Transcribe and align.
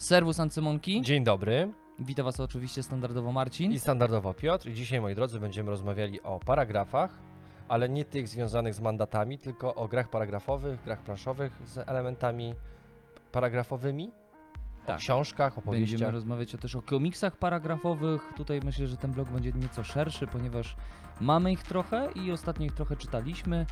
Serwus 0.00 0.40
Ancymonki. 0.40 1.02
Dzień 1.02 1.24
dobry 1.24 1.72
Witam 1.98 2.24
Was 2.24 2.40
oczywiście 2.40 2.82
standardowo 2.82 3.32
Marcin. 3.32 3.72
i 3.72 3.78
standardowo 3.78 4.34
Piotr. 4.34 4.68
I 4.68 4.74
dzisiaj, 4.74 5.00
moi 5.00 5.14
drodzy, 5.14 5.40
będziemy 5.40 5.70
rozmawiali 5.70 6.22
o 6.22 6.38
paragrafach, 6.38 7.10
ale 7.68 7.88
nie 7.88 8.04
tych 8.04 8.28
związanych 8.28 8.74
z 8.74 8.80
mandatami, 8.80 9.38
tylko 9.38 9.74
o 9.74 9.88
grach 9.88 10.10
paragrafowych, 10.10 10.82
grach 10.84 11.02
planszowych 11.02 11.52
z 11.64 11.78
elementami 11.78 12.54
paragrafowymi, 13.32 14.10
o 14.82 14.86
Tak. 14.86 14.98
książkach, 14.98 15.54
Będziemy 15.54 15.68
opowieściach. 15.80 16.12
rozmawiać 16.12 16.54
o, 16.54 16.58
też 16.58 16.76
o 16.76 16.82
komiksach 16.82 17.36
paragrafowych. 17.36 18.32
Tutaj 18.36 18.60
myślę, 18.64 18.86
że 18.86 18.96
ten 18.96 19.12
blog 19.12 19.28
będzie 19.28 19.52
nieco 19.52 19.84
szerszy, 19.84 20.26
ponieważ 20.26 20.76
mamy 21.20 21.52
ich 21.52 21.62
trochę 21.62 22.08
i 22.14 22.32
ostatnio 22.32 22.66
ich 22.66 22.72
trochę 22.74 22.96
czytaliśmy. 22.96 23.66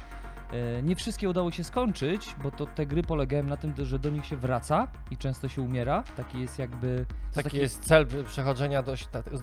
E, 0.53 0.83
Nie 0.83 0.96
wszystkie 0.96 1.29
udało 1.29 1.51
się 1.51 1.65
skończyć, 1.65 2.35
bo 2.43 2.51
to 2.51 2.67
te 2.67 2.87
gry 2.87 3.03
polegają 3.03 3.43
na 3.45 3.57
tym, 3.57 3.75
że 3.79 3.98
do 3.98 4.11
nich 4.11 4.27
się 4.27 4.37
wraca 4.37 4.89
i 5.11 5.17
często 5.17 5.48
się 5.48 5.62
umiera. 5.62 6.05
Taki 6.17 6.41
jest 6.41 6.59
jakby. 6.59 7.07
to 7.35 7.43
Taki 7.43 7.57
jest 7.57 7.85
cel 7.85 8.06
przechodzenia, 8.27 8.83
do, 8.83 8.95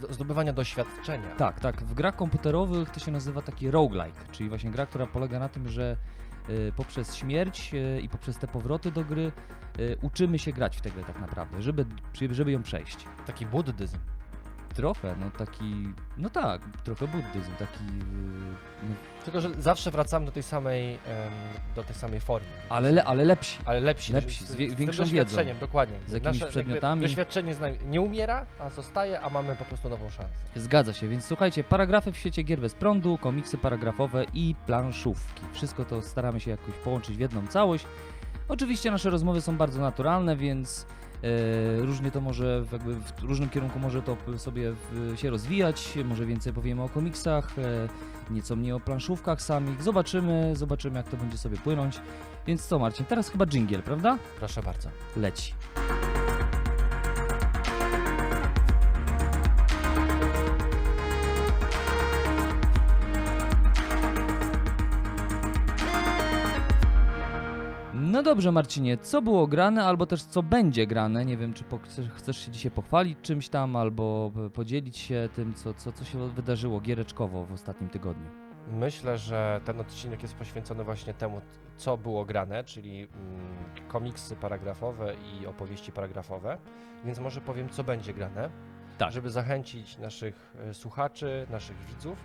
zdobywania 0.10 0.54
doświadczenia. 0.54 1.36
Tak, 1.38 1.60
tak. 1.60 1.84
W 1.84 1.94
grach 1.94 2.16
komputerowych 2.16 2.90
to 2.90 3.00
się 3.00 3.12
nazywa 3.12 3.42
taki 3.42 3.72
roguelike, 3.72 4.20
czyli 4.32 4.50
właśnie 4.50 4.72
gra, 4.72 4.86
która 4.86 5.08
polega 5.08 5.40
na 5.40 5.50
tym, 5.50 5.70
że 5.70 5.98
y, 6.50 6.72
poprzez 6.76 7.16
śmierć 7.16 7.74
y, 7.74 8.02
i 8.02 8.10
poprzez 8.10 8.38
te 8.38 8.48
powroty 8.48 8.92
do 8.92 9.04
gry 9.04 9.32
uczymy 10.02 10.40
się 10.40 10.52
grać 10.52 10.78
w 10.78 10.82
tę 10.82 10.92
grę 10.92 11.04
tak 11.04 11.20
naprawdę, 11.20 11.62
żeby, 11.62 11.86
żeby 12.32 12.52
ją 12.52 12.64
przejść. 12.64 12.98
Taki 13.26 13.46
buddyzm. 13.46 13.98
Trochę, 14.76 15.16
no 15.20 15.32
taki, 15.38 15.88
no 16.18 16.30
tak, 16.30 16.62
trochę 16.84 17.08
buddyzm, 17.08 17.52
taki, 17.60 17.84
y, 17.84 18.84
no, 18.84 18.96
Tylko, 19.26 19.42
że 19.42 19.50
zawsze 19.62 19.92
wracamy 19.92 20.26
do 20.26 20.32
tej 20.32 20.44
samej, 20.44 20.94
em, 20.94 21.00
do 21.76 21.84
tej 21.84 21.96
samej 21.96 22.20
formy. 22.20 22.48
ale, 22.70 22.92
le, 22.92 23.04
ale 23.04 23.26
lepsi. 23.26 23.58
Ale 23.66 23.80
lepsi. 23.80 24.14
Lepsi, 24.14 24.44
z, 24.46 24.48
z 24.48 24.56
wie- 24.56 24.68
tym 24.68 24.76
większą 24.76 25.04
doświadczeniem, 25.04 25.60
dokładnie. 25.60 25.98
z 26.08 26.12
jakimiś 26.12 26.40
jakby 26.40 26.52
przedmiotami. 26.52 27.02
Doświadczenie 27.02 27.54
z 27.54 27.60
nami 27.60 27.78
nie 27.86 28.02
umiera, 28.02 28.46
a 28.60 28.70
zostaje, 28.70 29.22
a 29.22 29.30
mamy 29.30 29.56
po 29.56 29.66
prostu 29.66 29.90
nową 29.90 30.10
szansę. 30.10 30.34
Zgadza 30.56 30.94
się, 30.94 31.08
więc 31.08 31.26
słuchajcie, 31.26 31.64
paragrafy 31.64 32.12
w 32.12 32.18
świecie 32.18 32.44
gier 32.44 32.60
bez 32.60 32.74
prądu, 32.74 33.18
komiksy 33.18 33.58
paragrafowe 33.58 34.26
i 34.34 34.56
planszówki. 34.66 35.42
Wszystko 35.54 35.86
to 35.86 36.02
staramy 36.02 36.40
się 36.40 36.52
jakoś 36.52 36.76
połączyć 36.76 37.18
w 37.18 37.20
jedną 37.20 37.48
całość. 37.48 37.86
Oczywiście 38.48 38.92
nasze 38.92 39.10
rozmowy 39.10 39.42
są 39.42 39.58
bardzo 39.58 39.82
naturalne, 39.82 40.36
więc 40.36 40.86
różnie 41.78 42.12
to 42.12 42.22
może, 42.22 42.64
w 42.66 42.72
jakby 42.72 42.96
w 42.96 43.24
różnym 43.24 43.50
kierunku 43.50 43.80
może 43.80 44.02
to 44.02 44.18
sobie 44.38 44.74
się 45.16 45.30
rozwijać. 45.30 45.94
Może 46.06 46.26
więcej 46.26 46.54
powiemy 46.54 46.84
o 46.84 46.90
komiksach, 46.90 47.60
e, 47.60 48.34
nieco 48.34 48.56
mniej 48.56 48.72
o 48.72 48.80
planszówkach 48.80 49.42
samych. 49.42 49.84
Zobaczymy, 49.84 50.54
zobaczymy 50.56 50.98
jak 50.98 51.10
to 51.10 51.18
będzie 51.18 51.38
sobie 51.38 51.58
płynąć. 51.58 52.00
Więc 52.48 52.68
co 52.68 52.80
Marcin, 52.80 53.06
teraz 53.06 53.30
chyba 53.30 53.46
dżingiel, 53.46 53.82
prawda? 53.82 54.18
Proszę 54.40 54.64
bardzo. 54.64 54.90
Leci. 55.18 55.54
No 68.16 68.24
dobrze, 68.24 68.52
Marcinie, 68.52 68.98
co 68.98 69.22
było 69.22 69.48
grane, 69.48 69.84
albo 69.86 70.06
też 70.06 70.24
co 70.24 70.44
będzie 70.44 70.88
grane? 70.88 71.26
Nie 71.26 71.38
wiem, 71.38 71.54
czy 71.54 71.64
chcesz, 72.16 72.46
się 72.46 72.52
dzisiaj 72.52 72.72
pochwalić 72.72 73.20
czymś 73.22 73.50
tam, 73.50 73.76
albo 73.76 74.32
podzielić 74.54 74.98
się 74.98 75.30
tym, 75.36 75.54
co, 75.54 75.74
co, 75.74 75.92
co 75.92 76.06
się 76.06 76.30
wydarzyło 76.30 76.82
giereczkowo 76.82 77.46
w 77.46 77.52
ostatnim 77.52 77.90
tygodniu. 77.90 78.26
Myślę, 78.68 79.18
że 79.18 79.62
ten 79.66 79.80
odcinek 79.80 80.22
jest 80.22 80.36
poświęcony 80.36 80.84
właśnie 80.84 81.14
temu, 81.14 81.42
co 81.78 81.98
było 81.98 82.26
grane, 82.26 82.64
czyli 82.64 83.00
mm, 83.00 83.56
komiksy 83.88 84.36
paragrafowe 84.36 85.14
i 85.14 85.48
opowieści 85.48 85.92
paragrafowe, 85.92 86.58
więc 87.06 87.20
może 87.20 87.42
powiem, 87.42 87.70
co 87.70 87.84
będzie 87.84 88.14
grane, 88.14 88.50
Tak. 88.98 89.12
żeby 89.12 89.30
zachęcić 89.30 89.98
naszych 89.98 90.56
e, 90.70 90.74
słuchaczy, 90.74 91.48
naszych 91.50 91.78
widzów, 91.86 92.18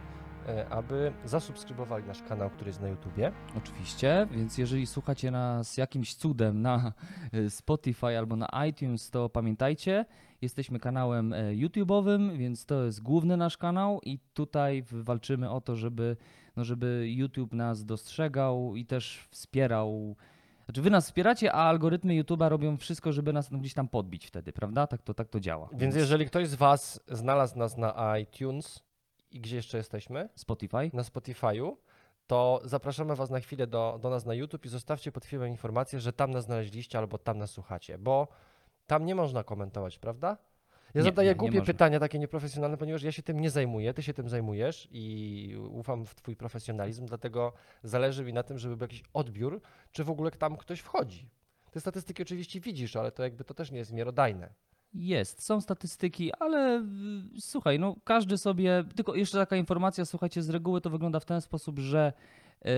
aby 0.70 1.12
zasubskrybowali 1.24 2.05
nasz 2.06 2.22
kanał, 2.22 2.50
który 2.50 2.69
jest 2.69 2.81
na 2.81 2.88
YouTubie. 2.88 3.32
Oczywiście, 3.59 4.26
więc 4.31 4.59
jeżeli 4.59 4.87
słuchacie 4.87 5.31
nas 5.31 5.76
jakimś 5.76 6.14
cudem 6.14 6.62
na 6.62 6.92
e, 7.32 7.50
Spotify 7.50 8.19
albo 8.19 8.37
na 8.37 8.48
iTunes, 8.69 9.10
to 9.10 9.28
pamiętajcie, 9.28 10.04
jesteśmy 10.42 10.81
kanałem 10.81 11.32
e, 11.32 11.53
YouTube'owym, 11.53 12.37
więc 12.37 12.66
to 12.66 12.84
jest 12.84 13.03
główny 13.03 13.37
nasz 13.37 13.56
kanał 13.56 14.00
i 14.03 14.19
tutaj 14.34 14.84
walczymy 14.91 15.50
o 15.50 15.60
to, 15.60 15.76
żeby, 15.76 16.16
no 16.56 16.64
żeby 16.64 17.04
YouTube 17.09 17.53
nas 17.53 17.84
dostrzegał 17.84 18.76
i 18.76 18.87
też 18.87 19.28
wspierał. 19.31 20.16
Znaczy 20.64 20.82
wy 20.82 20.91
nas 20.91 21.04
wspieracie, 21.04 21.53
a 21.53 21.69
algorytmy 21.69 22.22
YouTube'a 22.22 22.48
robią 22.48 22.76
wszystko, 22.76 23.12
żeby 23.12 23.32
nas 23.32 23.50
no, 23.50 23.59
gdzieś 23.59 23.75
tam 23.75 23.88
podbić 23.88 24.26
wtedy, 24.26 24.53
prawda? 24.53 24.87
Tak 24.87 25.03
to, 25.03 25.14
tak 25.14 25.28
to 25.28 25.41
działa. 25.41 25.69
Więc 25.72 25.94
jeżeli 25.94 26.26
ktoś 26.26 26.48
z 26.48 26.54
Was 26.54 27.00
znalazł 27.09 27.59
nas 27.59 27.76
na 27.76 28.19
iTunes 28.19 28.89
i 29.30 29.41
gdzie 29.41 29.56
jeszcze 29.56 29.78
jesteśmy? 29.78 30.28
Spotify. 30.34 30.91
na 30.92 31.02
Spotify'u, 31.02 31.76
to 32.26 32.60
zapraszamy 32.64 33.16
Was 33.16 33.30
na 33.30 33.41
chwilę 33.41 33.66
do, 33.66 33.98
do 34.02 34.10
nas 34.10 34.26
na 34.26 34.34
YouTube 34.34 34.66
i 34.66 34.68
zostawcie 34.68 35.12
pod 35.12 35.24
filmem 35.24 35.48
informację, 35.48 36.00
że 36.00 36.12
tam 36.12 36.30
nas 36.30 36.44
znaleźliście 36.44 36.98
albo 36.98 37.18
tam 37.18 37.38
nas 37.38 37.50
słuchacie, 37.50 37.98
bo 37.98 38.28
tam 38.86 39.06
nie 39.06 39.14
można 39.14 39.44
komentować, 39.44 39.98
prawda? 39.98 40.36
Ja 40.94 41.00
Nie, 41.00 41.04
zadaję 41.04 41.28
nie, 41.28 41.32
nie 41.32 41.38
głupie 41.38 41.58
można. 41.58 41.72
pytania, 41.72 42.00
takie 42.00 42.19
nieprofesjonalne, 42.19 42.76
ponieważ 42.76 43.02
ja 43.02 43.12
się 43.12 43.22
tym 43.22 43.40
nie 43.40 43.50
zajmuję, 43.50 43.94
Ty 43.94 44.02
się 44.02 44.14
tym 44.14 44.28
zajmujesz 44.28 44.88
i 44.90 45.56
ufam 45.70 46.06
w 46.06 46.14
Twój 46.14 46.36
profesjonalizm, 46.36 47.06
dlatego 47.06 47.52
zależy 47.82 48.24
mi 48.24 48.32
na 48.32 48.42
tym, 48.42 48.58
żeby 48.58 48.76
był 48.76 48.84
jakiś 48.84 49.02
odbiór, 49.12 49.60
czy 49.92 50.04
w 50.04 50.10
ogóle 50.10 50.30
tam 50.30 50.56
ktoś 50.56 50.80
wchodzi. 50.80 51.30
Te 51.70 51.80
statystyki 51.80 52.22
oczywiście 52.22 52.60
widzisz, 52.60 52.96
ale 52.96 53.12
to 53.12 53.22
jakby 53.22 53.44
to 53.44 53.54
też 53.54 53.70
nie 53.70 53.78
jest 53.78 53.92
miarodajne. 53.92 54.54
Jest, 54.94 55.42
są 55.42 55.60
statystyki, 55.60 56.32
ale 56.32 56.80
y, 57.36 57.40
słuchaj, 57.40 57.78
no 57.78 57.96
każdy 58.04 58.38
sobie, 58.38 58.84
tylko 58.96 59.14
jeszcze 59.14 59.38
taka 59.38 59.56
informacja, 59.56 60.04
słuchajcie, 60.04 60.42
z 60.42 60.50
reguły 60.50 60.80
to 60.80 60.90
wygląda 60.90 61.20
w 61.20 61.24
ten 61.24 61.40
sposób, 61.40 61.78
że 61.78 62.12
y, 62.66 62.68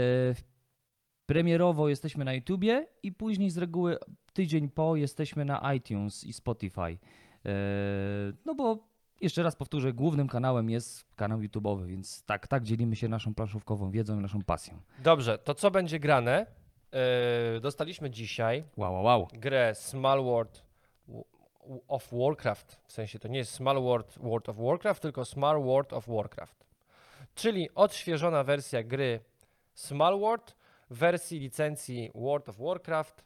premierowo 1.26 1.88
jesteśmy 1.88 2.24
na 2.24 2.34
YouTubie 2.34 2.86
i 3.02 3.12
później 3.12 3.50
z 3.50 3.58
reguły 3.58 3.98
tydzień 4.32 4.68
po 4.68 4.96
jesteśmy 4.96 5.44
na 5.44 5.74
iTunes 5.74 6.24
i 6.24 6.32
Spotify. 6.32 6.80
Y, 6.90 6.98
no 8.44 8.54
bo 8.54 8.92
jeszcze 9.20 9.42
raz 9.42 9.56
powtórzę, 9.56 9.92
głównym 9.92 10.28
kanałem 10.28 10.70
jest 10.70 11.14
kanał 11.14 11.40
YouTube'owy, 11.40 11.86
więc 11.86 12.24
tak, 12.24 12.48
tak 12.48 12.62
dzielimy 12.62 12.96
się 12.96 13.08
naszą 13.08 13.34
planszówkową 13.34 13.90
wiedzą 13.90 14.18
i 14.18 14.22
naszą 14.22 14.42
pasją. 14.42 14.80
Dobrze, 15.02 15.38
to 15.38 15.54
co 15.54 15.70
będzie 15.70 16.00
grane? 16.00 16.46
Yy, 17.54 17.60
dostaliśmy 17.60 18.10
dzisiaj 18.10 18.64
Wow, 18.76 18.94
wow, 18.94 19.04
wow. 19.04 19.28
grę 19.32 19.74
Small 19.74 20.24
World 20.24 20.71
of 21.88 22.08
Warcraft. 22.12 22.80
W 22.86 22.92
sensie 22.92 23.18
to 23.18 23.28
nie 23.28 23.38
jest 23.38 23.52
Small 23.52 23.82
World 23.82 24.18
World 24.18 24.48
of 24.48 24.56
Warcraft, 24.56 25.02
tylko 25.02 25.24
Small 25.24 25.62
World 25.62 25.92
of 25.92 26.08
Warcraft. 26.08 26.64
Czyli 27.34 27.68
odświeżona 27.74 28.44
wersja 28.44 28.82
gry 28.82 29.20
Small 29.74 30.20
World 30.20 30.56
w 30.90 30.98
wersji 30.98 31.38
licencji 31.38 32.10
World 32.14 32.48
of 32.48 32.56
Warcraft. 32.58 33.24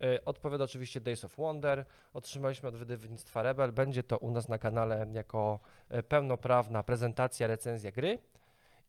Yy, 0.00 0.24
Odpowiada 0.24 0.64
oczywiście 0.64 1.00
Days 1.00 1.24
of 1.24 1.36
Wonder. 1.36 1.84
Otrzymaliśmy 2.12 2.68
od 2.68 2.76
wydawnictwa 2.76 3.42
Rebel. 3.42 3.72
Będzie 3.72 4.02
to 4.02 4.18
u 4.18 4.30
nas 4.30 4.48
na 4.48 4.58
kanale 4.58 5.06
jako 5.12 5.60
e, 5.88 6.02
pełnoprawna 6.02 6.82
prezentacja, 6.82 7.46
recenzja 7.46 7.92
gry. 7.92 8.18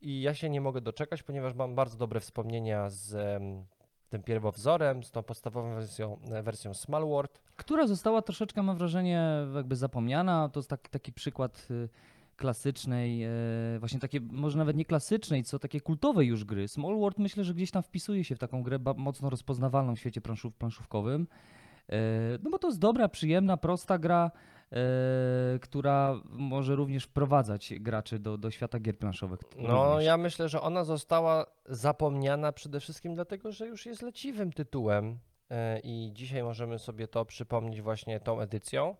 I 0.00 0.22
ja 0.22 0.34
się 0.34 0.50
nie 0.50 0.60
mogę 0.60 0.80
doczekać, 0.80 1.22
ponieważ 1.22 1.54
mam 1.54 1.74
bardzo 1.74 1.96
dobre 1.96 2.20
wspomnienia 2.20 2.90
z 2.90 3.40
tym 4.10 4.22
pierwowzorem, 4.22 5.02
z 5.02 5.10
tą 5.10 5.22
podstawową 5.22 5.74
wersją, 5.74 6.18
wersją 6.42 6.74
Small 6.74 7.06
World. 7.08 7.40
która 7.56 7.86
została 7.86 8.22
troszeczkę, 8.22 8.62
mam 8.62 8.76
wrażenie, 8.76 9.22
jakby 9.54 9.76
zapomniana. 9.76 10.48
To 10.48 10.60
jest 10.60 10.70
taki, 10.70 10.90
taki 10.90 11.12
przykład 11.12 11.66
y, 11.70 11.88
klasycznej, 12.36 13.24
e, 13.24 13.30
właśnie 13.78 14.00
takie, 14.00 14.20
może 14.20 14.58
nawet 14.58 14.76
nie 14.76 14.84
klasycznej, 14.84 15.44
co 15.44 15.58
takie 15.58 15.80
kultowej 15.80 16.28
już 16.28 16.44
gry. 16.44 16.68
Small 16.68 16.98
World 16.98 17.18
myślę, 17.18 17.44
że 17.44 17.54
gdzieś 17.54 17.70
tam 17.70 17.82
wpisuje 17.82 18.24
się 18.24 18.36
w 18.36 18.38
taką 18.38 18.62
grę 18.62 18.78
mocno 18.96 19.30
rozpoznawalną 19.30 19.96
w 19.96 19.98
świecie 19.98 20.20
planszów, 20.20 20.54
planszówkowym. 20.54 21.26
E, 21.88 21.98
No 22.42 22.50
bo 22.50 22.58
to 22.58 22.68
jest 22.68 22.78
dobra, 22.80 23.08
przyjemna, 23.08 23.56
prosta 23.56 23.98
gra, 23.98 24.30
która 25.60 26.20
może 26.24 26.76
również 26.76 27.04
wprowadzać 27.04 27.74
graczy 27.80 28.18
do, 28.18 28.38
do 28.38 28.50
świata 28.50 28.80
gier 28.80 28.98
planszowych. 28.98 29.40
No, 29.56 29.84
również. 29.84 30.04
ja 30.04 30.16
myślę, 30.16 30.48
że 30.48 30.60
ona 30.60 30.84
została 30.84 31.46
zapomniana 31.66 32.52
przede 32.52 32.80
wszystkim 32.80 33.14
dlatego, 33.14 33.52
że 33.52 33.66
już 33.66 33.86
jest 33.86 34.02
leciwym 34.02 34.52
tytułem 34.52 35.18
e, 35.50 35.80
i 35.80 36.10
dzisiaj 36.12 36.42
możemy 36.42 36.78
sobie 36.78 37.08
to 37.08 37.24
przypomnieć 37.24 37.82
właśnie 37.82 38.20
tą 38.20 38.40
edycją. 38.40 38.96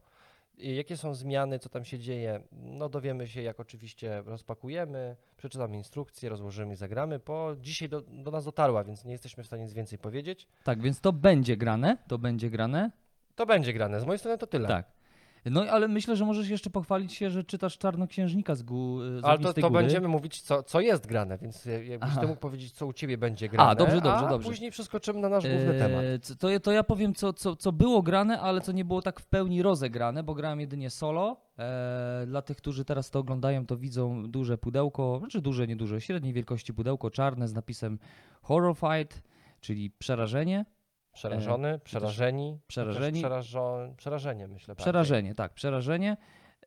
Jakie 0.59 0.97
są 0.97 1.15
zmiany, 1.15 1.59
co 1.59 1.69
tam 1.69 1.85
się 1.85 1.99
dzieje? 1.99 2.43
No 2.53 2.89
dowiemy 2.89 3.29
się, 3.29 3.43
jak 3.43 3.61
oczywiście 3.61 4.23
rozpakujemy, 4.27 5.17
przeczytamy 5.37 5.77
instrukcje, 5.77 6.29
rozłożymy 6.29 6.73
i 6.73 6.77
zagramy, 6.77 7.19
bo 7.19 7.57
dzisiaj 7.57 7.89
do, 7.89 8.01
do 8.01 8.31
nas 8.31 8.45
dotarła, 8.45 8.85
więc 8.85 9.05
nie 9.05 9.13
jesteśmy 9.13 9.45
w 9.45 9.47
stanie 9.47 9.63
nic 9.65 9.73
więcej 9.73 9.99
powiedzieć. 9.99 10.49
Tak, 10.65 10.83
więc 10.83 11.01
to 11.01 11.13
będzie 11.13 11.57
grane, 11.57 11.97
to 12.09 12.19
będzie 12.19 12.51
grane. 12.51 12.91
To 13.35 13.47
będzie 13.47 13.73
grane. 13.73 14.01
Z 14.01 14.05
mojej 14.05 14.19
strony 14.19 14.39
to 14.39 14.47
tyle. 14.47 14.69
Tak. 14.69 15.00
No 15.45 15.63
ale 15.63 15.89
myślę, 15.89 16.17
że 16.17 16.25
możesz 16.25 16.49
jeszcze 16.49 16.71
pochwalić 16.71 17.13
się, 17.15 17.31
że 17.31 17.45
czytasz 17.45 17.79
Czarnoksiężnika 17.79 18.55
z, 18.55 18.63
gó, 18.63 18.75
z 19.21 19.25
Ale 19.25 19.39
to, 19.39 19.55
to 19.55 19.61
Góry. 19.71 19.83
będziemy 19.83 20.09
mówić, 20.09 20.41
co, 20.41 20.63
co 20.63 20.81
jest 20.81 21.07
grane, 21.07 21.39
więc 21.39 21.65
jakbyś 21.89 22.15
ty 22.21 22.27
mógł 22.27 22.41
powiedzieć, 22.41 22.73
co 22.73 22.87
u 22.87 22.93
ciebie 22.93 23.19
będzie 23.19 23.49
grane, 23.49 23.77
dobrze, 23.77 23.95
dobrze, 24.01 24.27
a 24.27 24.31
dobrze. 24.31 24.49
później 24.49 24.71
przeskoczymy 24.71 25.21
na 25.21 25.29
nasz 25.29 25.45
główny 25.49 25.79
temat. 25.79 26.05
Eee, 26.05 26.21
co- 26.21 26.35
To, 26.37 26.49
ja- 26.49 26.61
to 26.61 26.73
ja 26.73 26.83
powiem, 26.85 27.15
co, 27.15 27.33
co, 27.33 27.57
co 27.57 27.73
było 27.73 28.03
grane, 28.03 28.41
ale 28.41 28.61
co 28.61 28.73
nie 28.73 28.85
było 28.85 29.03
tak 29.03 29.21
w 29.21 29.27
pełni 29.27 29.63
rozegrane, 29.63 30.23
bo 30.23 30.35
grałem 30.35 30.61
jedynie 30.61 30.91
solo. 30.91 31.37
Eee, 31.59 32.27
dla 32.27 32.43
tych, 32.43 32.57
którzy 32.57 32.85
teraz 32.85 33.11
to 33.11 33.19
oglądają, 33.19 33.67
to 33.67 33.77
widzą 33.77 34.31
duże 34.31 34.59
pudełko, 34.59 35.17
znaczy 35.19 35.41
duże, 35.41 35.67
nieduże, 35.67 36.01
średniej 36.01 36.33
wielkości 36.33 36.75
pudełko 36.75 37.11
czarne 37.11 37.49
z 37.49 37.53
napisem 37.55 37.99
Horror 38.43 38.77
Fight, 38.77 39.23
czyli 39.61 39.91
przerażenie. 39.91 40.65
Przerażony, 41.13 41.79
przerażeni. 41.79 42.49
e, 42.49 42.59
przerażeni. 42.67 43.13
Też 43.13 43.21
Przerażo, 43.23 43.79
przerażenie, 43.97 44.49
myślę. 44.49 44.67
bardziej. 44.75 44.83
Przerażenie, 44.85 45.35
tak, 45.35 45.55
przerażenie. 45.55 46.17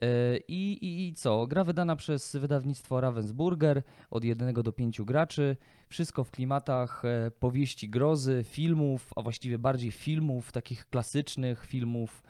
Eee, 0.02 0.42
I, 0.48 0.72
i, 0.86 1.08
I 1.08 1.14
co? 1.14 1.48
Gra 1.48 1.64
wydana 1.64 1.96
przez 1.96 2.36
wydawnictwo 2.36 3.02
Ravensburger 3.02 3.84
od 4.10 4.24
jednego 4.24 4.64
do 4.64 4.72
pięciu 4.72 5.06
graczy. 5.06 5.58
Wszystko 5.90 6.24
w 6.24 6.32
klimatach 6.32 7.06
e, 7.06 7.32
powieści 7.32 7.90
grozy, 7.90 8.44
filmów, 8.48 9.14
a 9.16 9.22
właściwie 9.22 9.58
bardziej 9.60 9.92
filmów, 9.92 10.52
takich 10.52 10.86
klasycznych 10.90 11.66
filmów 11.66 12.24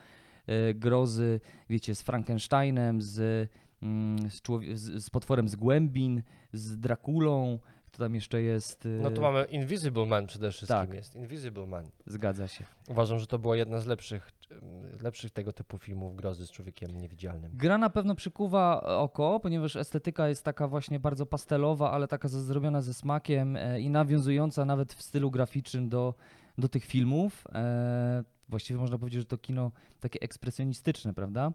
e, 0.47 0.73
grozy, 0.73 1.39
wiecie, 1.69 1.95
z 1.95 2.01
Frankensteinem, 2.01 3.01
z, 3.01 3.49
mm, 3.81 4.29
z, 4.29 4.41
człowie- 4.41 4.77
z, 4.77 5.03
z 5.05 5.09
potworem 5.09 5.47
z 5.49 5.55
głębin, 5.55 6.23
z 6.53 6.79
Drakulą. 6.79 7.59
Kto 7.93 8.03
tam 8.03 8.15
jeszcze 8.15 8.41
jest? 8.41 8.85
e, 8.85 8.89
No 8.89 9.11
tu 9.11 9.21
mamy 9.21 9.43
Invisible 9.43 10.05
Man 10.05 10.27
przede 10.27 10.51
wszystkim 10.51 10.77
Tak. 10.77 10.93
jest. 10.93 11.15
Invisible 11.15 11.67
Man. 11.67 11.85
Zgadza 12.05 12.47
się. 12.47 12.65
Uważam, 12.89 13.19
że 13.19 13.27
to 13.27 13.39
była 13.39 13.55
jedna 13.57 13.79
z 13.79 13.85
lepszych, 13.85 14.31
em, 14.51 14.59
lepszych 15.03 15.31
tego 15.31 15.53
typu 15.53 15.77
filmów 15.77 16.15
grozy 16.15 16.47
z 16.47 16.51
człowiekiem 16.51 16.97
niewidzialnym. 17.01 17.51
Gra 17.55 17.77
na 17.77 17.89
pewno 17.89 18.15
przykuwa 18.15 18.81
oko, 18.83 19.39
ponieważ 19.39 19.75
estetyka 19.75 20.27
jest 20.27 20.43
taka 20.43 20.67
właśnie 20.67 20.99
bardzo 20.99 21.25
pastelowa, 21.25 21.91
ale 21.91 22.07
taka 22.07 22.27
zrobiona 22.27 22.81
ze 22.81 22.93
smakiem 22.93 23.55
e, 23.57 23.81
i 23.81 23.89
nawiązująca 23.89 24.65
nawet 24.65 24.93
w 24.93 25.01
stylu 25.01 25.31
graficznym 25.31 25.89
do, 25.89 26.13
do 26.57 26.69
tych 26.69 26.85
filmów. 26.85 27.43
E, 27.55 28.23
właściwie 28.49 28.79
można 28.79 28.97
powiedzieć, 28.97 29.19
że 29.21 29.25
to 29.25 29.37
kino 29.37 29.71
takie 29.99 30.19
ekspresjonistyczne, 30.21 31.13
prawda? 31.13 31.51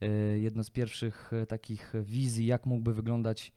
E, 0.00 0.08
jedno 0.38 0.64
z 0.64 0.70
pierwszych 0.70 1.30
takich 1.48 1.92
wizji, 2.02 2.46
jak 2.46 2.66
mógłby 2.66 2.94
wyglądać 2.94 3.52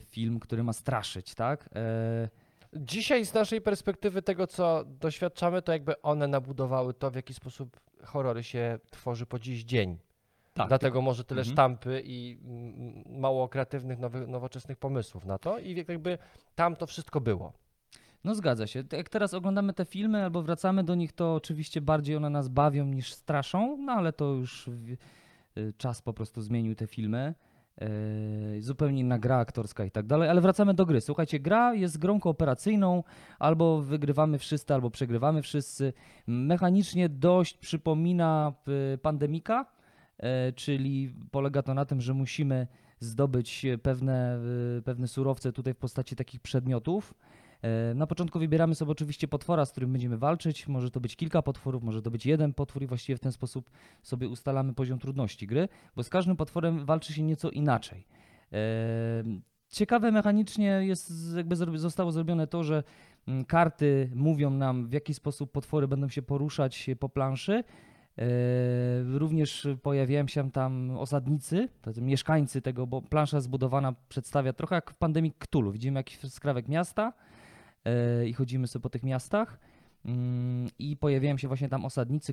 film, 0.00 0.40
który 0.40 0.62
ma 0.64 0.72
straszyć, 0.72 1.34
tak? 1.34 1.68
E, 1.76 2.28
Dzisiaj 2.76 3.26
z 3.26 3.34
naszej 3.34 3.60
perspektywy 3.60 4.22
tego, 4.22 4.46
co 4.46 4.84
doświadczamy, 4.86 5.62
to 5.62 5.72
jakby 5.72 6.02
one 6.02 6.26
nabudowały 6.28 6.94
to, 6.94 7.10
w 7.10 7.14
jaki 7.14 7.34
sposób 7.34 7.80
horrory 8.04 8.42
się 8.42 8.78
tworzy 8.90 9.26
po 9.26 9.38
dziś 9.38 9.64
dzień. 9.64 9.98
tak, 10.54 10.68
Dlatego 10.68 11.02
może 11.02 11.24
tyle 11.24 11.40
Mhm. 11.40 11.54
sztampy 11.54 12.02
i 12.04 12.38
mało 13.06 13.48
kreatywnych, 13.48 13.98
nowych, 13.98 14.28
nowoczesnych 14.28 14.78
pomysłów 14.78 15.24
na 15.24 15.38
to 15.38 15.58
i 15.58 15.84
jakby 15.88 16.18
tam 16.54 16.76
to 16.76 16.86
wszystko 16.86 17.20
było. 17.20 17.52
No 18.24 18.34
zgadza 18.34 18.66
się. 18.66 18.84
Jak 18.92 19.08
teraz 19.08 19.34
oglądamy 19.34 19.72
te 19.72 19.84
filmy 19.84 20.24
albo 20.24 20.42
wracamy 20.42 20.84
do 20.84 20.94
nich, 20.94 21.12
to 21.12 21.34
oczywiście 21.34 21.80
bardziej 21.80 22.16
one 22.16 22.30
nas 22.30 22.48
bawią 22.48 22.84
niż 22.84 23.12
straszą, 23.12 23.76
no 23.76 23.92
ale 23.92 24.12
to 24.12 24.24
już 24.24 24.68
y, 24.68 25.72
czas 25.78 26.02
po 26.02 26.12
prostu 26.12 26.40
zmienił 26.40 26.74
te 26.74 26.86
filmy. 26.86 27.34
Yy, 27.80 28.62
zupełnie 28.62 29.00
inna 29.00 29.18
gra 29.18 29.36
aktorska 29.36 29.84
i 29.84 29.90
tak 29.90 30.06
dalej, 30.06 30.28
ale 30.28 30.40
wracamy 30.40 30.74
do 30.74 30.86
gry. 30.86 31.00
Słuchajcie, 31.00 31.40
gra 31.40 31.74
jest 31.74 31.98
grą 31.98 32.20
kooperacyjną, 32.20 33.04
albo 33.38 33.80
wygrywamy 33.80 34.38
wszyscy, 34.38 34.74
albo 34.74 34.90
przegrywamy 34.90 35.42
wszyscy. 35.42 35.92
Mechanicznie 36.26 37.08
dość 37.08 37.56
przypomina 37.56 38.52
y, 38.94 38.98
Pandemika, 38.98 39.66
e, 40.18 40.52
czyli 40.52 41.14
polega 41.30 41.62
to 41.62 41.74
na 41.74 41.84
tym, 41.84 42.00
że 42.00 42.14
musimy 42.14 42.66
zdobyć 43.00 43.66
pewne, 43.82 44.40
y, 44.78 44.82
pewne 44.82 45.08
surowce 45.08 45.52
tutaj 45.52 45.74
w 45.74 45.78
postaci 45.78 46.16
takich 46.16 46.40
przedmiotów. 46.40 47.14
E, 47.62 47.94
Na 47.94 48.06
początku 48.06 48.38
wybieramy 48.38 48.74
sobie 48.74 48.92
oczywiście 48.92 49.28
potwora, 49.28 49.64
z 49.66 49.70
którym 49.70 49.92
będziemy 49.92 50.18
walczyć. 50.18 50.68
Może 50.68 50.90
to 50.90 51.00
być 51.00 51.16
kilka 51.16 51.42
potworów, 51.42 51.82
może 51.82 52.02
to 52.02 52.10
być 52.10 52.26
jeden 52.26 52.54
potwór 52.54 52.82
i 52.82 52.86
właściwie 52.86 53.16
w 53.16 53.20
ten 53.20 53.32
sposób 53.32 53.70
sobie 54.02 54.28
ustalamy 54.28 54.74
poziom 54.74 54.98
trudności 54.98 55.46
gry, 55.46 55.68
bo 55.96 56.02
z 56.02 56.08
każdym 56.08 56.36
potworem 56.36 56.84
walczy 56.84 57.12
się 57.12 57.22
nieco 57.22 57.50
inaczej. 57.50 58.06
E, 58.52 58.58
Ciekawe 59.68 60.12
mechanicznie 60.12 60.66
jest, 60.66 61.12
jakby 61.36 61.56
zostało 61.78 62.12
zrobione 62.12 62.46
to, 62.46 62.64
że 62.64 62.82
mm, 63.28 63.44
karty 63.44 64.10
mówią 64.14 64.50
nam, 64.50 64.88
w 64.88 64.92
jaki 64.92 65.14
sposób 65.14 65.52
potwory 65.52 65.88
będą 65.88 66.08
się 66.08 66.22
poruszać 66.22 66.90
po 66.98 67.08
planszy. 67.08 67.64
E, 68.18 68.24
Również 69.18 69.68
pojawiają 69.82 70.28
się 70.28 70.50
tam 70.50 70.90
osadnicy, 70.90 71.68
mieszkańcy 72.00 72.62
tego, 72.62 72.86
bo 72.86 73.02
plansza 73.02 73.40
zbudowana 73.40 73.94
przedstawia 74.08 74.52
trochę 74.52 74.74
jak 74.74 74.90
w 74.90 74.94
pandemii 74.94 75.32
Cthulhu. 75.38 75.72
Widzimy 75.72 76.00
jakiś 76.00 76.18
skrawek 76.18 76.68
miasta 76.68 77.12
e, 77.12 77.27
i 78.26 78.32
chodzimy 78.32 78.66
sobie 78.66 78.82
po 78.82 78.90
tych 78.90 79.02
miastach. 79.02 79.58
Mm, 80.04 80.68
I 80.78 80.96
pojawiają 80.96 81.38
się 81.38 81.48
właśnie 81.48 81.68
tam 81.68 81.84
osadnicy, 81.84 82.32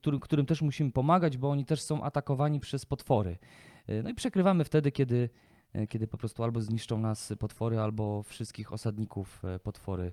którym, 0.00 0.20
którym 0.20 0.46
też 0.46 0.62
musimy 0.62 0.92
pomagać, 0.92 1.36
bo 1.36 1.50
oni 1.50 1.64
też 1.64 1.82
są 1.82 2.02
atakowani 2.02 2.60
przez 2.60 2.86
potwory. 2.86 3.38
E, 3.86 4.02
No 4.02 4.10
i 4.10 4.14
przekrywamy 4.14 4.64
wtedy, 4.64 4.92
kiedy, 4.92 5.30
e, 5.72 5.86
kiedy 5.86 6.06
po 6.06 6.18
prostu 6.18 6.42
albo 6.44 6.60
zniszczą 6.60 6.98
nas 6.98 7.32
potwory, 7.38 7.78
albo 7.80 8.22
wszystkich 8.22 8.72
osadników 8.72 9.44
e, 9.44 9.58
potwory 9.58 10.12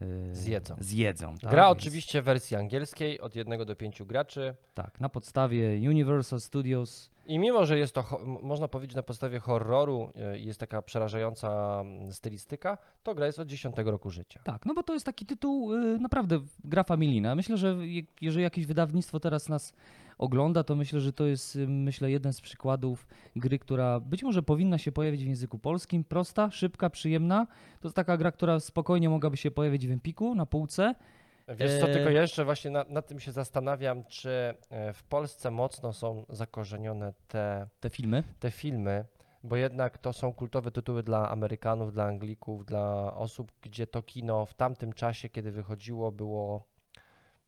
e, 0.00 0.34
Zjedzą. 0.34 0.76
zjedzą 0.80 1.38
tak? 1.38 1.50
Gra 1.50 1.68
oczywiście 1.68 2.22
w 2.22 2.24
wersji 2.24 2.56
angielskiej 2.56 3.20
od 3.20 3.36
jednego 3.36 3.64
do 3.64 3.76
pięciu 3.76 4.06
graczy. 4.06 4.54
Tak, 4.74 5.00
na 5.00 5.08
podstawie 5.08 5.88
Universal 5.90 6.40
Studios. 6.40 7.10
I 7.28 7.38
mimo, 7.38 7.66
że 7.66 7.78
jest 7.78 7.94
to, 7.94 8.20
można 8.42 8.68
powiedzieć, 8.68 8.96
na 8.96 9.02
podstawie 9.02 9.38
horroru 9.40 10.10
e, 10.16 10.38
jest 10.38 10.60
taka 10.60 10.82
przerażająca 10.82 11.82
stylistyka, 12.10 12.78
to 13.02 13.14
gra 13.14 13.26
jest 13.26 13.38
od 13.38 13.48
10 13.48 13.76
roku 13.78 14.10
życia. 14.10 14.40
Tak, 14.44 14.66
no 14.66 14.74
bo 14.74 14.82
to 14.82 14.92
jest 14.94 15.06
taki 15.06 15.26
tytuł 15.26 15.74
y, 15.74 15.98
naprawdę 15.98 16.40
gra 16.64 16.84
familijna. 16.84 17.34
Myślę, 17.34 17.56
że 17.56 17.76
je- 17.86 18.02
jeżeli 18.20 18.42
jakieś 18.42 18.66
wydawnictwo 18.66 19.20
teraz 19.20 19.48
nas 19.48 19.72
ogląda, 20.18 20.64
to 20.64 20.76
myślę, 20.76 21.00
że 21.00 21.12
to 21.12 21.26
jest 21.26 21.56
y, 21.56 21.68
myślę 21.68 22.10
jeden 22.10 22.32
z 22.32 22.40
przykładów 22.40 23.06
gry, 23.36 23.58
która 23.58 24.00
być 24.00 24.22
może 24.22 24.42
powinna 24.42 24.78
się 24.78 24.92
pojawić 24.92 25.24
w 25.24 25.28
języku 25.28 25.58
polskim. 25.58 26.04
Prosta, 26.04 26.50
szybka, 26.50 26.90
przyjemna. 26.90 27.46
To 27.80 27.88
jest 27.88 27.96
taka 27.96 28.16
gra, 28.16 28.32
która 28.32 28.60
spokojnie 28.60 29.08
mogłaby 29.08 29.36
się 29.36 29.50
pojawić 29.50 29.86
w 29.88 29.90
Empiku 29.90 30.34
na 30.34 30.46
półce. 30.46 30.94
Wiesz 31.48 31.80
co, 31.80 31.88
E, 31.88 31.92
tylko 31.92 32.10
jeszcze 32.10 32.44
właśnie 32.44 32.70
na- 32.70 32.84
nad 32.88 33.06
tym 33.06 33.20
się 33.20 33.32
zastanawiam, 33.32 34.04
czy 34.04 34.54
e, 34.70 34.92
w 34.92 35.02
Polsce 35.04 35.50
mocno 35.50 35.92
są 35.92 36.24
zakorzenione 36.28 37.12
te, 37.28 37.68
Te 37.80 37.90
filmy. 37.90 38.22
te 38.38 38.50
filmy, 38.50 39.04
bo 39.44 39.56
jednak 39.56 39.98
to 39.98 40.12
są 40.12 40.32
kultowe 40.32 40.70
tytuły 40.70 41.02
dla 41.02 41.30
Amerykanów, 41.30 41.92
dla 41.92 42.04
Anglików, 42.04 42.64
dla 42.66 43.14
osób, 43.14 43.52
gdzie 43.62 43.86
to 43.86 44.02
kino 44.02 44.46
w 44.46 44.54
tamtym 44.54 44.92
czasie, 44.92 45.28
kiedy 45.28 45.52
wychodziło, 45.52 46.12
było, 46.12 46.64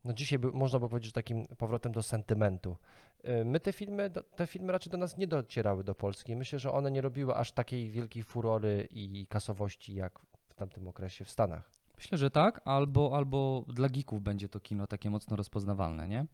no 0.05 0.13
dzisiaj 0.13 0.39
by, 0.39 0.49
można 0.53 0.79
by 0.79 0.89
powiedzieć, 0.89 1.07
że 1.09 1.13
takim 1.13 1.47
powrotem 1.47 1.93
do 1.93 2.03
sentymentu. 2.03 2.77
E, 3.25 3.45
My 3.45 3.61
te 3.61 3.73
filmy, 3.73 4.11
te 4.37 4.47
filmy 4.47 4.73
raczej 4.73 4.91
do 4.91 4.99
nas 4.99 5.17
nie 5.17 5.27
docierały 5.27 5.85
do 5.85 5.95
Polski. 5.95 6.37
Myślę, 6.37 6.59
że 6.59 6.73
one 6.73 6.91
nie 6.91 7.01
robiły 7.01 7.35
aż 7.35 7.53
takiej 7.53 7.91
wielkiej 7.91 8.23
furory 8.23 8.89
i 8.91 9.27
kasowości 9.27 9.95
jak 9.95 10.19
w 10.49 10.55
tamtym 10.55 10.89
okresie 10.89 11.25
w 11.25 11.31
Stanach. 11.31 11.71
Myślę, 12.01 12.19
że 12.19 12.31
tak, 12.31 12.61
albo, 12.65 13.17
albo 13.17 13.65
dla 13.69 13.89
geeków 13.89 14.23
będzie 14.23 14.49
to 14.49 14.61
kino 14.61 14.87
takie 14.87 15.11
mocno 15.11 15.37
rozpoznawalne, 15.37 16.09
nie? 16.09 16.27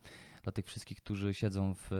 Dla 0.42 0.52
tych 0.52 0.66
wszystkich, 0.66 0.99
którzy 0.99 1.35
siedzą 1.35 1.75
w, 1.75 1.90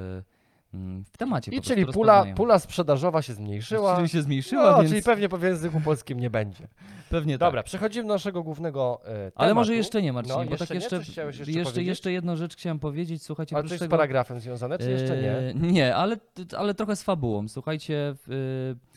mm, 0.75 1.05
w 1.13 1.17
temacie. 1.17 1.53
I 1.53 1.61
czyli 1.61 1.87
pula, 1.87 2.25
pula 2.37 2.59
sprzedażowa 2.59 3.23
się 3.23 3.35
zmniejszyła. 3.35 3.97
Czyli 3.97 4.09
się 4.09 4.23
zmniejszyła, 4.23 4.71
No, 4.71 4.79
więc 4.79 4.91
czyli 4.91 5.03
pewnie 5.03 5.29
po 5.29 5.39
języku 5.39 5.81
polskim 5.81 6.21
nie 6.21 6.31
będzie. 6.31 6.69
pewnie 7.11 7.39
Dobra, 7.39 7.61
tak. 7.61 7.67
przechodzimy 7.67 8.09
do 8.09 8.15
naszego 8.15 8.43
głównego 8.43 9.01
e, 9.03 9.07
tematu. 9.07 9.33
Ale 9.37 9.55
może 9.55 9.75
jeszcze 9.75 10.03
nie, 10.03 10.13
Marcin, 10.13 10.33
No, 10.33 10.45
bo 10.45 10.51
jeszcze 10.51 10.59
tak 10.59 10.71
nie? 10.71 10.75
jeszcze, 10.77 11.01
chciałeś 11.01 11.39
jeszcze 11.39 11.53
jeszcze, 11.53 11.83
jeszcze 11.83 12.13
jedną 12.13 12.37
rzecz 12.37 12.57
chciałem 12.57 12.79
powiedzieć. 12.79 13.23
Słuchajcie, 13.23 13.57
Ale 13.57 13.69
coś 13.69 13.79
z 13.79 13.81
tego, 13.81 13.91
paragrafem 13.91 14.41
związane, 14.41 14.79
czy 14.79 14.91
jeszcze 14.91 15.23
nie? 15.23 15.33
E, 15.33 15.55
Nie, 15.55 15.97
ale, 15.97 16.17
ale 16.57 16.75
trochę 16.75 16.97
z 16.97 17.03
fabułą. 17.03 17.49
Słuchajcie, 17.49 18.15
e, 18.29 18.97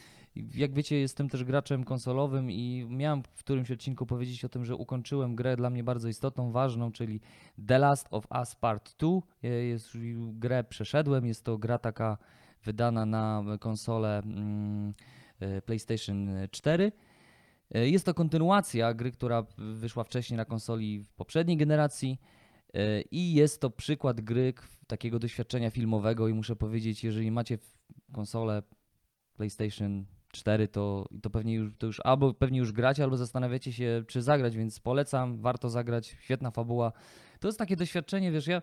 jak 0.56 0.74
wiecie, 0.74 1.00
jestem 1.00 1.30
też 1.30 1.44
graczem 1.44 1.84
konsolowym 1.84 2.52
i 2.52 2.86
miałem 2.90 3.24
w 3.24 3.44
którymś 3.44 3.72
odcinku 3.72 4.06
powiedzieć 4.06 4.46
o 4.46 4.50
tym, 4.50 4.66
że 4.66 4.76
ukończyłem 4.76 5.36
grę 5.36 5.56
dla 5.56 5.70
mnie 5.70 5.84
bardzo 5.84 6.08
istotną, 6.08 6.52
ważną, 6.52 6.92
czyli 6.92 7.22
The 7.68 7.80
Last 7.80 8.08
of 8.12 8.28
Us 8.40 8.56
Part 8.56 8.96
2. 9.00 9.10
E, 9.44 9.48
Jest, 9.48 9.90
grę 10.34 10.64
przeszedłem, 10.64 11.26
jest 11.26 11.44
to 11.44 11.58
gra 11.58 11.78
taka 11.78 12.18
wydana 12.64 13.06
na 13.06 13.44
konsolę 13.60 14.20
mm, 14.20 14.94
e, 15.40 15.62
PlayStation 15.62 16.30
4. 16.52 16.92
E, 17.72 17.90
Jest 17.90 18.06
to 18.06 18.14
kontynuacja 18.14 18.94
gry, 18.94 19.12
która 19.12 19.46
wyszła 19.58 20.04
wcześniej 20.04 20.38
na 20.38 20.46
konsoli 20.46 21.00
w 21.00 21.14
poprzedniej 21.14 21.58
generacji. 21.58 22.20
E, 22.74 23.02
I 23.02 23.34
jest 23.34 23.62
to 23.62 23.70
przykład 23.70 24.22
gry 24.22 24.54
takiego 24.88 25.20
doświadczenia 25.20 25.70
filmowego 25.70 26.28
i 26.28 26.34
muszę 26.34 26.56
powiedzieć, 26.56 27.04
jeżeli 27.04 27.32
macie 27.32 27.58
konsolę 28.14 28.64
PlayStation 29.36 30.06
4, 30.32 30.68
to, 30.68 31.06
to 31.22 31.30
pewnie 31.30 31.54
już, 31.54 31.72
to 31.78 31.88
już 31.88 32.02
albo 32.04 32.34
pewnie 32.34 32.60
już 32.60 32.72
gracie, 32.72 33.04
albo 33.04 33.18
zastanawiacie 33.18 33.74
się, 33.74 34.04
czy 34.08 34.22
zagrać, 34.22 34.58
więc 34.58 34.80
polecam, 34.80 35.42
warto 35.42 35.70
zagrać, 35.70 36.18
świetna 36.22 36.52
fabuła. 36.52 36.92
To 37.40 37.48
jest 37.48 37.60
takie 37.60 37.76
doświadczenie, 37.76 38.32
wiesz, 38.32 38.48
ja 38.48 38.62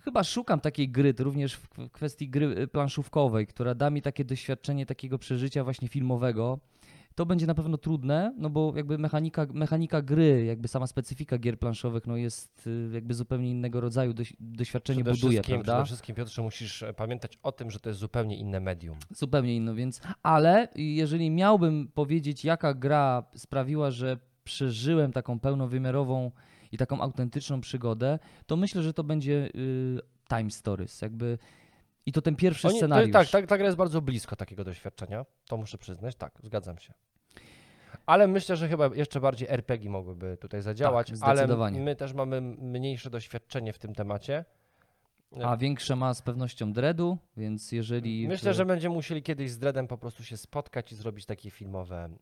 chyba 0.00 0.24
szukam 0.24 0.60
takiej 0.60 0.88
gry, 0.88 1.14
również 1.18 1.56
w 1.56 1.72
w 1.76 1.90
kwestii 1.90 2.28
gry 2.28 2.58
y, 2.58 2.68
planszówkowej, 2.68 3.46
która 3.46 3.74
da 3.74 3.90
mi 3.90 4.02
takie 4.02 4.24
doświadczenie 4.24 4.86
takiego 4.86 5.18
przeżycia 5.18 5.64
właśnie 5.64 5.88
filmowego. 5.88 6.58
To 7.14 7.26
będzie 7.26 7.46
na 7.46 7.54
pewno 7.54 7.78
trudne, 7.78 8.34
no 8.38 8.50
bo 8.50 8.72
jakby 8.76 8.98
mechanika, 8.98 9.46
mechanika 9.52 10.02
gry, 10.02 10.44
jakby 10.44 10.68
sama 10.68 10.86
specyfika 10.86 11.38
gier 11.38 11.58
planszowych, 11.58 12.06
no 12.06 12.16
jest 12.16 12.66
y, 12.66 12.90
jakby 12.92 13.14
zupełnie 13.14 13.50
innego 13.50 13.80
rodzaju 13.80 14.12
doś, 14.12 14.32
doświadczenie 14.40 15.04
Przede 15.04 15.16
buduje, 15.20 15.42
prawda? 15.42 15.72
przede 15.72 15.86
wszystkim, 15.86 16.14
Piotrze, 16.14 16.42
musisz 16.42 16.82
e, 16.82 16.94
pamiętać 16.94 17.38
o 17.42 17.52
tym, 17.52 17.70
że 17.70 17.80
to 17.80 17.88
jest 17.90 18.00
zupełnie 18.00 18.36
inne 18.36 18.60
medium. 18.60 18.96
Zupełnie 19.10 19.56
inno, 19.56 19.74
więc. 19.74 20.00
Ale 20.22 20.68
jeżeli 20.76 21.30
miałbym 21.30 21.88
powiedzieć, 21.94 22.44
jaka 22.44 22.74
gra 22.74 23.24
sprawiła, 23.36 23.90
że 23.90 24.18
przeżyłem 24.44 25.12
taką 25.12 25.40
pełnowymiarową 25.40 26.30
i 26.72 26.78
taką 26.78 27.00
autentyczną 27.00 27.60
przygodę, 27.60 28.18
to 28.46 28.56
myślę, 28.56 28.82
że 28.82 28.94
to 28.94 29.04
będzie 29.04 29.48
y, 29.54 30.00
Time 30.28 30.50
Stories. 30.50 31.02
Jakby. 31.02 31.38
I 32.06 32.12
to 32.12 32.22
ten 32.22 32.36
pierwszy 32.36 32.68
Oni- 32.68 32.74
to- 32.74 32.78
scenariusz. 32.86 33.12
tak, 33.12 33.28
tak, 33.30 33.46
ta 33.46 33.56
gra 33.58 33.66
jest 33.66 33.76
bardzo 33.78 34.00
blisko 34.02 34.36
takiego 34.36 34.64
doświadczenia. 34.64 35.26
To 35.46 35.56
muszę 35.56 35.78
przyznać, 35.78 36.16
tak, 36.16 36.32
zgadzam 36.42 36.78
się. 36.78 36.92
Ale 38.06 38.28
myślę, 38.28 38.56
że 38.56 38.68
chyba 38.68 38.90
jeszcze 38.94 39.20
bardziej 39.20 39.48
RPG 39.50 39.90
mogłyby 39.90 40.36
tutaj 40.40 40.62
zadziałać, 40.62 41.10
Tak, 41.10 41.18
ale 41.22 41.70
my 41.70 41.96
też 41.96 42.12
mamy 42.14 42.40
mniejsze 42.40 43.10
doświadczenie 43.10 43.72
w 43.72 43.78
tym 43.78 43.94
temacie. 43.94 44.44
A 45.44 45.56
większe 45.56 45.96
ma 45.96 46.14
z 46.14 46.22
pewnością 46.22 46.72
Dreadu, 46.72 47.18
więc 47.36 47.72
jeżeli. 47.72 48.28
Myślę, 48.28 48.54
że 48.54 48.66
będziemy 48.66 48.94
musieli 48.94 49.22
kiedyś 49.22 49.50
z 49.50 49.58
Dreadem 49.58 49.88
po 49.88 49.98
prostu 49.98 50.24
się 50.24 50.36
spotkać 50.36 50.92
i 50.92 50.94
zrobić 50.96 51.26
takie 51.26 51.50
filmowe 51.50 52.04
mm, 52.04 52.18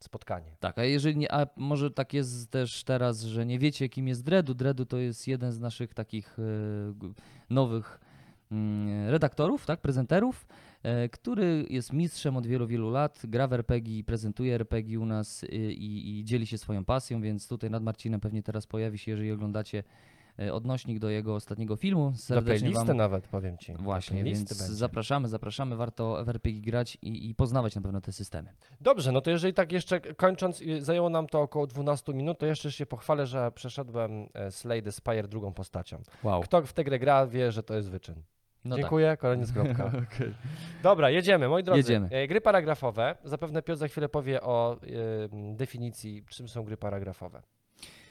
spotkanie. 0.00 0.56
Tak, 0.60 0.78
a 0.78 0.84
jeżeli 0.84 1.16
nie, 1.16 1.32
a 1.32 1.46
może 1.56 1.90
tak 1.90 2.14
jest 2.14 2.50
też 2.50 2.84
teraz, 2.84 3.20
że 3.22 3.46
nie 3.46 3.58
wiecie, 3.58 3.88
kim 3.88 4.08
jest 4.08 4.24
Dreadu. 4.24 4.54
Dreadu 4.54 4.86
to 4.86 4.98
jest 4.98 5.28
jeden 5.28 5.52
z 5.52 5.60
naszych 5.60 5.94
takich 5.94 6.36
g- 6.94 7.12
nowych 7.50 8.00
redaktorów, 9.08 9.66
tak, 9.66 9.80
prezenterów, 9.80 10.46
e, 10.82 11.08
który 11.08 11.66
jest 11.70 11.92
mistrzem 11.92 12.36
od 12.36 12.46
wielu, 12.46 12.66
wielu 12.66 12.90
lat, 12.90 13.22
gra 13.24 13.46
w 13.46 13.52
RPG, 13.52 13.98
i 13.98 14.04
prezentuje 14.04 14.54
RPG 14.54 15.00
u 15.00 15.06
nas 15.06 15.42
y, 15.42 15.46
i, 15.72 16.18
i 16.18 16.24
dzieli 16.24 16.46
się 16.46 16.58
swoją 16.58 16.84
pasją, 16.84 17.20
więc 17.20 17.48
tutaj 17.48 17.70
nad 17.70 17.82
Marcinem 17.82 18.20
pewnie 18.20 18.42
teraz 18.42 18.66
pojawi 18.66 18.98
się, 18.98 19.10
jeżeli 19.10 19.32
oglądacie 19.32 19.82
e, 20.38 20.52
odnośnik 20.52 20.98
do 20.98 21.10
jego 21.10 21.34
ostatniego 21.34 21.76
filmu. 21.76 22.10
Do 22.10 22.16
Serdecznie 22.16 22.68
listy 22.68 22.84
wam 22.84 22.96
nawet, 22.96 23.28
powiem 23.28 23.58
Ci. 23.58 23.72
Do 23.72 23.82
Właśnie, 23.82 24.24
więc 24.24 24.38
będzie. 24.38 24.74
zapraszamy, 24.74 25.28
zapraszamy, 25.28 25.76
warto 25.76 26.24
w 26.24 26.28
RPG 26.28 26.60
grać 26.60 26.98
i, 27.02 27.30
i 27.30 27.34
poznawać 27.34 27.74
na 27.74 27.82
pewno 27.82 28.00
te 28.00 28.12
systemy. 28.12 28.52
Dobrze, 28.80 29.12
no 29.12 29.20
to 29.20 29.30
jeżeli 29.30 29.54
tak 29.54 29.72
jeszcze 29.72 30.00
kończąc, 30.00 30.60
y, 30.60 30.82
zajęło 30.82 31.10
nam 31.10 31.26
to 31.26 31.40
około 31.40 31.66
12 31.66 32.14
minut, 32.14 32.38
to 32.38 32.46
jeszcze 32.46 32.72
się 32.72 32.86
pochwalę, 32.86 33.26
że 33.26 33.52
przeszedłem 33.52 34.26
e, 34.34 34.50
Slay 34.50 34.82
the 34.82 34.92
Spire 34.92 35.28
drugą 35.28 35.52
postacią. 35.52 36.02
Wow. 36.22 36.42
Kto 36.42 36.62
w 36.62 36.72
tę 36.72 36.84
grę 36.84 36.98
gra, 36.98 37.26
wie, 37.26 37.52
że 37.52 37.62
to 37.62 37.74
jest 37.74 37.90
wyczyn. 37.90 38.22
No 38.64 38.76
Dziękuję, 38.76 39.16
koniec, 39.16 39.52
kropka. 39.52 39.84
tak. 39.84 39.94
Okej. 40.14 40.34
Dobra, 40.82 41.10
jedziemy, 41.10 41.48
moi 41.48 41.62
drodzy. 41.62 41.78
Jedziemy. 41.78 42.08
E, 42.10 42.28
Gry 42.28 42.40
paragrafowe. 42.40 43.16
Zapewne 43.24 43.62
Piotr 43.62 43.78
za 43.78 43.88
chwilę 43.88 44.08
powie 44.08 44.40
o 44.42 44.76
e, 44.82 45.56
definicji, 45.56 46.24
czym 46.28 46.48
są 46.48 46.62
gry 46.64 46.76
paragrafowe. 46.76 47.42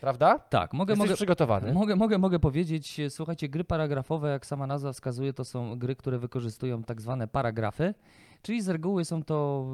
Prawda? 0.01 0.39
Tak, 0.39 0.73
mogę, 0.73 0.91
Jesteś 0.91 1.07
mogę, 1.07 1.15
przygotowany? 1.15 1.73
mogę, 1.73 1.95
mogę, 1.95 2.17
mogę 2.17 2.39
powiedzieć, 2.39 2.99
e, 2.99 3.09
słuchajcie, 3.09 3.49
gry 3.49 3.63
paragrafowe, 3.63 4.29
jak 4.29 4.45
sama 4.45 4.67
nazwa 4.67 4.93
wskazuje, 4.93 5.33
to 5.33 5.45
są 5.45 5.79
gry, 5.79 5.95
które 5.95 6.19
wykorzystują 6.19 6.83
tak 6.83 7.01
zwane 7.01 7.27
paragrafy, 7.27 7.93
czyli 8.41 8.61
z 8.61 8.69
reguły 8.69 9.05
są 9.05 9.23
to 9.23 9.65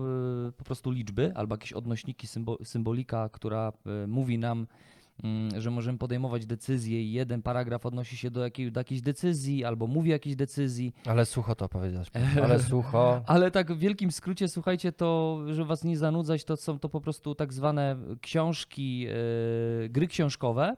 e, 0.47 0.51
po 0.51 0.63
prostu 0.63 0.91
liczby 0.91 1.31
albo 1.35 1.53
jakieś 1.53 1.73
odnośniki, 1.73 2.27
symbo, 2.27 2.57
symbolika, 2.63 3.29
która 3.29 3.71
e, 4.03 4.07
mówi 4.07 4.37
nam, 4.37 4.67
że 5.57 5.71
możemy 5.71 5.97
podejmować 5.97 6.45
decyzje 6.45 7.03
i 7.03 7.11
jeden 7.11 7.41
paragraf 7.41 7.85
odnosi 7.85 8.17
się 8.17 8.31
do 8.31 8.43
jakiej, 8.43 8.71
do 8.71 8.79
jakiejś 8.79 9.01
decyzji 9.01 9.65
albo 9.65 9.87
mówi 9.87 10.09
jakiejś 10.09 10.35
decyzji. 10.35 10.93
Ale 11.05 11.25
sucho 11.25 11.55
to 11.55 11.69
powiedziałeś. 11.69 12.07
Ale 12.43 12.59
sucho. 12.59 13.21
Ale 13.25 13.51
tak 13.51 13.73
w 13.73 13.79
wielkim 13.79 14.11
skrócie, 14.11 14.47
słuchajcie, 14.47 14.91
to, 14.91 15.39
żeby 15.47 15.65
was 15.65 15.83
nie 15.83 15.97
zanudzać, 15.97 16.43
to 16.43 16.57
są 16.57 16.79
to 16.79 16.89
po 16.89 17.01
prostu 17.01 17.35
tak 17.35 17.53
zwane 17.53 17.97
książki, 18.21 19.07
e, 19.07 19.89
gry 19.89 20.07
książkowe, 20.07 20.75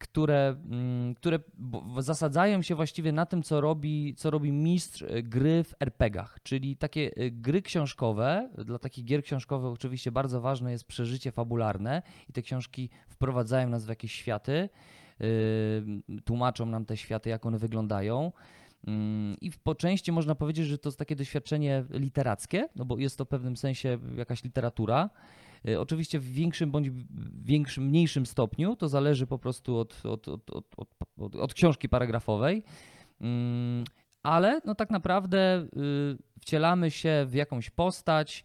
które, 0.00 0.56
mm, 0.70 1.14
które 1.14 1.38
zasadzają 1.98 2.62
się 2.62 2.74
właściwie 2.74 3.12
na 3.12 3.26
tym, 3.26 3.42
co 3.42 3.60
robi, 3.60 4.14
co 4.14 4.30
robi 4.30 4.52
mistrz 4.52 5.02
e, 5.02 5.22
gry 5.22 5.64
w 5.64 5.74
RPGach. 5.80 6.38
Czyli 6.42 6.76
takie 6.76 7.10
e, 7.16 7.30
gry 7.30 7.62
książkowe, 7.62 8.50
dla 8.64 8.78
takich 8.78 9.04
gier 9.04 9.22
książkowych 9.22 9.72
oczywiście 9.72 10.12
bardzo 10.12 10.40
ważne 10.40 10.72
jest 10.72 10.84
przeżycie 10.84 11.32
fabularne 11.32 12.02
i 12.28 12.32
te 12.32 12.42
książki 12.42 12.90
wprowadzają 13.08 13.68
nas 13.68 13.84
w 13.84 13.88
jakieś 13.88 14.12
światy, 14.12 14.68
e, 15.20 16.20
tłumaczą 16.24 16.66
nam 16.66 16.84
te 16.84 16.96
światy, 16.96 17.30
jak 17.30 17.46
one 17.46 17.58
wyglądają. 17.58 18.32
Mm, 18.86 19.36
I 19.40 19.50
po 19.50 19.74
części 19.74 20.12
można 20.12 20.34
powiedzieć, 20.34 20.66
że 20.66 20.78
to 20.78 20.88
jest 20.88 20.98
takie 20.98 21.16
doświadczenie 21.16 21.84
literackie, 21.90 22.68
no 22.76 22.84
bo 22.84 22.98
jest 22.98 23.18
to 23.18 23.24
w 23.24 23.28
pewnym 23.28 23.56
sensie 23.56 23.98
jakaś 24.16 24.44
literatura. 24.44 25.10
Y, 25.68 25.80
Oczywiście 25.80 26.18
w 26.18 26.24
większym 26.24 26.70
bądź 26.70 26.90
większym, 27.44 27.84
mniejszym 27.86 28.26
stopniu, 28.26 28.76
to 28.76 28.88
zależy 28.88 29.26
po 29.26 29.38
prostu 29.38 29.78
od, 29.78 30.06
od, 30.06 30.28
od, 30.28 30.44
od, 31.18 31.36
od, 31.36 31.54
książki 31.54 31.88
paragrafowej. 31.88 32.62
Mm, 33.20 33.84
Ale 34.22 34.60
no 34.64 34.74
tak 34.74 34.90
naprawdę 34.90 35.58
y, 35.62 36.18
wcielamy 36.40 36.90
się 36.90 37.26
w 37.28 37.34
jakąś 37.34 37.70
postać, 37.70 38.44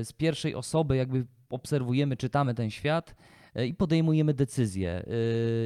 y, 0.00 0.04
z 0.04 0.12
pierwszej 0.12 0.54
osoby 0.54 0.96
jakby 0.96 1.26
obserwujemy, 1.50 2.16
czytamy 2.16 2.54
ten 2.54 2.70
świat 2.70 3.14
i 3.66 3.74
podejmujemy 3.74 4.34
decyzje 4.34 5.02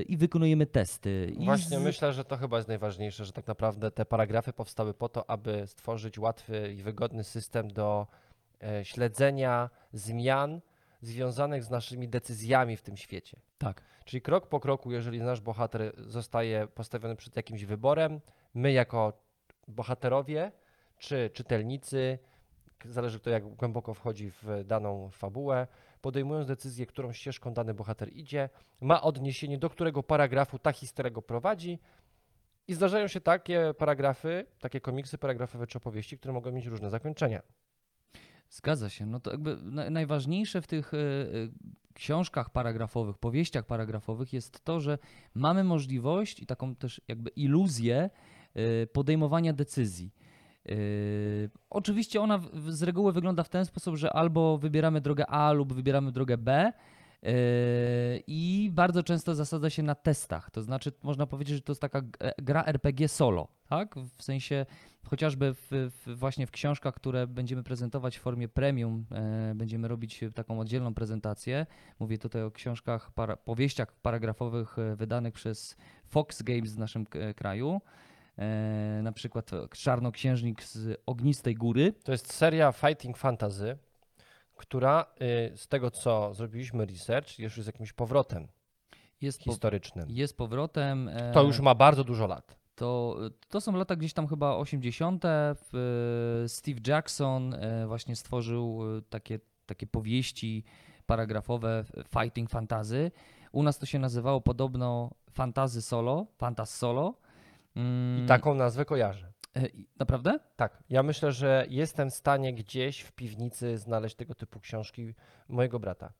i 0.09 0.17
wykonujemy 0.17 0.67
testy. 0.67 1.35
Właśnie 1.41 1.79
z- 1.79 1.83
myślę, 1.83 2.13
że 2.13 2.25
to 2.25 2.37
chyba 2.37 2.57
jest 2.57 2.69
najważniejsze, 2.69 3.25
że 3.25 3.33
tak 3.33 3.47
naprawdę 3.47 3.91
te 3.91 4.05
paragrafy 4.05 4.53
powstały 4.53 4.95
po 4.95 5.09
to, 5.09 5.31
aby 5.31 5.63
stworzyć 5.67 6.19
łatwy 6.19 6.75
i 6.79 6.83
wygodny 6.83 7.25
system 7.25 7.69
do 7.69 8.07
śledzenia 8.83 9.71
zmian 9.93 10.61
związanych 11.01 11.65
z 11.65 11.71
naszymi 11.71 12.09
decyzjami 12.09 12.77
w 12.77 12.83
tym 12.83 12.97
świecie. 12.97 13.41
Tak. 13.59 13.83
Czyli 14.05 14.23
krok 14.23 14.47
po 14.47 14.61
kroku, 14.61 14.93
jeżeli 14.93 15.21
nasz 15.21 15.41
bohater 15.41 15.93
zostaje 15.97 16.67
postawiony 16.67 17.17
przed 17.17 17.37
jakimś 17.37 17.65
wyborem, 17.65 18.21
my 18.55 18.73
jako 18.73 19.13
bohaterowie 19.69 20.53
czy 20.99 21.31
czytelnicy, 21.31 22.19
zależy 22.85 23.21
kto 23.21 23.31
jak 23.31 23.45
głęboko 23.45 23.95
wchodzi 23.95 24.31
w 24.31 24.65
daną 24.65 25.11
fabułę, 25.11 25.67
podejmując 26.01 26.47
decyzję, 26.47 26.87
którą 26.87 27.13
ścieżką 27.13 27.55
dany 27.55 27.75
bohater 27.75 28.13
idzie, 28.13 28.49
ma 28.81 29.03
odniesienie 29.03 29.59
do 29.59 29.71
którego 29.71 30.03
paragrafu 30.03 30.59
ta 30.59 30.73
historia 30.73 31.11
go 31.11 31.23
prowadzi. 31.23 31.79
I 32.69 32.75
zdarzają 32.75 33.09
się 33.09 33.21
takie 33.21 33.75
paragrafy, 33.79 34.47
takie 34.61 34.81
komiksy 34.81 35.19
paragrafowe 35.19 35.67
czy 35.67 35.79
opowieści, 35.79 36.19
które 36.19 36.35
mogą 36.35 36.53
mieć 36.53 36.67
różne 36.67 36.91
zakończenia. 36.91 37.43
Zgadza 38.51 38.89
się. 38.89 39.07
No 39.07 39.21
to 39.21 39.31
jakby 39.31 39.57
na, 39.63 39.91
najważniejsze 39.91 40.63
w 40.63 40.67
tych 40.67 40.95
e, 40.95 40.99
e, 40.99 41.03
książkach 41.95 42.51
paragrafowych, 42.51 43.19
powieściach 43.19 43.67
paragrafowych 43.67 44.33
jest 44.33 44.65
to, 44.65 44.81
że 44.81 44.99
mamy 45.35 45.65
możliwość 45.65 46.41
i 46.41 46.47
taką 46.47 46.75
też 46.75 47.01
jakby 47.09 47.31
iluzję 47.31 48.11
e, 48.55 48.87
podejmowania 48.87 49.53
decyzji. 49.53 50.15
Oczywiście 51.71 52.21
ona 52.21 52.41
z 52.69 52.83
reguły 52.83 53.13
wygląda 53.13 53.43
w 53.43 53.49
ten 53.49 53.65
sposób, 53.65 53.97
że 53.97 54.13
albo 54.13 54.59
wybieramy 54.59 55.01
drogę 55.01 55.27
A 55.27 55.53
lub 55.53 55.73
wybieramy 55.73 56.13
drogę 56.13 56.39
B. 56.39 56.73
I 58.27 58.71
bardzo 58.73 59.03
często 59.03 59.35
zasadza 59.35 59.71
się 59.71 59.83
na 59.83 59.95
testach. 59.95 60.51
To 60.51 60.63
znaczy, 60.63 60.93
można 61.03 61.27
powiedzieć, 61.27 61.55
że 61.55 61.63
to 61.63 61.73
jest 61.73 61.81
taka 61.81 62.03
gra 62.39 62.65
RPG 62.65 63.09
solo, 63.09 63.49
tak? 63.69 63.95
W 64.17 64.23
sensie 64.23 64.67
chociażby 65.09 65.55
w, 65.55 65.67
w, 65.71 66.17
właśnie 66.19 66.47
w 66.47 66.51
książkach, 66.51 66.95
które 66.95 67.27
będziemy 67.27 67.63
prezentować 67.63 68.19
w 68.19 68.21
formie 68.21 68.49
premium, 68.49 69.07
e, 69.13 69.53
będziemy 69.55 69.89
robić 69.89 70.21
taką 70.35 70.61
oddzielną 70.61 70.95
prezentację. 70.95 71.67
Mówię 71.99 72.19
tutaj 72.19 72.43
o 72.43 72.51
książkach, 72.51 73.11
para, 73.13 73.37
powieściach 73.37 73.93
paragrafowych 73.93 74.79
e, 74.79 74.97
wydanych 74.97 75.35
przez 75.35 75.77
Fox 76.09 76.43
Games 76.43 76.73
w 76.75 76.79
naszym 76.79 77.07
k- 77.07 77.19
kraju. 77.37 77.81
E, 78.39 79.01
na 79.03 79.13
przykład 79.13 79.53
e, 79.53 79.69
Czarnoksiężnik 79.69 80.63
z 80.63 81.01
Ognistej 81.07 81.55
Góry. 81.55 81.93
To 82.05 82.13
jest 82.13 82.33
seria 82.33 82.73
Fighting 82.73 83.17
Fantasy, 83.17 83.79
która 84.57 85.07
y, 85.53 85.57
z 85.57 85.69
tego 85.69 85.91
co 85.91 86.35
zrobiliśmy 86.35 86.87
research, 86.87 87.39
już 87.39 87.57
jest 87.57 87.67
jakimś 87.67 87.93
powrotem 87.93 88.49
Jest, 89.21 89.39
po, 89.39 89.45
historycznym. 89.51 90.07
jest 90.11 90.37
powrotem. 90.37 91.09
e, 91.09 91.33
To 91.33 91.43
już 91.43 91.61
ma 91.61 91.75
bardzo 91.75 92.05
dużo 92.05 92.27
lat. 92.27 92.57
To, 92.77 93.17
to 93.49 93.61
są 93.61 93.73
lata 93.77 93.97
gdzieś 93.97 94.13
tam 94.13 94.27
chyba 94.27 94.57
80. 94.57 95.23
W- 95.27 96.45
Steve 96.49 96.81
Jackson 96.87 97.55
e, 97.55 97.87
właśnie 97.87 98.17
stworzył 98.17 98.97
e, 98.99 99.03
takie, 99.03 99.39
takie 99.67 99.87
powieści 99.87 100.65
paragrafowe 101.07 101.85
Fighting 102.21 102.51
Fantasy. 102.51 103.11
U 103.53 103.63
nas 103.63 103.79
to 103.79 103.87
się 103.87 103.99
nazywało 103.99 104.41
podobno 104.41 105.11
Fantazy 105.31 105.83
Solo, 105.83 106.27
Fantas 106.39 106.77
Solo. 106.77 107.15
Mm, 107.77 108.25
I 108.25 108.27
taką 108.29 108.55
nazwę 108.55 108.85
kojarzę. 108.85 109.33
e, 109.57 109.61
Naprawdę? 109.99 110.39
Tak, 110.57 110.83
ja 110.91 111.03
myślę, 111.03 111.33
że 111.33 111.67
jestem 111.71 112.11
w 112.11 112.15
stanie 112.15 112.55
gdzieś 112.55 113.01
w 113.01 113.13
piwnicy 113.13 113.79
znaleźć 113.79 114.17
tego 114.17 114.35
typu 114.35 114.61
książki 114.61 115.15
mojego 115.49 115.81
brata. 115.81 116.13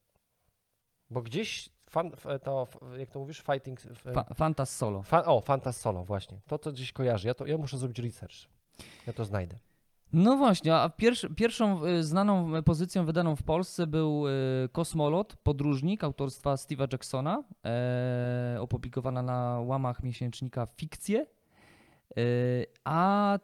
Bo 1.11 1.23
gdzieś 1.23 1.69
fan, 1.97 2.41
to, 2.45 2.69
jak 2.99 3.11
to 3.11 3.19
mówisz, 3.19 3.43
fighting... 3.43 3.81
Fa 3.81 4.25
Fantas 4.35 4.77
Solo. 4.77 5.03
Fan, 5.03 5.23
o, 5.27 5.41
Fantas 5.41 5.81
Solo, 5.81 6.05
właśnie. 6.05 6.41
To 6.47 6.59
to 6.59 6.73
gdzieś 6.73 6.93
kojarzy. 6.93 7.29
Ja, 7.29 7.35
to, 7.35 7.47
ja 7.47 7.59
muszę 7.59 7.79
zrobić 7.79 7.99
research. 7.99 8.37
Ja 9.07 9.13
to 9.13 9.25
znajdę. 9.25 9.59
No 10.13 10.37
właśnie, 10.37 10.75
a 10.75 10.89
pierwszy, 10.89 11.31
pierwszą 11.31 11.87
y, 11.87 12.03
znaną 12.03 12.57
y, 12.57 12.63
pozycją 12.63 13.07
wydaną 13.07 13.37
w 13.37 13.43
Polsce 13.43 13.87
był 13.87 14.29
y, 14.29 14.33
Kosmolot, 14.73 15.37
podróżnik 15.37 16.05
autorstwa 16.05 16.55
Steve'a 16.55 16.93
Jacksona, 16.93 17.43
e, 17.65 18.57
opublikowana 18.61 19.23
na 19.23 19.61
łamach 19.61 20.03
miesięcznika 20.03 20.67
Fikcje. 20.67 21.27
Y, 22.19 22.67
A 22.85 23.39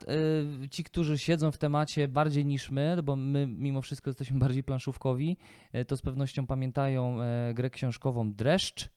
y, 0.64 0.68
ci, 0.68 0.84
którzy 0.84 1.18
siedzą 1.18 1.50
w 1.52 1.58
temacie 1.58 2.08
bardziej 2.08 2.44
niż 2.44 2.70
my, 2.70 3.02
bo 3.02 3.16
my 3.16 3.46
mimo 3.46 3.82
wszystko 3.82 4.10
jesteśmy 4.10 4.38
bardziej 4.38 4.64
planszówkowi, 4.64 5.36
y, 5.74 5.84
to 5.84 5.96
z 5.96 6.02
pewnością 6.02 6.46
pamiętają 6.46 7.22
e, 7.22 7.54
grę 7.54 7.70
książkową 7.70 8.32
Dreszcz, 8.32 8.88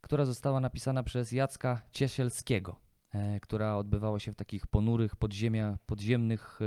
która 0.00 0.24
została 0.24 0.60
napisana 0.60 1.02
przez 1.02 1.32
Jacka 1.32 1.82
Ciesielskiego, 1.92 2.76
e, 3.12 3.40
która 3.40 3.76
odbywała 3.76 4.18
się 4.20 4.32
w 4.32 4.36
takich 4.36 4.66
ponurych 4.66 5.16
podziemia, 5.16 5.78
podziemnych 5.86 6.60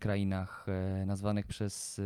krainach 0.00 0.66
e, 0.68 1.06
nazwanych 1.06 1.46
przez 1.46 2.00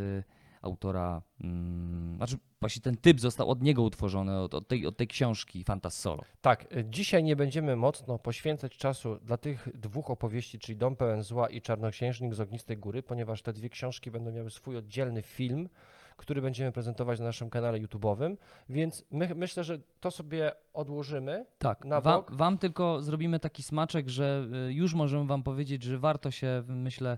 autora, 0.61 1.21
mm, 1.41 2.15
znaczy 2.17 2.37
właśnie 2.59 2.81
ten 2.81 2.97
typ 2.97 3.19
został 3.19 3.49
od 3.49 3.61
niego 3.61 3.83
utworzony, 3.83 4.39
od, 4.39 4.53
od, 4.53 4.67
tej, 4.67 4.87
od 4.87 4.97
tej 4.97 5.07
książki 5.07 5.63
Fantas 5.63 5.99
Solo. 5.99 6.23
Tak, 6.41 6.77
y, 6.77 6.85
dzisiaj 6.89 7.23
nie 7.23 7.35
będziemy 7.35 7.75
mocno 7.75 8.19
poświęcać 8.19 8.77
czasu 8.77 9.19
dla 9.23 9.37
tych 9.37 9.69
dwóch 9.73 10.09
opowieści, 10.09 10.59
czyli 10.59 10.77
Dom 10.77 10.95
pełen 10.95 11.23
zła 11.23 11.49
i 11.49 11.61
Czarnoksiężnik 11.61 12.33
z 12.33 12.39
Ognistej 12.39 12.77
Góry, 12.77 13.03
ponieważ 13.03 13.41
te 13.41 13.53
dwie 13.53 13.69
książki 13.69 14.11
będą 14.11 14.31
miały 14.31 14.49
swój 14.49 14.77
oddzielny 14.77 15.21
film, 15.21 15.69
który 16.17 16.41
będziemy 16.41 16.71
prezentować 16.71 17.19
na 17.19 17.25
naszym 17.25 17.49
kanale 17.49 17.79
YouTube'owym, 17.79 18.37
więc 18.69 19.05
my, 19.11 19.35
myślę, 19.35 19.63
że 19.63 19.79
to 19.99 20.11
sobie 20.11 20.51
odłożymy. 20.73 21.45
Tak, 21.57 21.85
Na 21.85 22.01
wam, 22.01 22.23
wam 22.29 22.57
tylko 22.57 23.01
zrobimy 23.01 23.39
taki 23.39 23.63
smaczek, 23.63 24.09
że 24.09 24.47
y, 24.69 24.73
już 24.73 24.93
możemy 24.93 25.25
wam 25.25 25.43
powiedzieć, 25.43 25.83
że 25.83 25.99
warto 25.99 26.31
się, 26.31 26.63
myślę, 26.67 27.17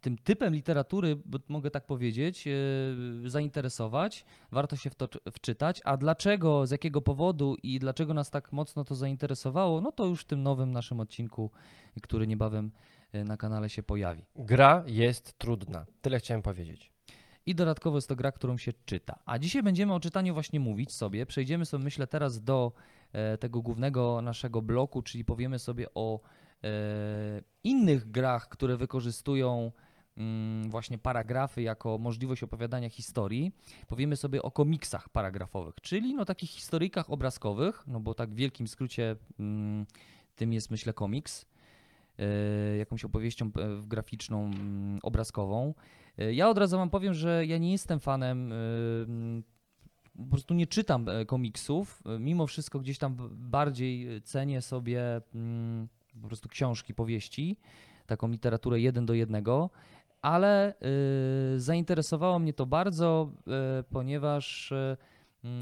tym 0.00 0.18
typem 0.18 0.54
literatury, 0.54 1.16
bo 1.24 1.38
mogę 1.48 1.70
tak 1.70 1.86
powiedzieć, 1.86 2.46
y, 2.46 3.30
zainteresować, 3.30 4.24
warto 4.52 4.76
się 4.76 4.90
w 4.90 4.94
to 4.94 5.08
czy- 5.08 5.18
wczytać, 5.32 5.80
a 5.84 5.96
dlaczego, 5.96 6.66
z 6.66 6.70
jakiego 6.70 7.00
powodu 7.00 7.56
i 7.62 7.78
dlaczego 7.78 8.14
nas 8.14 8.30
tak 8.30 8.52
mocno 8.52 8.84
to 8.84 8.94
zainteresowało, 8.94 9.80
no 9.80 9.92
to 9.92 10.06
już 10.06 10.20
w 10.20 10.24
tym 10.24 10.42
nowym 10.42 10.72
naszym 10.72 11.00
odcinku, 11.00 11.50
który 12.02 12.26
niebawem 12.26 12.70
y, 13.14 13.24
na 13.24 13.36
kanale 13.36 13.70
się 13.70 13.82
pojawi. 13.82 14.24
Gra 14.36 14.84
jest 14.86 15.38
trudna. 15.38 15.86
Tyle 16.02 16.18
chciałem 16.18 16.42
powiedzieć. 16.42 16.92
I 17.46 17.54
dodatkowo 17.54 17.96
jest 17.96 18.08
to 18.08 18.16
gra, 18.16 18.32
którą 18.32 18.56
się 18.56 18.72
czyta. 18.84 19.18
A 19.26 19.38
dzisiaj 19.38 19.62
będziemy 19.62 19.94
o 19.94 20.00
czytaniu 20.00 20.34
właśnie 20.34 20.60
mówić 20.60 20.92
sobie. 20.92 21.26
Przejdziemy 21.26 21.66
sobie, 21.66 21.84
myślę, 21.84 22.06
teraz 22.06 22.44
do 22.44 22.72
e, 23.12 23.38
tego 23.38 23.62
głównego 23.62 24.22
naszego 24.22 24.62
bloku, 24.62 25.02
czyli 25.02 25.24
powiemy 25.24 25.58
sobie 25.58 25.86
o 25.94 26.20
e, 26.20 26.47
innych 27.64 28.10
grach, 28.10 28.48
które 28.48 28.76
wykorzystują 28.76 29.72
mm, 30.16 30.70
właśnie 30.70 30.98
paragrafy 30.98 31.62
jako 31.62 31.98
możliwość 31.98 32.42
opowiadania 32.42 32.88
historii. 32.90 33.52
Powiemy 33.86 34.16
sobie 34.16 34.42
o 34.42 34.50
komiksach 34.50 35.08
paragrafowych, 35.08 35.74
czyli 35.82 36.14
no 36.14 36.24
takich 36.24 36.50
historyjkach 36.50 37.10
obrazkowych, 37.10 37.84
no 37.86 38.00
bo 38.00 38.14
tak 38.14 38.30
w 38.30 38.34
wielkim 38.34 38.68
skrócie 38.68 39.16
mm, 39.40 39.86
tym 40.36 40.52
jest, 40.52 40.70
myślę, 40.70 40.92
komiks. 40.92 41.46
e, 42.18 42.76
Jakąś 42.76 43.04
opowieścią 43.04 43.46
e, 43.46 43.50
graficzną, 43.86 44.44
mm, 44.44 44.98
obrazkową. 45.02 45.74
E, 46.18 46.34
Ja 46.34 46.48
od 46.48 46.58
razu 46.58 46.76
wam 46.76 46.90
powiem, 46.90 47.14
że 47.14 47.46
ja 47.46 47.58
nie 47.58 47.72
jestem 47.72 48.00
fanem, 48.00 48.52
po 50.18 50.24
prostu 50.30 50.54
nie 50.54 50.66
czytam 50.66 51.08
e, 51.08 51.24
komiksów. 51.26 52.02
E, 52.06 52.18
Mimo 52.18 52.46
wszystko 52.46 52.78
gdzieś 52.80 52.98
tam 52.98 53.16
bardziej 53.32 54.16
e, 54.16 54.20
cenię 54.20 54.62
sobie 54.62 55.20
po 56.18 56.28
prostu 56.28 56.48
książki, 56.48 56.94
powieści, 56.94 57.56
taką 58.06 58.28
literaturę 58.28 58.80
jeden 58.80 59.06
do 59.06 59.14
jednego, 59.14 59.70
ale 60.22 60.74
y, 61.54 61.60
zainteresowało 61.60 62.38
mnie 62.38 62.52
to 62.52 62.66
bardzo, 62.66 63.32
y, 63.80 63.82
ponieważ 63.82 64.72
y, 64.72 64.96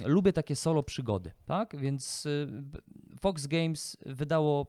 lubię 0.04 0.32
takie 0.32 0.56
solo 0.56 0.82
przygody, 0.82 1.32
tak? 1.46 1.76
Więc 1.76 2.26
y, 2.26 2.48
Fox 3.20 3.46
Games 3.46 3.96
wydało 4.06 4.66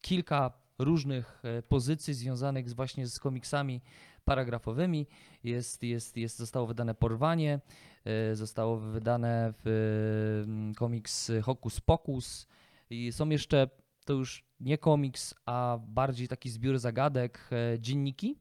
kilka 0.00 0.52
różnych 0.80 1.42
e, 1.44 1.62
pozycji 1.62 2.14
związanych 2.14 2.74
właśnie 2.74 3.06
z 3.06 3.18
komiksami 3.18 3.80
paragrafowymi. 4.24 5.06
Jest, 5.44 5.82
jest, 5.82 6.16
jest, 6.16 6.38
zostało 6.38 6.66
wydane 6.66 6.94
Porwanie, 6.94 7.60
e, 8.04 8.36
zostało 8.36 8.76
wydane 8.76 9.52
w, 9.64 10.72
komiks 10.76 11.32
Hokus 11.42 11.80
Pokus 11.80 12.46
i 12.90 13.12
są 13.12 13.28
jeszcze, 13.28 13.68
to 14.04 14.12
już 14.12 14.44
nie 14.60 14.78
komiks, 14.78 15.34
a 15.46 15.78
bardziej 15.86 16.28
taki 16.28 16.50
zbiór 16.50 16.78
zagadek, 16.78 17.50
e, 17.52 17.78
dzienniki. 17.78 18.38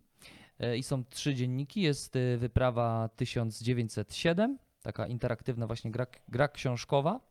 E, 0.60 0.78
I 0.78 0.84
są 0.84 1.04
trzy 1.06 1.36
dzienniki. 1.36 1.82
Jest 1.82 2.16
e, 2.16 2.38
wyprawa 2.38 3.10
1907, 3.16 4.58
taka 4.82 5.08
interaktywna 5.08 5.68
właśnie 5.68 5.92
gra, 5.92 6.08
gra 6.28 6.48
książkowa. 6.48 7.30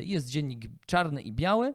Jest 0.00 0.28
dziennik 0.28 0.64
czarny 0.86 1.22
i 1.22 1.32
biały, 1.32 1.74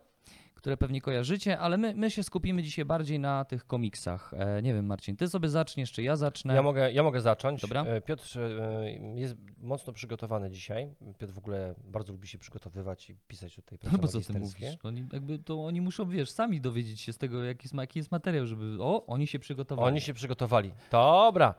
które 0.61 0.77
pewnie 0.77 1.01
kojarzycie, 1.01 1.59
ale 1.59 1.77
my, 1.77 1.93
my 1.95 2.11
się 2.11 2.23
skupimy 2.23 2.63
dzisiaj 2.63 2.85
bardziej 2.85 3.19
na 3.19 3.45
tych 3.45 3.67
komiksach. 3.67 4.33
E, 4.33 4.61
Nie 4.61 4.73
wiem, 4.73 4.85
Marcin, 4.85 5.15
ty 5.15 5.27
sobie 5.27 5.49
zaczniesz, 5.49 5.91
czy 5.91 6.03
ja 6.03 6.15
zacznę? 6.15 6.55
Ja 6.55 6.61
mogę, 6.61 6.91
ja 6.91 7.03
mogę 7.03 7.21
zacząć. 7.21 7.61
Dobra. 7.61 7.83
E, 7.83 8.01
Piotr 8.01 8.39
e, 8.39 8.91
jest 9.15 9.35
mocno 9.57 9.93
przygotowany 9.93 10.49
dzisiaj. 10.49 10.95
Piotr 11.17 11.33
w 11.33 11.37
ogóle 11.37 11.75
bardzo 11.83 12.13
lubi 12.13 12.27
się 12.27 12.37
przygotowywać 12.37 13.09
i 13.09 13.15
pisać 13.27 13.55
tutaj 13.55 13.79
prace 13.79 13.95
No 13.97 14.01
bo 14.01 14.07
co 14.07 14.21
ty 14.21 14.39
mówisz? 14.39 14.77
Oni, 14.83 15.05
jakby 15.13 15.39
to 15.39 15.65
oni 15.65 15.81
muszą, 15.81 16.09
wiesz, 16.09 16.31
sami 16.31 16.61
dowiedzieć 16.61 17.01
się 17.01 17.13
z 17.13 17.17
tego, 17.17 17.43
jaki 17.43 17.65
jest, 17.65 17.73
jaki 17.75 17.99
jest 17.99 18.11
materiał, 18.11 18.47
żeby. 18.47 18.77
O, 18.79 19.05
oni 19.05 19.27
się 19.27 19.39
przygotowali. 19.39 19.87
Oni 19.87 20.01
się 20.01 20.13
przygotowali. 20.13 20.71
Dobra. 20.91 21.55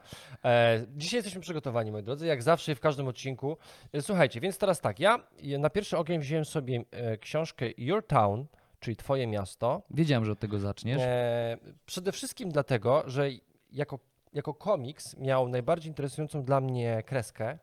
Dzisiaj 0.96 1.18
jesteśmy 1.18 1.40
przygotowani, 1.40 1.92
moi 1.92 2.02
drodzy, 2.02 2.26
jak 2.26 2.42
zawsze 2.42 2.74
w 2.74 2.80
każdym 2.80 3.08
odcinku. 3.08 3.56
Słuchajcie, 4.00 4.40
więc 4.40 4.58
teraz 4.58 4.80
tak, 4.80 5.00
ja 5.00 5.18
na 5.58 5.70
pierwszy 5.70 5.98
ogień 5.98 6.20
wziąłem 6.20 6.44
sobie 6.44 6.84
książkę 7.20 7.66
Your 7.76 8.06
Town, 8.06 8.46
czyli 8.82 8.96
Twoje 8.96 9.26
miasto. 9.26 9.82
Wiedziałem, 9.90 10.24
że 10.24 10.32
od 10.32 10.38
tego 10.38 10.58
zaczniesz. 10.58 11.02
E, 11.02 11.56
przede 11.86 12.12
wszystkim 12.12 12.50
dlatego, 12.50 13.02
że 13.06 13.28
jako, 13.72 13.98
jako 14.32 14.54
komiks 14.54 15.16
miał 15.16 15.48
najbardziej 15.48 15.88
interesującą 15.90 16.42
dla 16.44 16.60
mnie 16.60 17.02
kreskę. 17.06 17.58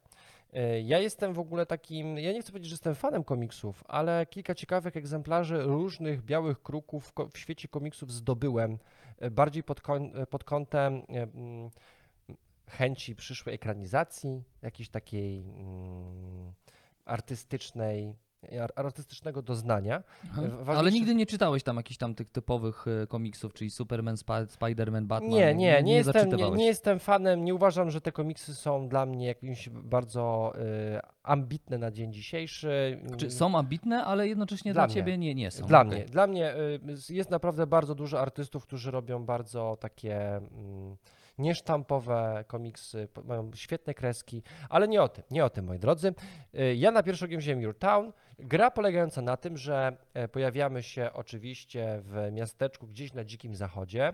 E, 0.53 0.82
Ja 0.82 0.99
jestem 0.99 1.34
w 1.34 1.39
ogóle 1.39 1.65
takim, 1.65 2.17
ja 2.17 2.34
nie 2.34 2.41
chcę 2.41 2.51
powiedzieć, 2.51 2.69
że 2.69 2.73
jestem 2.73 2.95
fanem 2.95 3.23
komiksów, 3.23 3.84
ale 3.88 4.25
kilka 4.25 4.55
ciekawych 4.55 4.97
egzemplarzy 4.97 5.62
różnych 5.63 6.21
białych 6.21 6.62
kruków 6.63 7.13
w 7.34 7.38
świecie 7.38 7.67
komiksów 7.67 8.12
zdobyłem, 8.13 8.77
e, 9.19 9.32
bardziej 9.32 9.63
pod, 9.63 9.82
e, 10.15 10.25
pod 10.27 10.43
kątem 10.43 10.93
e, 10.93 11.01
mm, 11.10 11.69
chęci 12.69 13.15
przyszłej 13.15 13.55
ekranizacji, 13.55 14.43
jakiejś 14.62 14.89
takiej 14.89 15.39
mm, 15.41 16.53
artystycznej, 17.05 18.08
ar- 18.08 18.15
artystycznego 18.75 19.41
doznania. 19.41 20.04
E, 20.67 20.78
Ale 20.78 20.91
nigdy 20.91 21.15
nie 21.15 21.25
czytałeś 21.25 21.63
tam 21.63 21.78
jakichś 21.78 21.97
tam 21.97 22.15
tych 22.15 22.30
typowych 22.30 22.86
e, 23.04 23.08
komiksów, 23.08 23.54
czyli 23.54 23.69
Superman, 23.69 24.17
Spa- 24.17 24.45
Spider-Man, 24.45 25.06
Batman. 25.06 25.32
Nie, 25.32 25.56
nie, 25.56 25.84
nie, 25.84 25.93
jestem, 25.93 26.30
nie, 26.30 26.52
nie 26.52 26.65
jestem 26.65 26.99
fanem, 26.99 27.45
nie 27.45 27.56
uważam, 27.56 27.91
że 27.91 28.02
te 28.02 28.12
komiksy 28.12 28.56
są 28.56 28.89
dla 28.89 29.06
mnie 29.06 29.28
jakimś 29.28 29.69
bardzo 29.69 30.54
y, 30.95 30.99
ambitne 31.23 31.78
na 31.78 31.91
dzień 31.91 32.13
dzisiejszy. 32.13 32.99
Czy 33.17 33.32
są 33.32 33.58
ambitne, 33.58 34.06
ale 34.06 34.28
jednocześnie 34.28 34.73
Dla 34.73 34.88
dla, 34.88 34.95
ciebie 34.95 35.17
nie, 35.17 35.36
nie 35.36 35.52
są. 35.52 35.65
Dla 35.65 35.82
Okej. 35.82 35.91
mnie, 35.91 36.06
dla 36.06 36.28
mnie 36.28 36.56
y, 36.56 36.80
jest 37.10 37.30
naprawdę 37.30 37.67
bardzo 37.67 37.95
dużo 37.95 38.21
artystów, 38.21 38.63
którzy 38.63 38.91
robią 38.91 39.25
bardzo 39.25 39.78
takie 39.80 40.36
mm, 40.36 40.97
niesztampowe 41.39 42.43
komiksy, 42.47 43.08
mają 43.23 43.52
świetne 43.56 43.93
kreski, 43.93 44.43
ale 44.69 44.88
nie 44.88 45.04
o 45.04 45.10
tym, 45.10 45.23
nie 45.32 45.45
o 45.45 45.49
tym, 45.49 45.65
moi 45.65 45.80
drodzy. 45.80 46.13
Y, 46.60 46.75
Ja 46.75 46.91
na 46.91 47.04
pierwszy 47.04 47.25
ogień 47.25 47.39
wziąłem 47.39 47.62
Your 47.62 47.78
Town. 47.78 48.12
Gra 48.39 48.71
polegająca 48.71 49.21
na 49.21 49.38
tym, 49.38 49.58
że 49.58 49.97
e, 50.13 50.28
pojawiamy 50.28 50.84
się 50.84 51.10
oczywiście 51.13 52.02
w 52.04 52.30
miasteczku 52.32 52.88
gdzieś 52.88 53.13
na 53.13 53.23
dzikim 53.25 53.56
zachodzie. 53.56 54.13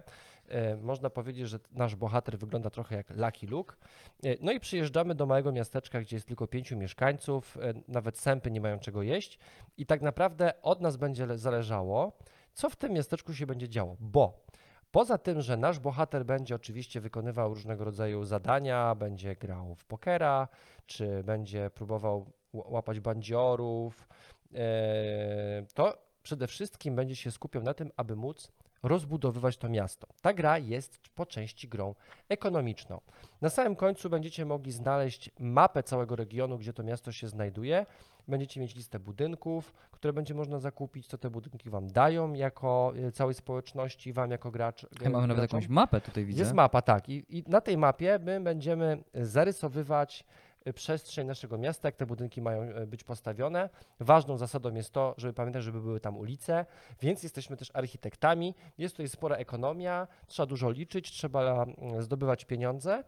E, 0.50 0.76
Można 0.78 1.10
powiedzieć, 1.10 1.50
że 1.50 1.60
nasz 1.72 1.96
bohater 1.96 2.38
wygląda 2.38 2.70
trochę 2.70 2.96
jak 2.96 3.10
Lucky 3.10 3.48
Luke. 3.48 3.76
E, 4.24 4.36
No 4.42 4.52
i 4.52 4.60
przyjeżdżamy 4.60 5.16
do 5.16 5.26
małego 5.26 5.52
miasteczka, 5.52 6.02
gdzie 6.02 6.16
jest 6.16 6.28
tylko 6.28 6.48
pięciu 6.48 6.78
mieszkańców, 6.78 7.58
nawet 7.88 8.18
sępy 8.20 8.52
nie 8.52 8.62
mają 8.62 8.80
czego 8.80 9.04
jeść. 9.04 9.40
I 9.78 9.86
tak 9.86 10.02
naprawdę 10.02 10.54
od 10.62 10.82
nas 10.82 10.98
będzie 10.98 11.26
le- 11.26 11.38
zależało, 11.38 12.12
co 12.54 12.70
w 12.70 12.76
tym 12.76 12.94
miasteczku 12.94 13.34
się 13.34 13.46
będzie 13.46 13.70
działo, 13.70 13.96
bo 14.00 14.46
poza 14.96 15.18
tym, 15.18 15.42
że 15.42 15.58
nasz 15.58 15.80
bohater 15.80 16.26
będzie 16.26 16.56
oczywiście 16.56 17.02
wykonywał 17.02 17.54
różnego 17.54 17.86
rodzaju 17.86 18.24
zadania, 18.24 18.96
będzie 18.96 19.36
grał 19.36 19.76
w 19.76 19.86
pokera, 19.86 20.48
czy 20.86 21.24
będzie 21.24 21.70
próbował 21.70 22.32
łapać 22.54 23.00
bandziorów, 23.00 24.08
e, 24.54 25.66
to 25.74 25.98
przede 26.24 26.48
wszystkim 26.48 26.96
będzie 26.96 27.16
się 27.16 27.32
skupiał 27.32 27.64
na 27.64 27.74
tym, 27.74 27.92
aby 27.98 28.16
móc 28.16 28.52
rozbudowywać 28.88 29.58
to 29.58 29.70
miasto. 29.70 30.08
Ta 30.22 30.34
gra 30.34 30.58
jest 30.58 31.00
po 31.16 31.26
części 31.26 31.68
grą 31.68 31.96
ekonomiczną. 32.30 33.02
Na 33.42 33.50
samym 33.50 33.76
końcu 33.76 34.10
będziecie 34.10 34.46
mogli 34.46 34.72
znaleźć 34.72 35.30
mapę 35.40 35.84
całego 35.84 36.16
regionu, 36.16 36.58
gdzie 36.58 36.74
to 36.74 36.84
miasto 36.84 37.12
się 37.12 37.28
znajduje. 37.28 37.86
Będziecie 38.28 38.62
mieć 38.62 38.76
listę 38.76 39.00
budynków, 39.00 39.74
które 39.92 40.14
będzie 40.14 40.34
można 40.34 40.60
zakupić, 40.60 41.08
co 41.08 41.18
te 41.18 41.30
budynki 41.30 41.70
wam 41.70 41.88
dają 41.88 42.34
jako 42.34 42.94
e, 43.08 43.12
całej 43.12 43.36
społeczności, 43.36 44.14
wam 44.14 44.32
jako 44.32 44.52
gracz. 44.52 44.86
Chyba 45.00 45.10
mamy 45.10 45.28
nawet 45.28 45.42
jakąś 45.42 45.68
mapę 45.68 46.02
tutaj 46.02 46.26
widzę. 46.26 46.40
Jest 46.40 46.54
mapa, 46.54 46.82
tak. 46.82 47.10
I, 47.10 47.38
I 47.38 47.44
na 47.48 47.62
tej 47.62 47.78
mapie 47.78 48.20
my 48.24 48.42
będziemy 48.42 49.04
zarysowywać 49.14 50.26
przestrzeń 50.74 51.28
naszego 51.28 51.58
miasta, 51.58 51.88
jak 51.88 51.96
te 51.96 52.06
budynki 52.06 52.42
mają 52.42 52.64
y, 52.64 52.88
być 52.88 53.04
postawione. 53.04 53.70
Ważną 54.00 54.38
zasadą 54.38 54.76
jest 54.76 54.92
to, 54.92 55.16
żeby 55.18 55.34
pamiętać, 55.34 55.64
żeby 55.64 55.82
były 55.82 56.00
tam 56.00 56.18
ulice, 56.18 56.66
więc 57.02 57.24
jesteśmy 57.24 57.58
też 57.58 57.72
architektami. 57.74 58.56
Jest 58.78 58.96
tutaj 58.96 59.10
spora 59.10 59.36
ekonomia, 59.36 60.08
trzeba 60.28 60.46
dużo 60.48 60.72
liczyć, 60.72 61.12
trzeba 61.12 61.64
mm, 61.64 62.02
zdobywać 62.04 62.46
pieniądze. 62.46 63.04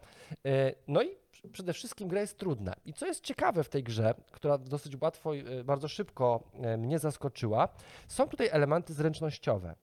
Y, 0.48 0.76
No 0.88 1.02
i 1.02 1.08
pr- 1.08 1.52
przede 1.52 1.74
wszystkim 1.74 2.08
gra 2.08 2.22
jest 2.22 2.38
trudna. 2.38 2.74
I 2.86 2.93
co 2.93 3.06
jest 3.06 3.24
ciekawe 3.24 3.63
w 3.63 3.70
tej 3.70 3.84
grze, 3.84 4.13
która 4.32 4.58
dosyć 4.58 5.02
łatwo, 5.02 5.36
y, 5.36 5.63
bardzo 5.63 5.88
szybko 5.88 6.43
mnie 6.78 7.00
zaskoczyła, 7.00 7.67
są 8.08 8.28
tutaj 8.28 8.48
elementy 8.52 8.93
zręcznościowe. 8.93 9.76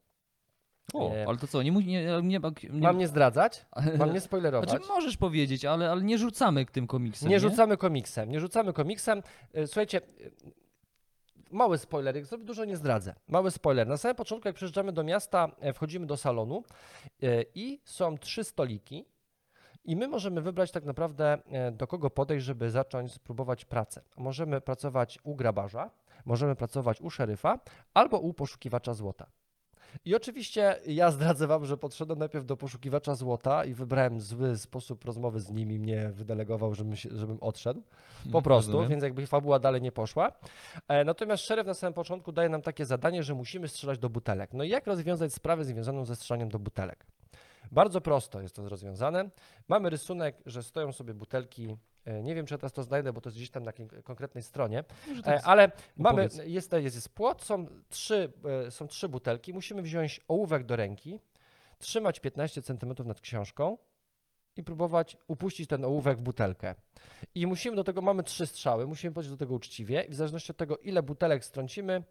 O, 0.92 1.14
E, 1.14 1.24
ale 1.28 1.38
to 1.38 1.46
co, 1.46 1.62
nie, 1.62 1.72
mu- 1.72 1.80
nie, 1.80 2.04
nie, 2.22 2.22
nie, 2.22 2.40
Mam 2.70 2.98
nie 2.98 3.08
zdradzać? 3.08 3.66
Mam 3.98 4.12
nie 4.12 4.20
spoilerować? 4.20 4.70
Znaczy 4.70 4.86
możesz 4.88 5.16
powiedzieć, 5.16 5.64
ale, 5.64 5.90
ale 5.90 6.02
nie 6.02 6.18
rzucamy 6.18 6.66
tym 6.66 6.86
komiksem, 6.86 7.28
Nie 7.28 7.40
rzucamy 7.40 7.76
komiksem, 7.76 8.30
nie 8.30 8.40
rzucamy 8.40 8.72
komiksem. 8.72 9.22
E, 9.54 9.66
Słuchajcie, 9.66 9.98
e, 9.98 10.30
mały 11.50 11.78
spoiler, 11.78 12.26
sobie 12.26 12.44
dużo 12.44 12.64
nie 12.64 12.76
zdradzę. 12.76 13.14
Mały 13.28 13.50
spoiler. 13.50 13.86
Na 13.86 13.96
samym 13.96 14.16
początku, 14.16 14.48
jak 14.48 14.56
przyjeżdżamy 14.56 14.92
do 14.92 15.04
miasta, 15.04 15.48
wchodzimy 15.74 16.06
do 16.06 16.16
salonu 16.16 16.64
i 17.54 17.80
są 17.84 18.18
trzy 18.18 18.44
stoliki. 18.44 19.04
I 19.84 19.96
my 19.96 20.08
możemy 20.08 20.42
wybrać 20.42 20.70
tak 20.72 20.84
naprawdę, 20.84 21.38
do 21.72 21.86
kogo 21.86 22.10
podejść, 22.10 22.46
żeby 22.46 22.70
zacząć 22.70 23.12
spróbować 23.12 23.64
pracę. 23.64 24.02
Możemy 24.16 24.60
pracować 24.60 25.18
u 25.22 25.34
grabarza, 25.34 25.90
możemy 26.24 26.56
pracować 26.56 27.00
u 27.00 27.10
szeryfa 27.10 27.58
albo 27.94 28.18
u 28.18 28.34
poszukiwacza 28.34 28.94
złota. 28.94 29.26
I 30.04 30.14
oczywiście 30.14 30.76
ja 30.86 31.10
zdradzę 31.10 31.46
wam, 31.46 31.66
że 31.66 31.76
podszedłem 31.76 32.18
najpierw 32.18 32.46
do 32.46 32.56
poszukiwacza 32.56 33.14
złota 33.14 33.64
i 33.64 33.74
wybrałem 33.74 34.20
zły 34.20 34.58
sposób 34.58 35.04
rozmowy 35.04 35.40
z 35.40 35.50
nimi, 35.50 35.78
mnie 35.78 36.10
wydelegował, 36.14 36.74
żebym, 36.74 36.96
się, 36.96 37.08
żebym 37.12 37.38
odszedł. 37.40 37.82
Po 38.32 38.42
prostu, 38.42 38.72
Rozumiem. 38.72 38.90
więc 38.90 39.02
jakby 39.02 39.26
fabuła 39.26 39.58
dalej 39.58 39.82
nie 39.82 39.92
poszła. 39.92 40.32
E, 40.88 41.04
natomiast 41.04 41.44
szeryf 41.44 41.66
na 41.66 41.74
samym 41.74 41.94
początku 41.94 42.32
daje 42.32 42.48
nam 42.48 42.62
takie 42.62 42.86
zadanie, 42.86 43.22
że 43.22 43.34
musimy 43.34 43.68
strzelać 43.68 43.98
do 43.98 44.10
butelek. 44.10 44.54
No 44.54 44.64
i 44.64 44.68
jak 44.68 44.86
rozwiązać 44.86 45.34
sprawę 45.34 45.64
związaną 45.64 46.04
ze 46.04 46.16
strzelaniem 46.16 46.48
do 46.48 46.58
butelek? 46.58 47.06
Bardzo 47.72 48.00
prosto 48.00 48.40
jest 48.40 48.56
to 48.56 48.68
rozwiązane. 48.68 49.30
Mamy 49.68 49.90
rysunek, 49.90 50.36
że 50.46 50.62
stoją 50.62 50.92
sobie 50.92 51.14
butelki. 51.14 51.76
E, 52.04 52.22
Nie 52.22 52.34
wiem, 52.34 52.46
czy 52.46 52.54
ja 52.54 52.58
teraz 52.58 52.72
to 52.72 52.82
znajdę, 52.82 53.12
bo 53.12 53.20
to 53.20 53.28
jest 53.28 53.36
gdzieś 53.36 53.50
tam 53.50 53.64
na 53.64 53.72
konkretnej 54.04 54.42
stronie. 54.42 54.78
E, 55.18 55.22
tak 55.22 55.40
Ale 55.44 55.70
mamy, 55.96 56.22
jest, 56.22 56.42
jest, 56.44 56.72
jest 56.72 57.08
płot, 57.08 57.42
są 57.42 57.66
trzy, 57.88 58.32
e, 58.66 58.70
są 58.70 58.88
trzy 58.88 59.08
butelki. 59.08 59.54
Musimy 59.54 59.82
wziąć 59.82 60.20
ołówek 60.28 60.64
do 60.64 60.76
ręki, 60.76 61.20
trzymać 61.78 62.20
15 62.20 62.62
cm 62.62 62.94
nad 63.04 63.20
książką 63.20 63.78
i 64.56 64.64
próbować 64.64 65.16
upuścić 65.26 65.68
ten 65.68 65.84
ołówek 65.84 66.18
w 66.18 66.22
butelkę. 66.22 66.74
I 67.34 67.46
musimy 67.46 67.76
do 67.76 67.84
tego, 67.84 68.02
mamy 68.02 68.22
trzy 68.22 68.46
strzały, 68.46 68.86
musimy 68.86 69.12
podejść 69.12 69.30
do 69.30 69.36
tego 69.36 69.54
uczciwie 69.54 70.02
i 70.02 70.10
w 70.10 70.14
zależności 70.14 70.50
od 70.52 70.56
tego, 70.56 70.78
ile 70.78 71.02
butelek 71.02 71.44
strącimy, 71.44 72.02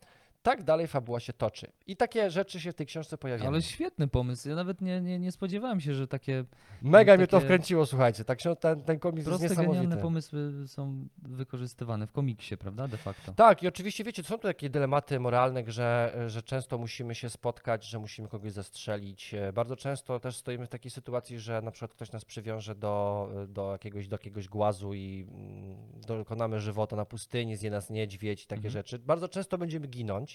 tak 0.43 0.63
dalej 0.63 0.87
fabuła 0.87 1.19
się 1.19 1.33
toczy. 1.33 1.67
I 1.87 1.95
takie 1.95 2.29
rzeczy 2.31 2.59
się 2.59 2.71
w 2.71 2.75
tej 2.75 2.87
książce 2.87 3.17
pojawiają. 3.17 3.49
Ale 3.51 3.61
świetny 3.61 4.07
pomysł. 4.07 4.49
Ja 4.49 4.55
nawet 4.55 4.81
nie, 4.81 5.01
nie, 5.01 5.19
nie 5.19 5.31
spodziewałem 5.31 5.81
się, 5.81 5.93
że 5.93 6.07
takie 6.07 6.45
Mega 6.81 7.17
mnie 7.17 7.27
to 7.27 7.31
takie 7.37 7.45
wkręciło, 7.45 7.85
słuchajcie. 7.85 8.25
Tak, 8.25 8.39
ten, 8.59 8.81
ten 8.81 8.99
komiks 8.99 9.17
jest 9.17 9.29
proste, 9.29 9.43
niesamowity. 9.49 9.75
genialne 9.83 10.01
pomysły 10.01 10.67
są 10.67 11.07
wykorzystywane 11.17 12.07
w 12.07 12.11
komiksie, 12.11 12.57
prawda? 12.57 12.87
De 12.87 12.97
facto. 12.97 13.33
Tak, 13.33 13.63
i 13.63 13.67
oczywiście 13.67 14.03
wiecie, 14.03 14.23
są 14.23 14.35
tu 14.37 14.47
takie 14.47 14.69
dylematy 14.69 15.19
moralne, 15.19 15.63
że, 15.67 16.15
że 16.27 16.41
często 16.43 16.77
musimy 16.77 17.15
się 17.15 17.29
spotkać, 17.29 17.85
że 17.85 17.99
musimy 17.99 18.27
kogoś 18.27 18.51
zastrzelić. 18.51 19.35
Bardzo 19.53 19.75
często 19.75 20.19
też 20.19 20.37
stoimy 20.37 20.65
w 20.65 20.69
takiej 20.69 20.91
sytuacji, 20.91 21.39
że 21.39 21.61
na 21.61 21.71
przykład 21.71 21.93
ktoś 21.93 22.11
nas 22.11 22.25
przywiąże 22.25 22.75
do, 22.75 23.29
do, 23.47 23.71
jakiegoś, 23.71 24.07
do 24.07 24.15
jakiegoś 24.15 24.47
głazu 24.47 24.93
i 24.93 25.27
mm, 25.31 25.75
dokonamy 26.07 26.59
żywota 26.59 26.95
na 26.95 27.05
pustyni, 27.05 27.55
zje 27.55 27.71
nas 27.71 27.89
niedźwiedź 27.89 28.43
i 28.43 28.47
takie 28.47 28.57
Mhm. 28.59 28.71
rzeczy. 28.71 28.99
Bardzo 28.99 29.29
często 29.29 29.57
będziemy 29.57 29.87
ginąć. 29.87 30.32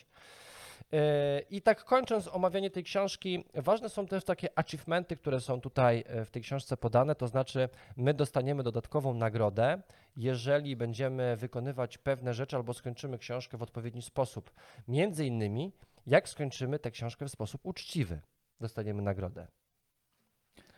E, 0.93 1.41
I 1.51 1.63
tak 1.63 1.85
kończąc 1.85 2.29
omawianie 2.29 2.71
tej 2.71 2.85
książki, 2.85 3.45
ważne 3.55 3.89
są 3.89 4.07
też 4.07 4.25
takie 4.25 4.59
achievementy, 4.59 5.17
które 5.17 5.41
są 5.41 5.61
tutaj 5.61 6.05
e, 6.07 6.25
w 6.25 6.31
tej 6.31 6.43
książce 6.43 6.77
podane, 6.77 7.15
to 7.15 7.29
znaczy 7.29 7.69
my 7.97 8.15
dostaniemy 8.15 8.63
dodatkową 8.63 9.15
nagrodę, 9.15 9.83
jeżeli 10.17 10.77
będziemy 10.77 11.37
wykonywać 11.37 11.99
pewne 11.99 12.35
rzeczy 12.35 12.57
albo 12.57 12.75
skończymy 12.75 13.19
książkę 13.19 13.57
w 13.59 13.63
odpowiedni 13.63 14.03
sposób. 14.03 14.51
Między 14.89 15.27
innymi, 15.27 15.73
jak 16.07 16.29
skończymy 16.29 16.79
tę 16.79 16.91
książkę 16.91 17.27
w 17.27 17.31
sposób 17.31 17.61
uczciwy, 17.65 18.21
dostaniemy 18.61 19.03
nagrodę. 19.03 19.47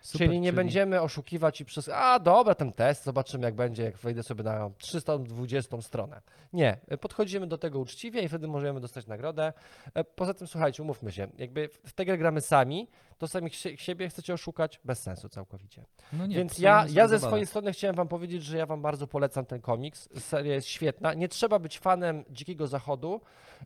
Super, 0.01 0.27
czyli 0.27 0.41
nie 0.41 0.53
będziemy 0.53 1.01
oszukiwać 1.01 1.61
i 1.61 1.65
przez, 1.65 1.89
a 1.89 2.19
dobra, 2.19 2.55
ten 2.55 2.73
test, 2.73 3.05
zobaczymy 3.05 3.45
jak 3.45 3.55
będzie, 3.55 3.83
jak 3.83 3.97
wejdę 3.97 4.23
sobie 4.23 4.45
na 4.45 4.71
320 4.79 5.81
stronę. 5.83 6.21
Nie, 6.53 6.77
podchodzimy 7.01 7.47
do 7.47 7.59
tego 7.59 7.79
uczciwie 7.79 8.23
i 8.23 8.29
wtedy 8.29 8.49
możemy 8.49 8.81
dostać 8.81 9.07
nagrodę. 9.07 9.53
E, 9.95 10.05
Poza 10.05 10.35
tym, 10.35 10.47
słuchajcie, 10.47 10.83
umówmy 10.83 11.13
się, 11.13 11.29
jakby 11.39 11.69
w 11.69 11.93
tę 11.93 12.05
grę 12.05 12.19
gramy 12.19 12.41
sami, 12.41 12.89
to 13.19 13.29
sami 13.29 13.51
sie- 13.51 13.77
siebie 13.77 14.09
chcecie 14.09 14.35
oszukać, 14.35 14.81
bez 14.85 15.03
sensu 15.03 15.29
całkowicie. 15.29 15.85
No 16.13 16.27
nie, 16.27 16.37
Więc 16.37 16.59
ja, 16.59 16.87
ja 16.91 17.09
ze 17.09 17.19
swojej 17.19 17.47
strony 17.47 17.73
chciałem 17.73 17.97
wam 17.97 18.09
powiedzieć, 18.09 18.43
że 18.43 18.59
ja 18.59 18.67
wam 18.67 18.83
bardzo 18.83 19.07
polecam 19.07 19.47
ten 19.47 19.61
komiks. 19.61 20.09
Seria 20.19 20.55
jest 20.55 20.67
świetna. 20.69 21.15
Nie 21.15 21.29
trzeba 21.29 21.59
być 21.59 21.79
fanem 21.79 22.25
Dzikiego 22.31 22.67
Zachodu, 22.67 23.21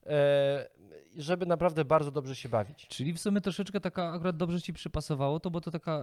e, 0.07 0.67
żeby 1.17 1.47
naprawdę 1.47 1.85
bardzo 1.85 2.11
dobrze 2.11 2.37
się 2.37 2.49
bawić. 2.49 2.87
Czyli 2.89 3.13
w 3.13 3.21
sumie 3.21 3.41
troszeczkę 3.41 3.81
taka 3.81 4.13
akurat 4.13 4.37
dobrze 4.37 4.63
ci 4.63 4.73
przypasowało 4.73 5.41
to, 5.41 5.51
bo 5.51 5.61
to 5.61 5.71
taka 5.71 6.03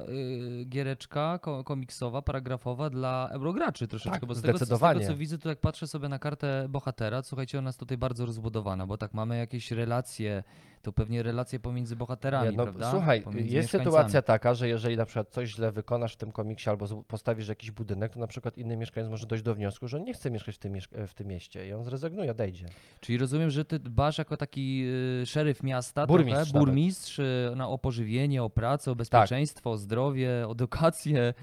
y, 0.61 0.65
giereczka 0.65 1.39
ko- 1.39 1.63
komiksowa, 1.63 2.21
paragrafowa 2.21 2.89
dla 2.89 3.29
eurograczy 3.31 3.87
troszeczkę, 3.87 4.19
Tak, 4.19 4.25
bo 4.27 4.35
z 4.35 4.41
tego, 4.41 4.59
co- 4.59 4.65
z 4.65 4.69
tego 4.69 4.79
co 5.07 5.17
widzę, 5.17 5.37
to 5.37 5.49
jak 5.49 5.59
patrzę 5.59 5.87
sobie 5.87 6.09
na 6.09 6.19
kartę 6.19 6.65
bohatera, 6.69 7.23
słuchajcie, 7.23 7.59
ona 7.59 7.69
jest 7.69 7.79
tutaj 7.79 7.97
bardzo 7.97 8.25
rozbudowana, 8.25 8.87
bo 8.87 8.97
tak 8.97 9.13
mamy 9.13 9.37
jakieś 9.37 9.71
relacje, 9.71 10.43
to 10.81 10.93
pewnie 10.93 11.23
relacje 11.23 11.59
pomiędzy 11.59 11.95
bohaterami, 11.95 12.51
Nie, 12.51 12.57
no, 12.57 12.63
prawda? 12.63 12.91
słuchaj, 12.91 13.21
Pomiędzy 13.21 13.55
jest 13.55 13.69
sytuacja 13.69 14.21
taka, 14.21 14.53
że 14.53 14.67
jeżeli 14.67 14.97
na 14.97 15.05
przykład 15.05 15.29
coś 15.29 15.49
źle 15.49 15.71
wykonasz 15.71 16.13
w 16.13 16.17
tym 16.17 16.31
komiksie 16.31 16.69
albo 16.69 17.03
postawisz 17.03 17.47
jakiś 17.47 17.71
budynek, 17.71 18.13
to 18.13 18.19
na 18.19 18.27
przykład 18.27 18.57
inny 18.57 18.77
mieszkaniec 18.77 19.09
może 19.09 19.27
dojść 19.27 19.43
do 19.43 19.55
wniosku, 19.55 19.87
że 19.87 19.97
on 19.97 20.03
nie 20.03 20.13
chce 20.13 20.31
mieszkać 20.31 20.55
w 20.55 20.59
tym, 20.59 20.73
w 21.07 21.13
tym 21.13 21.27
mieście 21.27 21.67
i 21.67 21.73
on 21.73 21.83
zrezygnuje, 21.83 22.31
odejdzie. 22.31 22.65
Czyli 22.99 23.17
rozumiem, 23.17 23.49
że 23.49 23.65
ty 23.65 23.79
dbasz 23.79 24.17
jako 24.17 24.37
taki 24.37 24.83
y, 25.21 25.25
szeryf 25.25 25.63
miasta, 25.63 26.07
Burmistrz 26.07 26.51
trochę, 26.51 26.65
burmistrz 26.65 27.19
y, 27.19 27.53
na, 27.55 27.67
o 27.67 27.77
pożywienie, 27.77 28.43
o 28.43 28.49
pracę, 28.49 28.85
Tak. 28.85 28.91
o 28.91 28.95
bezpieczeństwo, 28.95 29.71
o 29.71 29.77
zdrowie, 29.77 30.47
o 30.47 30.51
edukację. 30.51 31.33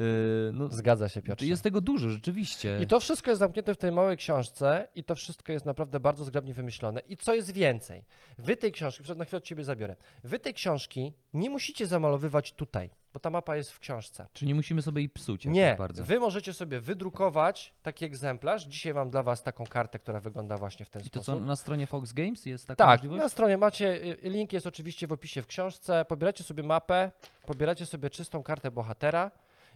Y, 0.00 0.50
no, 0.52 0.68
Zgadza 0.68 1.08
się, 1.08 1.22
Piotr. 1.22 1.44
jest 1.44 1.62
tego 1.62 1.80
dużo, 1.80 2.08
rzeczywiście. 2.10 2.78
I 2.82 2.86
to 2.86 3.00
wszystko 3.00 3.30
jest 3.30 3.38
zamknięte 3.38 3.74
w 3.74 3.78
tej 3.78 3.92
małej 3.92 4.16
książce 4.16 4.88
i 4.94 5.04
to 5.04 5.14
wszystko 5.14 5.52
jest 5.52 5.66
naprawdę 5.66 6.00
bardzo 6.00 6.24
zgrabnie 6.24 6.54
wymyślone. 6.54 7.00
I 7.00 7.16
co 7.16 7.34
jest 7.34 7.52
więcej? 7.52 8.04
Wy 8.38 8.56
tej 8.56 8.72
książki, 8.72 9.02
na 9.16 9.24
chwilę 9.24 9.38
od 9.38 9.44
ciebie 9.44 9.64
zabiorę, 9.64 9.96
wy 10.24 10.38
tej 10.38 10.54
książki 10.54 11.12
nie 11.34 11.50
musicie 11.50 11.86
zamalowywać 11.86 12.52
tutaj, 12.52 12.90
bo 13.12 13.20
ta 13.20 13.30
mapa 13.30 13.56
jest 13.56 13.72
w 13.72 13.78
książce. 13.78 14.26
Czy 14.32 14.46
nie 14.46 14.54
musimy 14.54 14.82
sobie 14.82 15.00
jej 15.02 15.08
psuć 15.08 15.46
Nie, 15.46 15.74
bardzo? 15.78 16.04
wy 16.04 16.20
możecie 16.20 16.52
sobie 16.52 16.80
wydrukować 16.80 17.74
taki 17.82 18.04
egzemplarz. 18.04 18.64
Dzisiaj 18.66 18.94
mam 18.94 19.10
dla 19.10 19.22
was 19.22 19.42
taką 19.42 19.64
kartę, 19.66 19.98
która 19.98 20.20
wygląda 20.20 20.56
właśnie 20.58 20.86
w 20.86 20.90
ten 20.90 21.02
I 21.02 21.10
to 21.10 21.22
sposób. 21.22 21.40
co, 21.40 21.46
na 21.46 21.56
stronie 21.56 21.86
Fox 21.86 22.12
Games 22.12 22.46
jest 22.46 22.66
taka 22.66 22.84
Tak, 22.84 22.98
możliwość? 23.00 23.22
na 23.22 23.28
stronie 23.28 23.58
macie, 23.58 24.02
y, 24.02 24.18
link 24.22 24.52
jest 24.52 24.66
oczywiście 24.66 25.06
w 25.06 25.12
opisie 25.12 25.42
w 25.42 25.46
książce. 25.46 26.04
Pobieracie 26.04 26.44
sobie 26.44 26.62
mapę, 26.62 27.10
pobieracie 27.46 27.86
sobie 27.86 28.10
czystą 28.10 28.42
kartę 28.42 28.70
bohatera 28.70 29.30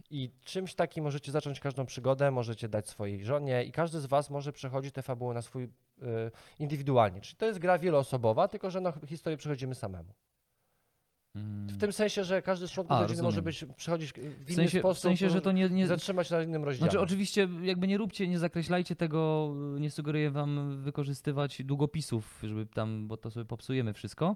i 0.09 0.31
czymś 0.43 0.75
takim 0.75 1.03
możecie 1.03 1.31
zacząć 1.31 1.59
każdą 1.59 1.85
przygodę, 1.85 2.31
możecie 2.31 2.69
dać 2.69 2.89
swojej 2.89 3.25
żonie 3.25 3.63
i 3.63 3.71
każdy 3.71 3.99
z 3.99 4.05
was 4.05 4.29
może 4.29 4.53
przechodzić 4.53 4.93
tę 4.93 5.01
fabułę 5.01 5.33
na 5.33 5.41
swój 5.41 5.63
y, 5.63 5.69
indywidualnie. 6.59 7.21
Czyli 7.21 7.35
to 7.35 7.45
jest 7.45 7.59
gra 7.59 7.79
wieloosobowa, 7.79 8.47
tylko 8.47 8.71
że 8.71 8.81
na 8.81 8.93
historię 9.07 9.37
przechodzimy 9.37 9.75
samemu. 9.75 10.13
Mm. 11.39 11.67
W 11.67 11.77
tym 11.77 11.93
sensie, 11.93 12.23
że 12.23 12.41
każdy 12.41 12.67
z 12.67 12.71
członków 12.71 12.97
A, 12.97 13.01
rodziny 13.01 13.23
może 13.23 13.41
być, 13.41 13.65
przechodzić 13.75 14.13
w 14.13 14.17
inny 14.17 14.35
w 14.45 14.53
sensie, 14.53 14.79
sposób, 14.79 14.97
w 14.97 15.01
sensie, 15.01 15.29
że 15.29 15.41
to 15.41 15.51
nie... 15.51 15.69
nie 15.69 15.87
zatrzymać 15.87 16.29
na 16.29 16.41
innym 16.43 16.63
rozdziale. 16.63 16.91
znaczy 16.91 17.03
oczywiście 17.03 17.47
jakby 17.61 17.87
nie 17.87 17.97
róbcie, 17.97 18.27
nie 18.27 18.39
zakreślajcie 18.39 18.95
tego, 18.95 19.53
nie 19.79 19.91
sugeruję 19.91 20.31
wam 20.31 20.81
wykorzystywać 20.81 21.63
długopisów, 21.63 22.39
żeby 22.43 22.65
tam, 22.65 23.07
bo 23.07 23.17
to 23.17 23.31
sobie 23.31 23.45
popsujemy 23.45 23.93
wszystko. 23.93 24.35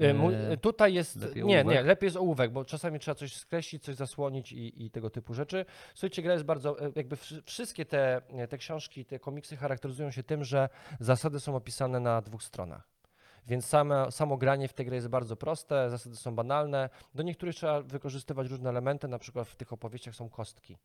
E, 0.00 0.50
E, 0.50 0.56
Tutaj 0.56 0.94
jest. 0.94 1.16
lepiej 1.16 1.44
Nie, 1.44 1.58
ołówek? 1.60 1.76
nie, 1.76 1.82
lepiej 1.82 2.06
jest 2.06 2.16
ołówek, 2.16 2.52
bo 2.52 2.64
czasami 2.64 2.98
trzeba 2.98 3.14
coś 3.14 3.36
skreślić, 3.36 3.82
coś 3.84 3.94
zasłonić 3.94 4.52
i, 4.52 4.84
i 4.84 4.90
tego 4.90 5.10
typu 5.10 5.34
rzeczy. 5.34 5.64
Słuchajcie, 5.94 6.22
gra 6.22 6.32
jest 6.32 6.44
bardzo. 6.44 6.80
e, 6.80 6.92
Jakby 6.96 7.16
wszy- 7.16 7.42
wszystkie 7.42 7.84
te, 7.84 8.22
te 8.48 8.58
książki, 8.58 9.04
te 9.04 9.18
komiksy 9.18 9.56
charakteryzują 9.56 10.10
się 10.10 10.22
tym, 10.22 10.44
że 10.44 10.68
zasady 11.00 11.40
są 11.40 11.56
opisane 11.56 12.00
na 12.00 12.22
dwóch 12.22 12.42
stronach. 12.42 12.95
Więc 13.46 13.66
same, 13.66 14.12
samo 14.12 14.36
granie 14.36 14.68
w 14.68 14.72
tę 14.72 14.84
grę 14.84 14.96
jest 14.96 15.08
bardzo 15.08 15.36
proste, 15.36 15.90
zasady 15.90 16.16
są 16.16 16.34
banalne. 16.34 16.88
Do 17.14 17.22
niektórych 17.22 17.54
trzeba 17.54 17.82
wykorzystywać 17.82 18.48
różne 18.48 18.70
elementy, 18.70 19.08
na 19.08 19.18
przykład 19.18 19.48
w 19.48 19.56
tych 19.56 19.72
opowieściach 19.72 20.14
są 20.14 20.28
kostki. 20.28 20.76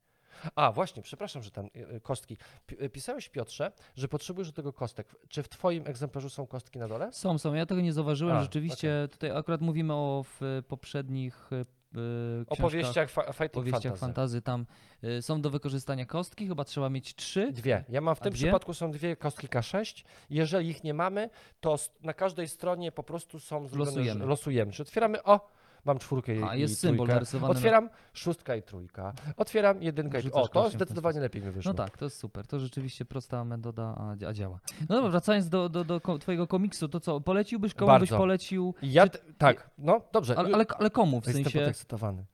A, 0.56 0.72
właśnie, 0.72 1.02
przepraszam, 1.02 1.44
że 1.44 1.52
tam 1.52 1.66
y, 1.66 1.96
y, 1.96 2.02
kostki. 2.02 2.38
Y, 2.82 2.90
Pisałeś 2.90 3.30
Piotrze, 3.30 3.72
że 3.96 4.08
potrzebujesz 4.08 4.48
do 4.48 4.54
tego 4.54 4.74
kostek. 4.74 5.16
Czy 5.30 5.44
w 5.44 5.50
twoim 5.50 5.88
egzemplarzu 5.88 6.30
są 6.30 6.48
kostki 6.48 6.80
na 6.80 6.88
dole? 6.88 7.14
Są, 7.14 7.38
są. 7.38 7.54
Ja 7.54 7.66
tego 7.66 7.82
nie 7.82 7.94
zauważyłem. 7.94 8.38
A, 8.38 8.42
Rzeczywiście 8.42 9.08
tutaj 9.12 9.32
akurat 9.32 9.62
mówimy 9.62 9.94
o 9.94 10.26
w 10.40 10.64
poprzednich 10.68 11.50
Opowieściach 12.50 13.10
fa- 13.10 13.34
Fighting 13.34 13.52
opowieściach 13.58 13.98
fantazy. 13.98 14.42
Tam 14.42 14.66
e, 15.04 15.22
są 15.22 15.42
do 15.42 15.50
wykorzystania 15.50 16.06
kostki, 16.06 16.48
chyba 16.48 16.64
trzeba 16.64 16.90
mieć 16.90 17.16
trzy. 17.16 17.52
Dwie. 17.52 17.84
Ja 17.90 18.02
mam 18.02 18.16
w 18.16 18.22
A 18.22 18.24
tym 18.24 18.34
dwie? 18.34 18.44
przypadku 18.44 18.74
są 18.74 18.92
dwie 18.92 19.16
kostki 19.16 19.48
K6. 19.48 20.04
Jeżeli 20.30 20.70
ich 20.70 20.84
nie 20.84 20.94
mamy, 20.94 21.30
to 21.62 21.76
na 22.02 22.14
każdej 22.14 22.48
stronie 22.48 22.92
po 22.92 23.04
prostu 23.04 23.40
są 23.40 23.68
Losujemy. 23.76 24.26
losujemy. 24.26 24.72
Czy 24.72 24.82
otwieramy, 24.82 25.24
o, 25.24 25.50
mam 25.86 26.00
czwórkę 26.00 26.36
i, 26.36 26.44
A, 26.44 26.56
i 26.56 26.62
jest 26.62 26.80
symbol 26.80 26.98
trójkę. 26.98 27.14
narysowany. 27.14 27.54
na- 27.54 27.58
Otwieram 27.60 27.90
szóstka 28.14 28.56
i 28.56 28.64
trójka. 28.64 29.14
Otwieram 29.38 29.84
jedynkę 29.84 30.20
i 30.20 30.22
Rzucasz 30.22 30.44
O, 30.44 30.48
to 30.48 30.70
zdecydowanie 30.70 31.20
lepiej 31.20 31.42
mi 31.42 31.52
wyszło. 31.52 31.72
No 31.72 31.78
tak, 31.78 31.98
to 31.98 32.06
jest 32.06 32.18
super. 32.18 32.48
To 32.48 32.60
rzeczywiście 32.60 33.06
prosta 33.06 33.46
metoda, 33.46 33.96
a, 33.98 34.28
a 34.28 34.34
działa. 34.34 34.60
No 34.90 34.96
dobra, 34.96 35.12
wracając 35.12 35.50
do, 35.50 35.70
do, 35.70 35.84
do 35.84 36.02
ko- 36.02 36.18
twojego 36.20 36.48
komiksu, 36.48 36.90
to 36.90 37.00
co, 37.00 37.22
poleciłbyś, 37.22 37.74
komu 37.74 37.92
byś 37.92 38.00
Bardzo. 38.00 38.18
polecił, 38.18 38.76
Ja, 38.82 39.08
t- 39.08 39.20
tak, 39.38 39.70
no 39.78 40.02
dobrze. 40.14 40.36
ale, 40.38 40.54
ale, 40.56 40.66
ale 40.80 40.90
komu 40.90 41.22
w 41.22 41.28
Jestem 41.28 41.44
sensie... 41.44 41.60
podekscytowany. 41.60 42.26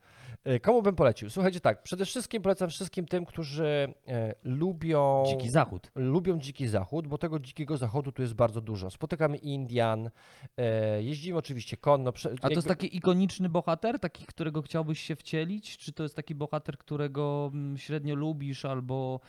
E, 0.44 0.60
Komu 0.60 0.82
bym 0.82 0.94
polecił? 0.96 1.30
Słuchajcie, 1.30 1.60
tak, 1.60 1.82
przede 1.82 2.04
wszystkim 2.04 2.42
polecam 2.42 2.70
wszystkim 2.70 3.06
tym, 3.06 3.26
którzy 3.26 3.94
e, 4.08 4.34
lubią 4.44 5.24
Dziki 5.26 5.50
Zachód. 5.50 5.90
lubią 5.94 6.38
dziki 6.38 6.68
zachód, 6.68 7.06
bo 7.06 7.18
tego 7.18 7.38
dzikiego 7.38 7.76
zachodu 7.76 8.12
tu 8.12 8.22
jest 8.22 8.34
bardzo 8.34 8.60
dużo. 8.60 8.90
Spotykamy 8.90 9.36
Indian, 9.36 10.10
e, 10.56 11.02
jeździmy 11.02 11.38
oczywiście 11.38 11.76
konno. 11.76 12.10
A 12.10 12.12
to 12.12 12.28
jest 12.30 12.40
jakby- 12.42 12.62
taki 12.68 12.96
ikoniczny 12.96 13.48
bohater, 13.48 13.98
taki, 13.98 14.26
którego 14.26 14.62
chciałbyś 14.62 15.00
się 15.00 15.16
wcielić? 15.16 15.78
Czy 15.78 15.92
to 15.92 16.02
jest 16.02 16.16
taki 16.16 16.34
bohater, 16.34 16.78
którego 16.78 17.50
mm, 17.54 17.78
średnio 17.78 18.14
lubisz, 18.14 18.64
albo... 18.64 19.20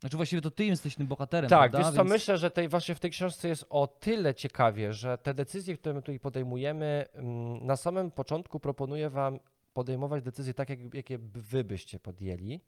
Znaczy 0.00 0.16
właściwie 0.16 0.42
to 0.42 0.50
ty 0.50 0.64
jesteś 0.64 0.96
tym 0.96 1.06
bohaterem, 1.06 1.50
Tak, 1.50 1.70
prawda? 1.70 1.78
wiesz 1.78 1.96
co, 1.96 2.02
Więc- 2.04 2.12
myślę, 2.12 2.38
że 2.38 2.50
tej, 2.50 2.68
właśnie 2.68 2.94
w 2.94 3.00
tej 3.00 3.10
książce 3.10 3.48
jest 3.48 3.66
o 3.70 3.86
tyle 3.86 4.34
ciekawie, 4.34 4.92
że 4.92 5.18
te 5.18 5.34
decyzje, 5.34 5.76
które 5.76 5.94
my 5.94 6.02
tutaj 6.02 6.20
podejmujemy, 6.20 7.04
mm, 7.14 7.66
na 7.66 7.76
samym 7.76 8.10
początku 8.10 8.60
proponuję 8.60 9.10
wam 9.10 9.38
podejmować 9.72 10.22
decyzje 10.22 10.54
tak, 10.54 10.68
jak, 10.70 10.94
jakie 10.94 11.18
wy 11.18 11.64
byście 11.64 12.00
podjęli, 12.00 12.60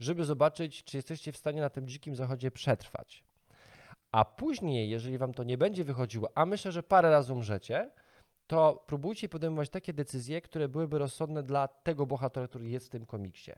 żeby 0.00 0.24
zobaczyć, 0.24 0.84
czy 0.84 0.96
jesteście 0.96 1.32
w 1.32 1.36
stanie 1.36 1.60
na 1.60 1.70
tym 1.70 1.88
dzikim 1.88 2.16
zachodzie 2.16 2.50
przetrwać. 2.50 3.24
A 4.12 4.24
później, 4.24 4.90
jeżeli 4.90 5.18
wam 5.18 5.34
to 5.34 5.44
nie 5.44 5.58
będzie 5.58 5.84
wychodziło, 5.84 6.28
a 6.34 6.46
myślę, 6.46 6.72
że 6.72 6.82
parę 6.82 7.10
razy 7.10 7.32
umrzecie, 7.32 7.90
to 8.46 8.84
próbujcie 8.86 9.28
podejmować 9.28 9.70
takie 9.70 9.92
decyzje, 9.92 10.40
które 10.40 10.68
byłyby 10.68 10.98
rozsądne 10.98 11.42
dla 11.42 11.68
tego 11.68 12.06
bohatera, 12.06 12.48
który 12.48 12.68
jest 12.68 12.86
w 12.86 12.90
tym 12.90 13.06
komiksie. 13.06 13.52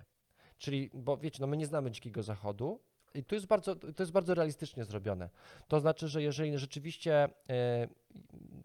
Czyli, 0.59 0.91
bo 0.95 1.17
wiecie, 1.17 1.39
no 1.41 1.47
my 1.47 1.57
nie 1.57 1.67
znamy 1.67 1.91
dzikiego 1.91 2.23
zachodu 2.23 2.81
i 3.17 3.25
to 3.25 3.35
jest 3.35 3.47
bardzo, 3.47 3.77
to 3.77 4.03
jest 4.03 4.13
bardzo 4.13 4.35
realistycznie 4.35 4.85
zrobione. 4.85 5.31
To 5.69 5.81
znaczy, 5.81 6.09
że 6.09 6.23
jeżeli 6.23 6.59
rzeczywiście 6.59 7.29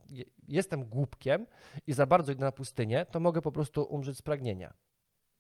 je- 0.10 0.26
jestem 0.48 0.86
głupkiem 0.86 1.48
i 1.88 1.94
za 1.94 2.06
bardzo 2.06 2.32
idę 2.32 2.46
na 2.46 2.52
pustynię, 2.52 3.06
to 3.12 3.20
mogę 3.20 3.42
po 3.42 3.52
prostu 3.52 3.84
umrzeć 3.84 4.18
z 4.18 4.22
pragnienia. 4.22 4.74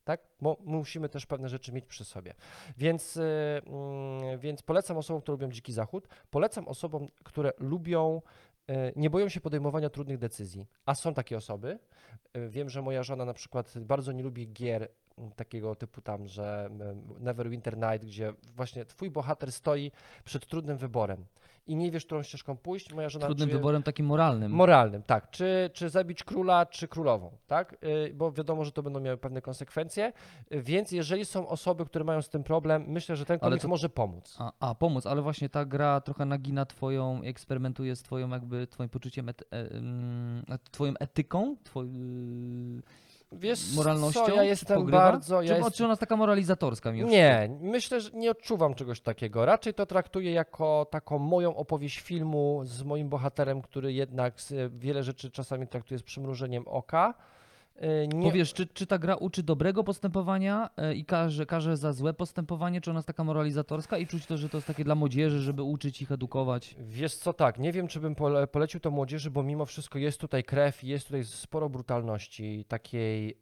Tak? 0.03 0.21
Bo 0.41 0.57
musimy 0.63 1.09
też 1.09 1.25
pewne 1.25 1.49
rzeczy 1.49 1.71
mieć 1.73 1.85
przy 1.85 2.05
sobie. 2.05 2.33
Więc, 2.77 3.17
e, 3.17 3.21
mm, 3.65 4.39
więc 4.39 4.61
polecam 4.61 4.97
osobom, 4.97 5.21
które 5.21 5.33
lubią 5.33 5.51
dziki 5.51 5.73
zachód, 5.73 6.07
polecam 6.29 6.67
osobom, 6.67 7.07
które 7.23 7.51
lubią, 7.59 8.21
e, 8.67 8.91
nie 8.95 9.09
boją 9.09 9.29
się 9.29 9.41
podejmowania 9.41 9.89
trudnych 9.89 10.17
decyzji, 10.17 10.67
a 10.85 10.95
są 10.95 11.13
takie 11.13 11.37
osoby. 11.37 11.79
Wiem, 12.49 12.69
że 12.69 12.81
moja 12.81 13.03
żona 13.03 13.25
na 13.25 13.33
przykład 13.33 13.73
bardzo 13.79 14.11
nie 14.11 14.23
lubi 14.23 14.53
gier 14.53 14.87
takiego 15.35 15.75
typu 15.75 16.01
tam, 16.01 16.27
że 16.27 16.69
Neverwinter 17.19 17.77
Night, 17.77 18.05
gdzie 18.05 18.33
właśnie 18.55 18.85
twój 18.85 19.11
bohater 19.11 19.51
stoi 19.51 19.91
przed 20.25 20.47
trudnym 20.47 20.77
wyborem 20.77 21.25
i 21.67 21.75
nie 21.75 21.91
wiesz, 21.91 22.05
którą 22.05 22.23
ścieżką 22.23 22.57
pójść. 22.57 22.93
Moja 22.93 23.09
żona 23.09 23.25
Trudnym 23.25 23.49
czuje- 23.49 23.57
wyborem 23.57 23.83
takim 23.83 24.05
moralnym. 24.05 24.51
Moralnym, 24.51 25.03
tak. 25.03 25.29
Czy, 25.29 25.69
czy 25.73 25.89
zabić 25.89 26.23
króla, 26.23 26.65
czy 26.65 26.87
królową, 26.87 27.31
tak? 27.47 27.75
Y, 28.07 28.13
Bo 28.13 28.31
wiadomo, 28.31 28.65
że 28.65 28.71
to 28.71 28.83
będą 28.83 28.99
miały 28.99 29.17
pewne 29.17 29.41
konsekwencje. 29.41 30.13
Y, 30.53 30.61
Więc 30.61 30.91
jeżeli 30.91 31.25
są 31.25 31.47
osoby, 31.47 31.85
które 31.85 32.05
mają 32.05 32.21
z 32.21 32.29
tym 32.29 32.43
problem, 32.43 32.85
myślę, 32.87 33.15
że 33.15 33.25
ten 33.25 33.39
komiks 33.39 33.61
to- 33.61 33.67
może 33.67 33.89
pomóc. 33.89 34.35
A, 34.39 34.51
a, 34.59 34.75
pomóc, 34.75 35.05
ale 35.05 35.21
właśnie 35.21 35.49
ta 35.49 35.65
gra 35.65 36.01
trochę 36.01 36.25
nagina 36.25 36.65
twoją, 36.65 37.21
eksperymentuje 37.23 37.95
z 37.95 38.03
twoją 38.03 38.29
jakby, 38.29 38.67
twoim 38.67 38.89
poczuciem, 38.89 39.29
ety, 39.29 39.45
e, 40.49 40.57
twoją 40.71 40.93
etyką, 40.99 41.55
twoj, 41.63 41.87
Wiesz, 43.31 43.75
moralnością? 43.75 44.25
co, 44.25 44.35
ja 44.35 44.43
jestem 44.43 44.77
pogrywa? 44.77 45.11
bardzo... 45.11 45.41
Czy, 45.41 45.45
Ja 45.47 45.55
czy 45.55 45.61
jest... 45.65 45.81
ona 45.81 45.89
jest 45.89 45.99
taka 45.99 46.15
moralizatorska 46.15 46.91
Nie, 46.91 47.49
myślę, 47.61 48.01
że 48.01 48.09
nie 48.13 48.31
odczuwam 48.31 48.73
czegoś 48.73 49.01
takiego. 49.01 49.45
Raczej 49.45 49.73
to 49.73 49.85
traktuję 49.85 50.31
jako 50.31 50.87
taką 50.91 51.19
moją 51.19 51.55
opowieść 51.55 51.99
filmu 51.99 52.61
z 52.63 52.83
moim 52.83 53.09
bohaterem, 53.09 53.61
który 53.61 53.93
jednak 53.93 54.33
wiele 54.69 55.03
rzeczy 55.03 55.31
czasami 55.31 55.67
traktuje 55.67 55.99
z 55.99 56.03
przymrużeniem 56.03 56.67
oka. 56.67 57.13
Y, 57.83 58.07
Nie, 58.07 58.23
Powiesz, 58.23 58.53
czy, 58.53 58.67
czy 58.67 58.87
ta 58.87 58.97
gra 58.97 59.15
uczy 59.15 59.43
dobrego 59.43 59.83
postępowania 59.83 60.69
e, 60.77 60.95
i 60.95 61.05
każe, 61.05 61.45
każe 61.45 61.77
za 61.77 61.93
złe 61.93 62.13
postępowanie, 62.13 62.81
czy 62.81 62.89
ona 62.89 62.97
jest 62.97 63.07
taka 63.07 63.23
moralizatorska 63.23 63.97
i 63.97 64.07
czuć 64.07 64.25
to, 64.25 64.37
że 64.37 64.49
to 64.49 64.57
jest 64.57 64.67
takie 64.67 64.83
dla 64.83 64.95
młodzieży, 64.95 65.39
żeby 65.39 65.63
uczyć 65.63 66.01
ich, 66.01 66.11
edukować? 66.11 66.75
Wiesz 66.79 67.15
co, 67.15 67.33
tak, 67.33 67.59
nie 67.59 67.71
wiem, 67.71 67.87
czy 67.87 67.99
bym 67.99 68.15
pole, 68.15 68.47
polecił 68.47 68.79
to 68.79 68.91
młodzieży, 68.91 69.31
bo 69.31 69.43
mimo 69.43 69.65
wszystko 69.65 69.99
jest 69.99 70.19
tutaj 70.19 70.43
krew 70.43 70.83
i 70.83 70.87
jest 70.87 71.05
tutaj 71.05 71.25
sporo 71.25 71.69
brutalności, 71.69 72.65
takiej, 72.67 73.37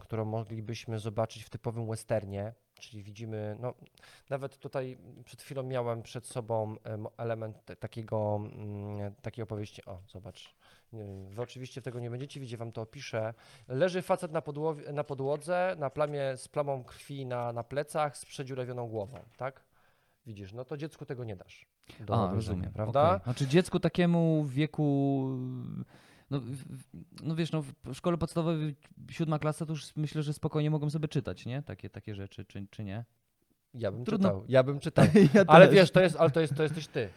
którą 0.00 0.24
moglibyśmy 0.24 0.98
zobaczyć 0.98 1.44
w 1.44 1.50
typowym 1.50 1.86
westernie, 1.86 2.52
czyli 2.80 3.02
widzimy, 3.02 3.56
no 3.60 3.74
nawet 4.30 4.58
tutaj 4.58 4.98
przed 5.24 5.42
chwilą 5.42 5.62
miałem 5.62 6.02
przed 6.02 6.26
sobą 6.26 6.76
em, 6.84 7.06
element 7.16 7.56
takiego, 7.80 8.40
mm, 8.42 9.14
takiej 9.22 9.42
opowieści, 9.42 9.84
o 9.84 10.00
zobacz, 10.08 10.54
wy 11.30 11.42
oczywiście 11.42 11.82
tego 11.82 12.00
nie 12.00 12.10
będziecie 12.10 12.40
widzieć, 12.40 12.56
wam 12.58 12.72
to 12.72 12.82
opiszę. 12.82 13.34
Leży 13.68 14.02
facet 14.02 14.32
na, 14.32 14.42
podłowie, 14.42 14.92
na 14.92 15.04
podłodze, 15.04 15.76
na 15.78 15.90
plamie 15.90 16.36
z 16.36 16.48
plamą 16.48 16.84
krwi 16.84 17.26
na, 17.26 17.52
na 17.52 17.64
plecach, 17.64 18.16
z 18.16 18.24
przedziurawioną 18.24 18.88
głową, 18.88 19.18
tak? 19.36 19.64
Widzisz, 20.26 20.52
no 20.52 20.64
to 20.64 20.76
dziecku 20.76 21.06
tego 21.06 21.24
nie 21.24 21.36
dasz. 21.36 21.66
Do 22.00 22.28
A, 22.28 22.34
rozumiem, 22.34 22.72
prawda? 22.72 23.10
okej. 23.10 23.24
Znaczy 23.24 23.46
dziecku 23.46 23.80
takiemu 23.80 24.42
w 24.44 24.52
wieku, 24.52 25.28
no, 26.30 26.40
no 27.22 27.34
wiesz, 27.34 27.52
no 27.52 27.62
w 27.62 27.94
szkole 27.94 28.18
podstawowej 28.18 28.76
siódma 29.10 29.38
klasa 29.38 29.66
to 29.66 29.72
już 29.72 29.96
myślę, 29.96 30.22
że 30.22 30.32
spokojnie 30.32 30.70
mogą 30.70 30.90
sobie 30.90 31.08
czytać, 31.08 31.46
nie? 31.46 31.62
Takie, 31.62 31.90
takie 31.90 32.14
rzeczy, 32.14 32.44
czy, 32.44 32.66
czy 32.70 32.84
nie? 32.84 33.04
Ja 33.74 33.92
bym 33.92 34.04
Trudno- 34.04 34.28
czytał, 34.28 34.44
ja 34.48 34.62
bym 34.62 34.80
czytał. 34.80 35.04
ja 35.34 35.44
Ale 35.46 35.68
wiesz, 35.68 35.90
to 35.90 36.00
jest, 36.00 36.16
ale 36.16 36.30
to 36.30 36.40
jest, 36.40 36.54
to 36.54 36.62
jesteś 36.62 36.86
ty. 36.86 37.08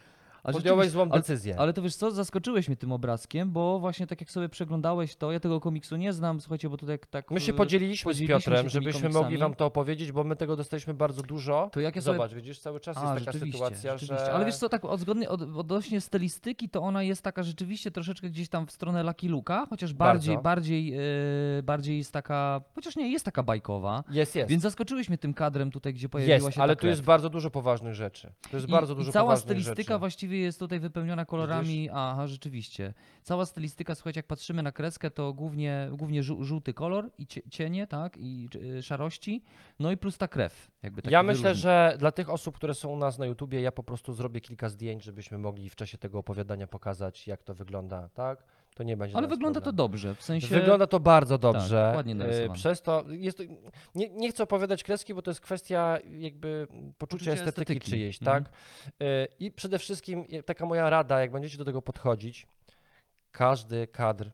A 0.44 0.52
Podjąłeś 0.52 0.86
rzeczywiście- 0.86 0.92
złą 0.92 1.02
ale- 1.02 1.20
decyzję. 1.20 1.56
Ale 1.58 1.72
to 1.72 1.82
wiesz 1.82 1.96
co, 1.96 2.10
zaskoczyłeś 2.10 2.68
mnie 2.68 2.76
tym 2.76 2.92
obrazkiem, 2.92 3.50
bo 3.50 3.78
właśnie 3.78 4.06
tak 4.06 4.20
jak 4.20 4.30
sobie 4.30 4.48
przeglądałeś 4.48 5.16
to, 5.16 5.32
ja 5.32 5.40
tego 5.40 5.60
komiksu 5.60 5.96
nie 5.96 6.12
znam, 6.12 6.40
słuchajcie, 6.40 6.68
bo 6.68 6.76
tutaj 6.76 6.98
tak... 7.10 7.30
My 7.30 7.40
się 7.40 7.52
e, 7.52 7.54
podzieliliśmy 7.54 8.12
z 8.12 8.14
podzieliliśmy 8.14 8.40
się 8.40 8.44
Piotrem, 8.44 8.58
tymi 8.58 8.70
żebyśmy 8.70 9.00
komiksami. 9.00 9.24
mogli 9.24 9.38
wam 9.38 9.54
to 9.54 9.66
opowiedzieć, 9.66 10.12
bo 10.12 10.24
my 10.24 10.36
tego 10.36 10.56
dostaliśmy 10.56 10.94
bardzo 10.94 11.22
dużo. 11.22 11.68
To 11.72 11.80
jak 11.80 11.96
ja 11.96 12.02
sobie 12.02 12.16
Zobacz, 12.16 12.32
widzisz, 12.34 12.58
cały 12.58 12.80
czas 12.80 12.96
A, 12.96 13.00
jest 13.00 13.12
taka 13.14 13.32
rzeczywiście, 13.32 13.58
sytuacja, 13.58 13.92
rzeczywiście. 13.98 14.26
że... 14.26 14.32
Ale 14.32 14.44
wiesz 14.44 14.56
co, 14.56 14.68
tak 14.68 14.84
odgodnie, 14.84 15.28
od, 15.28 15.42
odnośnie 15.56 16.00
stylistyki, 16.00 16.68
to 16.68 16.82
ona 16.82 17.02
jest 17.02 17.22
taka 17.22 17.42
rzeczywiście 17.42 17.90
troszeczkę 17.90 18.30
gdzieś 18.30 18.48
tam 18.48 18.66
w 18.66 18.72
stronę 18.72 19.02
Lucky 19.02 19.28
Luka, 19.28 19.66
chociaż 19.70 19.94
bardziej, 19.94 20.34
Bardzo. 20.34 20.42
bardziej, 20.42 20.94
e, 21.58 21.62
bardziej 21.62 21.98
jest 21.98 22.12
taka, 22.12 22.60
chociaż 22.74 22.96
nie, 22.96 23.10
jest 23.12 23.24
taka 23.24 23.42
bajkowa. 23.42 24.04
Jest, 24.10 24.36
jest. 24.36 24.50
Więc 24.50 24.62
zaskoczyłeś 24.62 25.08
mnie 25.08 25.18
tym 25.18 25.34
kadrem 25.34 25.70
tutaj, 25.70 25.94
gdzie 25.94 26.08
pojawiła 26.08 26.34
jest, 26.34 26.52
się 26.56 26.62
ale 26.62 26.76
ta 26.76 26.80
tu 26.80 26.86
jest 26.86 27.02
bardzo 27.02 27.30
dużo 27.30 27.50
poważnych 27.50 27.94
rzeczy. 27.94 28.32
Tu 28.50 28.56
jest 28.56 28.68
I, 28.68 28.72
bardzo 28.72 28.94
dużo 28.94 29.10
I 29.10 29.12
cała 29.12 29.24
poważnych 29.24 29.44
stylistyka 29.44 29.92
rzeczy. 29.92 29.98
właściwie 29.98 30.33
jest 30.38 30.58
tutaj 30.58 30.80
wypełniona 30.80 31.24
kolorami. 31.24 31.88
Aha, 31.92 32.26
rzeczywiście. 32.26 32.94
Cała 33.22 33.46
stylistyka, 33.46 33.94
słuchajcie, 33.94 34.18
jak 34.18 34.26
patrzymy 34.26 34.62
na 34.62 34.72
kreskę, 34.72 35.10
to 35.10 35.32
głównie, 35.32 35.88
głównie 35.92 36.22
żół- 36.22 36.42
żółty 36.44 36.74
kolor 36.74 37.10
i 37.18 37.26
cie- 37.26 37.42
cienie, 37.50 37.86
tak? 37.86 38.16
I 38.18 38.48
y, 38.78 38.82
szarości. 38.82 39.42
No 39.78 39.90
i 39.90 39.96
plus 39.96 40.18
ta 40.18 40.28
krew. 40.28 40.70
Jakby 40.82 41.02
Ja 41.10 41.22
myślę, 41.22 41.42
wyróżnik. 41.42 41.62
że 41.62 41.96
dla 41.98 42.12
tych 42.12 42.30
osób, 42.30 42.56
które 42.56 42.74
są 42.74 42.88
u 42.88 42.96
nas 42.96 43.18
na 43.18 43.26
YouTubie, 43.26 43.60
ja 43.60 43.72
po 43.72 43.82
prostu 43.82 44.12
zrobię 44.12 44.40
kilka 44.40 44.68
zdjęć, 44.68 45.04
żebyśmy 45.04 45.38
mogli 45.38 45.70
w 45.70 45.76
czasie 45.76 45.98
tego 45.98 46.18
opowiadania 46.18 46.66
pokazać, 46.66 47.26
jak 47.26 47.42
to 47.42 47.54
wygląda, 47.54 48.08
tak? 48.08 48.44
To 48.74 48.82
nie 48.82 48.96
będzie 48.96 49.16
Ale 49.16 49.28
wygląda 49.28 49.60
to 49.60 49.64
problem. 49.64 49.76
dobrze. 49.76 50.14
W 50.14 50.22
sensie. 50.22 50.46
Wygląda 50.46 50.86
to 50.86 51.00
bardzo 51.00 51.38
dobrze. 51.38 51.92
ładnie 51.96 52.12
y, 52.12 52.16
narysowane. 52.16 52.54
Przez 52.54 52.82
to 52.82 53.04
jest, 53.08 53.38
to- 53.38 53.44
nie, 53.94 54.10
nie 54.10 54.30
chcę 54.30 54.42
opowiadać 54.42 54.84
kreski, 54.84 55.14
bo 55.14 55.22
to 55.22 55.30
jest 55.30 55.40
kwestia 55.40 55.98
jakby 56.18 56.66
poczucia 56.70 56.96
Poczucia 56.98 57.32
estetyki, 57.32 57.60
estetyki. 57.72 57.90
czyjejś, 57.90 58.22
Mhm. 58.22 58.44
tak? 58.44 58.52
Y, 59.02 59.28
I 59.40 59.50
przede 59.52 59.78
wszystkim 59.78 60.24
y, 60.32 60.42
taka 60.42 60.66
moja 60.66 60.90
rada, 60.90 61.20
jak 61.20 61.30
będziecie 61.30 61.58
do 61.58 61.64
tego 61.64 61.82
podchodzić, 61.82 62.46
każdy 63.32 63.86
kadr 63.86 64.30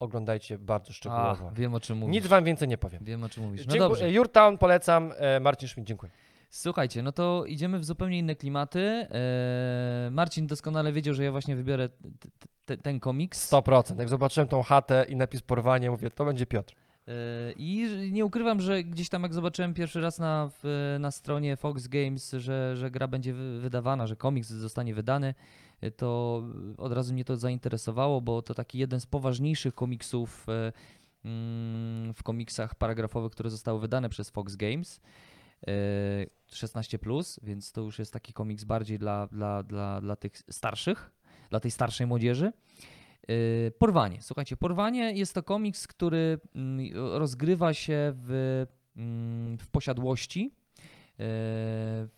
oglądajcie 0.00 0.58
bardzo 0.58 0.92
szczegółowo. 0.92 1.50
wiem 1.54 1.74
o 1.74 1.80
czym 1.80 1.98
mówisz. 1.98 2.12
Nic 2.14 2.26
wam 2.26 2.44
więcej 2.44 2.68
nie 2.68 2.78
powiem. 2.78 3.04
Wiem 3.04 3.24
o 3.24 3.28
czym 3.28 3.44
mówisz. 3.44 3.66
No 3.66 3.72
Dziękuję. 3.72 3.88
dobrze. 3.88 4.10
Jurtown 4.12 4.58
polecam, 4.58 5.12
e, 5.16 5.40
Marcin 5.40 5.68
Schmidt, 5.68 5.88
dziękuję. 5.88 6.12
Słuchajcie, 6.56 7.02
no 7.02 7.12
to 7.12 7.44
idziemy 7.46 7.78
w 7.78 7.84
zupełnie 7.84 8.18
inne 8.18 8.36
klimaty. 8.36 8.80
Eee, 8.80 10.10
Marcin 10.10 10.46
doskonale 10.46 10.92
wiedział, 10.92 11.14
że 11.14 11.24
ja 11.24 11.30
właśnie 11.32 11.56
wybiorę 11.56 11.88
t- 11.88 12.28
t- 12.64 12.76
ten 12.76 13.00
komiks. 13.00 13.50
100%. 13.52 13.98
Jak 13.98 14.08
zobaczyłem 14.08 14.48
tą 14.48 14.62
chatę 14.62 15.06
i 15.08 15.16
napis 15.16 15.42
porwanie, 15.42 15.90
mówię, 15.90 16.10
to 16.10 16.24
będzie 16.24 16.46
Piotr. 16.46 16.74
Eee, 17.06 17.14
I 17.56 17.88
nie 18.12 18.24
ukrywam, 18.24 18.60
że 18.60 18.84
gdzieś 18.84 19.08
tam 19.08 19.22
jak 19.22 19.34
zobaczyłem 19.34 19.74
pierwszy 19.74 20.00
raz 20.00 20.18
na, 20.18 20.50
w, 20.62 20.96
na 21.00 21.10
stronie 21.10 21.56
Fox 21.56 21.86
Games, 21.88 22.30
że, 22.32 22.76
że 22.76 22.90
gra 22.90 23.08
będzie 23.08 23.34
wy- 23.34 23.60
wydawana, 23.60 24.06
że 24.06 24.16
komiks 24.16 24.48
zostanie 24.48 24.94
wydany, 24.94 25.34
e, 25.80 25.90
to 25.90 26.42
od 26.78 26.92
razu 26.92 27.14
mnie 27.14 27.24
to 27.24 27.36
zainteresowało, 27.36 28.20
bo 28.20 28.42
to 28.42 28.54
taki 28.54 28.78
jeden 28.78 29.00
z 29.00 29.06
poważniejszych 29.06 29.74
komiksów 29.74 30.46
e, 30.48 30.72
mm, 31.24 32.14
w 32.14 32.22
komiksach 32.22 32.74
paragrafowych, 32.74 33.32
które 33.32 33.50
zostały 33.50 33.80
wydane 33.80 34.08
przez 34.08 34.30
Fox 34.30 34.56
Games. 34.56 35.00
E, 35.66 36.26
16, 36.46 36.98
więc 37.42 37.72
to 37.72 37.80
już 37.80 37.98
jest 37.98 38.12
taki 38.12 38.32
komiks 38.32 38.64
bardziej 38.64 38.98
dla, 38.98 39.26
dla, 39.26 39.62
dla, 39.62 40.00
dla 40.00 40.16
tych 40.16 40.32
starszych, 40.50 41.10
dla 41.50 41.60
tej 41.60 41.70
starszej 41.70 42.06
młodzieży. 42.06 42.52
E, 43.28 43.70
Porwanie. 43.70 44.22
Słuchajcie, 44.22 44.56
Porwanie 44.56 45.12
jest 45.12 45.34
to 45.34 45.42
komiks, 45.42 45.86
który 45.86 46.40
mm, 46.54 46.96
rozgrywa 47.18 47.74
się 47.74 48.12
w, 48.16 48.66
mm, 48.96 49.58
w 49.58 49.68
posiadłości. 49.68 50.54
E, 51.20 52.08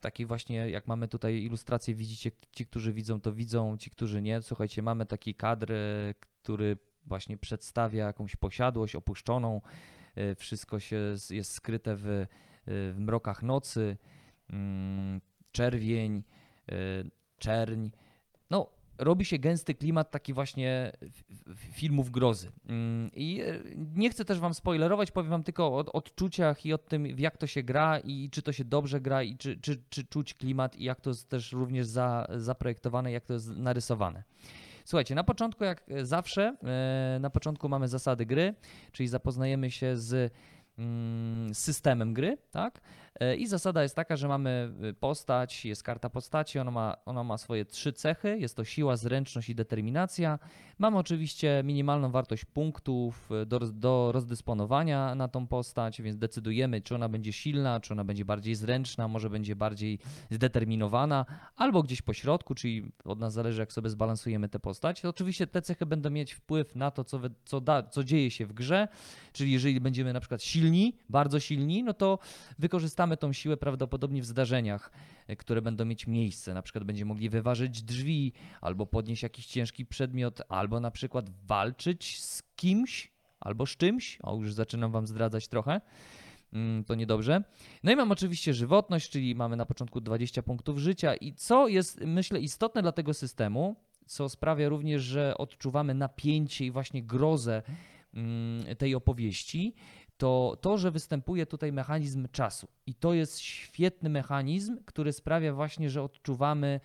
Takiej 0.00 0.26
właśnie, 0.26 0.70
jak 0.70 0.86
mamy 0.86 1.08
tutaj 1.08 1.42
ilustrację, 1.42 1.94
widzicie, 1.94 2.30
ci, 2.52 2.66
którzy 2.66 2.92
widzą, 2.92 3.20
to 3.20 3.32
widzą, 3.32 3.76
ci, 3.78 3.90
którzy 3.90 4.22
nie. 4.22 4.42
Słuchajcie, 4.42 4.82
mamy 4.82 5.06
taki 5.06 5.34
kadr, 5.34 5.72
który 6.20 6.76
właśnie 7.06 7.36
przedstawia 7.36 8.06
jakąś 8.06 8.36
posiadłość 8.36 8.96
opuszczoną. 8.96 9.60
E, 10.14 10.34
Wszystko 10.34 10.80
się 10.80 11.14
jest 11.30 11.52
skryte 11.52 11.96
w, 11.96 12.26
w 12.66 12.94
mrokach 12.98 13.42
nocy. 13.42 13.96
Mm, 14.50 15.20
Czerwień, 15.52 16.22
e, 16.68 16.74
czerń. 17.38 17.88
No, 18.50 18.70
robi 18.98 19.24
się 19.24 19.38
gęsty 19.38 19.74
klimat 19.74 20.10
taki 20.10 20.32
właśnie 20.32 20.92
filmów 21.56 22.10
grozy. 22.10 22.50
Mm, 22.68 23.10
I 23.14 23.40
e, 23.40 23.60
nie 23.96 24.10
chcę 24.10 24.24
też 24.24 24.38
wam 24.40 24.54
spoilerować, 24.54 25.10
powiem 25.10 25.30
wam 25.30 25.42
tylko 25.42 25.66
o 25.66 25.76
od- 25.76 25.88
odczuciach 25.88 26.66
i 26.66 26.72
o 26.72 26.78
tym, 26.78 27.06
jak 27.06 27.36
to 27.36 27.46
się 27.46 27.62
gra 27.62 27.98
i 27.98 28.30
czy 28.30 28.42
to 28.42 28.52
się 28.52 28.64
dobrze 28.64 29.00
gra 29.00 29.22
i 29.22 29.36
czy, 29.36 29.56
czy, 29.56 29.82
czy 29.88 30.04
czuć 30.04 30.34
klimat 30.34 30.76
i 30.76 30.84
jak 30.84 31.00
to 31.00 31.10
jest 31.10 31.28
też 31.28 31.52
również 31.52 31.86
za, 31.86 32.26
zaprojektowane, 32.36 33.12
jak 33.12 33.24
to 33.24 33.32
jest 33.32 33.56
narysowane. 33.56 34.22
Słuchajcie, 34.84 35.14
na 35.14 35.24
początku 35.24 35.64
jak 35.64 35.84
zawsze, 36.02 36.56
e, 36.64 37.18
na 37.20 37.30
początku 37.30 37.68
mamy 37.68 37.88
zasady 37.88 38.26
gry, 38.26 38.54
czyli 38.92 39.08
zapoznajemy 39.08 39.70
się 39.70 39.96
z 39.96 40.32
systemem 41.52 42.14
gry, 42.14 42.38
tak? 42.50 42.80
E, 43.20 43.36
I 43.36 43.46
zasada 43.46 43.82
jest 43.82 43.96
taka, 43.96 44.16
że 44.16 44.28
mamy 44.28 44.72
y, 44.84 44.94
postać, 44.94 45.64
jest 45.64 45.82
karta 45.82 46.10
postaci, 46.10 46.58
ona 46.58 46.70
ma, 46.70 46.96
ona 47.06 47.24
ma 47.24 47.38
swoje 47.38 47.64
trzy 47.64 47.92
cechy, 47.92 48.38
jest 48.38 48.56
to 48.56 48.64
siła, 48.64 48.96
zręczność 48.96 49.48
i 49.48 49.54
determinacja. 49.54 50.38
Mamy 50.78 50.98
oczywiście 50.98 51.62
minimalną 51.64 52.10
wartość 52.10 52.44
punktów 52.44 53.30
y, 53.42 53.46
do, 53.46 53.58
do 53.58 54.10
rozdysponowania 54.12 55.14
na 55.14 55.28
tą 55.28 55.46
postać, 55.46 56.02
więc 56.02 56.16
decydujemy, 56.16 56.80
czy 56.80 56.94
ona 56.94 57.08
będzie 57.08 57.32
silna, 57.32 57.80
czy 57.80 57.92
ona 57.92 58.04
będzie 58.04 58.24
bardziej 58.24 58.54
zręczna, 58.54 59.08
może 59.08 59.30
będzie 59.30 59.56
bardziej 59.56 59.98
zdeterminowana, 60.30 61.26
albo 61.56 61.82
gdzieś 61.82 62.02
po 62.02 62.12
środku, 62.12 62.54
czyli 62.54 62.92
od 63.04 63.18
nas 63.18 63.32
zależy, 63.32 63.60
jak 63.60 63.72
sobie 63.72 63.90
zbalansujemy 63.90 64.48
tę 64.48 64.60
postać. 64.60 65.04
Oczywiście 65.04 65.46
te 65.46 65.62
cechy 65.62 65.86
będą 65.86 66.10
mieć 66.10 66.32
wpływ 66.32 66.76
na 66.76 66.90
to, 66.90 67.04
co, 67.04 67.20
co, 67.44 67.60
da, 67.60 67.82
co 67.82 68.04
dzieje 68.04 68.30
się 68.30 68.46
w 68.46 68.52
grze, 68.52 68.88
czyli 69.32 69.52
jeżeli 69.52 69.80
będziemy 69.80 70.12
na 70.12 70.20
przykład 70.20 70.42
silni, 70.42 70.69
bardzo 71.08 71.40
silni, 71.40 71.82
no 71.82 71.94
to 71.94 72.18
wykorzystamy 72.58 73.16
tą 73.16 73.32
siłę 73.32 73.56
prawdopodobnie 73.56 74.22
w 74.22 74.26
zdarzeniach, 74.26 74.90
e, 75.26 75.36
które 75.36 75.62
będą 75.62 75.84
mieć 75.84 76.06
miejsce. 76.06 76.54
Na 76.54 76.62
przykład 76.62 76.84
będziemy 76.84 77.08
mogli 77.08 77.28
wyważyć 77.28 77.82
drzwi, 77.82 78.32
albo 78.60 78.86
podnieść 78.86 79.22
jakiś 79.22 79.46
ciężki 79.46 79.86
przedmiot, 79.86 80.42
albo 80.48 80.80
na 80.80 80.90
przykład 80.90 81.30
walczyć 81.46 82.20
z 82.24 82.42
kimś, 82.56 83.12
albo 83.40 83.66
z 83.66 83.76
czymś. 83.76 84.18
O, 84.22 84.36
już 84.36 84.52
zaczynam 84.54 84.92
wam 84.92 85.06
zdradzać 85.06 85.48
trochę. 85.48 85.80
Mm, 86.52 86.84
To 86.84 86.94
niedobrze. 86.94 87.42
No 87.82 87.92
i 87.92 87.96
mam 87.96 88.12
oczywiście 88.12 88.54
żywotność, 88.54 89.10
czyli 89.10 89.34
mamy 89.34 89.56
na 89.56 89.66
początku 89.66 90.00
20 90.00 90.42
punktów 90.42 90.78
życia. 90.78 91.14
I 91.14 91.32
co 91.32 91.68
jest, 91.68 92.00
myślę, 92.00 92.40
istotne 92.40 92.82
dla 92.82 92.92
tego 92.92 93.14
systemu, 93.14 93.76
co 94.06 94.28
sprawia 94.28 94.68
również, 94.68 95.02
że 95.02 95.38
odczuwamy 95.38 95.94
napięcie 95.94 96.66
i 96.66 96.70
właśnie 96.70 97.02
grozę 97.02 97.62
mm, 98.14 98.76
tej 98.76 98.94
opowieści, 98.94 99.74
to 100.20 100.56
to, 100.60 100.78
że 100.78 100.90
występuje 100.90 101.46
tutaj 101.46 101.72
mechanizm 101.72 102.28
czasu. 102.32 102.68
I 102.86 102.94
to 102.94 103.14
jest 103.14 103.40
świetny 103.40 104.10
mechanizm, 104.10 104.78
który 104.84 105.12
sprawia 105.12 105.54
właśnie, 105.54 105.90
że 105.90 106.02
odczuwamy, 106.02 106.80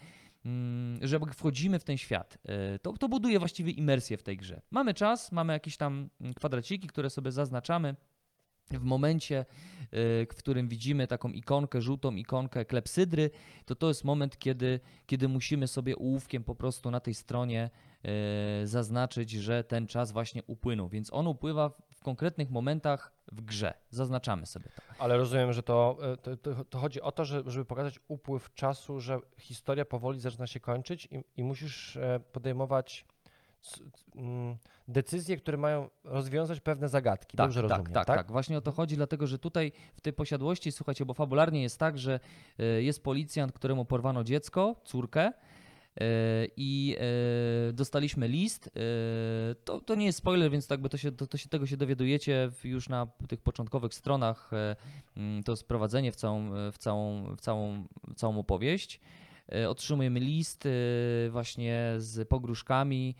mm, 0.46 1.00
że 1.08 1.20
wchodzimy 1.20 1.80
w 1.80 1.84
ten 1.84 1.98
świat. 1.98 2.38
E, 2.46 2.80
To, 2.80 2.94
to 2.94 3.10
buduje 3.10 3.40
właściwie 3.40 3.72
imersję 3.72 4.18
w 4.18 4.24
tej 4.24 4.38
grze. 4.38 4.62
Mamy 4.72 4.94
czas, 4.94 5.32
mamy 5.32 5.54
jakieś 5.54 5.78
tam 5.78 6.10
mm, 6.22 6.34
kwadraciki, 6.34 6.88
które 6.88 7.10
sobie 7.10 7.32
zaznaczamy. 7.32 7.96
W 8.72 8.84
momencie, 8.84 9.40
e, 9.40 9.46
w 10.26 10.36
którym 10.38 10.68
widzimy 10.68 11.08
taką 11.08 11.30
ikonkę, 11.30 11.82
żółtą 11.82 12.16
ikonkę 12.16 12.66
klepsydry, 12.66 13.30
to 13.66 13.76
to 13.76 13.88
jest 13.88 14.04
moment, 14.04 14.40
kiedy, 14.40 14.80
kiedy 15.06 15.28
musimy 15.28 15.68
sobie 15.68 15.96
ołówkiem 15.96 16.44
po 16.44 16.56
prostu 16.56 16.92
na 16.92 17.00
tej 17.00 17.14
stronie 17.14 17.70
e, 18.04 18.68
zaznaczyć, 18.68 19.32
że 19.32 19.64
ten 19.64 19.88
czas 19.88 20.12
właśnie 20.12 20.44
upłynął. 20.44 20.90
Więc 20.90 21.14
on 21.14 21.28
upływa 21.28 21.72
konkretnych 22.06 22.50
momentach 22.50 23.12
w 23.32 23.42
grze. 23.42 23.74
Zaznaczamy 23.90 24.46
sobie 24.46 24.70
to. 24.76 24.82
Ale 25.00 25.18
rozumiem, 25.18 25.54
że 25.54 25.64
to, 25.64 25.98
e, 26.14 26.38
to, 26.38 26.66
to, 26.66 26.78
chodzi 26.80 27.02
o 27.02 27.12
to, 27.12 27.26
że, 27.26 27.44
żeby 27.46 27.66
pokazać 27.66 28.00
upływ 28.08 28.54
czasu, 28.54 29.00
że 29.00 29.20
historia 29.38 29.86
powoli 29.86 30.20
zaczyna 30.20 30.48
się 30.48 30.60
kończyć 30.60 31.08
i, 31.12 31.24
i 31.38 31.44
musisz 31.44 31.98
e, 31.98 32.20
podejmować 32.32 33.06
mm, 34.16 34.58
decyzje, 34.88 35.38
które 35.38 35.58
mają 35.58 35.90
rozwiązać 36.04 36.60
pewne 36.60 36.90
zagadki. 36.90 37.38
Dobrze 37.38 37.62
tak, 37.62 37.70
rozumiem, 37.70 37.94
tak, 37.94 38.08
tak, 38.08 38.32
Właśnie 38.32 38.58
o 38.58 38.62
to 38.62 38.72
chodzi, 38.72 38.96
dlatego 38.96 39.28
że 39.28 39.40
tutaj 39.40 39.72
w 39.96 40.02
tej 40.02 40.14
posiadłości, 40.14 40.72
słuchajcie, 40.72 41.06
bo 41.06 41.14
fabularnie 41.14 41.62
jest 41.62 41.80
tak, 41.80 41.98
że 41.98 42.20
e, 42.60 42.64
jest 42.64 43.04
policjant, 43.04 43.52
któremu 43.52 43.86
porwano 43.86 44.24
dziecko, 44.24 44.76
córkę. 44.84 45.32
E, 46.02 46.48
I 46.58 46.96
e, 47.70 47.74
dostaliśmy 47.74 48.28
list. 48.28 48.68
e, 48.68 49.56
To, 49.56 49.82
to 49.82 49.96
nie 49.96 50.06
jest 50.06 50.18
spoiler, 50.18 50.52
więc 50.52 50.68
tak 50.68 50.82
by 50.82 50.90
to 50.90 50.98
się, 50.98 51.12
to, 51.12 51.28
to 51.28 51.38
się 51.38 51.50
tego 51.50 51.66
się 51.66 51.78
dowiadujecie 51.78 52.52
już 52.64 52.90
na 52.90 53.08
tych 53.28 53.42
początkowych 53.42 53.94
stronach. 53.94 54.52
mm, 55.18 55.44
To 55.44 55.56
sprowadzenie 55.56 56.12
w 56.12 56.16
całą, 56.16 56.52
w 56.72 56.78
całą, 56.78 57.36
w 57.36 57.42
całą, 57.42 57.88
w 58.08 58.16
całą 58.16 58.40
opowieść. 58.40 59.00
Otrzymujemy 59.68 60.20
list 60.20 60.68
właśnie 61.30 61.94
z 61.98 62.30
pogróżkami, 62.30 63.16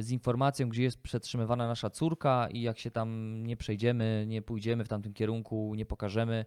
z 0.00 0.10
informacją, 0.10 0.68
gdzie 0.68 0.82
jest 0.82 1.02
przetrzymywana 1.02 1.68
nasza 1.68 1.90
córka 1.90 2.48
i 2.50 2.60
jak 2.62 2.78
się 2.78 2.90
tam 2.90 3.42
nie 3.46 3.56
przejdziemy, 3.56 4.24
nie 4.28 4.42
pójdziemy 4.42 4.84
w 4.84 4.88
tamtym 4.88 5.12
kierunku, 5.12 5.74
nie 5.76 5.86
pokażemy, 5.86 6.44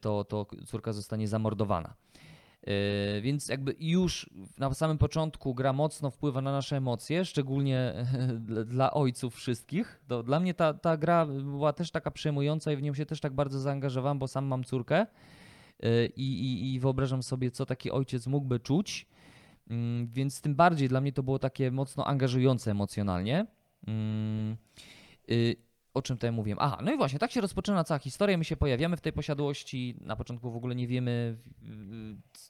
to, 0.00 0.24
to 0.24 0.46
córka 0.66 0.92
zostanie 0.92 1.28
zamordowana. 1.28 1.94
E, 2.62 3.20
Więc 3.20 3.48
jakby 3.48 3.74
już 3.80 4.30
na 4.58 4.74
samym 4.74 4.98
początku 4.98 5.54
gra 5.54 5.72
mocno 5.72 6.10
wpływa 6.10 6.40
na 6.40 6.52
nasze 6.52 6.76
emocje, 6.76 7.24
szczególnie 7.24 7.94
dla- 8.66 8.90
ojców 8.90 9.34
wszystkich. 9.34 10.00
To 10.08 10.22
dla 10.22 10.40
mnie 10.40 10.54
ta, 10.54 10.74
ta 10.74 10.96
gra 10.96 11.26
była 11.26 11.72
też 11.72 11.90
taka 11.90 12.10
przejmująca 12.10 12.72
i 12.72 12.76
w 12.76 12.82
nią 12.82 12.94
się 12.94 13.06
też 13.06 13.20
tak 13.20 13.32
bardzo 13.32 13.60
zaangażowałem, 13.60 14.18
bo 14.18 14.28
sam 14.28 14.44
mam 14.44 14.64
córkę 14.64 14.96
e, 15.82 16.06
i, 16.06 16.22
i, 16.44 16.74
i 16.74 16.80
wyobrażam 16.80 17.22
sobie, 17.22 17.50
co 17.50 17.66
taki 17.66 17.90
ojciec 17.90 18.26
mógłby 18.26 18.60
czuć. 18.60 19.06
Mm, 19.70 20.08
Więc 20.12 20.40
tym 20.40 20.54
bardziej 20.54 20.88
dla 20.88 21.00
mnie 21.00 21.12
to 21.12 21.22
było 21.22 21.38
takie 21.38 21.70
mocno 21.70 22.06
angażujące 22.06 22.70
emocjonalnie. 22.70 23.46
O 25.96 26.02
czym 26.02 26.16
tutaj 26.16 26.32
mówiłem? 26.32 26.58
Aha, 26.60 26.78
no 26.82 26.92
i 26.92 26.96
właśnie, 26.96 27.18
tak 27.18 27.30
się 27.30 27.40
rozpoczyna 27.40 27.84
cała 27.84 27.98
historia. 27.98 28.38
My 28.38 28.44
się 28.44 28.56
pojawiamy 28.56 28.96
w 28.96 29.00
tej 29.00 29.12
posiadłości. 29.12 29.96
Na 30.00 30.16
początku 30.16 30.50
w 30.50 30.56
ogóle 30.56 30.74
nie 30.74 30.86
wiemy, 30.86 31.36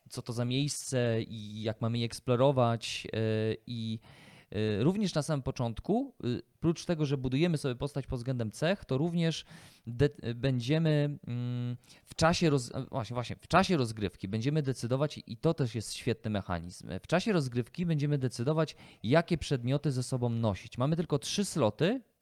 co 0.09 0.23
to 0.23 0.33
za 0.33 0.45
miejsce 0.45 1.23
i 1.23 1.63
jak 1.63 1.81
mamy 1.81 1.99
je 1.99 2.07
eksplorować. 2.07 3.07
y, 3.07 3.57
I 3.67 3.99
y, 4.57 4.85
również 4.85 5.15
na 5.15 5.23
samym 5.23 5.43
początku, 5.43 6.15
y, 6.25 6.43
prócz 6.61 6.85
tego, 6.85 7.07
że 7.07 7.17
budujemy 7.17 7.59
sobie 7.59 7.75
postać 7.75 8.07
pod 8.07 8.19
względem 8.19 8.51
cech, 8.51 8.85
to 8.85 8.99
również 8.99 9.45
będziemy 10.35 11.19
mm, 11.27 11.77
w 12.05 12.15
czasie, 12.15 12.51
właśnie, 12.91 13.15
właśnie, 13.15 13.37
w 13.37 13.49
czasie 13.49 13.77
rozgrywki 13.77 14.29
będziemy 14.29 14.63
decydować, 14.63 15.21
i 15.27 15.37
to 15.37 15.55
też 15.55 15.75
jest 15.75 15.95
świetny 15.95 16.31
mechanizm, 16.31 16.89
w 17.03 17.07
czasie 17.07 17.33
rozgrywki 17.33 17.87
będziemy 17.87 18.19
decydować, 18.19 18.77
jakie 19.03 19.39
przedmioty 19.39 19.93
ze 19.93 20.03
sobą 20.03 20.29
nosić. 20.29 20.79
Mamy 20.79 20.97
tylko 20.97 21.19
trzy 21.19 21.45
sloty 21.45 21.87
e, 21.87 22.16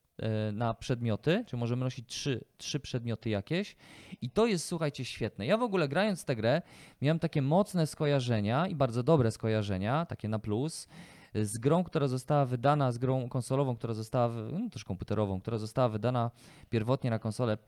na 0.52 0.74
przedmioty, 0.74 1.44
czy 1.46 1.56
możemy 1.56 1.84
nosić 1.84 2.08
trzy, 2.08 2.44
trzy 2.58 2.80
przedmioty 2.80 3.30
jakieś 3.30 3.76
i 4.22 4.30
to 4.30 4.46
jest, 4.46 4.66
słuchajcie, 4.66 5.04
świetne. 5.04 5.46
Ja 5.46 5.58
w 5.58 5.62
ogóle 5.62 5.88
grając 5.88 6.24
tę 6.24 6.36
grę 6.36 6.62
miałem 7.02 7.18
takie 7.18 7.42
mocne 7.42 7.86
skojarzenia 7.86 8.66
i 8.66 8.74
bardzo 8.74 9.02
dobre 9.02 9.30
skojarzenia, 9.30 10.06
takie 10.06 10.28
na 10.28 10.38
plus, 10.38 10.88
z 11.34 11.58
grą, 11.58 11.84
która 11.84 12.08
została 12.08 12.46
wydana, 12.46 12.92
z 12.92 12.98
grą 12.98 13.28
konsolową, 13.28 13.76
która 13.76 13.94
została, 13.94 14.28
no, 14.28 14.70
też 14.70 14.84
komputerową, 14.84 15.40
która 15.40 15.58
została 15.58 15.88
wydana 15.88 16.30
pierwotnie 16.70 17.10
na 17.10 17.18
konsolę 17.18 17.58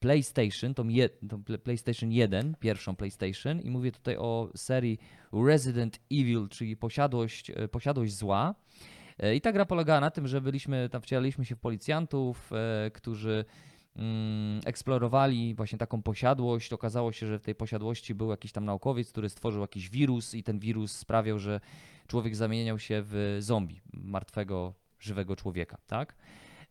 PlayStation, 0.00 0.74
tą, 0.74 0.88
je, 0.88 1.08
tą 1.08 1.44
pl- 1.44 1.58
PlayStation 1.58 2.12
1, 2.12 2.54
pierwszą 2.60 2.96
PlayStation 2.96 3.60
i 3.60 3.70
mówię 3.70 3.92
tutaj 3.92 4.16
o 4.16 4.48
serii 4.56 4.98
Resident 5.32 6.00
Evil, 6.12 6.48
czyli 6.48 6.76
posiadłość, 6.76 7.50
e, 7.50 7.68
posiadłość 7.68 8.16
zła. 8.16 8.54
E, 9.18 9.34
I 9.34 9.40
ta 9.40 9.52
gra 9.52 9.66
polegała 9.66 10.00
na 10.00 10.10
tym, 10.10 10.28
że 10.28 10.40
byliśmy, 10.40 10.88
tam 10.88 11.02
wcielaliśmy 11.02 11.44
się 11.44 11.56
w 11.56 11.60
policjantów, 11.60 12.50
e, 12.52 12.90
którzy 12.90 13.44
mm, 13.96 14.60
eksplorowali 14.66 15.54
właśnie 15.54 15.78
taką 15.78 16.02
posiadłość. 16.02 16.72
Okazało 16.72 17.12
się, 17.12 17.26
że 17.26 17.38
w 17.38 17.42
tej 17.42 17.54
posiadłości 17.54 18.14
był 18.14 18.30
jakiś 18.30 18.52
tam 18.52 18.64
naukowiec, 18.64 19.10
który 19.10 19.28
stworzył 19.28 19.60
jakiś 19.60 19.90
wirus 19.90 20.34
i 20.34 20.42
ten 20.42 20.58
wirus 20.58 20.92
sprawiał, 20.92 21.38
że 21.38 21.60
człowiek 22.06 22.36
zamieniał 22.36 22.78
się 22.78 23.02
w 23.04 23.36
zombie, 23.40 23.80
martwego, 23.92 24.74
żywego 25.00 25.36
człowieka, 25.36 25.78
tak? 25.86 26.16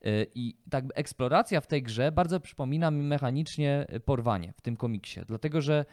Y, 0.06 0.28
I 0.36 0.58
tak 0.70 0.86
eksploracja 0.96 1.62
w 1.62 1.68
tej 1.68 1.84
grze 1.84 2.12
bardzo 2.12 2.40
przypomina 2.40 2.92
mi 2.92 3.04
mechanicznie 3.04 3.88
porwanie 4.06 4.54
w 4.54 4.62
tym 4.62 4.78
komiksie, 4.78 5.20
dlatego 5.28 5.62
że 5.62 5.86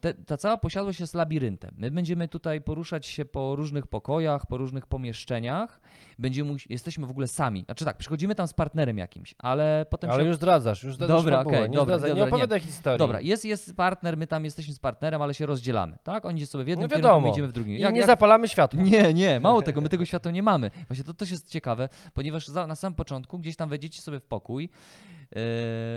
te, 0.00 0.14
ta 0.14 0.36
cała 0.36 0.56
posiadłość 0.56 1.00
jest 1.00 1.14
labiryntem. 1.14 1.74
My 1.78 1.90
będziemy 1.90 2.28
tutaj 2.28 2.60
poruszać 2.60 3.06
się 3.06 3.24
po 3.24 3.56
różnych 3.56 3.86
pokojach, 3.86 4.46
po 4.46 4.56
różnych 4.56 4.86
pomieszczeniach. 4.86 5.80
Będziemy, 6.18 6.54
jesteśmy 6.68 7.06
w 7.06 7.10
ogóle 7.10 7.28
sami. 7.28 7.64
Znaczy 7.64 7.84
tak, 7.84 7.96
przychodzimy 7.96 8.34
tam 8.34 8.48
z 8.48 8.52
partnerem 8.52 8.98
jakimś, 8.98 9.34
ale 9.38 9.86
potem 9.90 10.10
Ale 10.10 10.22
się 10.22 10.26
już 10.28 10.36
zdradzasz, 10.36 10.82
już 10.82 10.94
zdradzasz 10.94 11.16
Dobra, 11.24 11.40
okej, 11.40 11.70
nie 11.70 11.76
dobra, 11.76 11.96
dobra, 11.96 12.08
nie 12.08 12.20
nie. 12.20 12.24
opowiadaj 12.24 12.60
historii. 12.60 12.98
Dobra, 12.98 13.20
jest, 13.20 13.44
jest 13.44 13.76
partner, 13.76 14.16
my 14.16 14.26
tam 14.26 14.44
jesteśmy 14.44 14.74
z 14.74 14.78
partnerem, 14.78 15.22
ale 15.22 15.34
się 15.34 15.46
rozdzielamy, 15.46 15.98
tak? 16.02 16.24
On 16.24 16.36
idzie 16.36 16.46
sobie 16.46 16.64
w 16.64 16.68
jednym 16.68 16.90
No 16.90 16.96
kierunku, 16.96 17.20
my 17.20 17.30
idziemy 17.30 17.48
w 17.48 17.52
drugim. 17.52 17.76
I 17.76 17.92
nie 17.92 18.06
zapalamy 18.06 18.48
światła. 18.48 18.82
Nie, 18.82 19.14
nie, 19.14 19.40
mało 19.40 19.62
tego, 19.72 19.80
my 19.80 19.88
tego 19.88 20.04
światła 20.04 20.32
nie 20.32 20.42
mamy. 20.42 20.70
Właśnie 20.88 21.04
to 21.04 21.14
też 21.14 21.30
jest 21.30 21.50
ciekawe, 21.50 21.88
ponieważ 22.14 22.48
za, 22.48 22.66
na 22.66 22.76
samym 22.76 22.94
początku 22.94 23.38
gdzieś 23.38 23.56
tam 23.56 23.68
wejdziecie 23.68 24.02
sobie 24.02 24.20
w 24.20 24.24
pokój, 24.24 24.68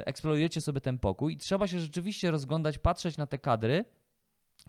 eksplorujecie 0.05 0.61
sobie 0.61 0.81
ten 0.81 0.99
pokój 0.99 1.33
i 1.33 1.37
trzeba 1.37 1.67
się 1.67 1.79
rzeczywiście 1.79 2.31
rozglądać, 2.31 2.77
patrzeć 2.77 3.17
na 3.17 3.27
te 3.27 3.39
kadry, 3.39 3.85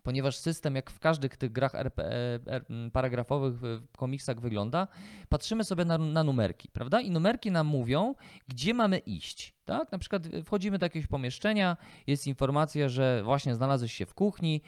ponieważ 0.03 0.37
system, 0.37 0.75
jak 0.75 0.91
w 0.91 0.99
każdych 0.99 1.37
tych 1.37 1.53
grach 1.53 1.75
RP, 1.75 2.05
e, 2.05 2.41
R, 2.47 2.65
m, 2.71 2.91
paragrafowych 2.91 3.55
w 3.61 3.97
komiksach 3.97 4.41
wygląda, 4.41 4.89
patrzymy 5.29 5.65
sobie 5.65 5.85
na, 5.85 5.99
na 5.99 6.25
numerki, 6.25 6.69
prawda? 6.69 7.01
I 7.01 7.11
numerki 7.11 7.51
nam 7.51 7.67
mówią, 7.67 8.15
gdzie 8.49 8.75
mamy 8.75 8.99
iść. 8.99 9.55
Tak? 9.65 9.93
Na 9.93 9.99
przykład 9.99 10.23
wchodzimy 10.45 10.79
do 10.79 10.87
jakiegoś 10.87 11.07
pomieszczenia, 11.07 11.77
jest 12.07 12.27
informacja, 12.27 12.89
że 12.89 13.23
właśnie 13.25 13.55
znalazłeś 13.55 13.93
się 13.93 14.07
w 14.07 14.15
kuchni, 14.15 14.63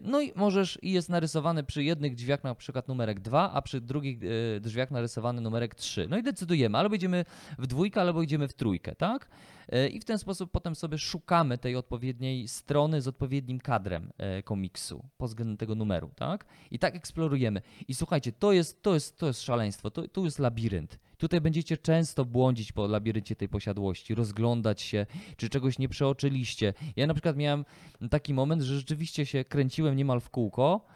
no 0.00 0.20
i 0.20 0.32
możesz, 0.36 0.78
i 0.82 0.92
jest 0.92 1.08
narysowany 1.08 1.64
przy 1.64 1.84
jednych 1.84 2.14
drzwiach 2.14 2.44
na 2.44 2.54
przykład 2.54 2.88
numerek 2.88 3.20
2, 3.20 3.52
a 3.52 3.62
przy 3.62 3.80
drugich 3.80 4.22
yy, 4.22 4.60
drzwiach 4.60 4.90
narysowany 4.90 5.40
numerek 5.40 5.74
3. 5.74 6.06
No 6.10 6.18
i 6.18 6.22
decydujemy, 6.22 6.78
albo 6.78 6.94
idziemy 6.94 7.24
w 7.58 7.66
dwójkę, 7.66 8.00
albo 8.00 8.22
idziemy 8.22 8.48
w 8.48 8.54
trójkę, 8.54 8.94
tak? 8.94 9.28
Yy, 9.72 9.88
I 9.88 10.00
w 10.00 10.04
ten 10.04 10.18
sposób 10.18 10.50
potem 10.50 10.74
sobie 10.74 10.98
szukamy 10.98 11.58
tej 11.58 11.76
odpowiedniej 11.76 12.48
strony 12.48 13.02
z 13.02 13.08
odpowiednim 13.08 13.58
kadrem 13.58 14.12
komiksu 14.44 15.04
pod 15.16 15.28
względem 15.28 15.56
tego 15.56 15.74
numeru, 15.74 16.10
tak? 16.16 16.44
I 16.70 16.78
tak 16.78 16.96
eksplorujemy. 16.96 17.62
I 17.88 17.94
słuchajcie, 17.94 18.32
to 18.32 18.52
jest, 18.52 18.82
to 18.82 18.94
jest, 18.94 19.18
to 19.18 19.26
jest 19.26 19.42
szaleństwo, 19.42 19.90
to, 19.90 20.08
tu 20.08 20.24
jest 20.24 20.38
labirynt. 20.38 20.98
Tutaj 21.18 21.40
będziecie 21.40 21.76
często 21.76 22.24
błądzić 22.24 22.72
po 22.72 22.86
labiryncie 22.86 23.36
tej 23.36 23.48
posiadłości, 23.48 24.14
rozglądać 24.14 24.82
się, 24.82 25.06
czy 25.36 25.48
czegoś 25.48 25.78
nie 25.78 25.88
przeoczyliście. 25.88 26.74
Ja 26.96 27.06
na 27.06 27.14
przykład 27.14 27.36
miałem 27.36 27.64
taki 28.10 28.34
moment, 28.34 28.62
że 28.62 28.76
rzeczywiście 28.76 29.26
się 29.26 29.44
kręciłem 29.44 29.96
niemal 29.96 30.20
w 30.20 30.30
kółko. 30.30 30.86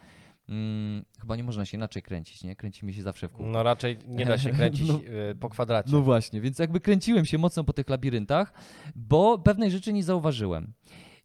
Hmm, 0.47 1.05
chyba 1.19 1.35
nie 1.35 1.43
można 1.43 1.65
się 1.65 1.77
inaczej 1.77 2.01
kręcić, 2.01 2.43
nie? 2.43 2.55
Kręcimy 2.55 2.93
się 2.93 3.01
zawsze 3.01 3.27
w 3.27 3.31
kółko. 3.31 3.51
No 3.51 3.63
raczej 3.63 3.97
nie 4.07 4.25
da 4.25 4.37
się 4.37 4.49
kręcić 4.57 4.87
No. 4.87 4.99
y, 5.31 5.35
po 5.35 5.49
kwadracie. 5.49 5.89
No 5.91 6.01
właśnie, 6.01 6.41
więc 6.41 6.59
jakby 6.59 6.79
kręciłem 6.79 7.25
się 7.25 7.37
mocno 7.37 7.63
po 7.63 7.73
tych 7.73 7.89
labiryntach, 7.89 8.53
bo 8.95 9.37
pewnej 9.39 9.71
rzeczy 9.71 9.93
nie 9.93 10.03
zauważyłem. 10.03 10.73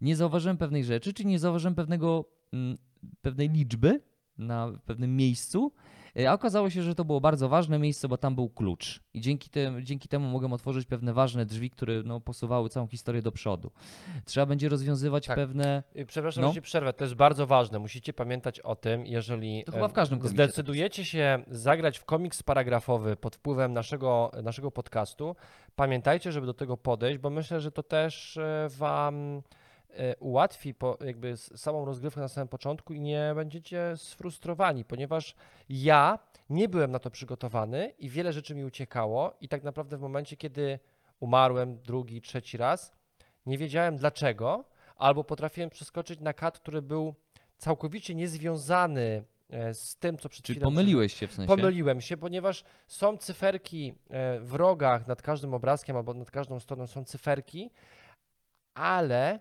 Nie 0.00 0.16
zauważyłem 0.16 0.56
pewnej 0.56 0.84
rzeczy, 0.84 1.14
czy 1.14 1.24
nie 1.24 1.38
zauważyłem 1.38 1.74
pewnego, 1.74 2.24
mm, 2.52 2.78
pewnej 3.22 3.48
liczby 3.48 4.00
na 4.38 4.72
pewnym 4.86 5.16
miejscu, 5.16 5.72
e, 5.76 5.87
a 6.28 6.32
okazało 6.32 6.70
się, 6.70 6.82
że 6.82 6.94
to 6.94 7.04
było 7.04 7.20
bardzo 7.20 7.48
ważne 7.48 7.78
miejsce, 7.78 8.08
bo 8.08 8.16
tam 8.16 8.34
był 8.34 8.48
klucz. 8.48 9.00
I 9.14 9.20
dzięki, 9.20 9.50
tym, 9.50 9.84
dzięki 9.84 10.08
temu 10.08 10.28
mogłem 10.28 10.52
otworzyć 10.52 10.86
pewne 10.86 11.12
ważne 11.12 11.46
drzwi, 11.46 11.70
które 11.70 12.02
no, 12.04 12.20
posuwały 12.20 12.68
całą 12.68 12.86
historię 12.86 13.22
do 13.22 13.32
przodu. 13.32 13.70
Trzeba 14.24 14.46
będzie 14.46 14.68
rozwiązywać 14.68 15.26
Tak. 15.26 15.36
pewne. 15.36 15.82
Y, 15.96 16.06
Przepraszam, 16.06 16.42
No. 16.42 16.48
że 16.48 16.54
ci 16.54 16.62
przerwę. 16.62 16.92
To 16.92 17.04
jest 17.04 17.14
bardzo 17.14 17.46
ważne. 17.46 17.78
Musicie 17.78 18.12
pamiętać 18.12 18.60
o 18.60 18.76
tym, 18.76 19.06
jeżeli 19.06 19.64
To 19.64 19.72
chyba 19.72 19.86
e, 19.86 19.88
w 19.88 19.92
każdym 19.92 20.18
komiksie 20.18 20.36
tak 20.36 20.46
zdecydujecie 20.46 21.04
się 21.04 21.42
zagrać 21.48 21.98
w 21.98 22.04
komiks 22.04 22.42
paragrafowy 22.42 23.16
pod 23.16 23.36
wpływem 23.36 23.72
naszego, 23.72 24.30
naszego 24.42 24.70
podcastu, 24.70 25.36
pamiętajcie, 25.76 26.32
żeby 26.32 26.46
do 26.46 26.54
tego 26.54 26.76
podejść, 26.76 27.18
bo 27.18 27.30
myślę, 27.30 27.60
że 27.60 27.72
to 27.72 27.82
też 27.82 28.36
e, 28.36 28.68
wam 28.78 29.14
e, 29.36 29.67
ułatwi 30.20 30.74
po, 30.74 30.98
jakby 31.04 31.36
samą 31.36 31.84
rozgrywkę 31.84 32.20
na 32.20 32.28
samym 32.28 32.48
początku 32.48 32.94
i 32.94 33.00
nie 33.00 33.32
będziecie 33.34 33.92
sfrustrowani, 33.96 34.84
ponieważ 34.84 35.34
ja 35.68 36.18
nie 36.50 36.68
byłem 36.68 36.90
na 36.90 36.98
to 36.98 37.10
przygotowany 37.10 37.94
i 37.98 38.08
wiele 38.08 38.32
rzeczy 38.32 38.54
mi 38.54 38.64
uciekało 38.64 39.36
i 39.40 39.48
tak 39.48 39.62
naprawdę 39.62 39.96
w 39.96 40.00
momencie, 40.00 40.36
kiedy 40.36 40.78
umarłem 41.20 41.78
drugi, 41.82 42.20
trzeci 42.20 42.56
raz, 42.56 42.92
nie 43.46 43.58
wiedziałem 43.58 43.96
dlaczego, 43.96 44.64
albo 44.96 45.24
potrafiłem 45.24 45.70
przeskoczyć 45.70 46.20
na 46.20 46.32
kat, 46.32 46.58
który 46.58 46.82
był 46.82 47.14
całkowicie 47.58 48.14
niezwiązany 48.14 49.24
e, 49.50 49.74
z 49.74 49.96
tym, 49.96 50.18
co 50.18 50.28
przed 50.28 50.44
Czy 50.44 50.52
chwilą 50.52 50.64
pomyliłeś 50.64 51.14
się 51.14 51.28
w 51.28 51.32
sensie? 51.32 51.56
Pomyliłem 51.56 52.00
się, 52.00 52.16
ponieważ 52.16 52.64
są 52.86 53.16
cyferki 53.16 53.94
e, 54.10 54.40
w 54.40 54.54
rogach 54.54 55.06
nad 55.06 55.22
każdym 55.22 55.54
obrazkiem 55.54 55.96
albo 55.96 56.14
nad 56.14 56.30
każdą 56.30 56.60
stroną 56.60 56.86
są 56.86 57.04
cyferki, 57.04 57.70
ale 58.74 59.34
e, 59.34 59.40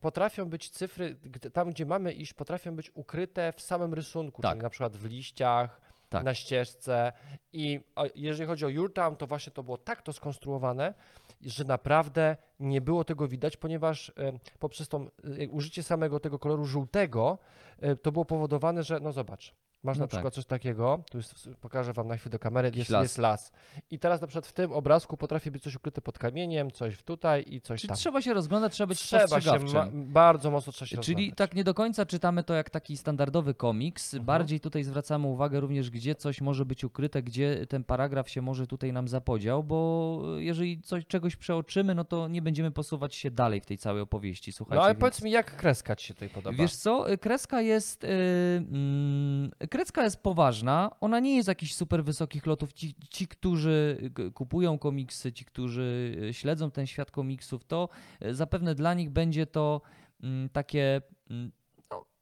potrafią 0.00 0.44
być 0.44 0.70
cyfry, 0.70 1.16
tam 1.52 1.70
gdzie 1.70 1.86
mamy 1.86 2.12
iść, 2.12 2.34
potrafią 2.34 2.76
być 2.76 2.90
ukryte 2.94 3.52
w 3.52 3.60
samym 3.60 3.94
rysunku, 3.94 4.42
Tak. 4.42 4.52
czyli 4.52 4.62
na 4.62 4.70
przykład 4.70 4.96
w 4.96 5.04
liściach, 5.04 5.80
Tak. 6.08 6.24
na 6.24 6.34
ścieżce. 6.34 7.12
I 7.52 7.80
jeżeli 8.14 8.46
chodzi 8.48 8.64
o 8.64 8.68
Jurtown, 8.68 9.16
to 9.16 9.26
właśnie 9.26 9.52
to 9.52 9.62
było 9.62 9.78
tak 9.78 10.02
to 10.02 10.12
skonstruowane, 10.12 10.94
że 11.40 11.64
naprawdę 11.64 12.36
nie 12.60 12.80
było 12.80 13.04
tego 13.04 13.28
widać, 13.28 13.56
ponieważ 13.56 14.08
e, 14.18 14.32
poprzez 14.58 14.88
tą, 14.88 15.06
e, 15.40 15.48
użycie 15.48 15.82
samego 15.82 16.20
tego 16.20 16.38
koloru 16.38 16.64
żółtego 16.64 17.38
e, 17.80 17.96
to 17.96 18.12
było 18.12 18.24
powodowane, 18.24 18.82
że 18.82 19.00
no 19.00 19.12
zobacz, 19.12 19.54
masz 19.82 19.96
No 19.98 20.00
na 20.00 20.06
tak. 20.06 20.10
przykład 20.10 20.34
coś 20.34 20.44
takiego, 20.46 21.02
tu 21.10 21.18
jest, 21.18 21.48
pokażę 21.60 21.92
wam 21.92 22.08
na 22.08 22.16
chwilę 22.16 22.30
do 22.30 22.38
kamery, 22.38 22.70
jest 22.74 22.90
las. 22.90 23.02
jest 23.02 23.18
las. 23.18 23.52
I 23.90 23.98
teraz 23.98 24.20
na 24.20 24.26
przykład 24.26 24.46
w 24.46 24.52
tym 24.52 24.72
obrazku 24.72 25.16
potrafi 25.16 25.50
być 25.50 25.62
coś 25.62 25.76
ukryte 25.76 26.00
pod 26.00 26.18
kamieniem, 26.18 26.70
coś 26.70 27.02
tutaj 27.02 27.44
i 27.46 27.60
coś 27.60 27.80
Czyli 27.80 27.88
tam. 27.88 27.96
trzeba 27.96 28.22
się 28.22 28.34
rozglądać, 28.34 28.72
trzeba 28.72 28.86
być 28.86 28.98
Trzeba 28.98 29.40
się, 29.40 29.58
ma, 29.74 29.86
bardzo 29.92 30.50
mocno 30.50 30.72
trzeba 30.72 30.86
się 30.88 30.96
Czyli 30.98 31.14
rozglądać. 31.16 31.38
tak 31.38 31.54
nie 31.54 31.64
do 31.64 31.74
końca 31.74 32.06
czytamy 32.06 32.44
to 32.44 32.54
jak 32.54 32.70
taki 32.70 32.96
standardowy 32.96 33.54
komiks. 33.54 34.14
Mhm. 34.14 34.26
Bardziej 34.26 34.60
tutaj 34.60 34.84
zwracamy 34.84 35.26
uwagę 35.26 35.60
również, 35.60 35.90
gdzie 35.90 36.14
coś 36.14 36.40
może 36.40 36.64
być 36.64 36.84
ukryte, 36.84 37.22
gdzie 37.22 37.66
ten 37.66 37.84
paragraf 37.84 38.28
się 38.30 38.42
może 38.42 38.66
tutaj 38.66 38.92
nam 38.92 39.08
zapodział, 39.08 39.64
bo 39.64 40.20
jeżeli 40.38 40.80
coś, 40.80 41.06
czegoś 41.06 41.36
przeoczymy, 41.36 41.94
no 41.94 42.04
to 42.04 42.28
nie 42.28 42.42
będziemy 42.42 42.70
posuwać 42.70 43.14
się 43.14 43.30
dalej 43.30 43.60
w 43.60 43.66
tej 43.66 43.78
całej 43.78 44.02
opowieści. 44.02 44.52
Słuchajcie, 44.52 44.76
No 44.76 44.82
ale 44.82 44.92
więc- 44.94 45.00
powiedz 45.00 45.22
mi, 45.22 45.30
jak 45.30 45.56
kreska 45.56 45.96
ci 45.96 46.06
się 46.06 46.14
tutaj 46.14 46.28
podoba? 46.28 46.56
Wiesz 46.56 46.76
co, 46.76 47.06
kreska 47.20 47.60
jest, 47.62 48.04
y, 48.04 48.08
mm, 48.08 49.50
kreska 49.70 50.04
jest 50.04 50.22
poważna, 50.22 50.90
ona 51.00 51.20
nie 51.20 51.36
jest 51.36 51.48
jakichś 51.48 51.74
super 51.74 52.04
wysokich 52.04 52.46
lotów. 52.46 52.72
Ci, 52.72 52.94
ci, 53.10 53.28
którzy 53.28 54.10
kupują 54.34 54.78
komiksy, 54.78 55.32
ci, 55.32 55.44
którzy 55.44 56.16
y, 56.28 56.34
śledzą 56.34 56.70
ten 56.70 56.86
świat 56.86 57.10
komiksów, 57.10 57.64
to 57.64 57.88
y, 58.24 58.34
zapewne 58.34 58.74
dla 58.74 58.94
nich 58.94 59.10
będzie 59.10 59.46
to 59.46 59.80
mm, 60.22 60.48
takie 60.48 61.02
mm, 61.30 61.52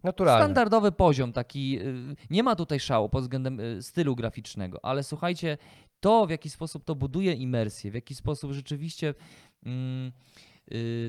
Naturalnie. 0.03 0.45
standardowy 0.45 0.93
poziom, 0.93 1.33
taki 1.33 1.81
y, 1.81 2.17
nie 2.31 2.43
ma 2.43 2.57
tutaj 2.57 2.81
szału 2.81 3.09
pod 3.09 3.23
względem 3.23 3.61
stylu 3.81 4.17
graficznego, 4.17 4.85
ale 4.85 5.03
słuchajcie, 5.03 5.59
to 6.01 6.27
w 6.27 6.31
jaki 6.31 6.51
sposób 6.51 6.85
to 6.85 6.95
buduje 6.95 7.33
imersję, 7.33 7.91
w 7.91 7.95
jaki 7.95 8.15
sposób 8.15 8.53
rzeczywiście 8.53 9.15
mm, 9.67 10.13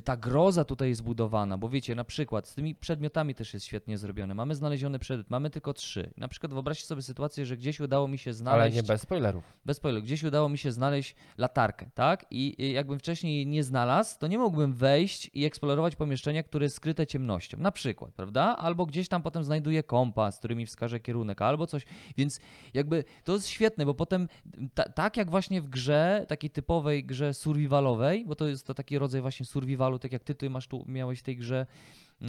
ta 0.03 0.17
groza 0.17 0.65
tutaj 0.65 0.89
jest 0.89 1.03
budowana, 1.03 1.57
bo 1.57 1.69
wiecie, 1.69 1.95
na 1.95 2.03
przykład 2.03 2.47
z 2.47 2.55
tymi 2.55 2.75
przedmiotami 2.75 3.35
też 3.35 3.53
jest 3.53 3.65
świetnie 3.65 3.97
zrobione. 3.97 4.35
Mamy 4.35 4.55
znaleziony 4.55 4.99
przedmiot, 4.99 5.29
mamy 5.29 5.49
tylko 5.49 5.73
trzy. 5.73 6.13
Na 6.17 6.27
przykład 6.27 6.53
wyobraźcie 6.53 6.85
sobie 6.85 7.01
sytuację, 7.01 7.45
że 7.45 7.57
gdzieś 7.57 7.79
udało 7.79 8.07
mi 8.07 8.17
się 8.17 8.29
Ale 8.29 8.35
znaleźć 8.35 8.75
nie 8.75 8.83
bez 8.83 9.01
spoilerów. 9.01 9.43
bez 9.65 9.77
spoilerów, 9.77 10.05
gdzieś 10.05 10.23
udało 10.23 10.49
mi 10.49 10.57
się 10.57 10.71
znaleźć 10.71 11.15
latarkę, 11.37 11.89
tak? 11.93 12.25
I 12.31 12.71
jakbym 12.73 12.99
wcześniej 12.99 13.47
nie 13.47 13.63
znalazł, 13.63 14.19
to 14.19 14.27
nie 14.27 14.37
mógłbym 14.39 14.73
wejść 14.73 15.29
i 15.33 15.45
eksplorować 15.45 15.95
pomieszczenia, 15.95 16.43
które 16.43 16.65
jest 16.65 16.75
skryte 16.75 17.07
ciemnością, 17.07 17.57
na 17.57 17.71
przykład, 17.71 18.13
prawda? 18.13 18.57
Albo 18.57 18.85
gdzieś 18.85 19.07
tam 19.07 19.21
potem 19.21 19.43
znajduję 19.43 19.83
kompas, 19.83 20.39
który 20.39 20.55
mi 20.55 20.65
wskaże 20.65 20.99
kierunek, 20.99 21.41
albo 21.41 21.67
coś, 21.67 21.85
więc 22.17 22.39
jakby 22.73 23.03
to 23.23 23.33
jest 23.33 23.47
świetne, 23.47 23.85
bo 23.85 23.93
potem 23.93 24.27
ta, 24.73 24.83
tak 24.83 25.17
jak 25.17 25.29
właśnie 25.29 25.61
w 25.61 25.69
grze, 25.69 26.25
takiej 26.27 26.49
typowej 26.49 27.03
grze 27.03 27.33
survivalowej, 27.33 28.25
bo 28.25 28.35
to 28.35 28.47
jest 28.47 28.67
to 28.67 28.73
taki 28.73 28.99
rodzaj 28.99 29.21
właśnie 29.21 29.45
survivalu, 29.49 29.99
tak 29.99 30.11
jak 30.13 30.23
ty 30.23 30.35
tutaj 30.35 30.49
masz 30.49 30.67
tu, 30.67 30.85
miałeś 30.87 31.19
w 31.19 31.23
tej 31.23 31.37
grze 31.37 31.65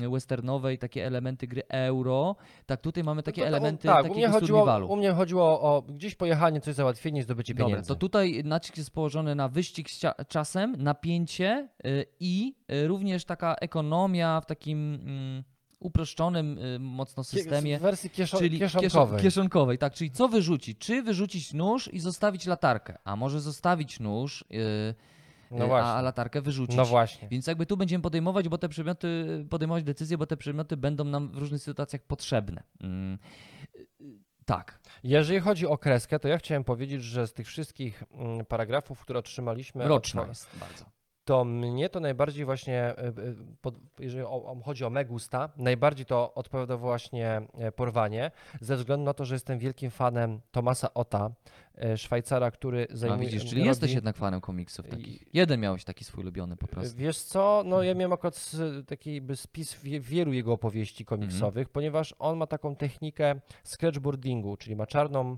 y, 0.02 0.08
westernowej, 0.10 0.78
takie 0.78 1.06
elementy 1.06 1.46
gry 1.46 1.62
euro, 1.68 2.36
tak 2.66 2.80
tutaj 2.80 3.04
mamy 3.04 3.22
takie 3.22 3.40
No 3.40 3.46
to- 3.46 3.50
to- 3.50 3.56
elementy 3.56 3.88
tak, 3.88 4.04
u 4.04 4.08
mnie, 4.08 4.14
takiego 4.14 4.32
chodziło, 4.32 4.58
survivalu. 4.58 4.88
u 4.92 4.96
mnie 4.96 5.12
chodziło 5.12 5.60
o 5.60 5.82
gdzieś 5.82 6.14
pojechanie, 6.14 6.60
coś 6.60 6.74
załatwienie, 6.74 7.22
zdobycie 7.22 7.54
Dobra, 7.54 7.66
pieniędzy. 7.66 7.88
to 7.88 7.94
tutaj 7.94 8.42
nacisk 8.44 8.76
jest 8.76 8.90
położony 8.90 9.34
na 9.34 9.48
wyścig 9.48 9.90
z 9.90 10.00
czasem, 10.28 10.76
napięcie 10.78 11.68
y, 11.86 12.06
i 12.20 12.54
y, 12.72 12.86
również 12.88 13.24
taka 13.24 13.54
ekonomia 13.54 14.40
w 14.40 14.46
takim 14.46 14.94
mm, 14.94 15.44
uproszczonym 15.80 16.58
y, 16.58 16.78
mocno 16.78 17.24
systemie. 17.24 17.78
W 17.78 17.82
wersji 17.82 18.10
kieszo- 18.10 18.38
Czyli 18.38 18.58
kieszonkowej. 18.58 19.18
kieszo- 19.18 19.22
kieszonkowej, 19.22 19.78
tak. 19.78 19.94
Czyli 19.94 20.10
co 20.10 20.28
wyrzucić? 20.28 20.78
Czy 20.78 21.02
wyrzucić 21.02 21.52
nóż 21.54 21.88
i 21.92 22.00
zostawić 22.00 22.46
latarkę? 22.46 22.98
A 23.04 23.16
może 23.16 23.40
zostawić 23.40 24.00
nóż, 24.00 24.44
no 25.50 25.58
yy, 25.64 25.66
właśnie. 25.66 25.90
a 25.90 26.02
latarkę 26.02 26.42
wyrzucić? 26.42 26.76
No 26.76 26.84
właśnie. 26.84 27.28
Więc 27.28 27.46
jakby 27.46 27.66
tu 27.66 27.76
będziemy 27.76 28.02
podejmować, 28.02 28.48
bo 28.48 28.58
te 28.58 28.68
przedmioty, 28.68 29.26
podejmować 29.50 29.84
decyzje, 29.84 30.18
bo 30.18 30.26
te 30.26 30.36
przedmioty 30.36 30.76
będą 30.76 31.04
nam 31.04 31.28
w 31.28 31.38
różnych 31.38 31.62
sytuacjach 31.62 32.02
potrzebne. 32.02 32.62
Mm, 32.80 33.18
Tak. 34.44 34.80
Jeżeli 35.04 35.40
chodzi 35.40 35.66
o 35.66 35.78
kreskę, 35.78 36.18
to 36.18 36.28
ja 36.28 36.38
chciałem 36.38 36.64
powiedzieć, 36.64 37.02
że 37.02 37.26
z 37.26 37.32
tych 37.32 37.46
wszystkich 37.46 38.02
mm, 38.12 38.46
paragrafów, 38.46 39.00
które 39.00 39.18
otrzymaliśmy, 39.18 39.88
Roczna 39.88 40.22
od- 40.22 40.28
jest 40.28 40.48
bardzo. 40.60 40.84
To 41.30 41.44
mnie 41.44 41.88
to 41.88 42.00
najbardziej 42.00 42.44
właśnie, 42.44 42.78
e, 42.82 42.98
e, 42.98 43.12
jeżeli 43.98 44.24
chodzi 44.64 44.84
o 44.84 44.90
Megusta, 44.90 45.48
najbardziej 45.56 46.06
to 46.06 46.34
odpowiada 46.34 46.76
właśnie 46.76 47.42
e, 47.58 47.72
porwanie, 47.72 48.30
ze 48.60 48.76
względu 48.76 49.04
na 49.04 49.14
to, 49.14 49.24
że 49.24 49.34
jestem 49.34 49.58
wielkim 49.58 49.90
fanem 49.90 50.40
Tomasa 50.50 50.94
Ota, 50.94 51.30
Szwajcara, 51.96 52.50
który 52.50 52.86
A 52.92 52.96
zajmuje... 52.96 53.20
widzisz, 53.28 53.50
czyli 53.50 53.62
robi- 53.62 53.66
jesteś 53.66 53.92
jednak 53.92 54.16
fanem 54.16 54.40
komiksów 54.40 54.86
takich. 54.88 55.34
Jeden 55.34 55.60
miałeś 55.60 55.84
taki 55.84 56.04
swój 56.04 56.22
ulubiony 56.22 56.56
po 56.56 56.66
prostu. 56.66 56.98
Wiesz 56.98 57.18
co, 57.22 57.62
no 57.66 57.82
ja 57.82 57.94
miałem 57.94 58.12
akurat 58.12 58.50
taki 58.86 59.20
spis 59.34 59.74
wie- 59.82 60.00
wielu 60.00 60.32
jego 60.32 60.52
opowieści 60.52 61.04
komiksowych, 61.04 61.62
Mhm. 61.62 61.72
ponieważ 61.72 62.14
on 62.18 62.36
ma 62.38 62.46
taką 62.46 62.76
technikę 62.76 63.34
sketchboardingu, 63.64 64.56
czyli 64.56 64.76
ma 64.76 64.86
czarną, 64.86 65.36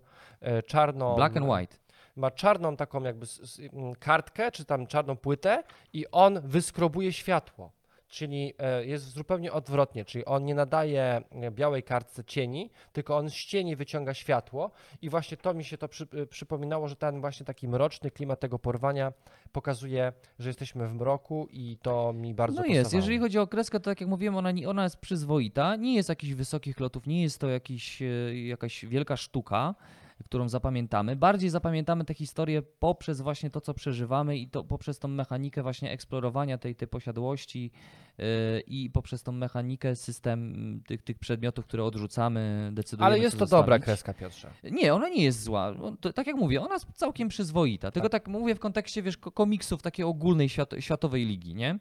czarną... 0.67 1.15
Black 1.15 1.37
and 1.37 1.47
white. 1.49 1.77
Ma 2.17 2.31
czarną 2.31 2.77
taką 2.77 3.03
jakby 3.03 3.25
s- 3.25 3.41
s- 3.43 3.61
m, 3.73 3.95
kartkę, 3.99 4.53
czy 4.53 4.65
tam 4.65 4.87
czarną 4.87 5.17
płytę 5.17 5.63
i 5.93 6.07
on 6.13 6.41
wyskrobuje 6.41 7.13
światło. 7.13 7.73
Czyli 8.09 8.55
e, 8.59 8.87
jest 8.87 9.05
zupełnie 9.13 9.53
odwrotnie, 9.53 10.05
czyli 10.05 10.25
on 10.25 10.45
nie 10.45 10.55
nadaje 10.55 11.23
e, 11.31 11.51
białej 11.51 11.83
kartce 11.83 12.25
cieni, 12.25 12.71
tylko 12.93 13.17
on 13.17 13.31
z 13.31 13.35
cieni 13.35 13.77
wyciąga 13.77 14.15
światło 14.15 14.71
i 15.03 15.11
właśnie 15.11 15.37
to 15.37 15.55
mi 15.55 15.65
się 15.65 15.79
to 15.79 15.89
przy, 15.89 16.07
e, 16.23 16.27
przypominało, 16.27 16.89
że 16.89 16.97
ten 16.97 17.21
właśnie 17.21 17.47
taki 17.47 17.69
mroczny 17.69 18.11
klimat 18.11 18.41
tego 18.41 18.59
porwania 18.59 19.13
pokazuje, 19.53 20.13
że 20.39 20.49
jesteśmy 20.49 20.89
w 20.89 20.95
mroku 20.95 21.49
i 21.51 21.79
to 21.83 22.13
mi 22.13 22.35
bardzo 22.35 22.61
No 22.61 22.67
jest, 22.67 22.79
pasowało. 22.83 22.99
jeżeli 23.01 23.19
chodzi 23.19 23.39
o 23.39 23.47
kreskę, 23.47 23.81
to 23.81 23.85
tak 23.91 24.01
jak 24.01 24.11
mówiłem, 24.11 24.37
ona, 24.37 24.51
ona 24.69 24.85
jest 24.85 24.97
przyzwoita, 24.97 25.77
nie 25.77 25.95
jest 25.95 26.09
jakichś 26.09 26.33
wysokich 26.35 26.81
lotów, 26.81 27.07
nie 27.07 27.23
jest 27.23 27.39
to 27.41 27.49
jakiś, 27.49 28.03
jakaś 28.45 28.85
wielka 28.87 29.17
sztuka, 29.17 29.75
którą 30.23 30.49
zapamiętamy. 30.49 31.17
Bardziej 31.17 31.51
zapamiętamy 31.51 32.05
tę 32.05 32.15
historię 32.15 32.63
poprzez 32.63 33.21
właśnie 33.21 33.51
to, 33.51 33.61
co 33.61 33.75
przeżywamy 33.75 34.39
i 34.39 34.49
to 34.49 34.65
poprzez 34.65 34.99
tą 34.99 35.09
mechanikę 35.09 35.63
właśnie 35.63 35.91
eksplorowania 35.91 36.59
tej, 36.59 36.75
tej 36.75 36.89
posiadłości 36.89 37.71
yy, 38.19 38.25
i 38.67 38.91
poprzez 38.91 39.23
tą 39.23 39.33
mechanikę, 39.33 39.97
system 39.97 40.53
tych, 40.87 41.03
tych 41.03 41.19
przedmiotów, 41.19 41.67
które 41.67 41.85
odrzucamy, 41.85 42.71
decydujemy, 42.73 43.07
Ale 43.15 43.19
jest 43.23 43.39
to 43.39 43.47
dobra 43.47 43.59
zostawić. 43.77 43.85
kreska, 43.85 44.15
Piotrze. 44.15 44.51
Nie, 44.73 44.95
ona 44.95 45.09
nie 45.09 45.25
jest 45.25 45.43
zła. 45.43 45.73
No, 45.79 45.97
To, 46.01 46.13
tak 46.13 46.27
jak 46.27 46.37
mówię, 46.37 46.61
ona 46.63 46.75
jest 46.75 46.87
całkiem 46.95 47.29
przyzwoita. 47.29 47.91
Tylko 47.91 48.09
tak, 48.09 48.29
mówię 48.29 48.55
w 48.55 48.59
kontekście, 48.61 49.03
wiesz, 49.03 49.17
ko- 49.17 49.33
komiksów 49.33 49.83
takiej 49.83 50.05
ogólnej 50.05 50.49
świat, 50.49 50.71
światowej 50.81 51.27
ligi, 51.27 51.55
nie? 51.55 51.79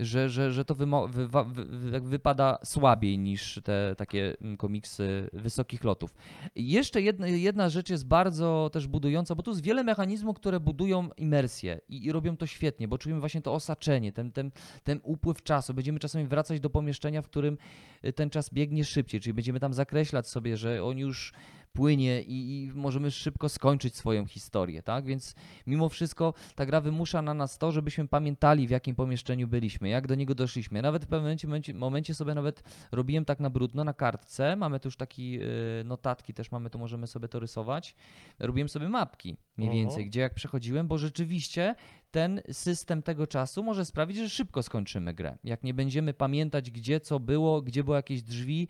Że, 0.00 0.28
że, 0.30 0.52
że 0.52 0.64
to 0.64 0.74
wymo- 0.74 1.08
wy, 1.08 1.28
wy, 1.54 2.00
wypada 2.00 2.58
słabiej 2.64 3.18
niż 3.18 3.60
te 3.64 3.94
takie 3.98 4.36
mm, 4.40 4.56
komiksy 4.56 5.30
wysokich 5.32 5.84
lotów. 5.84 6.14
Jeszcze 6.56 7.02
jedna, 7.02 7.28
jedna 7.28 7.68
rzecz 7.68 7.90
jest 7.90 8.06
bardzo 8.06 8.70
też 8.72 8.86
budująca, 8.86 9.34
bo 9.34 9.42
tu 9.42 9.50
jest 9.50 9.62
wiele 9.62 9.84
mechanizmów, 9.84 10.36
które 10.36 10.60
budują 10.60 11.08
imersję 11.16 11.80
i, 11.88 12.04
i 12.04 12.12
robią 12.12 12.36
to 12.36 12.46
świetnie, 12.46 12.88
bo 12.88 12.98
czujemy 12.98 13.20
właśnie 13.20 13.42
to 13.42 13.54
osaczenie, 13.54 14.12
ten, 14.12 14.32
ten, 14.32 14.50
ten 14.84 15.00
upływ 15.02 15.42
czasu. 15.42 15.74
Będziemy 15.74 15.98
czasami 15.98 16.26
wracać 16.26 16.60
do 16.60 16.70
pomieszczenia, 16.70 17.22
w 17.22 17.26
którym 17.26 17.58
y, 18.04 18.12
ten 18.12 18.30
czas 18.30 18.50
biegnie 18.52 18.84
szybciej, 18.84 19.20
czyli 19.20 19.34
będziemy 19.34 19.60
tam 19.60 19.74
zakreślać 19.74 20.28
sobie, 20.28 20.56
że 20.56 20.84
on 20.84 20.98
już 20.98 21.32
płynie 21.74 22.22
i, 22.22 22.64
i 22.64 22.72
możemy 22.74 23.10
szybko 23.10 23.48
skończyć 23.48 23.96
swoją 23.96 24.26
historię, 24.26 24.82
tak? 24.82 25.04
Więc 25.04 25.34
mimo 25.66 25.88
wszystko 25.88 26.34
ta 26.54 26.66
gra 26.66 26.80
wymusza 26.80 27.22
na 27.22 27.34
nas 27.34 27.58
to, 27.58 27.72
żebyśmy 27.72 28.08
pamiętali, 28.08 28.66
w 28.66 28.70
jakim 28.70 28.94
pomieszczeniu 28.94 29.48
byliśmy, 29.48 29.88
jak 29.88 30.06
do 30.06 30.14
niego 30.14 30.34
doszliśmy. 30.34 30.82
Nawet 30.82 31.04
w 31.04 31.08
pewnym 31.08 31.36
momencie, 31.44 31.74
momencie, 31.74 32.14
sobie 32.14 32.34
nawet 32.34 32.62
robiłem 32.92 33.24
tak 33.24 33.40
na 33.40 33.50
brudno, 33.50 33.84
na 33.84 33.92
kartce, 33.92 34.56
mamy 34.56 34.80
tu 34.80 34.88
już 34.88 34.96
taki 34.96 35.40
y, 35.80 35.84
notatki, 35.84 36.34
też 36.34 36.50
mamy 36.50 36.70
tu, 36.70 36.78
możemy 36.78 37.06
sobie 37.06 37.28
to 37.28 37.40
rysować. 37.40 37.94
Robiłem 38.38 38.68
sobie 38.68 38.88
mapki 38.88 39.36
mniej 39.56 39.70
więcej, 39.70 40.06
gdzie 40.06 40.20
jak 40.20 40.34
przechodziłem, 40.34 40.88
bo 40.88 40.98
rzeczywiście 40.98 41.74
ten 42.10 42.40
system 42.52 43.02
tego 43.02 43.26
czasu 43.26 43.62
może 43.62 43.84
sprawić, 43.84 44.16
że 44.16 44.28
szybko 44.28 44.62
skończymy 44.62 45.14
grę. 45.14 45.38
Jak 45.44 45.62
nie 45.62 45.74
będziemy 45.74 46.14
pamiętać, 46.14 46.70
gdzie 46.70 47.00
co 47.00 47.20
było, 47.20 47.62
gdzie 47.62 47.84
były 47.84 47.96
jakieś 47.96 48.22
drzwi, 48.22 48.68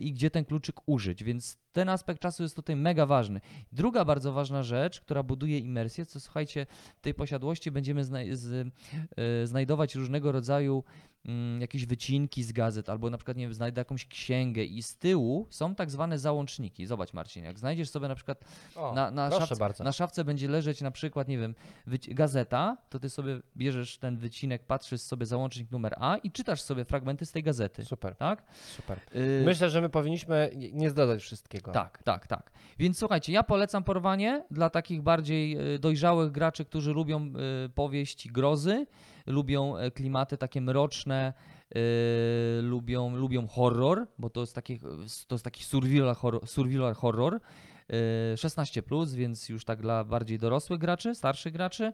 i 0.00 0.12
gdzie 0.12 0.30
ten 0.30 0.44
kluczyk 0.44 0.76
użyć, 0.86 1.24
więc 1.24 1.58
ten 1.72 1.88
aspekt 1.88 2.20
czasu 2.20 2.42
jest 2.42 2.56
tutaj 2.56 2.76
mega 2.76 3.06
ważny. 3.06 3.40
Druga 3.72 4.04
bardzo 4.04 4.32
ważna 4.32 4.62
rzecz, 4.62 5.00
która 5.00 5.22
buduje 5.22 5.58
imersję, 5.58 6.06
to 6.06 6.20
słuchajcie, 6.20 6.66
w 6.96 7.00
tej 7.00 7.14
posiadłości 7.14 7.70
będziemy 7.70 8.04
z, 8.04 8.72
yy, 9.16 9.46
znajdować 9.46 9.94
różnego 9.94 10.32
rodzaju 10.32 10.84
jakieś 11.60 11.86
wycinki 11.86 12.42
z 12.42 12.52
gazet, 12.52 12.88
albo 12.88 13.10
na 13.10 13.18
przykład, 13.18 13.36
nie 13.36 13.44
wiem, 13.44 13.54
znajdę 13.54 13.80
jakąś 13.80 14.06
księgę 14.06 14.64
i 14.64 14.82
z 14.82 14.96
tyłu 14.96 15.46
są 15.50 15.74
tak 15.74 15.90
zwane 15.90 16.18
załączniki. 16.18 16.86
Zobacz 16.86 17.12
Marcin, 17.12 17.44
jak 17.44 17.58
znajdziesz 17.58 17.90
sobie 17.90 18.08
na 18.08 18.14
przykład 18.14 18.44
O, 18.76 18.94
na, 18.94 19.10
na, 19.10 19.30
szafce, 19.30 19.84
na 19.84 19.92
szafce 19.92 20.24
będzie 20.24 20.48
leżeć 20.48 20.80
na 20.80 20.90
przykład, 20.90 21.28
nie 21.28 21.38
wiem, 21.38 21.54
gazeta, 22.08 22.76
to 22.88 22.98
ty 22.98 23.10
sobie 23.10 23.40
bierzesz 23.56 23.98
ten 23.98 24.16
wycinek, 24.16 24.64
patrzysz 24.64 25.00
sobie 25.00 25.26
załącznik 25.26 25.70
numer 25.70 25.94
A 25.98 26.16
i 26.16 26.30
czytasz 26.30 26.62
sobie 26.62 26.84
fragmenty 26.84 27.26
z 27.26 27.32
tej 27.32 27.42
gazety, 27.42 27.84
Super, 27.84 28.16
tak? 28.16 28.44
super. 28.76 29.00
Yy, 29.14 29.42
Myślę, 29.44 29.70
że 29.70 29.80
my 29.80 29.88
powinniśmy 29.88 30.50
nie- 30.72 30.90
zdradzać 30.90 31.22
wszystkiego. 31.22 31.72
tak, 31.72 32.02
tak, 32.02 32.26
tak. 32.26 32.50
Więc 32.78 32.98
słuchajcie, 32.98 33.32
ja 33.32 33.42
polecam 33.42 33.84
porwanie 33.84 34.44
dla 34.50 34.70
takich 34.70 35.02
bardziej 35.02 35.74
y, 35.74 35.78
dojrzałych 35.78 36.32
graczy, 36.32 36.64
którzy 36.64 36.92
lubią 36.92 37.32
y, 37.66 37.68
powieść 37.68 38.28
grozy, 38.28 38.86
lubią 39.26 39.76
e, 39.76 39.90
klimaty 39.90 40.38
takie 40.38 40.60
mroczne, 40.60 41.32
y, 41.76 42.62
lubią, 42.62 43.16
lubią 43.16 43.46
horror, 43.46 44.06
bo 44.18 44.30
to 44.30 44.40
jest 44.40 44.54
taki, 44.54 44.80
to 45.26 45.34
jest 45.34 45.44
taki 45.44 45.64
survival 45.64 46.14
horror. 46.14 46.48
Survival 46.48 46.94
horror. 46.94 47.40
y, 48.34 48.36
16, 48.36 48.82
plus, 48.82 49.14
więc 49.14 49.48
już 49.48 49.64
tak 49.64 49.80
dla 49.80 50.04
bardziej 50.04 50.38
dorosłych 50.38 50.80
graczy, 50.80 51.14
starszych 51.14 51.52
graczy. 51.52 51.92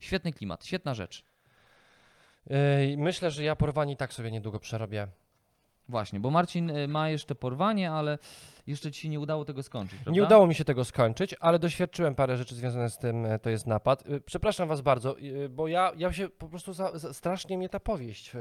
Świetny 0.00 0.32
klimat, 0.32 0.64
świetna 0.64 0.94
rzecz. 0.94 1.24
Yy, 2.46 2.56
Myślę, 2.96 3.30
że 3.30 3.44
ja 3.44 3.56
porwanie 3.56 3.92
i 3.92 3.96
tak 3.96 4.12
sobie 4.12 4.30
niedługo 4.30 4.60
przerobię. 4.60 5.08
Właśnie, 5.88 6.20
bo 6.20 6.30
Marcin 6.30 6.72
ma 6.88 7.10
jeszcze 7.10 7.34
porwanie, 7.34 7.90
ale 7.90 8.18
jeszcze 8.66 8.90
ci 8.92 9.00
się 9.00 9.08
nie 9.08 9.20
udało 9.20 9.44
tego 9.44 9.62
skończyć. 9.62 9.98
Nie 9.98 10.04
prawda? 10.04 10.22
udało 10.22 10.46
mi 10.46 10.54
się 10.54 10.64
tego 10.64 10.84
skończyć, 10.84 11.34
ale 11.40 11.58
doświadczyłem 11.58 12.14
parę 12.14 12.36
rzeczy 12.36 12.54
związanych 12.54 12.90
z 12.90 12.98
tym, 12.98 13.26
e, 13.26 13.38
to 13.38 13.50
jest 13.50 13.66
napad. 13.66 14.04
E, 14.08 14.20
Przepraszam 14.20 14.68
was 14.68 14.80
bardzo, 14.80 15.16
e, 15.18 15.48
bo 15.48 15.68
ja, 15.68 15.92
ja 15.96 16.12
się 16.12 16.28
po 16.28 16.48
prostu 16.48 16.72
za, 16.72 16.98
za, 16.98 17.14
strasznie 17.14 17.58
mnie 17.58 17.68
ta 17.68 17.80
powieść 17.80 18.32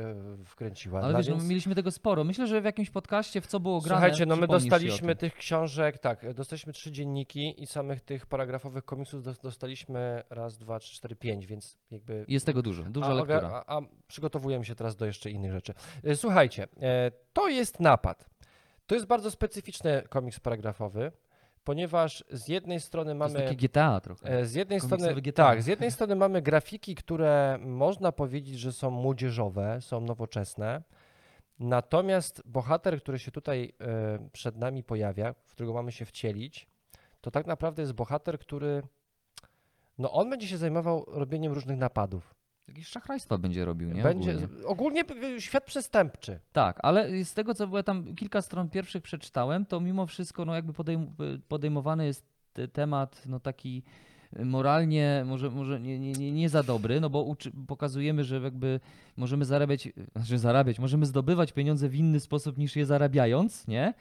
wkręciła. 0.45 1.01
Ale 1.01 1.17
wiesz, 1.17 1.27
no, 1.27 1.35
więc- 1.35 1.49
mieliśmy 1.49 1.75
tego 1.75 1.91
sporo. 1.91 2.23
Myślę, 2.23 2.47
że 2.47 2.61
w 2.61 2.65
jakimś 2.65 2.89
podcaście 2.89 3.41
w 3.41 3.47
co 3.47 3.59
było 3.59 3.81
grane. 3.81 4.01
Słuchajcie, 4.01 4.25
no 4.25 4.35
my 4.35 4.47
dostaliśmy 4.47 5.15
tych 5.15 5.35
książek, 5.35 5.99
tak, 5.99 6.33
dostaliśmy 6.33 6.73
trzy 6.73 6.91
dzienniki 6.91 7.63
i 7.63 7.67
samych 7.67 8.01
tych 8.01 8.25
paragrafowych 8.25 8.85
komiksów 8.85 9.23
dos- 9.23 9.39
dostaliśmy 9.39 10.23
raz, 10.29 10.57
dwa, 10.57 10.79
trzy, 10.79 10.95
cztery, 10.95 11.15
pięć, 11.15 11.45
więc 11.45 11.77
jakby... 11.91 12.25
Jest 12.27 12.45
tego 12.45 12.61
dużo, 12.61 12.83
duża 12.83 13.07
a, 13.07 13.13
lektura. 13.13 13.63
A, 13.67 13.77
a 13.77 13.81
przygotowujemy 14.07 14.65
się 14.65 14.75
teraz 14.75 14.95
do 14.95 15.05
jeszcze 15.05 15.29
innych 15.31 15.51
rzeczy. 15.51 15.73
Słuchajcie, 16.15 16.67
to 17.33 17.47
jest 17.47 17.79
napad. 17.79 18.34
To 18.87 18.95
jest 18.95 19.07
bardzo 19.07 19.31
specyficzny 19.31 20.03
komiks 20.09 20.39
paragrafowy, 20.39 21.11
ponieważ 21.63 22.23
z 22.31 22.47
jednej 22.47 22.79
strony 22.79 23.11
To 23.11 23.15
mamy... 23.15 23.33
jest 23.33 23.45
takie 23.45 23.67
GTA 23.67 24.01
trochę. 24.01 24.29
E, 24.29 24.45
Z 24.45 24.53
jednej 24.53 24.81
strony, 24.81 25.15
GTA. 25.15 25.45
tak, 25.45 25.63
z 25.63 25.67
jednej 25.67 25.91
strony 25.91 26.15
mamy 26.15 26.41
grafiki, 26.41 26.95
które 26.95 27.57
można 27.61 28.11
powiedzieć, 28.11 28.59
że 28.59 28.73
są 28.73 28.89
młodzieżowe, 28.91 29.81
są 29.81 30.01
nowoczesne. 30.01 30.83
Natomiast 31.59 32.41
bohater, 32.45 33.01
który 33.01 33.19
się 33.19 33.31
tutaj 33.31 33.73
e, 33.81 34.29
przed 34.31 34.57
nami 34.57 34.83
pojawia, 34.83 35.33
w 35.33 35.51
którego 35.51 35.73
mamy 35.73 35.91
się 35.91 36.05
wcielić, 36.05 36.67
to 37.21 37.31
tak 37.31 37.47
naprawdę 37.47 37.81
jest 37.81 37.93
bohater, 37.93 38.39
który 38.39 38.83
no 39.97 40.11
on 40.11 40.29
będzie 40.29 40.47
się 40.47 40.57
zajmował 40.57 41.05
robieniem 41.07 41.53
różnych 41.53 41.77
napadów. 41.77 42.34
Jakieś 42.67 42.87
szachrajstwa 42.87 43.37
będzie 43.37 43.65
robił, 43.65 43.89
nie? 43.91 44.03
będzie 44.03 44.31
Ogólnie. 44.35 44.65
ogólnie 44.65 45.05
p- 45.05 45.41
świat 45.41 45.63
przestępczy. 45.65 46.39
Tak, 46.53 46.79
ale 46.83 47.23
z 47.25 47.33
tego, 47.33 47.53
co 47.53 47.67
było 47.67 47.83
tam 47.83 48.15
kilka 48.15 48.41
stron 48.41 48.69
pierwszych 48.69 49.03
przeczytałem, 49.03 49.65
to 49.65 49.79
mimo 49.79 50.05
wszystko 50.07 50.45
no 50.45 50.55
jakby 50.55 50.73
podejm 50.73 51.15
podejmowany 51.47 52.05
jest 52.05 52.25
te- 52.53 52.67
temat 52.67 53.21
no 53.25 53.39
taki 53.39 53.83
moralnie 54.45 55.23
może, 55.27 55.49
może 55.49 55.79
nie, 55.79 55.99
nie, 55.99 56.11
nie, 56.11 56.31
nie 56.31 56.49
za 56.49 56.63
dobry, 56.63 57.01
no 57.01 57.09
bo 57.09 57.35
pokazujemy, 57.67 58.23
że 58.23 58.39
jakby 58.41 58.79
możemy 59.17 59.45
zarabiać, 59.45 59.89
znaczy 60.15 60.39
zarabiać, 60.39 60.79
możemy 60.79 61.05
zdobywać 61.05 61.51
pieniądze 61.53 61.89
w 61.89 61.95
inny 61.95 62.19
sposób 62.19 62.57
niż 62.57 62.75
je 62.75 62.85
zarabiając, 62.85 63.67
nie? 63.67 63.93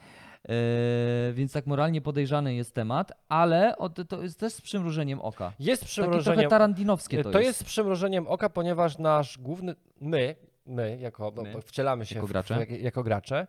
E, 0.48 1.32
więc 1.32 1.52
tak 1.52 1.66
moralnie 1.66 2.00
podejrzany 2.00 2.54
jest 2.54 2.74
temat, 2.74 3.12
ale 3.28 3.74
to- 4.08 4.22
jest 4.22 4.40
też 4.40 4.52
z 4.52 4.60
przymrużeniem 4.60 5.20
oka. 5.20 5.52
Jest 5.58 5.82
Takie 5.82 5.94
trochę 5.94 6.10
przymrużeniem 6.10 6.50
tarandinowskie 6.50 7.22
to, 7.22 7.30
To 7.30 7.40
jest 7.40 7.58
z 7.58 7.64
przymrużeniem 7.64 8.26
oka, 8.28 8.50
ponieważ 8.50 8.98
nasz 8.98 9.38
główny, 9.38 9.74
my, 10.00 10.36
my 10.66 10.98
jako, 11.00 11.32
bo- 11.32 11.42
My, 11.42 11.62
wcielamy 11.62 12.06
się 12.06 12.14
jako 12.14 12.26
gracze. 12.28 12.54
W, 12.54 12.58
jak, 12.58 12.70
jako 12.70 13.02
gracze, 13.02 13.46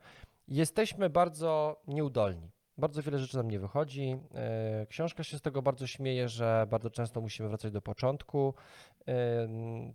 jesteśmy 0.48 1.10
bardzo 1.10 1.82
nieudolni. 1.88 2.52
Bardzo 2.78 3.02
wiele 3.02 3.20
rzeczy 3.20 3.38
nam 3.38 3.52
nie 3.52 3.60
wychodzi. 3.60 4.18
E, 4.36 4.86
Książka 4.90 5.24
się 5.24 5.38
z 5.38 5.42
tego 5.42 5.62
bardzo 5.62 5.88
śmieje, 5.88 6.30
że 6.30 6.68
bardzo 6.70 6.90
często 6.90 7.22
musimy 7.22 7.50
wracać 7.50 7.72
do 7.72 7.82
początku, 7.82 8.54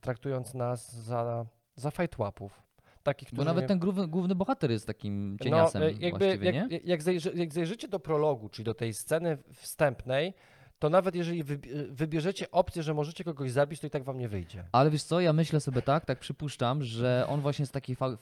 traktując 0.00 0.54
nas 0.54 0.92
za, 0.96 1.46
za 1.76 1.90
fajtłapów. 1.90 2.62
Takich, 3.02 3.28
Bo 3.34 3.44
nawet 3.44 3.66
ten 3.66 3.78
główny, 3.78 4.08
główny 4.08 4.34
bohater 4.34 4.70
jest 4.70 4.86
takim 4.86 5.36
cieniasem 5.42 5.82
no, 5.82 5.88
jakby, 5.88 6.18
właściwie, 6.18 6.52
jak, 6.52 6.70
nie? 6.70 6.80
Jak, 6.84 7.02
zajrzy, 7.02 7.32
jak 7.34 7.52
zajrzycie 7.52 7.88
do 7.88 8.00
prologu, 8.00 8.48
czyli 8.48 8.64
do 8.64 8.74
tej 8.74 8.94
sceny 8.94 9.38
wstępnej, 9.54 10.34
to 10.78 10.90
nawet 10.90 11.14
jeżeli 11.14 11.44
wybi- 11.44 11.86
wybierzecie 11.90 12.50
opcję, 12.50 12.82
że 12.82 12.94
możecie 12.94 13.24
kogoś 13.24 13.50
zabić, 13.50 13.80
to 13.80 13.86
i 13.86 13.90
tak 13.90 14.04
wam 14.04 14.18
nie 14.18 14.28
wyjdzie. 14.28 14.64
Ale 14.72 14.90
wiesz 14.90 15.02
co, 15.02 15.20
ja 15.20 15.32
myślę 15.32 15.60
sobie 15.60 15.82
tak, 15.82 16.04
tak 16.04 16.18
przypuszczam, 16.18 16.82
że 16.82 17.24
on 17.28 17.40
właśnie 17.40 17.66
z 17.66 17.70
takiej 17.70 17.96
fa- 17.96 18.16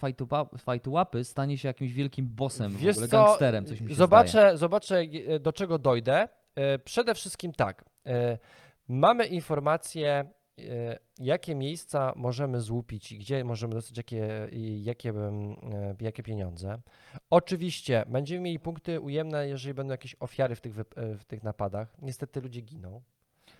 fajtu 0.58 0.92
łapy 0.92 1.24
stanie 1.24 1.58
się 1.58 1.68
jakimś 1.68 1.92
wielkim 1.92 2.26
bossem, 2.28 2.72
w 2.72 2.76
Wiesz 2.76 2.96
ogóle 2.96 3.08
co, 3.08 3.24
gangsterem, 3.24 3.64
coś 3.66 3.80
mi 3.80 3.88
się 3.88 3.94
zobaczę, 3.94 4.30
zdaje. 4.30 4.56
zobaczę, 4.56 5.00
e, 5.26 5.40
do 5.40 5.52
czego 5.52 5.78
dojdę. 5.78 6.28
E, 6.54 6.78
Przede 6.78 7.14
wszystkim 7.14 7.52
tak. 7.52 7.84
Mamy 8.88 9.26
informacje, 9.26 10.08
e, 10.10 10.26
jakie 11.18 11.54
miejsca 11.54 12.12
możemy 12.16 12.60
złupić 12.60 13.12
i 13.12 13.18
gdzie 13.18 13.44
możemy 13.44 13.74
dostać 13.74 13.96
jakie, 13.96 14.48
jakie, 14.82 15.10
e, 15.10 15.94
jakie 16.00 16.22
pieniądze. 16.22 16.78
Oczywiście 17.30 18.04
będziemy 18.08 18.40
mieli 18.40 18.58
punkty 18.58 19.00
ujemne, 19.00 19.48
jeżeli 19.48 19.74
będą 19.74 19.90
jakieś 19.90 20.16
ofiary 20.20 20.54
w 20.54 20.60
tych, 20.60 20.78
e, 20.78 20.84
w 21.16 21.24
tych 21.24 21.42
napadach. 21.42 21.96
Niestety 22.02 22.40
ludzie 22.40 22.60
giną. 22.60 23.02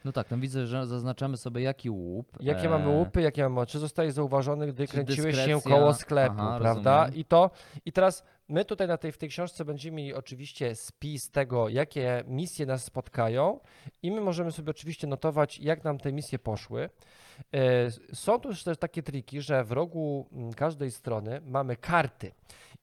No 0.05 0.13
tak, 0.13 0.29
tam 0.29 0.41
widzę, 0.41 0.67
że 0.67 0.87
zaznaczamy 0.87 1.37
sobie 1.37 1.63
jaki 1.63 1.91
łup. 1.91 2.33
Jakie 2.41 2.67
e, 2.67 2.69
mamy 2.69 2.89
łupy, 2.89 3.23
jakie 3.23 3.49
mamy, 3.49 3.67
czy 3.67 3.79
zostaje 3.79 4.13
zauważony, 4.13 4.67
gdy 4.73 4.87
Czy 4.87 4.93
kręciłeś 4.93 5.37
się 5.37 5.47
dyskrecja? 5.47 5.77
koło 5.77 5.95
sklepu, 5.95 6.35
Aha, 6.39 6.59
prawda? 6.61 7.01
rozumiem. 7.01 7.21
I 7.21 7.25
to, 7.25 7.51
i 7.85 7.93
teraz 7.93 8.25
my 8.49 8.65
tutaj 8.65 8.89
na 8.89 8.97
tej, 8.97 9.13
w 9.13 9.19
tej 9.19 9.29
książce 9.29 9.65
będziemy 9.65 9.97
mieli 9.97 10.15
oczywiście 10.15 10.75
spis 10.75 11.31
tego, 11.31 11.69
jakie 11.69 12.25
misje 12.27 12.67
nas 12.67 12.85
spotkają 12.85 13.61
i 14.03 14.11
my 14.11 14.21
możemy 14.21 14.53
sobie 14.53 14.71
oczywiście 14.71 15.07
notować, 15.07 15.59
jak 15.59 15.85
nam 15.85 15.99
te 15.99 16.13
misje 16.13 16.39
poszły. 16.39 16.91
E, 17.55 17.91
Są 18.15 18.39
tu 18.41 18.49
też 18.65 18.79
takie 18.79 19.03
triki, 19.03 19.41
że 19.41 19.65
w 19.65 19.73
rogu 19.73 20.29
mm, 20.33 20.53
każdej 20.53 20.91
strony 20.91 21.41
mamy 21.45 21.77
karty 21.77 22.33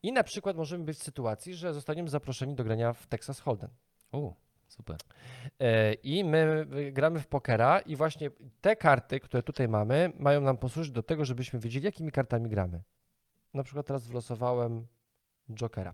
i 0.04 0.12
na 0.12 0.24
przykład 0.24 0.58
możemy 0.58 0.84
być 0.84 0.98
w 0.98 1.04
sytuacji, 1.04 1.54
że 1.54 1.74
zostaniemy 1.74 2.10
zaproszeni 2.10 2.56
do 2.56 2.64
grania 2.64 2.94
w 2.94 3.08
Texas 3.08 3.44
Hold'em. 3.44 3.68
Super. 4.78 4.98
E, 5.60 5.94
I 5.94 6.24
my 6.24 6.66
gramy 6.92 7.20
w 7.20 7.28
pokera 7.28 7.80
i 7.80 7.96
właśnie 7.96 8.30
te 8.62 8.76
karty, 8.76 9.20
które 9.20 9.44
tutaj 9.44 9.68
mamy, 9.68 10.12
mają 10.20 10.42
nam 10.42 10.58
posłużyć 10.58 10.92
do 10.92 11.04
tego, 11.04 11.26
żebyśmy 11.26 11.60
wiedzieli, 11.60 11.86
jakimi 11.86 12.12
kartami 12.12 12.50
gramy. 12.50 12.82
Na 13.54 13.64
przykład 13.64 13.86
teraz 13.86 14.08
wylosowałem 14.08 14.88
Jokera. 15.50 15.94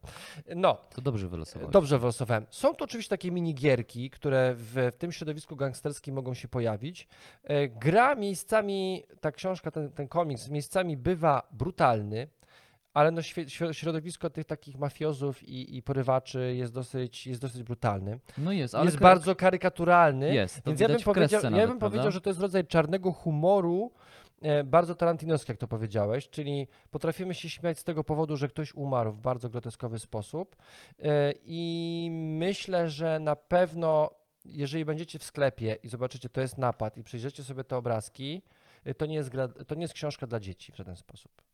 No, 0.55 0.73
To 0.95 1.01
dobrze 1.01 1.27
wylosowałeś. 1.27 1.73
dobrze 1.73 1.99
wylosowałem. 1.99 2.45
Są 2.49 2.75
to 2.75 2.85
oczywiście 2.85 3.09
takie 3.09 3.31
minigierki, 3.31 4.09
które 4.09 4.53
w, 4.55 4.89
w 4.93 4.97
tym 4.97 5.11
środowisku 5.11 5.55
gangsterskim 5.55 6.15
mogą 6.15 6.33
się 6.33 6.47
pojawić. 6.47 7.07
E, 7.43 7.67
Gra 7.67 8.15
miejscami, 8.15 9.03
ta 9.21 9.31
książka, 9.31 9.71
ten, 9.71 9.91
ten 9.91 10.07
komiks, 10.07 10.49
miejscami 10.49 10.97
bywa 10.97 11.47
brutalny, 11.51 12.27
ale 12.93 13.11
no 13.11 13.21
środowisko 13.71 14.29
tych 14.29 14.45
takich 14.45 14.77
mafiozów 14.77 15.43
i, 15.43 15.77
i 15.77 15.83
porywaczy 15.83 16.55
jest 16.55 16.73
dosyć, 16.73 17.27
jest 17.27 17.41
dosyć 17.41 17.63
brutalny 17.63 18.19
No 18.37 18.51
jest, 18.51 18.75
ale 18.75 18.85
jest 18.85 18.99
bardzo 18.99 19.35
karykaturalny. 19.35 20.33
Jest, 20.33 20.61
Więc 20.65 20.79
ja 20.79 20.87
bym 20.87 21.01
powiedział, 21.01 21.13
kresce 21.13 21.47
ja 21.47 21.51
nawet, 21.51 21.69
bym 21.69 21.79
powiedział, 21.79 22.11
że 22.11 22.21
to 22.21 22.29
jest 22.29 22.39
rodzaj 22.39 22.67
czarnego 22.67 23.11
humoru, 23.11 23.91
e, 24.41 24.63
bardzo 24.63 24.95
tarantinowski, 24.95 25.51
jak 25.51 25.59
to 25.59 25.67
powiedziałeś, 25.67 26.29
czyli 26.29 26.67
potrafimy 26.91 27.33
się 27.33 27.49
śmiać 27.49 27.79
z 27.79 27.83
tego 27.83 28.03
powodu, 28.03 28.37
że 28.37 28.47
ktoś 28.47 28.73
umarł 28.73 29.11
w 29.11 29.21
bardzo 29.21 29.49
groteskowy 29.49 29.99
sposób. 29.99 30.55
E, 30.99 31.33
I 31.45 32.09
myślę, 32.11 32.89
że 32.89 33.19
na 33.19 33.35
pewno, 33.35 34.09
jeżeli 34.45 34.85
będziecie 34.85 35.19
w 35.19 35.23
sklepie 35.23 35.77
i 35.83 35.87
zobaczycie, 35.87 36.29
to 36.29 36.41
jest 36.41 36.57
napad 36.57 36.97
i 36.97 37.03
przejrzycie 37.03 37.43
sobie 37.43 37.63
te 37.63 37.77
obrazki, 37.77 38.41
e, 38.83 38.93
to 38.93 39.05
nie 39.05 39.15
jest, 39.15 39.31
to 39.67 39.75
nie 39.75 39.81
jest 39.81 39.93
książka 39.93 40.27
dla 40.27 40.39
dzieci 40.39 40.71
w 40.71 40.75
żaden 40.75 40.95
sposób. 40.95 41.50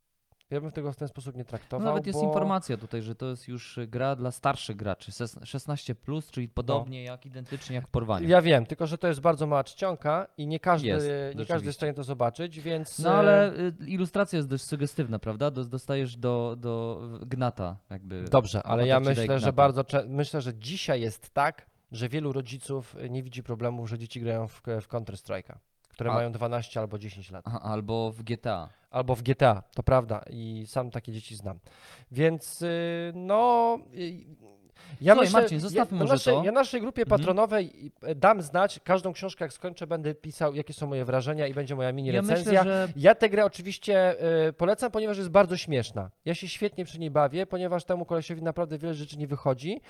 Ja 0.49 0.61
bym 0.61 0.71
tego 0.71 0.93
w 0.93 0.95
ten 0.95 1.07
sposób 1.07 1.35
nie 1.35 1.43
No 1.43 1.49
traktował. 1.49 1.85
nawet 1.87 2.07
jest 2.07 2.19
bo... 2.19 2.25
informacja 2.25 2.77
tutaj, 2.77 3.01
że 3.01 3.15
to 3.15 3.25
jest 3.25 3.47
już 3.47 3.77
y, 3.77 3.87
gra 3.87 4.15
dla 4.15 4.31
starszych 4.31 4.75
graczy, 4.75 5.11
ses- 5.11 5.35
16+, 5.39 5.95
plus, 5.95 6.31
czyli 6.31 6.49
podobnie 6.49 7.03
jak 7.03 7.25
identycznie 7.25 7.75
jak 7.75 7.85
w 7.87 7.89
porwaniu. 7.89 8.23
No. 8.27 8.31
Ja 8.31 8.41
wiem, 8.41 8.65
tylko 8.65 8.87
że 8.87 8.97
to 8.97 9.07
jest 9.07 9.19
bardzo 9.19 9.47
mała 9.47 9.63
czcionka 9.63 10.27
i 10.37 10.47
nie 10.47 10.59
każdy, 10.59 10.87
Jest, 10.87 11.07
nie 11.35 11.45
każdy 11.45 11.65
jest 11.67 11.75
w 11.77 11.79
stanie 11.79 11.93
to 11.93 12.03
zobaczyć, 12.03 12.59
więc. 12.59 12.99
No 12.99 13.09
e, 13.09 13.13
ale 13.13 13.53
y, 13.53 13.73
ilustracja 13.87 14.37
jest 14.37 14.49
dość 14.49 14.63
sugestywna, 14.63 15.19
prawda? 15.19 15.51
Do- 15.51 15.65
Dostajesz 15.65 16.17
do, 16.17 16.55
do 16.59 17.01
gnata 17.21 17.77
jakby. 17.89 18.23
Dobrze, 18.23 18.63
ale 18.63 18.87
ja 18.87 18.99
myślę, 18.99 19.39
że 19.39 19.53
bardzo 19.53 19.83
myślę, 20.07 20.41
że 20.41 20.53
dzisiaj 20.55 21.01
jest 21.01 21.29
tak, 21.33 21.65
że 21.91 22.09
wielu 22.09 22.33
rodziców 22.33 22.95
y, 22.95 23.09
nie 23.09 23.23
widzi 23.23 23.43
problemu, 23.43 23.87
że 23.87 23.97
dzieci 23.99 24.21
grają 24.21 24.47
w, 24.47 24.61
w 24.61 24.87
Counter-Strike'a, 24.87 25.55
które 25.97 26.11
A- 26.11 26.13
mają 26.13 26.31
12 26.31 26.79
albo 26.79 26.97
10 26.97 27.31
lat. 27.31 27.45
Aha, 27.47 27.61
albo 27.61 28.11
w 28.11 28.23
GTA. 28.23 28.69
Albo 28.91 29.15
w 29.15 29.21
GTA, 29.21 29.63
to 29.75 29.83
prawda, 29.83 30.23
i 30.29 30.63
sam 30.67 30.91
takie 30.91 31.11
dzieci 31.11 31.35
znam. 31.35 31.59
Więc 32.11 32.61
y, 32.61 33.11
no. 33.15 33.79
y, 33.93 34.25
Ja 35.01 35.13
Słuchaj, 35.13 35.27
myślę, 35.27 35.41
Marcin, 35.41 35.59
zostawmy 35.59 35.97
ja, 35.97 36.03
może 36.03 36.13
naszej, 36.13 36.33
to. 36.33 36.43
Ja 36.43 36.51
naszej 36.51 36.81
grupie 36.81 37.01
Mhm. 37.01 37.19
patronowej 37.19 37.91
y, 38.09 38.15
dam 38.15 38.41
znać, 38.41 38.79
każdą 38.83 39.13
książkę 39.13 39.45
jak 39.45 39.53
skończę 39.53 39.87
będę 39.87 40.15
pisał, 40.15 40.55
jakie 40.55 40.73
są 40.73 40.87
moje 40.87 41.05
wrażenia 41.05 41.47
i 41.47 41.53
będzie 41.53 41.75
moja 41.75 41.91
mini 41.91 42.07
Ja 42.09 42.21
recenzja. 42.21 42.51
myślę, 42.51 42.63
że 42.63 42.87
Ja 42.95 43.15
tę 43.15 43.29
grę 43.29 43.45
oczywiście 43.45 44.15
y, 44.47 44.53
polecam, 44.53 44.91
ponieważ 44.91 45.17
jest 45.17 45.29
bardzo 45.29 45.57
śmieszna. 45.57 46.09
Ja 46.25 46.35
się 46.35 46.47
świetnie 46.47 46.85
przy 46.85 46.99
niej 46.99 47.11
bawię, 47.11 47.45
ponieważ 47.45 47.83
temu 47.83 48.05
kolesiowi 48.05 48.41
naprawdę 48.43 48.77
wiele 48.77 48.93
rzeczy 48.93 49.17
nie 49.17 49.27
wychodzi. 49.27 49.81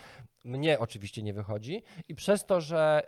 Mnie 0.45 0.79
oczywiście 0.79 1.23
nie 1.23 1.33
wychodzi. 1.33 1.83
I 2.09 2.15
przez 2.15 2.45
to, 2.45 2.61
że, 2.61 3.07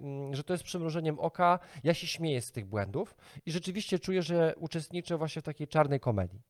y, 0.00 0.04
mm, 0.04 0.34
że 0.34 0.44
to 0.44 0.52
jest 0.54 0.64
przymrużeniem 0.64 1.18
oka, 1.20 1.58
ja 1.84 1.94
się 1.94 2.06
śmieję 2.06 2.40
z 2.42 2.52
tych 2.52 2.66
błędów 2.66 3.16
i 3.46 3.52
rzeczywiście 3.52 3.98
czuję, 3.98 4.22
że 4.22 4.54
uczestniczę 4.58 5.16
właśnie 5.18 5.42
w 5.42 5.44
takiej 5.44 5.68
czarnej 5.68 6.00
komedii. 6.00 6.40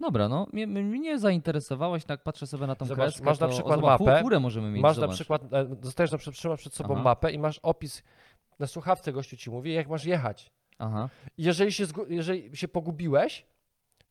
Dobra, 0.00 0.28
no 0.28 0.46
mnie, 0.52 0.66
mnie 0.66 1.18
zainteresowałaś, 1.18 2.04
tak 2.04 2.22
patrzę 2.22 2.46
sobie 2.46 2.66
na 2.66 2.74
tą 2.74 2.86
Zobacz, 2.86 3.04
kreskę. 3.04 3.24
masz 3.24 3.40
na 3.40 3.48
przykład 3.48 3.78
o, 3.78 3.80
zobacz, 3.80 4.00
mapę, 4.00 4.20
Pół, 4.22 4.40
możemy 4.40 4.70
mieć, 4.70 4.82
masz 4.82 4.96
na 4.96 5.08
przykład, 5.08 5.52
e, 5.52 5.64
dostajesz 5.64 6.12
na 6.12 6.18
przykład 6.18 6.36
trzymasz 6.36 6.60
przed 6.60 6.74
sobą 6.74 6.94
Aha. 6.94 7.02
mapę 7.02 7.32
i 7.32 7.38
masz 7.38 7.58
opis, 7.58 8.02
na 8.58 8.66
słuchawce 8.66 9.12
gościu 9.12 9.36
ci 9.36 9.50
mówi, 9.50 9.72
jak 9.74 9.88
masz 9.88 10.04
jechać. 10.04 10.50
Aha. 10.78 11.08
Jeżeli 11.38 11.72
się, 11.72 11.84
jeżeli 12.08 12.56
się 12.56 12.68
pogubiłeś, 12.68 13.46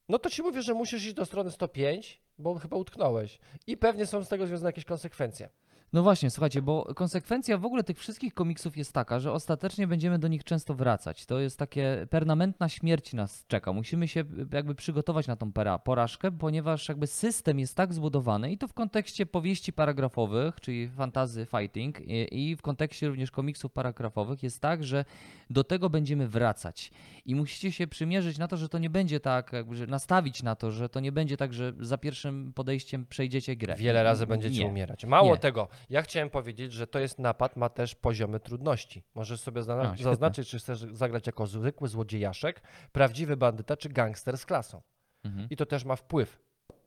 no 0.10 0.20
to 0.20 0.30
ci 0.30 0.42
mówię, 0.42 0.62
że 0.62 0.74
musisz 0.74 1.06
iść 1.06 1.14
do 1.14 1.26
strony 1.26 1.52
105, 1.52 2.22
bo 2.38 2.56
chyba 2.56 2.78
utknąłeś. 2.78 3.40
I 3.68 3.78
pewnie 3.78 4.06
są 4.06 4.24
z 4.24 4.30
tego 4.30 4.48
związane 4.48 4.70
jakieś 4.70 4.86
konsekwencje. 4.86 5.50
No 5.94 6.04
właśnie, 6.04 6.30
słuchajcie, 6.30 6.62
bo 6.62 6.94
konsekwencja 6.96 7.58
w 7.58 7.66
ogóle 7.66 7.84
tych 7.84 8.00
wszystkich 8.00 8.34
komiksów 8.34 8.78
jest 8.78 8.94
taka, 8.94 9.20
że 9.20 9.32
ostatecznie 9.32 9.88
będziemy 9.88 10.20
do 10.20 10.28
nich 10.28 10.44
często 10.44 10.74
wracać. 10.74 11.26
To 11.26 11.40
jest 11.40 11.60
takie 11.60 12.08
permanentna 12.10 12.70
śmierć 12.70 13.14
nas 13.14 13.46
czeka. 13.48 13.74
Musimy 13.74 14.08
się 14.08 14.24
jakby 14.54 14.76
przygotować 14.76 15.28
na 15.28 15.36
tą 15.36 15.52
porażkę, 15.84 16.32
ponieważ 16.32 16.90
jakby 16.90 17.08
system 17.08 17.60
jest 17.60 17.76
tak 17.76 17.94
zbudowany 17.94 18.52
i 18.52 18.58
to 18.58 18.68
w 18.68 18.74
kontekście 18.74 19.26
powieści 19.26 19.74
paragrafowych, 19.74 20.62
czyli 20.62 20.90
fantazy 20.90 21.46
fighting 21.46 22.00
i, 22.02 22.50
i 22.50 22.56
w 22.56 22.62
kontekście 22.62 23.08
również 23.08 23.32
komiksów 23.32 23.72
paragrafowych 23.72 24.44
jest 24.44 24.62
tak, 24.62 24.84
że 24.84 25.06
do 25.50 25.64
tego 25.64 25.90
będziemy 25.90 26.28
wracać. 26.28 26.92
I 27.26 27.36
musicie 27.36 27.72
się 27.72 27.88
przymierzyć 27.88 28.38
na 28.38 28.48
to, 28.48 28.58
że 28.58 28.70
to 28.70 28.78
nie 28.78 28.90
będzie 28.90 29.20
tak, 29.20 29.54
jakby, 29.54 29.76
że 29.76 29.88
nastawić 29.88 30.44
na 30.44 30.56
to, 30.56 30.72
że 30.72 30.90
to 30.90 31.00
nie 31.00 31.12
będzie 31.12 31.38
tak, 31.38 31.54
że 31.54 31.74
za 31.80 31.98
pierwszym 31.98 32.54
podejściem 32.54 33.06
przejdziecie 33.06 33.56
grę. 33.56 33.76
Wiele 33.78 34.04
razy 34.04 34.28
będziecie 34.28 34.64
nie. 34.64 34.70
umierać. 34.70 35.06
Mało 35.06 35.34
Nie. 35.34 35.40
tego, 35.40 35.68
ja 35.90 36.02
chciałem 36.02 36.30
powiedzieć, 36.30 36.74
że 36.74 36.88
to 36.88 37.00
jest 37.00 37.20
napad, 37.20 37.56
ma 37.56 37.70
też 37.70 37.96
poziomy 37.96 38.40
trudności. 38.40 39.04
Możesz 39.16 39.42
sobie 39.42 39.62
A, 39.62 39.96
zaznaczyć, 40.04 40.50
czy 40.50 40.60
chcesz 40.60 40.80
zagrać 40.80 41.28
jako 41.28 41.48
zwykły 41.48 41.88
złodziejaszek, 41.88 42.62
prawdziwy 42.92 43.38
bandyta, 43.38 43.78
czy 43.78 43.90
gangster 43.90 44.38
z 44.38 44.46
klasą. 44.46 44.82
Mhm. 45.24 45.48
I 45.50 45.56
to 45.56 45.66
też 45.66 45.86
ma 45.86 45.96
wpływ 45.96 46.40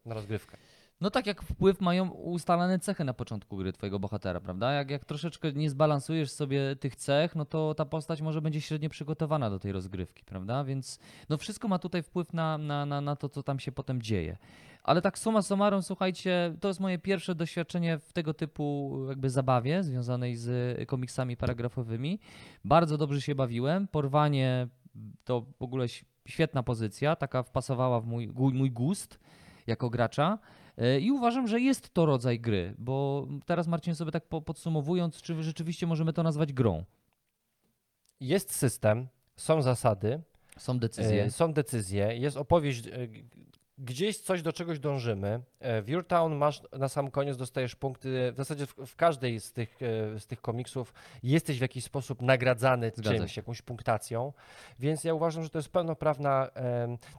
na 0.04 0.14
rozgrywkę. 0.14 0.56
No 1.00 1.10
tak 1.10 1.26
jak 1.26 1.42
wpływ 1.42 1.80
mają 1.80 2.10
ustalane 2.10 2.78
cechy 2.78 3.04
na 3.04 3.14
początku 3.14 3.56
gry 3.56 3.72
twojego 3.72 3.98
bohatera, 3.98 4.40
prawda? 4.40 4.72
Jak, 4.72 4.90
jak 4.90 5.04
troszeczkę 5.04 5.52
nie 5.52 5.70
zbalansujesz 5.70 6.30
sobie 6.30 6.76
tych 6.76 6.96
cech, 6.96 7.36
no 7.36 7.44
to 7.44 7.74
ta 7.74 7.84
postać 7.84 8.22
może 8.22 8.42
będzie 8.42 8.60
średnio 8.60 8.90
przygotowana 8.90 9.50
do 9.50 9.58
tej 9.58 9.72
rozgrywki, 9.72 10.24
prawda? 10.24 10.64
Więc 10.64 10.98
no 11.28 11.38
wszystko 11.38 11.68
ma 11.68 11.78
tutaj 11.78 12.02
wpływ 12.02 12.32
na, 12.32 12.58
na, 12.58 12.86
na, 12.86 13.00
na 13.00 13.16
to, 13.16 13.28
co 13.28 13.42
tam 13.42 13.58
się 13.58 13.72
potem 13.72 14.02
dzieje. 14.02 14.36
Ale 14.82 15.02
tak 15.02 15.18
summa 15.18 15.42
summarum, 15.42 15.82
słuchajcie, 15.82 16.54
to 16.60 16.68
jest 16.68 16.80
moje 16.80 16.98
pierwsze 16.98 17.34
doświadczenie 17.34 17.98
w 17.98 18.12
tego 18.12 18.34
typu 18.34 18.96
jakby 19.08 19.30
zabawie 19.30 19.82
związanej 19.82 20.36
z 20.36 20.88
komiksami 20.88 21.36
paragrafowymi. 21.36 22.18
Bardzo 22.64 22.98
dobrze 22.98 23.20
się 23.20 23.34
bawiłem. 23.34 23.88
Porwanie 23.88 24.68
to 25.24 25.40
w 25.58 25.62
ogóle 25.62 25.86
świetna 26.28 26.62
pozycja, 26.62 27.16
taka 27.16 27.42
wpasowała 27.42 28.00
w 28.00 28.06
mój, 28.06 28.28
mój 28.52 28.70
gust 28.70 29.20
jako 29.66 29.90
gracza. 29.90 30.38
E, 30.80 31.00
I 31.00 31.10
uważam, 31.12 31.48
że 31.48 31.60
jest 31.60 31.90
to 31.94 32.06
rodzaj 32.06 32.40
gry, 32.40 32.74
bo 32.78 33.26
teraz 33.46 33.66
Marcin 33.66 33.94
sobie 33.94 34.10
tak 34.12 34.26
po- 34.28 34.42
podsumowując, 34.42 35.22
czy 35.22 35.42
rzeczywiście 35.42 35.86
możemy 35.86 36.12
to 36.12 36.22
nazwać 36.22 36.52
grą? 36.52 36.84
Jest 38.20 38.54
system, 38.54 39.08
są 39.36 39.62
zasady, 39.62 40.20
Są 40.58 40.78
decyzje. 40.78 41.24
e, 41.24 41.30
są 41.30 41.52
decyzje, 41.52 42.16
jest 42.16 42.36
opowieść, 42.36 42.86
e, 42.86 42.90
gdzieś 43.80 44.18
coś 44.18 44.42
do 44.42 44.52
czegoś 44.52 44.78
dążymy. 44.78 45.40
E, 45.60 45.82
W 45.82 45.88
Your 45.88 46.06
Town 46.06 46.36
masz 46.36 46.62
na 46.72 46.88
sam 46.88 47.10
koniec 47.10 47.36
dostajesz 47.36 47.76
punkty, 47.76 48.32
w 48.32 48.36
zasadzie 48.36 48.66
w, 48.66 48.74
w 48.86 48.96
każdej 48.96 49.40
z 49.40 49.52
tych, 49.52 49.78
e, 49.82 50.20
z 50.20 50.26
tych 50.26 50.40
komiksów 50.40 50.94
jesteś 51.22 51.58
w 51.58 51.62
jakiś 51.62 51.84
sposób 51.84 52.22
nagradzany 52.22 52.92
Zgadza 52.94 53.18
czymś, 53.18 53.32
się. 53.32 53.40
jakąś 53.40 53.62
punktacją, 53.62 54.32
więc 54.78 55.04
ja 55.04 55.14
uważam, 55.14 55.42
że 55.42 55.50
to 55.50 55.58
jest 55.58 55.68
pełnoprawna, 55.68 56.50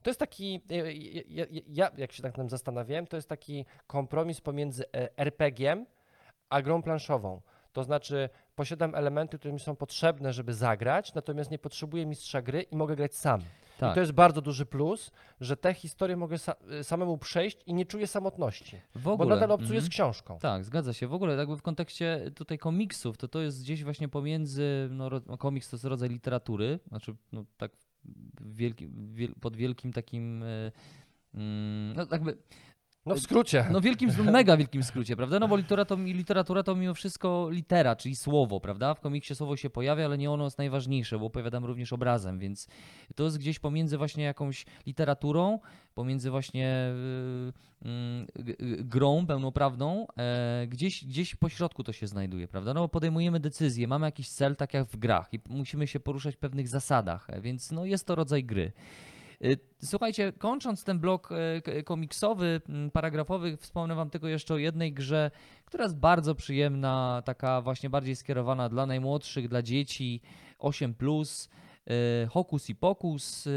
to 0.03 0.09
jest 0.09 0.19
taki, 0.19 0.61
e, 0.71 0.93
ja, 0.93 1.45
ja, 1.49 1.61
ja 1.67 1.91
jak 1.97 2.11
się 2.11 2.23
tak 2.23 2.31
nad 2.31 2.37
tym 2.37 2.49
zastanawiałem, 2.49 3.07
to 3.07 3.15
jest 3.15 3.29
taki 3.29 3.65
kompromis 3.87 4.41
pomiędzy 4.41 4.83
RPG-iem 5.17 5.85
a 6.49 6.61
grą 6.61 6.81
planszową. 6.81 7.41
To 7.73 7.83
znaczy, 7.83 8.29
posiadam 8.55 8.95
elementy, 8.95 9.39
które 9.39 9.53
mi 9.53 9.59
są 9.59 9.75
potrzebne, 9.75 10.33
żeby 10.33 10.53
zagrać, 10.53 11.13
natomiast 11.13 11.51
nie 11.51 11.59
potrzebuję 11.59 12.05
mistrza 12.05 12.41
gry 12.41 12.61
i 12.61 12.75
mogę 12.75 12.95
grać 12.95 13.15
sam. 13.15 13.41
I 13.81 13.85
tak, 13.85 13.93
to 13.93 13.99
jest 13.99 14.11
bardzo 14.11 14.41
duży 14.41 14.65
plus, 14.65 15.11
że 15.41 15.57
te 15.57 15.73
historie 15.73 16.17
mogę 16.17 16.37
sa 16.37 16.55
y, 16.79 16.83
samemu 16.83 17.17
przejść 17.17 17.57
i 17.65 17.73
nie 17.73 17.85
czuję 17.85 18.07
samotności. 18.07 18.77
w 18.95 19.03
Bo 19.03 19.13
ogóle. 19.13 19.29
nadal 19.29 19.51
obcuję 19.51 19.79
mhm. 19.79 19.85
z 19.85 19.89
książką. 19.89 20.39
Tak, 20.39 20.63
zgadza 20.65 20.93
się. 20.93 21.07
W 21.07 21.13
ogóle 21.13 21.35
jakby 21.35 21.57
w 21.57 21.61
kontekście 21.61 22.31
tutaj 22.35 22.57
komiksów, 22.57 23.17
to 23.17 23.27
to 23.27 23.41
jest 23.41 23.61
gdzieś 23.61 23.83
właśnie 23.83 24.07
pomiędzy, 24.07 24.87
no, 24.91 25.09
no 25.27 25.37
komiks 25.37 25.69
to 25.69 25.75
jest 25.75 25.85
rodzaj 25.85 26.09
literatury, 26.09 26.79
znaczy 26.87 27.15
no, 27.31 27.45
tak 27.57 27.71
wielki, 28.41 28.87
wiel, 29.13 29.33
pod 29.41 29.55
wielkim 29.55 29.93
takim, 29.93 30.43
mm, 31.33 31.93
no 31.95 32.05
jakby, 32.11 32.37
No 33.05 33.15
w 33.15 33.19
skrócie. 33.19 33.65
no 33.71 33.81
wielkim, 33.81 34.09
mega 34.31 34.57
wielkim 34.57 34.83
skrócie, 34.83 35.15
prawda? 35.15 35.39
No 35.39 35.47
bo 35.47 35.57
literatura 35.57 35.85
to, 35.85 35.95
literatura 35.95 36.63
to 36.63 36.75
mimo 36.75 36.93
wszystko 36.93 37.47
litera, 37.51 37.95
czyli 37.95 38.15
słowo, 38.15 38.59
prawda? 38.59 38.93
W 38.93 38.99
komiksie 38.99 39.35
słowo 39.35 39.57
się 39.57 39.69
pojawia, 39.69 40.05
ale 40.05 40.17
nie 40.17 40.31
ono 40.31 40.43
jest 40.43 40.57
najważniejsze, 40.57 41.19
bo 41.19 41.25
opowiadam 41.25 41.65
również 41.65 41.93
obrazem, 41.93 42.39
więc 42.39 42.67
to 43.15 43.23
jest 43.23 43.37
gdzieś 43.37 43.59
pomiędzy 43.59 43.97
właśnie 43.97 44.23
jakąś 44.23 44.65
literaturą, 44.85 45.59
pomiędzy 45.95 46.31
właśnie 46.31 46.67
y, 47.83 47.87
mm, 47.87 48.25
g- 48.35 48.55
grą 48.83 49.25
pełnoprawną, 49.25 50.07
e, 50.17 50.67
gdzieś, 50.67 51.05
gdzieś 51.05 51.35
po 51.35 51.49
środku 51.49 51.83
to 51.83 51.93
się 51.93 52.07
znajduje, 52.07 52.47
prawda? 52.47 52.73
No 52.73 52.81
bo 52.81 52.89
podejmujemy 52.89 53.39
decyzje, 53.39 53.87
mamy 53.87 54.05
jakiś 54.07 54.29
cel, 54.29 54.55
tak 54.55 54.73
jak 54.73 54.87
w 54.87 54.97
grach 54.97 55.33
i 55.33 55.39
musimy 55.49 55.87
się 55.87 55.99
poruszać 55.99 56.35
w 56.35 56.39
pewnych 56.39 56.67
zasadach, 56.67 57.29
e, 57.29 57.41
więc 57.41 57.71
no 57.71 57.85
jest 57.85 58.07
to 58.07 58.15
rodzaj 58.15 58.43
gry. 58.43 58.71
Y, 59.45 59.57
Słuchajcie, 59.83 60.33
kończąc 60.33 60.83
ten 60.83 60.99
blok 60.99 61.27
k- 61.63 61.83
komiksowy, 61.85 62.61
paragrafowy, 62.93 63.57
wspomnę 63.57 63.95
wam 63.95 64.09
tylko 64.09 64.27
jeszcze 64.27 64.53
o 64.53 64.57
jednej 64.57 64.93
grze, 64.93 65.31
która 65.65 65.83
jest 65.83 65.97
bardzo 65.97 66.35
przyjemna, 66.35 67.21
taka 67.25 67.61
właśnie 67.61 67.89
bardziej 67.89 68.15
skierowana 68.15 68.69
dla 68.69 68.85
najmłodszych, 68.85 69.47
dla 69.47 69.61
dzieci, 69.61 70.21
8+, 70.59 70.93
plus, 70.93 71.49
e, 72.23 72.27
Hokus 72.27 72.69
i 72.69 72.75
Pokus. 72.75 73.47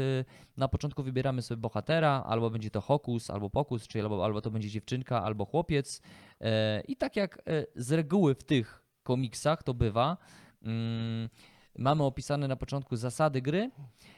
Na 0.57 0.67
początku 0.67 1.03
wybieramy 1.03 1.41
sobie 1.41 1.61
bohatera, 1.61 2.23
albo 2.27 2.49
będzie 2.49 2.69
to 2.71 2.81
Hokus, 2.81 3.29
albo 3.29 3.49
Pokus, 3.49 3.87
czyli 3.87 4.01
albo, 4.03 4.25
albo 4.25 4.41
to 4.41 4.51
będzie 4.51 4.69
dziewczynka, 4.69 5.23
albo 5.23 5.45
chłopiec. 5.45 6.01
I 6.87 6.95
tak 6.97 7.15
jak 7.15 7.41
z 7.75 7.91
reguły 7.91 8.35
w 8.35 8.43
tych 8.43 8.81
komiksach 9.03 9.63
to 9.63 9.73
bywa, 9.73 10.17
mm, 10.63 11.29
mamy 11.77 12.03
opisane 12.03 12.47
na 12.47 12.55
początku 12.55 12.95
zasady 12.95 13.41
gry, 13.41 13.71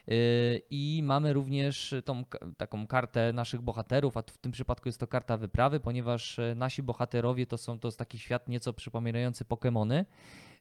Yy, 0.06 0.62
I 0.70 1.00
mamy 1.04 1.32
również 1.32 1.94
tą 2.04 2.24
taką 2.56 2.86
kartę 2.86 3.32
naszych 3.32 3.60
bohaterów, 3.62 4.16
a 4.16 4.22
w 4.22 4.38
tym 4.38 4.52
przypadku 4.52 4.88
jest 4.88 5.00
to 5.00 5.06
karta 5.06 5.36
wyprawy, 5.36 5.80
ponieważ 5.80 6.38
e, 6.38 6.54
nasi 6.54 6.82
bohaterowie 6.82 7.46
to 7.46 7.58
są 7.58 7.78
to 7.78 7.88
jest 7.88 7.98
taki 7.98 8.18
świat 8.18 8.48
nieco 8.48 8.72
przypominający 8.72 9.44
Pokémony. 9.44 10.04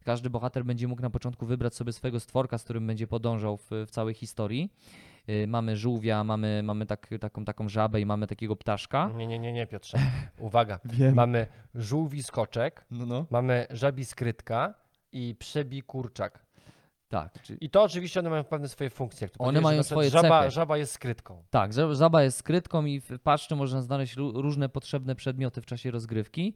Każdy 0.03 0.29
bohater 0.29 0.65
będzie 0.65 0.87
mógł 0.87 1.01
na 1.01 1.09
początku 1.09 1.45
wybrać 1.45 1.75
sobie 1.75 1.93
swojego 1.93 2.19
stworka, 2.19 2.57
z 2.57 2.63
którym 2.63 2.87
będzie 2.87 3.07
podążał 3.07 3.57
w, 3.57 3.69
w 3.87 3.89
całej 3.91 4.13
historii. 4.13 4.73
Yy, 5.27 5.47
Mamy 5.47 5.77
żółwia, 5.77 6.23
mamy, 6.23 6.63
mamy 6.63 6.85
tak, 6.85 7.09
taką, 7.19 7.45
taką 7.45 7.69
żabę 7.69 8.01
i 8.01 8.05
mamy 8.05 8.27
takiego 8.27 8.55
ptaszka. 8.55 9.11
Nie, 9.15 9.27
nie, 9.27 9.39
nie, 9.39 9.53
nie, 9.53 9.67
Piotrze. 9.67 9.97
Uwaga. 10.39 10.79
Mamy 11.13 11.47
żółwi 11.75 12.23
skoczek, 12.23 12.85
No, 12.91 13.05
no. 13.05 13.25
mamy 13.31 13.67
żabi 13.69 14.05
skrytka 14.05 14.73
i 15.11 15.35
przebi 15.39 15.81
kurczak. 15.83 16.46
Tak, 17.09 17.41
czy, 17.41 17.55
I 17.61 17.69
to 17.69 17.83
oczywiście 17.83 18.19
one 18.19 18.29
mają 18.29 18.43
pewne 18.43 18.67
swoje 18.69 18.89
funkcje. 18.89 19.25
Jak 19.25 19.31
One 19.47 19.61
mają 19.61 19.83
swoje 19.83 20.09
żaba, 20.09 20.39
cechy. 20.41 20.51
żaba 20.51 20.77
jest 20.77 20.93
skrytką. 20.93 21.43
Tak, 21.49 21.71
żaba 21.91 22.23
jest 22.23 22.37
skrytką 22.37 22.85
i 22.85 22.99
w 22.99 23.19
paszczy 23.23 23.55
można 23.55 23.81
znaleźć 23.81 24.15
ró- 24.17 24.41
różne 24.41 24.69
potrzebne 24.69 25.15
przedmioty 25.15 25.61
w 25.61 25.65
czasie 25.65 25.91
rozgrywki. 25.91 26.55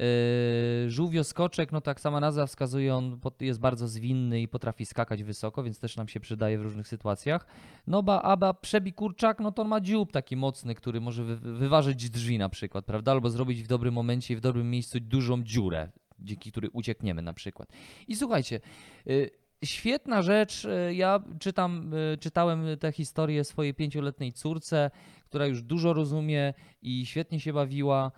Yy, 0.00 0.90
żółwio 0.90 1.24
skoczek, 1.24 1.72
no 1.72 1.80
tak 1.80 2.00
sama 2.00 2.20
nazwa 2.20 2.46
wskazuje, 2.46 2.94
on 2.94 3.20
jest 3.40 3.60
bardzo 3.60 3.88
zwinny 3.88 4.40
i 4.40 4.48
potrafi 4.48 4.86
skakać 4.86 5.22
wysoko, 5.22 5.62
więc 5.62 5.78
też 5.80 5.96
nam 5.96 6.08
się 6.08 6.20
przydaje 6.20 6.58
w 6.58 6.62
różnych 6.62 6.88
sytuacjach. 6.88 7.46
No 7.86 8.02
ba, 8.02 8.22
aba 8.22 8.54
przebi 8.54 8.92
kurczak, 8.92 9.40
no 9.40 9.52
to 9.52 9.62
on 9.62 9.68
ma 9.68 9.80
dziób 9.80 10.12
taki 10.12 10.36
mocny, 10.36 10.74
który 10.74 11.00
może 11.00 11.24
wy, 11.24 11.36
wyważyć 11.36 12.10
drzwi 12.10 12.38
na 12.38 12.48
przykład, 12.48 12.84
prawda? 12.84 13.12
Albo 13.12 13.30
zrobić 13.30 13.62
w 13.62 13.66
dobrym 13.66 13.94
momencie 13.94 14.34
i 14.34 14.36
w 14.36 14.40
dobrym 14.40 14.70
miejscu 14.70 15.00
dużą 15.00 15.42
dziurę, 15.42 15.88
dzięki 16.18 16.50
której 16.50 16.70
uciekniemy 16.72 17.22
na 17.22 17.32
przykład. 17.32 17.68
I 18.08 18.16
słuchajcie, 18.16 18.60
yy, 19.06 19.30
Świetna 19.64 20.22
rzecz. 20.22 20.64
y, 20.64 20.94
Ja 20.94 21.20
czytam, 21.40 21.94
y, 21.94 22.18
czytałem 22.18 22.64
tę 22.80 22.92
historię 22.92 23.44
swojej 23.44 23.74
pięcioletniej 23.74 24.32
córce, 24.32 24.90
która 25.24 25.46
już 25.46 25.62
dużo 25.62 25.92
rozumie 25.92 26.54
i 26.82 27.06
świetnie 27.06 27.40
się 27.40 27.52
bawiła. 27.52 28.12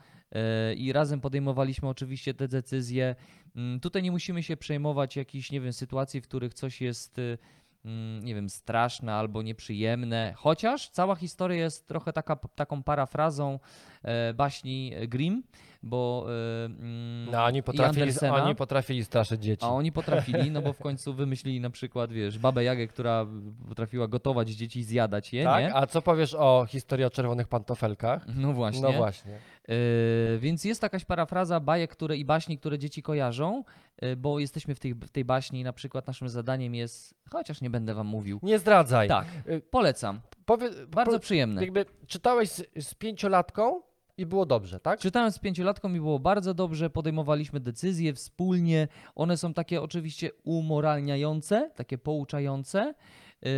y, 0.73 0.75
I 0.75 0.93
razem 0.93 1.21
podejmowaliśmy 1.21 1.89
oczywiście 1.89 2.35
te 2.35 2.49
decyzje. 2.49 3.17
Mm, 3.57 3.81
Tutaj 3.81 4.03
nie 4.03 4.11
musimy 4.11 4.43
się 4.43 4.57
przejmować 4.57 5.17
jakichś, 5.17 5.51
nie 5.53 5.61
wiem, 5.61 5.73
sytuacji, 5.73 6.21
w 6.21 6.25
których 6.29 6.55
coś 6.55 6.81
jest, 6.81 7.19
y, 7.19 7.39
mm, 7.85 8.25
nie 8.25 8.35
wiem, 8.35 8.49
straszne 8.49 9.15
albo 9.15 9.43
nieprzyjemne. 9.43 10.33
Chociaż 10.37 10.89
cała 10.91 11.15
historia 11.17 11.59
jest 11.59 11.89
trochę 11.89 12.13
taka, 12.13 12.37
taką 12.37 12.83
parafrazą 12.83 13.59
e, 14.03 14.35
baśni 14.35 14.93
Grimm, 15.09 15.43
bo. 15.83 16.27
mm, 16.65 17.31
No, 17.31 17.45
oni 17.45 17.59
i 17.59 17.63
potrafili, 17.63 18.13
oni 18.31 18.55
potrafili 18.55 19.05
straszyć 19.05 19.43
dzieci. 19.43 19.65
A 19.65 19.69
oni 19.69 19.93
potrafili, 19.93 20.51
no 20.51 20.63
bo 20.63 20.73
w 20.73 20.79
końcu 20.89 21.15
wymyślili 21.15 21.61
na 21.61 21.71
przykład, 21.71 22.13
wiesz, 22.13 22.39
babę 22.39 22.65
Jagę, 22.65 22.87
która 22.87 23.27
potrafiła 23.69 24.09
gotować 24.09 24.49
dzieci 24.49 24.81
i 24.81 24.85
zjadać 24.85 25.33
je, 25.33 25.45
tak? 25.45 25.65
nie? 25.65 25.75
A 25.75 25.87
co 25.87 26.03
powiesz 26.03 26.35
o 26.35 26.67
historii 26.69 27.05
o 27.05 27.11
czerwonych 27.11 27.49
pantofelkach? 27.49 28.27
No 28.37 28.53
właśnie. 28.53 28.83
No 28.83 28.93
właśnie. 28.93 29.33
Yy, 29.69 30.39
więc 30.39 30.65
jest 30.65 30.83
jakaś 30.83 31.05
parafraza 31.05 31.61
bajek 31.61 31.91
które, 31.91 32.17
i 32.17 32.25
baśni, 32.25 32.59
które 32.59 32.79
dzieci 32.79 33.03
kojarzą, 33.03 33.65
yy, 34.03 34.17
bo 34.17 34.39
jesteśmy 34.39 34.75
w 34.75 34.81
tej, 34.81 34.95
w 34.95 35.11
tej 35.11 35.25
baśni, 35.25 35.65
na 35.65 35.73
przykład 35.73 36.07
naszym 36.07 36.29
zadaniem 36.29 36.75
jest, 36.75 37.15
chociaż 37.31 37.61
nie 37.61 37.71
będę 37.71 37.95
wam 37.95 38.07
mówił. 38.07 38.41
Nie 38.43 38.59
zdradzaj. 38.59 39.09
Tak, 39.09 39.27
Y, 39.49 39.61
polecam. 39.61 40.21
Powie, 40.45 40.71
Bardzo 40.89 41.13
po, 41.13 41.19
przyjemne. 41.19 41.61
jakby 41.63 41.85
czytałeś 42.07 42.51
z, 42.51 42.63
z 42.81 42.95
pięciolatką 42.95 43.81
i 44.19 44.27
było 44.27 44.47
dobrze, 44.47 44.81
tak? 44.81 45.01
Czytałem 45.01 45.33
z 45.33 45.39
pięciolatką 45.39 45.95
i 45.95 46.01
było 46.01 46.19
bardzo 46.19 46.55
dobrze, 46.55 46.91
podejmowaliśmy 46.91 47.61
decyzje 47.61 48.15
wspólnie. 48.15 48.89
One 49.15 49.37
są 49.37 49.55
takie 49.55 49.83
oczywiście 49.83 50.31
umoralniające, 50.45 51.71
takie 51.77 51.99
pouczające. 51.99 52.95
yy, 53.43 53.51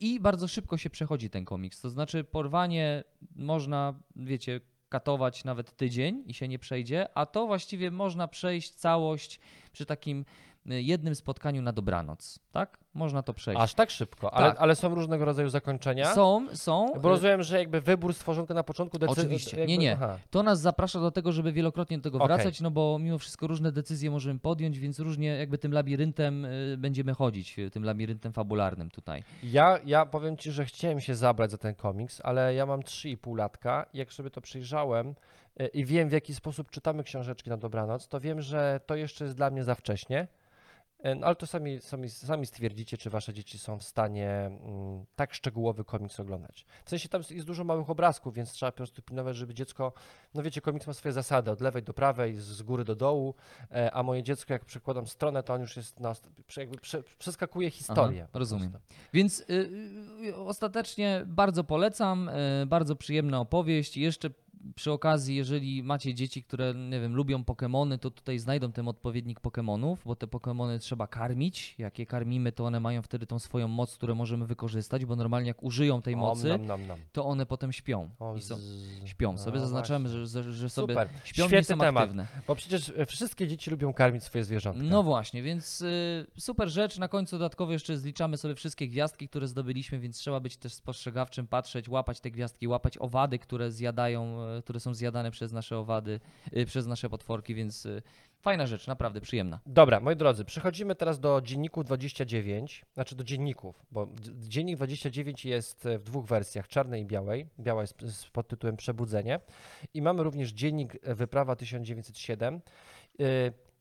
I 0.00 0.20
bardzo 0.20 0.48
szybko 0.48 0.78
się 0.78 0.90
przechodzi 0.90 1.30
ten 1.30 1.44
komiks. 1.44 1.80
To 1.80 1.90
znaczy, 1.90 2.24
porwanie 2.24 3.04
można, 3.36 3.94
wiecie, 4.16 4.60
katować 4.88 5.44
nawet 5.44 5.76
tydzień 5.76 6.22
i 6.26 6.34
się 6.34 6.48
nie 6.48 6.58
przejdzie, 6.58 7.08
a 7.14 7.26
to 7.26 7.46
właściwie 7.46 7.90
można 7.90 8.28
przejść 8.28 8.70
całość 8.70 9.40
przy 9.72 9.86
takim 9.86 10.24
y, 10.70 10.82
jednym 10.82 11.14
spotkaniu 11.14 11.62
na 11.62 11.72
dobranoc, 11.72 12.38
tak? 12.52 12.83
Można 12.94 13.22
to 13.22 13.34
przejść. 13.34 13.60
Aż 13.60 13.74
tak 13.74 13.90
szybko, 13.90 14.34
ale, 14.34 14.48
Tak. 14.48 14.56
ale 14.60 14.76
są 14.76 14.94
różnego 14.94 15.24
rodzaju 15.24 15.48
zakończenia? 15.48 16.14
Są, 16.14 16.46
są. 16.52 16.92
Bo 17.00 17.08
y, 17.08 17.12
rozumiem, 17.12 17.42
że 17.42 17.58
jakby 17.58 17.80
wybór 17.80 18.14
stworzonka 18.14 18.54
na 18.54 18.62
początku 18.62 18.98
decyzji... 18.98 19.22
Oczywiście. 19.22 19.66
Nie, 19.66 19.78
nie. 19.78 19.92
Aha. 19.92 20.18
To 20.30 20.42
nas 20.42 20.60
zaprasza 20.60 21.00
do 21.00 21.10
tego, 21.10 21.32
żeby 21.32 21.52
wielokrotnie 21.52 21.98
do 21.98 22.02
tego 22.02 22.18
Okej. 22.18 22.28
wracać, 22.28 22.60
no 22.60 22.70
bo 22.70 22.98
mimo 22.98 23.18
wszystko 23.18 23.46
różne 23.46 23.72
decyzje 23.72 24.10
możemy 24.10 24.40
podjąć, 24.40 24.78
więc 24.78 24.98
różnie 24.98 25.28
jakby 25.28 25.58
tym 25.58 25.72
labiryntem 25.72 26.44
y, 26.44 26.76
będziemy 26.78 27.14
chodzić, 27.14 27.58
y, 27.58 27.70
tym 27.70 27.84
labiryntem 27.84 28.32
fabularnym 28.32 28.90
tutaj. 28.90 29.24
Ja, 29.42 29.78
ja 29.84 30.06
powiem 30.06 30.36
Ci, 30.36 30.52
że 30.52 30.64
chciałem 30.64 31.00
się 31.00 31.14
zabrać 31.14 31.50
za 31.50 31.58
ten 31.58 31.74
komiks, 31.74 32.20
ale 32.24 32.54
ja 32.54 32.66
mam 32.66 32.80
3,5 32.80 33.36
latka 33.36 33.86
jak 33.94 34.12
sobie 34.12 34.30
to 34.30 34.40
przyjrzałem 34.40 35.14
y, 35.60 35.66
i 35.66 35.84
wiem 35.84 36.08
w 36.08 36.12
jaki 36.12 36.34
sposób 36.34 36.70
czytamy 36.70 37.04
książeczki 37.04 37.50
na 37.50 37.56
dobranoc, 37.56 38.08
to 38.08 38.20
wiem, 38.20 38.40
że 38.40 38.80
to 38.86 38.96
jeszcze 38.96 39.24
jest 39.24 39.36
dla 39.36 39.50
mnie 39.50 39.64
za 39.64 39.74
wcześnie. 39.74 40.28
Y, 41.06 41.14
No 41.14 41.26
ale 41.26 41.36
to 41.36 41.46
sami, 41.46 41.80
sami, 41.80 42.10
sami 42.10 42.46
stwierdzicie, 42.46 42.98
czy 42.98 43.10
Wasze 43.10 43.32
dzieci 43.34 43.58
są 43.58 43.78
w 43.78 43.82
stanie 43.82 44.30
mm, 44.30 45.04
tak 45.16 45.34
szczegółowy 45.34 45.84
komiks 45.84 46.20
oglądać. 46.20 46.66
W 46.84 46.90
sensie 46.90 47.08
tam 47.08 47.22
jest 47.30 47.46
dużo 47.46 47.64
małych 47.64 47.90
obrazków, 47.90 48.34
więc 48.34 48.52
trzeba 48.52 48.72
po 48.72 48.76
prostu 48.76 49.02
pilnować, 49.02 49.36
żeby 49.36 49.54
dziecko, 49.54 49.92
no 50.34 50.42
wiecie, 50.42 50.60
komiks 50.60 50.86
ma 50.86 50.92
swoje 50.92 51.12
zasady, 51.12 51.50
od 51.50 51.60
lewej 51.60 51.82
do 51.82 51.94
prawej, 51.94 52.36
z 52.36 52.62
góry 52.62 52.84
do 52.84 52.96
dołu, 52.96 53.34
e, 53.70 53.92
a 53.92 54.02
moje 54.02 54.22
dziecko 54.22 54.52
jak 54.52 54.64
przekładam 54.64 55.06
stronę, 55.06 55.42
to 55.42 55.54
on 55.54 55.60
już 55.60 55.76
jest 55.76 56.00
na, 56.00 56.14
jakby 56.56 56.78
prze, 56.78 57.02
przeskakuje 57.18 57.70
historię. 57.70 58.28
po 58.32 58.38
rozumiem. 58.38 58.72
Więc 59.12 59.40
y, 59.40 59.44
y, 60.26 60.36
ostatecznie 60.36 61.22
bardzo 61.26 61.64
polecam, 61.64 62.28
y, 62.28 62.66
bardzo 62.66 62.96
przyjemna 62.96 63.40
opowieść. 63.40 63.96
Jeszcze 63.96 64.30
przy 64.74 64.92
okazji, 64.92 65.36
jeżeli 65.36 65.82
macie 65.82 66.14
dzieci, 66.14 66.42
które 66.42 66.74
nie 66.74 67.00
wiem, 67.00 67.14
lubią 67.14 67.44
Pokemony, 67.44 67.98
to 67.98 68.10
tutaj 68.10 68.38
znajdą 68.38 68.72
ten 68.72 68.88
odpowiednik 68.88 69.40
Pokemonów, 69.40 70.02
bo 70.04 70.16
te 70.16 70.26
Pokemony 70.26 70.78
trzeba 70.78 71.06
karmić. 71.06 71.74
Jak 71.78 71.98
je 71.98 72.06
karmimy, 72.06 72.52
to 72.52 72.64
one 72.64 72.80
mają 72.80 73.02
wtedy 73.02 73.26
tą 73.26 73.38
swoją 73.38 73.68
moc, 73.68 73.94
którą 73.94 74.14
możemy 74.14 74.46
wykorzystać, 74.46 75.04
bo 75.04 75.16
normalnie 75.16 75.48
jak 75.48 75.62
użyją 75.62 76.02
tej 76.02 76.16
mocy, 76.16 76.58
to 77.12 77.24
one 77.24 77.46
potem 77.46 77.72
śpią. 77.72 78.10
O, 78.18 78.36
I 78.36 78.42
są, 78.42 78.58
śpią 79.04 79.38
sobie, 79.38 79.58
no 79.58 79.64
zaznaczamy, 79.64 80.08
właśnie. 80.08 80.26
że, 80.26 80.42
że, 80.42 80.52
że 80.52 80.70
sobie 80.70 80.94
Super. 80.94 81.08
śpią 81.24 81.44
i 81.44 81.48
Świetny 81.48 81.64
są 81.74 81.78
temat. 81.78 82.02
aktywne. 82.02 82.26
Bo 82.46 82.54
przecież 82.54 82.92
e, 82.96 83.06
wszystkie 83.06 83.48
dzieci 83.48 83.70
lubią 83.70 83.92
karmić 83.92 84.22
swoje 84.24 84.44
zwierzątka. 84.44 84.82
No 84.82 85.02
właśnie, 85.02 85.42
więc 85.42 85.80
y, 85.80 86.26
super 86.38 86.68
rzecz. 86.68 86.98
Na 86.98 87.08
końcu 87.08 87.38
dodatkowo 87.38 87.72
jeszcze 87.72 87.96
zliczamy 87.98 88.36
sobie 88.36 88.54
wszystkie 88.54 88.88
gwiazdki, 88.88 89.28
które 89.28 89.48
zdobyliśmy, 89.48 89.98
więc 89.98 90.18
trzeba 90.18 90.40
być 90.40 90.56
też 90.56 90.72
spostrzegawczym, 90.74 91.46
patrzeć, 91.46 91.88
łapać 91.88 92.20
te 92.20 92.30
gwiazdki, 92.30 92.68
łapać 92.68 92.98
owady, 92.98 93.38
które 93.38 93.70
zjadają, 93.70 94.36
y, 94.53 94.53
które 94.62 94.80
są 94.80 94.94
zjadane 94.94 95.30
przez 95.30 95.52
nasze 95.52 95.78
owady, 95.78 96.20
y, 96.56 96.66
przez 96.66 96.86
nasze 96.86 97.10
potworki, 97.10 97.54
więc 97.54 97.86
y, 97.86 98.02
fajna 98.40 98.66
rzecz, 98.66 98.86
naprawdę 98.86 99.20
przyjemna. 99.20 99.60
Dobra, 99.66 100.00
moi 100.00 100.16
drodzy, 100.16 100.44
przechodzimy 100.44 100.94
teraz 100.94 101.20
do 101.20 101.40
dzienników 101.40 101.84
29, 101.84 102.84
znaczy 102.94 103.16
do 103.16 103.24
dzienników, 103.24 103.82
bo 103.90 104.08
dziennik 104.38 104.76
29 104.76 105.44
jest 105.44 105.86
e, 105.86 105.98
w 105.98 106.02
dwóch 106.02 106.26
wersjach, 106.26 106.68
czarnej 106.68 107.02
i 107.02 107.06
białej. 107.06 107.46
Biała 107.60 107.80
jest 107.80 108.02
z 108.02 108.26
pod 108.30 108.48
tytułem 108.48 108.76
Przebudzenie 108.76 109.40
i 109.94 110.02
mamy 110.02 110.22
również 110.22 110.50
dziennik 110.52 110.98
Wyprawa 111.02 111.56
1907. 111.56 112.60
E, 113.20 113.24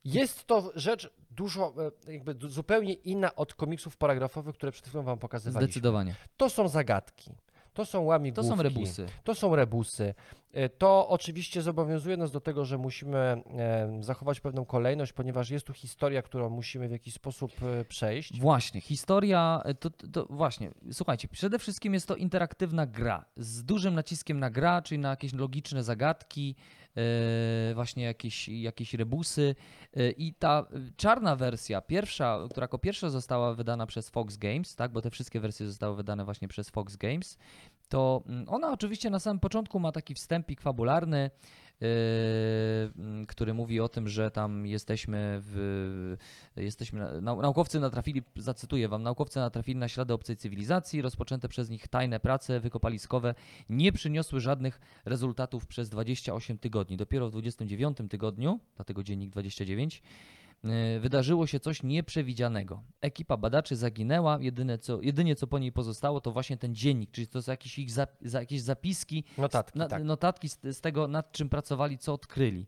Jest 0.06 0.46
to 0.46 0.72
rzecz 0.76 1.10
dużo, 1.32 1.74
jakby 2.08 2.36
zupełnie 2.50 2.94
inna 2.94 3.36
od 3.36 3.54
komiksów 3.54 3.98
paragrafowych, 3.98 4.56
które 4.56 4.72
przed 4.72 4.88
chwilą 4.88 5.04
wam 5.04 5.20
pokazywaliśmy. 5.20 5.72
Zdecydowanie. 5.72 6.16
To 6.38 6.50
są 6.50 6.68
zagadki. 6.68 7.32
To 7.74 7.86
są 7.86 8.02
łamigłówki. 8.02 8.50
To 8.50 8.56
są 8.56 8.64
rebusy. 8.64 9.06
To 9.24 9.36
są 9.36 9.56
rebusy. 9.56 10.14
E, 10.54 10.70
To 10.70 11.10
oczywiście 11.10 11.62
zobowiązuje 11.62 12.18
nas 12.18 12.32
do 12.32 12.42
tego, 12.42 12.66
że 12.66 12.78
musimy 12.78 13.18
e, 13.18 13.98
zachować 14.00 14.40
pewną 14.40 14.66
kolejność, 14.66 15.14
ponieważ 15.14 15.50
jest 15.50 15.66
tu 15.66 15.74
historia, 15.74 16.22
którą 16.22 16.50
musimy 16.50 16.88
w 16.88 16.92
jakiś 16.92 17.14
sposób 17.14 17.52
e, 17.64 17.86
przejść. 17.86 18.40
Właśnie, 18.40 18.82
historia, 18.82 19.64
to, 19.80 19.90
to, 19.90 20.26
właśnie, 20.30 20.72
słuchajcie, 20.92 21.28
przede 21.28 21.60
wszystkim 21.60 21.94
jest 21.94 22.08
to 22.08 22.16
interaktywna 22.16 22.86
gra 22.88 23.26
z 23.38 23.64
dużym 23.64 23.96
naciskiem 23.96 24.40
na 24.40 24.50
gra, 24.50 24.82
czyli 24.82 25.00
na 25.00 25.10
jakieś 25.10 25.34
logiczne 25.34 25.84
zagadki, 25.84 26.56
właśnie 27.74 28.04
jakieś, 28.04 28.50
jakieś 28.50 28.94
rebusy. 28.94 29.56
Yy, 29.96 30.12
i 30.12 30.34
ta 30.34 30.66
czarna 30.98 31.36
wersja, 31.36 31.82
pierwsza, 31.82 32.40
która 32.50 32.64
jako 32.64 32.80
pierwsza 32.80 33.10
została 33.10 33.54
wydana 33.54 33.86
przez 33.86 34.10
Fox 34.10 34.38
Games, 34.38 34.76
tak, 34.76 34.92
bo 34.92 35.02
te 35.02 35.10
wszystkie 35.10 35.40
wersje 35.40 35.68
zostały 35.68 35.96
wydane 35.96 36.26
właśnie 36.26 36.48
przez 36.48 36.70
Fox 36.70 36.96
Games, 36.96 37.38
to 37.90 38.24
mm, 38.28 38.50
ona 38.50 38.72
oczywiście 38.72 39.10
na 39.10 39.20
samym 39.20 39.40
początku 39.40 39.80
ma 39.80 39.92
taki 39.92 40.14
wstępik 40.14 40.62
fabularny, 40.62 41.32
który 43.28 43.54
mówi 43.54 43.80
o 43.80 43.90
tym, 43.90 44.10
że 44.10 44.32
tam 44.32 44.66
jesteśmy 44.66 45.40
w, 45.42 46.16
jesteśmy, 46.56 47.00
na- 47.00 47.22
nau, 47.22 47.42
naukowcy 47.42 47.80
natrafili, 47.80 48.22
zacytuję 48.36 48.88
wam, 48.88 49.04
naukowcy 49.04 49.40
natrafili 49.40 49.80
na 49.80 49.88
ślady 49.88 50.14
obcej 50.14 50.38
cywilizacji, 50.38 51.02
rozpoczęte 51.02 51.50
przez 51.50 51.70
nich 51.70 51.88
tajne 51.88 52.20
prace 52.20 52.60
wykopaliskowe 52.60 53.36
nie 53.70 53.92
przyniosły 53.92 54.40
żadnych 54.40 54.80
rezultatów 55.06 55.68
przez 55.68 55.90
28 55.90 56.58
tygodni. 56.58 56.98
Dopiero 56.98 57.28
w 57.28 57.32
29 57.32 57.98
tygodniu, 58.10 58.60
dlatego 58.76 59.04
dziennik 59.04 59.30
29, 59.30 60.02
yy, 60.02 60.43
wydarzyło 61.00 61.48
się 61.48 61.60
coś 61.60 61.84
nieprzewidzianego. 61.84 62.84
Ekipa 63.02 63.38
badaczy 63.38 63.76
zaginęła, 63.76 64.38
jedyne 64.42 64.78
co, 64.78 65.02
jedynie 65.02 65.36
co 65.36 65.48
po 65.48 65.60
niej 65.60 65.72
pozostało 65.72 66.22
to 66.22 66.32
właśnie 66.32 66.58
ten 66.58 66.76
dziennik, 66.76 67.12
czyli 67.12 67.28
to 67.28 67.42
są 67.42 67.52
jakieś 67.52 67.80
ich 67.80 67.92
za, 67.92 68.08
jakieś 68.34 68.62
zapiski, 68.62 69.24
Notatki, 69.38 69.80
na, 69.80 69.88
tak. 69.88 70.04
notatki 70.04 70.50
z, 70.50 70.60
z 70.62 70.82
tego, 70.82 71.08
nad 71.08 71.32
czym 71.32 71.50
pracowali, 71.50 71.98
co 71.98 72.14
odkryli. 72.14 72.68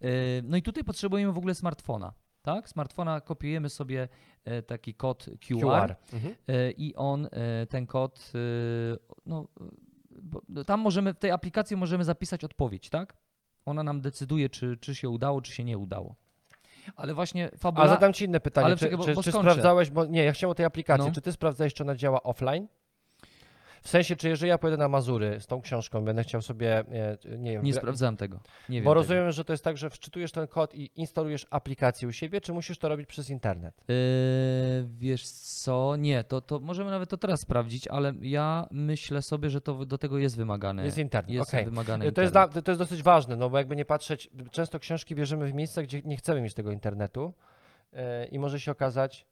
Yy, 0.00 0.08
No 0.42 0.56
i 0.56 0.62
tutaj 0.62 0.84
potrzebujemy 0.84 1.32
w 1.32 1.38
ogóle 1.38 1.54
smartfona. 1.54 2.12
Tak? 2.42 2.68
Smartfona 2.68 3.20
kopiujemy 3.20 3.68
sobie 3.68 4.08
e, 4.44 4.62
taki 4.62 4.94
kod 4.94 5.24
QR, 5.48 5.60
QR. 5.60 5.94
Mhm. 6.12 6.34
e, 6.48 6.70
i 6.70 6.94
on, 6.94 7.28
e, 7.30 7.66
ten 7.66 7.86
kod, 7.86 8.32
e, 8.34 8.38
no, 9.26 9.48
e, 9.60 9.64
no, 10.48 10.64
tam 10.64 10.80
możemy, 10.80 11.14
w 11.14 11.18
tej 11.18 11.30
aplikacji 11.30 11.76
możemy 11.76 12.04
zapisać 12.04 12.44
odpowiedź, 12.44 12.90
tak? 12.90 13.16
Ona 13.66 13.82
nam 13.82 14.00
decyduje, 14.00 14.48
czy, 14.48 14.76
czy 14.76 14.94
się 14.94 15.08
udało, 15.08 15.42
czy 15.42 15.52
się 15.52 15.64
nie 15.64 15.78
udało. 15.78 16.16
Ale 16.96 17.14
właśnie 17.14 17.50
A 17.54 17.58
fabula... 17.58 17.88
zadam 17.88 18.12
Ci 18.12 18.24
inne 18.24 18.40
pytanie. 18.40 18.66
Ale 18.66 18.76
czy 18.76 18.96
bo- 18.96 19.04
czy, 19.04 19.14
bo 19.14 19.22
czy 19.22 19.32
sprawdzałeś, 19.32 19.90
bo 19.90 20.04
nie, 20.04 20.24
ja 20.24 20.32
chciałem 20.32 20.50
o 20.50 20.54
tej 20.54 20.66
aplikacji. 20.66 21.06
No. 21.08 21.14
Czy 21.14 21.20
Ty 21.20 21.32
sprawdzałeś, 21.32 21.74
czy 21.74 21.82
ona 21.82 21.96
działa 21.96 22.22
offline? 22.22 22.66
W 23.82 23.88
sensie, 23.88 24.16
czy 24.16 24.28
jeżeli 24.28 24.48
ja 24.48 24.58
pojedę 24.58 24.76
na 24.76 24.88
Mazury 24.88 25.40
z 25.40 25.46
tą 25.46 25.60
książką, 25.60 26.04
będę 26.04 26.22
chciał 26.22 26.42
sobie, 26.42 26.78
e, 26.78 27.16
nie 27.38 27.52
wiem, 27.52 27.64
Nie 27.64 27.74
sprawdzałem 27.74 28.16
tego. 28.16 28.40
Nie 28.68 28.76
wiem 28.76 28.84
bo 28.84 28.90
tego. 28.90 28.94
rozumiem, 28.94 29.32
że 29.32 29.44
to 29.44 29.52
jest 29.52 29.64
tak, 29.64 29.76
że 29.78 29.90
wczytujesz 29.90 30.32
ten 30.32 30.46
kod 30.46 30.74
i 30.74 30.90
instalujesz 30.96 31.46
aplikację 31.50 32.08
u 32.08 32.12
siebie, 32.12 32.40
czy 32.40 32.52
musisz 32.52 32.78
to 32.78 32.88
robić 32.88 33.06
przez 33.06 33.30
internet? 33.30 33.74
Yy, 33.88 33.94
wiesz 34.98 35.28
co? 35.28 35.96
Nie, 35.96 36.24
to, 36.24 36.40
to 36.40 36.60
możemy 36.60 36.90
nawet 36.90 37.10
to 37.10 37.16
teraz 37.16 37.40
sprawdzić, 37.40 37.88
ale 37.88 38.12
ja 38.20 38.66
myślę 38.70 39.22
sobie, 39.22 39.50
że 39.50 39.60
to 39.60 39.84
do 39.86 39.98
tego 39.98 40.18
jest 40.18 40.36
wymagane. 40.36 40.84
Jest 40.84 40.98
internet, 40.98 41.30
Jest 41.34 41.50
okej. 41.50 41.64
wymagane. 41.64 42.12
To 42.12 42.22
jest, 42.22 42.30
internet. 42.34 42.52
dla, 42.52 42.62
to 42.62 42.70
jest 42.70 42.80
dosyć 42.80 43.02
ważne, 43.02 43.36
no 43.36 43.50
bo 43.50 43.58
jakby 43.58 43.76
nie 43.76 43.84
patrzeć, 43.84 44.30
często 44.50 44.78
książki 44.78 45.14
bierzemy 45.14 45.46
w 45.46 45.54
miejscach, 45.54 45.84
gdzie 45.84 46.02
nie 46.04 46.16
chcemy 46.16 46.40
mieć 46.40 46.54
tego 46.54 46.72
internetu 46.72 47.32
e, 47.92 48.26
i 48.26 48.38
może 48.38 48.60
się 48.60 48.72
okazać, 48.72 49.26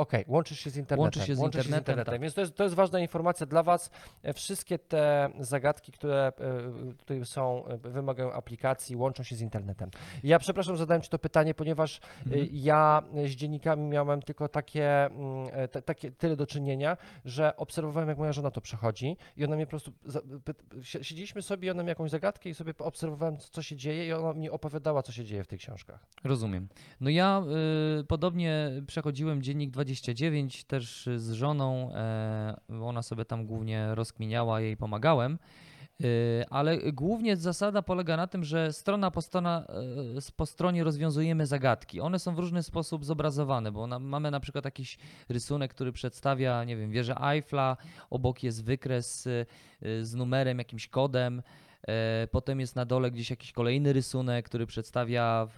okej, 0.00 0.24
łączysz 0.28 0.58
się 0.60 0.70
z 0.70 0.76
internetem. 0.76 1.02
Łączysz 1.02 1.26
się 1.26 1.34
z 1.34 1.38
internetem, 1.38 2.04
tak. 2.04 2.20
Więc 2.20 2.34
to 2.34 2.40
jest, 2.40 2.54
to 2.54 2.64
jest 2.64 2.76
ważna 2.76 3.00
informacja 3.00 3.46
dla 3.46 3.62
Was. 3.62 3.90
E, 4.22 4.32
Wszystkie 4.34 4.78
te 4.78 5.30
zagadki, 5.40 5.92
które 5.92 6.32
e, 6.40 6.94
tutaj 6.94 7.24
są, 7.24 7.66
e, 7.66 7.78
wymagają 7.78 8.32
aplikacji, 8.32 8.96
łączą 8.96 9.22
się 9.22 9.36
z 9.36 9.40
internetem. 9.40 9.90
Ja 10.24 10.38
przepraszam, 10.38 10.76
zadałem 10.76 11.02
Ci 11.02 11.08
to 11.10 11.18
pytanie, 11.18 11.54
ponieważ 11.54 12.00
Mhm. 12.26 12.48
ja 12.52 13.02
z 13.26 13.30
dziennikami 13.30 13.88
miałem 13.88 14.22
tylko 14.22 14.48
takie, 14.48 15.06
mm, 15.06 15.48
te, 15.70 15.82
takie 15.82 16.10
tyle 16.10 16.36
do 16.36 16.46
czynienia, 16.46 16.96
że 17.24 17.56
obserwowałem, 17.56 18.08
jak 18.08 18.18
moja 18.18 18.32
żona 18.32 18.50
to 18.50 18.60
przechodzi 18.60 19.16
i 19.36 19.44
ona 19.44 19.56
mnie 19.56 19.66
po 19.66 19.70
prostu, 19.70 19.92
siedzieliśmy 20.82 21.42
sobie 21.42 21.70
ona 21.70 21.82
miała 21.82 21.88
jakąś 21.90 22.10
zagadkę 22.10 22.48
i 22.50 22.54
sobie 22.54 22.72
obserwowałem, 22.78 23.38
co 23.38 23.62
się 23.62 23.76
dzieje 23.76 24.06
i 24.06 24.12
ona 24.12 24.32
mi 24.32 24.50
opowiadała, 24.50 25.02
co 25.02 25.12
się 25.12 25.24
dzieje 25.24 25.44
w 25.44 25.46
tych 25.46 25.60
książkach. 25.60 26.06
Rozumiem. 26.24 26.68
No 27.00 27.10
ja 27.10 27.42
y, 28.00 28.04
podobnie 28.04 28.70
przechodziłem 28.86 29.42
dziennik 29.42 29.70
29 29.90 30.64
też 30.64 31.08
z 31.16 31.32
żoną. 31.32 31.94
E, 31.94 32.56
ona 32.82 33.02
sobie 33.02 33.24
tam 33.24 33.46
głównie 33.46 33.94
rozkminiała, 33.94 34.60
jej 34.60 34.76
pomagałem. 34.76 35.38
Y, 36.04 36.44
ale 36.50 36.78
głównie 36.92 37.36
zasada 37.36 37.82
polega 37.82 38.16
na 38.16 38.26
tym, 38.26 38.44
że 38.44 38.72
strona 38.72 39.10
po, 39.10 39.22
strona, 39.22 39.66
y, 40.18 40.32
po 40.36 40.46
stronie 40.46 40.84
rozwiązujemy 40.84 41.46
zagadki. 41.46 42.00
One 42.00 42.18
są 42.18 42.34
w 42.34 42.38
różny 42.38 42.62
sposób 42.62 43.04
zobrazowane, 43.04 43.72
bo 43.72 43.86
mamy 43.86 44.30
na 44.30 44.40
przykład 44.40 44.64
jakiś 44.64 44.98
rysunek, 45.28 45.74
który 45.74 45.92
przedstawia, 45.92 46.64
nie 46.64 46.76
wiem, 46.76 46.90
wieżę 46.90 47.16
Eiffla, 47.22 47.76
obok 48.10 48.42
jest 48.42 48.64
wykres 48.64 49.28
z 50.02 50.14
numerem, 50.14 50.58
jakimś 50.58 50.88
kodem. 50.88 51.42
E, 51.88 52.28
Potem 52.30 52.60
jest 52.60 52.76
na 52.76 52.84
dole 52.84 53.10
gdzieś 53.10 53.30
jakiś 53.30 53.52
kolejny 53.52 53.92
rysunek, 53.92 54.46
który 54.46 54.66
przedstawia 54.66 55.48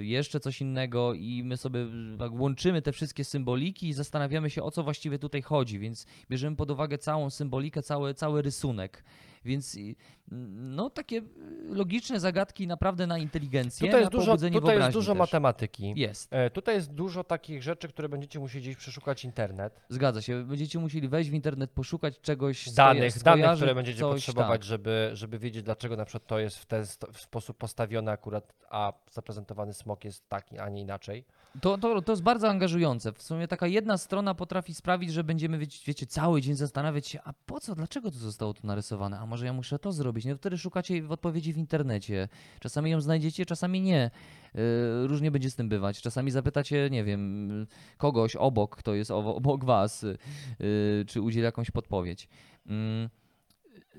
jeszcze 0.00 0.40
coś 0.40 0.60
innego, 0.60 1.14
i 1.14 1.42
my 1.44 1.56
sobie 1.56 1.86
łączymy 2.30 2.82
te 2.82 2.92
wszystkie 2.92 3.24
symboliki 3.24 3.88
i 3.88 3.92
zastanawiamy 3.92 4.50
się, 4.50 4.62
o 4.62 4.70
co 4.70 4.82
właściwie 4.82 5.18
tutaj 5.18 5.42
chodzi. 5.42 5.78
Więc 5.78 6.06
bierzemy 6.30 6.56
pod 6.56 6.70
uwagę 6.70 6.98
całą 6.98 7.30
symbolikę, 7.30 7.82
cały, 7.82 8.14
cały 8.14 8.42
rysunek. 8.42 9.04
Więc 9.44 9.74
y, 9.74 9.94
no 10.52 10.90
takie 10.90 11.16
y, 11.16 11.24
logiczne 11.68 12.20
zagadki 12.20 12.66
naprawdę 12.66 13.06
na 13.06 13.18
inteligencję, 13.18 13.88
Tutaj 13.88 14.00
na 14.00 14.00
jest 14.00 14.12
dużo, 14.12 14.26
pobudzenie 14.26 14.60
tutaj 14.60 14.78
jest 14.78 14.90
dużo 14.92 15.12
też. 15.12 15.18
matematyki. 15.18 15.92
Jest. 15.96 16.32
E, 16.32 16.50
Tutaj 16.50 16.74
jest 16.74 16.92
dużo 16.92 17.24
takich 17.24 17.62
rzeczy, 17.62 17.88
które 17.88 18.08
będziecie 18.08 18.38
musieli 18.38 18.62
gdzieś 18.64 18.76
przeszukać 18.76 19.24
internet. 19.24 19.80
Zgadza 19.88 20.22
się. 20.22 20.44
Będziecie 20.44 20.78
musieli 20.78 21.08
wejść 21.08 21.30
w 21.30 21.34
internet, 21.34 21.70
poszukać 21.70 22.20
czegoś, 22.20 22.66
skoja- 22.66 22.74
Danych, 22.74 23.00
danych, 23.00 23.14
skojarzyć 23.14 23.60
które 23.62 23.74
będziecie 23.74 24.00
coś, 24.00 24.14
potrzebować, 24.14 24.60
tak. 24.60 24.64
żeby, 24.64 25.10
żeby 25.12 25.38
wiedzieć, 25.38 25.62
dlaczego 25.62 25.96
na 25.96 26.04
przykład 26.04 26.26
to 26.26 26.38
jest 26.38 26.58
w 26.58 26.66
ten 26.66 26.86
sposób 27.16 27.56
postawiony 27.56 28.10
akurat, 28.10 28.52
a 28.70 28.92
zaprezentowany 29.12 29.74
smok 29.74 30.04
jest 30.04 30.28
taki, 30.28 30.58
a 30.58 30.68
nie 30.68 30.80
inaczej. 30.80 31.24
To, 31.60 31.78
to, 31.78 32.02
to 32.02 32.12
jest 32.12 32.22
bardzo 32.22 32.48
angażujące. 32.48 33.12
W 33.12 33.22
sumie 33.22 33.48
taka 33.48 33.66
jedna 33.66 33.98
strona 33.98 34.34
potrafi 34.34 34.74
sprawić, 34.74 35.12
że 35.12 35.24
będziemy, 35.24 35.58
wiecie, 35.86 36.06
cały 36.06 36.40
dzień 36.42 36.54
zastanawiać 36.54 37.06
się, 37.06 37.20
a 37.24 37.32
po 37.46 37.60
co, 37.60 37.74
dlaczego 37.74 38.10
to 38.10 38.18
zostało 38.18 38.54
tu 38.54 38.66
narysowane? 38.66 39.18
A 39.18 39.26
może 39.30 39.46
ja 39.46 39.52
muszę 39.52 39.78
to 39.78 39.92
zrobić? 39.92 40.24
No 40.24 40.36
wtedy 40.36 40.58
szukacie 40.58 41.02
w 41.02 41.12
odpowiedzi 41.12 41.52
w 41.52 41.58
internecie. 41.58 42.28
Czasami 42.60 42.90
ją 42.90 43.00
znajdziecie, 43.00 43.46
czasami 43.46 43.80
nie. 43.80 44.10
Yy, 44.54 45.06
różnie 45.06 45.30
będzie 45.30 45.50
z 45.50 45.56
tym 45.56 45.68
bywać. 45.68 46.00
Czasami 46.02 46.30
zapytacie, 46.30 46.90
nie 46.90 47.04
wiem, 47.04 47.66
kogoś 47.96 48.36
obok, 48.36 48.76
kto 48.76 48.94
jest 48.94 49.10
obok 49.10 49.64
was, 49.64 50.02
yy, 50.02 51.04
czy 51.06 51.22
udzieli 51.22 51.44
jakąś 51.44 51.70
podpowiedź. 51.70 52.28
Mm, 52.66 53.08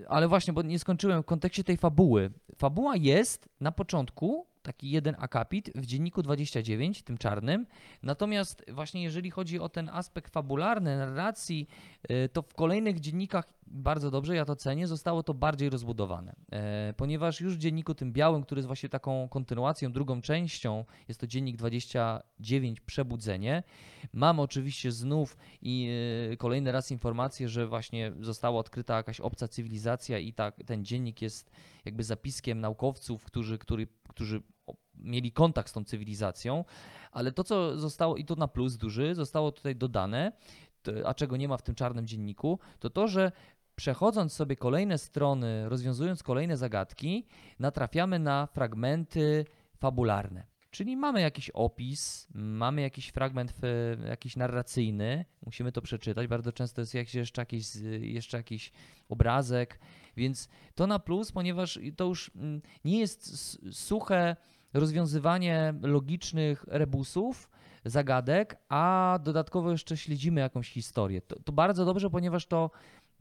ale 0.07 0.27
właśnie, 0.27 0.53
bo 0.53 0.61
nie 0.61 0.79
skończyłem 0.79 1.23
w 1.23 1.25
kontekście 1.25 1.63
tej 1.63 1.77
fabuły. 1.77 2.31
Fabuła 2.55 2.95
jest 2.95 3.49
na 3.59 3.71
początku 3.71 4.50
taki 4.61 4.91
jeden 4.91 5.15
akapit 5.19 5.71
w 5.75 5.85
dzienniku 5.85 6.21
29, 6.21 7.03
tym 7.03 7.17
czarnym. 7.17 7.67
Natomiast 8.03 8.65
właśnie 8.71 9.03
jeżeli 9.03 9.31
chodzi 9.31 9.59
o 9.59 9.69
ten 9.69 9.89
aspekt 9.89 10.33
fabularny, 10.33 10.97
narracji, 10.97 11.67
y, 12.11 12.29
to 12.29 12.41
w 12.41 12.53
kolejnych 12.53 12.99
dziennikach 12.99 13.45
bardzo 13.71 14.11
dobrze, 14.11 14.35
ja 14.35 14.45
to 14.45 14.55
cenię, 14.55 14.87
zostało 14.87 15.23
to 15.23 15.33
bardziej 15.33 15.69
rozbudowane. 15.69 16.35
E, 16.51 16.93
Ponieważ 16.97 17.41
już 17.41 17.55
w 17.55 17.57
dzienniku 17.57 17.95
tym 17.95 18.13
białym, 18.13 18.43
który 18.43 18.59
jest 18.59 18.67
właśnie 18.67 18.89
taką 18.89 19.29
kontynuacją, 19.29 19.91
drugą 19.91 20.21
częścią, 20.21 20.85
jest 21.07 21.19
to 21.19 21.27
dziennik 21.27 21.57
29 21.57 22.79
Przebudzenie. 22.79 23.63
Mam 24.13 24.39
oczywiście 24.39 24.91
znów 24.91 25.37
i 25.61 25.89
y, 26.31 26.37
kolejny 26.37 26.71
raz 26.71 26.91
informację, 26.91 27.49
że 27.49 27.67
właśnie 27.67 28.11
została 28.19 28.59
odkryta 28.59 28.97
jakaś 28.97 29.19
obca 29.19 29.47
cywilizacja 29.47 30.19
i 30.19 30.33
tak 30.33 30.55
ten 30.65 30.85
dziennik 30.85 31.21
jest 31.21 31.51
jakby 31.85 32.03
zapiskiem 32.03 32.59
naukowców, 32.59 33.23
którzy, 33.23 33.57
który, 33.57 33.87
którzy 34.07 34.41
mieli 34.95 35.31
kontakt 35.31 35.69
z 35.69 35.73
tą 35.73 35.83
cywilizacją, 35.83 36.65
ale 37.11 37.31
to, 37.31 37.43
co 37.43 37.79
zostało, 37.79 38.17
i 38.17 38.25
to 38.25 38.35
na 38.35 38.47
plus 38.47 38.77
duży, 38.77 39.15
zostało 39.15 39.51
tutaj 39.51 39.75
dodane, 39.75 40.31
a 41.05 41.13
czego 41.13 41.37
nie 41.37 41.47
ma 41.47 41.57
w 41.57 41.61
tym 41.61 41.75
czarnym 41.75 42.07
dzienniku, 42.07 42.59
to 42.79 42.89
to, 42.89 43.07
że 43.07 43.31
przechodząc 43.75 44.33
sobie 44.33 44.55
kolejne 44.55 44.97
strony, 44.97 45.69
rozwiązując 45.69 46.23
kolejne 46.23 46.57
zagadki, 46.57 47.27
natrafiamy 47.59 48.19
na 48.19 48.47
fragmenty 48.47 49.45
fabularne. 49.77 50.51
Czyli 50.71 50.97
mamy 50.97 51.21
jakiś 51.21 51.49
opis, 51.49 52.27
mamy 52.33 52.81
jakiś 52.81 53.07
fragment 53.07 53.53
e, 53.63 54.07
jakiś 54.07 54.35
narracyjny, 54.35 55.25
musimy 55.45 55.71
to 55.71 55.81
przeczytać. 55.81 56.27
Bardzo 56.27 56.51
często 56.51 56.81
jest 56.81 56.93
jeszcze, 56.93 57.41
jakiś, 57.41 57.75
jeszcze 57.99 58.37
jakiś 58.37 58.71
obrazek, 59.09 59.79
więc 60.17 60.49
to 60.75 60.87
na 60.87 60.99
plus, 60.99 61.31
ponieważ 61.31 61.79
to 61.95 62.05
już 62.05 62.31
mm, 62.35 62.61
nie 62.85 62.99
jest 62.99 63.57
suche 63.71 64.35
rozwiązywanie 64.73 65.73
logicznych 65.81 66.65
rebusów, 66.67 67.49
zagadek, 67.85 68.57
a 68.69 69.19
dodatkowo 69.23 69.71
jeszcze 69.71 69.97
śledzimy 69.97 70.41
jakąś 70.41 70.69
historię. 70.69 71.21
To, 71.21 71.35
to 71.39 71.51
bardzo 71.51 71.85
dobrze, 71.85 72.09
ponieważ 72.09 72.45
to 72.45 72.71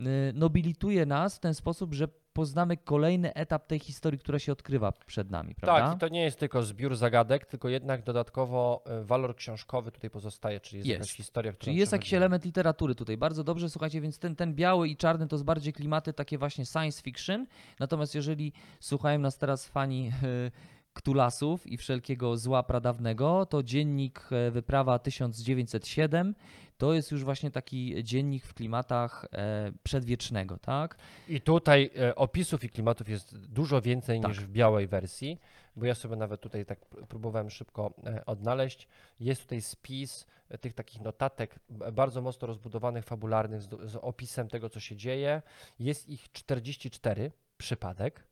y, 0.01 0.05
nobilituje 0.35 1.07
nas 1.07 1.37
w 1.37 1.41
ten 1.41 1.55
sposób, 1.55 1.95
że 1.95 2.09
poznamy 2.33 2.77
kolejny 2.77 3.35
etap 3.35 3.67
tej 3.67 3.79
historii, 3.79 4.19
która 4.19 4.39
się 4.39 4.53
odkrywa 4.53 4.93
przed 4.93 5.31
nami, 5.31 5.55
prawda? 5.55 5.87
Tak, 5.87 5.97
i 5.97 6.01
to 6.01 6.09
nie 6.09 6.23
jest 6.23 6.39
tylko 6.39 6.63
zbiór 6.63 6.97
zagadek, 6.97 7.47
tylko 7.47 7.69
jednak 7.69 8.03
dodatkowo 8.03 8.83
e, 8.87 9.05
walor 9.05 9.37
książkowy 9.37 9.93
tutaj 9.93 10.11
pozostaje, 10.11 10.61
czyli 10.61 10.79
jest, 10.79 10.89
Jest. 10.89 10.99
jakaś 11.01 11.17
historia, 11.17 11.53
która 11.53 11.65
Czyli 11.65 11.77
jest 11.77 11.93
jakiś 11.93 12.15
element 12.15 12.45
literatury 12.45 12.95
tutaj. 12.95 13.17
Bardzo 13.17 13.45
dobrze, 13.45 13.71
słuchajcie, 13.71 14.01
więc 14.01 14.19
ten, 14.19 14.37
ten 14.37 14.55
biały 14.55 14.89
i 14.89 14.97
czarny 14.97 15.29
to 15.29 15.37
jest 15.37 15.45
bardziej 15.45 15.73
klimaty 15.73 16.13
takie 16.13 16.39
właśnie 16.39 16.67
science 16.67 17.03
fiction. 17.03 17.47
Natomiast 17.79 18.15
jeżeli 18.15 18.53
słuchają 18.81 19.19
nas 19.19 19.39
teraz 19.39 19.67
fani 19.67 20.13
y, 20.23 20.51
Ktulasów 20.93 21.67
i 21.67 21.77
wszelkiego 21.77 22.37
zła 22.37 22.63
pradawnego, 22.63 23.47
to 23.47 23.63
dziennik 23.63 24.29
e, 24.31 24.51
Wyprawa 24.51 24.99
1907 24.99 26.35
to 26.81 26.95
jest 26.95 27.11
już 27.11 27.25
właśnie 27.25 27.51
taki 27.51 28.05
dziennik 28.05 28.45
w 28.45 28.55
klimatach 28.55 29.27
e, 29.33 29.73
przedwiecznego, 29.83 30.59
tak? 30.59 30.97
I 31.29 31.41
tutaj 31.41 31.91
e, 31.99 32.15
opisów 32.15 32.65
i 32.65 32.71
klimatów 32.71 33.09
jest 33.09 33.39
dużo 33.39 33.81
więcej 33.81 34.21
Tak. 34.21 34.29
niż 34.29 34.41
w 34.41 34.49
białej 34.49 34.87
wersji, 34.87 35.41
bo 35.77 35.87
ja 35.87 35.95
sobie 35.95 36.17
nawet 36.17 36.41
tutaj 36.41 36.67
tak 36.67 36.81
pr- 36.81 37.07
próbowałem 37.07 37.51
szybko 37.51 37.95
odnaleźć. 38.27 38.89
Jest 39.21 39.43
tutaj 39.43 39.63
spis 39.63 40.27
tych 40.61 40.75
takich 40.75 41.01
notatek 41.01 41.59
bardzo 41.93 42.23
mocno 42.23 42.47
rozbudowanych, 42.47 43.05
fabularnych, 43.05 43.63
z, 43.63 43.91
z 43.91 43.97
opisem 43.97 44.49
tego, 44.49 44.71
co 44.71 44.81
się 44.81 44.97
dzieje. 44.97 45.43
Jest 45.79 46.09
ich 46.09 46.33
44, 46.33 47.33
przypadek. 47.57 48.30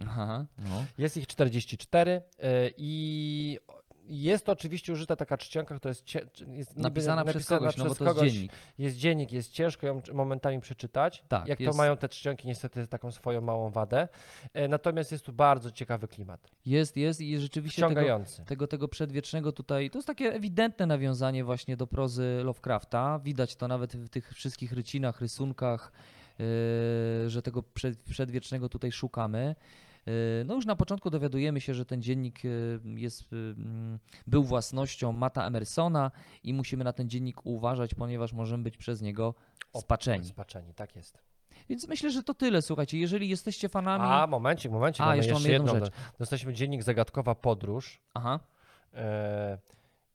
Aha, 0.00 0.46
no. 0.58 0.84
Jest 0.98 1.16
ich 1.16 1.26
44 1.26 2.10
e, 2.38 2.70
i 2.76 3.58
jest 4.08 4.48
oczywiście 4.48 4.92
użyta 4.92 5.16
taka 5.16 5.38
czcionka, 5.38 5.74
która 5.74 5.90
jest, 5.90 6.14
jest 6.48 6.70
niby 6.70 6.82
Napisana, 6.82 7.24
przez 7.24 7.46
kogoś, 7.46 7.76
no 7.76 7.84
bo 7.84 7.90
przez 7.90 7.98
to 7.98 8.04
jest 8.04 8.16
kogoś. 8.16 8.32
dziennik. 8.32 8.52
Jest 8.78 8.96
dziennik, 8.96 9.32
jest 9.32 9.52
ciężko 9.52 9.86
ją 9.86 10.02
momentami 10.12 10.60
przeczytać. 10.60 11.24
Tak, 11.28 11.48
Jak 11.48 11.60
jest- 11.60 11.72
to 11.72 11.76
mają 11.76 11.96
te 11.96 12.08
czcionki, 12.08 12.48
niestety 12.48 12.86
taką 12.86 13.12
swoją 13.12 13.40
małą 13.40 13.70
wadę. 13.70 14.08
E, 14.52 14.68
Natomiast 14.68 15.12
jest 15.12 15.24
tu 15.24 15.32
bardzo 15.32 15.70
ciekawy 15.70 16.08
klimat. 16.08 16.50
Jest, 16.66 16.96
jest 16.96 17.20
i 17.20 17.38
rzeczywiście 17.38 17.88
tego, 17.88 18.20
tego, 18.46 18.66
tego 18.66 18.88
przedwiecznego 18.88 19.52
tutaj, 19.52 19.90
to 19.90 19.98
jest 19.98 20.06
takie 20.06 20.34
ewidentne 20.34 20.86
nawiązanie 20.86 21.44
właśnie 21.44 21.76
do 21.76 21.86
prozy 21.86 22.40
Lovecrafta. 22.44 23.18
Widać 23.18 23.56
to 23.56 23.68
nawet 23.68 23.96
w 23.96 24.08
tych 24.08 24.32
wszystkich 24.34 24.72
rycinach, 24.72 25.20
rysunkach, 25.20 25.92
yy, 26.38 27.30
że 27.30 27.42
tego 27.42 27.62
przed, 27.62 27.98
przedwiecznego 27.98 28.68
tutaj 28.68 28.92
szukamy. 28.92 29.54
Yy, 30.06 30.12
No 30.46 30.54
już 30.54 30.66
na 30.66 30.76
początku 30.76 31.10
dowiadujemy 31.10 31.60
się, 31.60 31.74
że 31.74 31.84
ten 31.84 32.02
dziennik 32.02 32.44
yy, 32.44 32.80
jest, 32.84 33.32
yy, 33.32 33.38
mm, 33.38 33.98
był 34.26 34.44
własnością 34.44 35.12
Mata 35.12 35.46
Emersona 35.46 36.10
i 36.42 36.54
musimy 36.54 36.84
na 36.84 36.92
ten 36.92 37.08
dziennik 37.08 37.46
uważać, 37.46 37.94
ponieważ 37.94 38.32
możemy 38.32 38.62
być 38.62 38.76
przez 38.76 39.02
niego 39.02 39.34
spaczeni. 39.76 40.24
Spaczeni, 40.24 40.74
tak 40.74 40.96
jest. 40.96 41.22
Więc 41.68 41.88
myślę, 41.88 42.10
że 42.10 42.22
to 42.22 42.34
tyle, 42.34 42.62
słuchajcie. 42.62 42.98
Jeżeli 42.98 43.28
jesteście 43.28 43.68
fanami... 43.68 44.04
A, 44.06 44.26
momencik, 44.26 44.72
momencik. 44.72 45.00
A, 45.00 45.04
mamy 45.04 45.16
jeszcze 45.16 45.32
jeszcze, 45.32 45.52
jedną 45.52 45.72
jedną. 45.72 45.86
rzecz. 45.86 45.94
Dostaliśmy 46.18 46.54
dziennik 46.54 46.82
Zagadkowa 46.82 47.34
Podróż. 47.34 48.00
Aha, 48.14 48.40
E, 48.96 49.58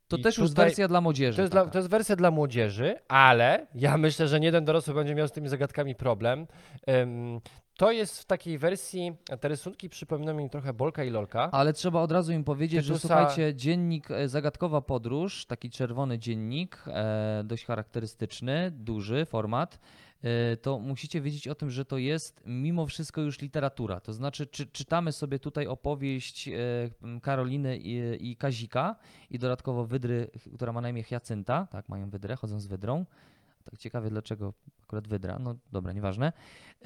to 0.08 0.18
I 0.18 0.22
też 0.22 0.38
już 0.38 0.54
wersja 0.54 0.88
dla 0.88 1.02
młodzieży. 1.02 1.36
To 1.36 1.42
jest, 1.42 1.52
dla, 1.54 1.66
to 1.66 1.78
jest 1.78 1.90
wersja 1.90 2.16
dla 2.16 2.32
młodzieży, 2.32 2.96
ale 3.08 3.68
ja 3.76 3.98
myślę, 4.08 4.28
że 4.28 4.40
nie 4.40 4.46
jeden 4.46 4.66
dorosły 4.66 4.94
będzie 4.94 5.16
miał 5.16 5.28
z 5.28 5.32
tymi 5.32 5.50
zagadkami 5.50 5.96
problem. 5.96 6.48
Em, 6.88 7.42
to 7.78 7.92
jest 7.92 8.20
w 8.20 8.26
takiej 8.26 8.58
wersji, 8.58 9.14
te 9.40 9.48
rysunki 9.48 9.90
przypominają 9.90 10.38
mi 10.38 10.50
trochę 10.50 10.74
Bolka 10.74 11.04
i 11.04 11.10
Lolka. 11.10 11.50
Ale 11.52 11.74
trzeba 11.74 12.02
od 12.02 12.12
razu 12.12 12.32
im 12.34 12.44
powiedzieć, 12.44 12.86
że 12.86 12.94
Tytusa- 12.94 13.00
słuchajcie, 13.00 13.56
dziennik 13.56 14.12
e, 14.12 14.30
Zagadkowa 14.30 14.82
Podróż, 14.82 15.46
taki 15.46 15.70
czerwony 15.70 16.20
dziennik, 16.20 16.84
e, 16.88 17.44
dość 17.46 17.66
charakterystyczny, 17.66 18.72
duży 18.72 19.26
format, 19.26 19.80
e, 20.22 20.58
to 20.58 20.80
musicie 20.80 21.22
wiedzieć 21.22 21.48
o 21.48 21.56
tym, 21.56 21.70
że 21.72 21.86
to 21.86 21.98
jest 21.98 22.42
mimo 22.46 22.86
wszystko 22.86 23.22
już 23.22 23.42
literatura. 23.42 24.00
To 24.00 24.14
znaczy, 24.14 24.48
czy, 24.48 24.66
czytamy 24.66 25.12
sobie 25.12 25.40
tutaj 25.40 25.68
opowieść 25.68 26.48
e, 26.48 27.20
Karoliny 27.22 27.78
i, 27.78 28.30
i 28.32 28.36
Kazika 28.36 28.96
i 29.30 29.40
dodatkowo 29.40 29.86
Wydry, 29.86 30.32
która 30.56 30.74
ma 30.74 30.82
na 30.82 30.90
imię 30.90 31.04
Hiacynta, 31.04 31.68
tak, 31.72 31.90
mają 31.90 32.10
Wydrę, 32.10 32.36
chodzą 32.36 32.60
z 32.60 32.68
Wydrą. 32.68 33.06
Tak 33.66 33.78
ciekawie, 33.80 34.10
dlaczego 34.10 34.54
akurat 34.92 35.08
Wydra, 35.08 35.40
no 35.40 35.56
dobra, 35.72 35.94
nieważne. 35.94 36.34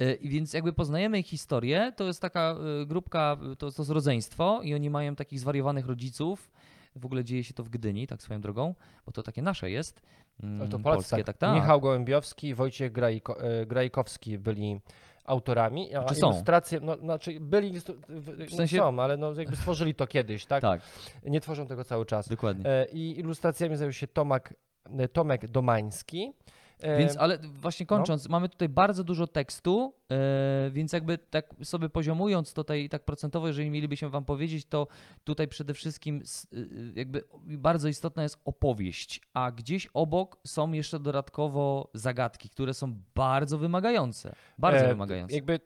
E, 0.00 0.14
I 0.14 0.28
więc 0.28 0.52
jakby 0.52 0.72
poznajemy 0.72 1.18
ich 1.18 1.26
historię, 1.26 1.92
to 1.96 2.04
jest 2.04 2.22
taka 2.22 2.56
e, 2.82 2.86
grupka, 2.86 3.36
e, 3.52 3.56
to, 3.56 3.72
to 3.72 3.82
jest 3.82 3.90
rodzeństwo 3.90 4.60
i 4.62 4.74
oni 4.74 4.90
mają 4.90 5.16
takich 5.16 5.40
zwariowanych 5.40 5.86
rodziców. 5.86 6.50
W 6.96 7.06
ogóle 7.06 7.24
dzieje 7.24 7.44
się 7.44 7.54
to 7.54 7.64
w 7.64 7.68
Gdyni, 7.68 8.06
tak 8.06 8.22
swoją 8.22 8.40
drogą, 8.40 8.74
bo 9.06 9.12
to 9.12 9.22
takie 9.22 9.42
nasze 9.42 9.70
jest. 9.70 10.02
mm, 10.42 10.58
No 10.58 10.66
to 10.68 10.78
Polacy, 10.78 10.96
polskie, 11.10 11.24
tak, 11.24 11.38
tak. 11.38 11.54
Michał 11.54 11.80
Gołębiowski 11.80 12.48
i 12.48 12.54
Wojciech 12.54 12.92
Grajko, 12.92 13.36
Grajkowski 13.66 14.38
byli 14.38 14.80
autorami. 15.24 15.94
A 15.94 16.04
Czy 16.04 16.14
są? 16.14 16.30
ilustracje, 16.30 16.80
no, 16.80 16.96
znaczy 16.96 17.40
byli, 17.40 17.80
w, 18.08 18.54
sensie- 18.54 18.78
są, 18.78 19.02
ale 19.02 19.16
no, 19.16 19.32
jakby 19.32 19.56
stworzyli 19.56 19.94
to 19.94 20.06
kiedyś, 20.06 20.46
tak? 20.46 20.62
tak, 20.62 20.80
Nie 21.24 21.40
tworzą 21.40 21.66
tego 21.66 21.84
cały 21.84 22.06
czas. 22.06 22.28
dokładnie. 22.28 22.64
I 22.92 23.18
ilustracjami 23.18 23.76
zajął 23.76 23.92
się 23.92 24.06
Tomek, 24.06 24.54
e, 24.98 25.08
Tomek 25.08 25.46
Domański. 25.48 26.32
E, 26.80 26.98
Więc, 26.98 27.16
ale 27.16 27.38
właśnie 27.38 27.86
kończąc, 27.86 28.28
mamy 28.28 28.48
tutaj 28.48 28.68
bardzo 28.68 29.04
dużo 29.04 29.26
tekstu, 29.26 29.94
e, 30.10 30.70
więc 30.70 30.92
jakby 30.92 31.18
tak 31.18 31.54
sobie 31.62 31.88
poziomując 31.88 32.54
tutaj 32.54 32.88
tak 32.88 33.04
procentowo, 33.04 33.48
jeżeli 33.48 33.70
mielibyśmy 33.70 34.10
wam 34.10 34.24
powiedzieć, 34.24 34.66
to 34.66 34.86
tutaj 35.24 35.48
przede 35.48 35.74
wszystkim 35.74 36.22
y, 36.52 36.92
jakby 36.94 37.24
bardzo 37.44 37.88
istotna 37.88 38.22
jest 38.22 38.38
opowieść, 38.44 39.20
a 39.34 39.52
gdzieś 39.52 39.88
obok 39.94 40.36
są 40.46 40.72
jeszcze 40.72 40.98
dodatkowo 40.98 41.90
zagadki, 41.94 42.48
które 42.50 42.74
są 42.74 42.94
bardzo 43.14 43.58
wymagające. 43.58 44.32
Bardzo 44.58 44.84
e, 44.84 44.88
wymagające. 44.88 45.34
Jakby 45.34 45.60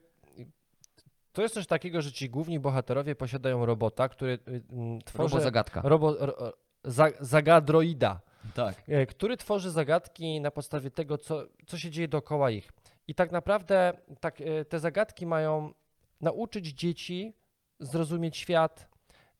To 1.33 1.41
jest 1.41 1.53
coś 1.53 1.67
takiego, 1.67 2.01
że 2.01 2.11
ci 2.11 2.29
główni 2.29 2.59
bohaterowie 2.59 3.15
posiadają 3.15 3.65
robota, 3.65 4.09
który 4.09 4.31
y, 4.47 4.63
mm, 4.71 5.01
tworzy... 5.01 5.33
Robo 5.33 5.43
zagadka. 5.43 5.81
Robo, 5.83 6.15
ro, 6.19 6.53
za, 6.83 7.07
zagadroida, 7.19 8.21
Tak. 8.53 8.83
e, 8.87 9.05
który 9.05 9.37
tworzy 9.37 9.71
zagadki 9.71 10.41
na 10.41 10.51
podstawie 10.51 10.91
tego, 10.91 11.17
co, 11.17 11.43
co 11.65 11.77
się 11.77 11.89
dzieje 11.89 12.07
dookoła 12.07 12.51
ich. 12.51 12.71
I 13.07 13.15
tak 13.15 13.31
naprawdę 13.31 13.93
tak, 14.19 14.41
e, 14.41 14.65
te 14.65 14.79
zagadki 14.79 15.25
mają 15.25 15.73
nauczyć 16.21 16.67
dzieci 16.67 17.33
zrozumieć 17.79 18.37
świat, 18.37 18.87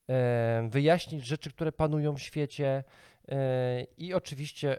e, 0.10 0.68
wyjaśnić 0.70 1.26
rzeczy, 1.26 1.50
które 1.50 1.72
panują 1.72 2.16
w 2.16 2.22
świecie 2.22 2.84
i 3.98 4.14
oczywiście 4.14 4.78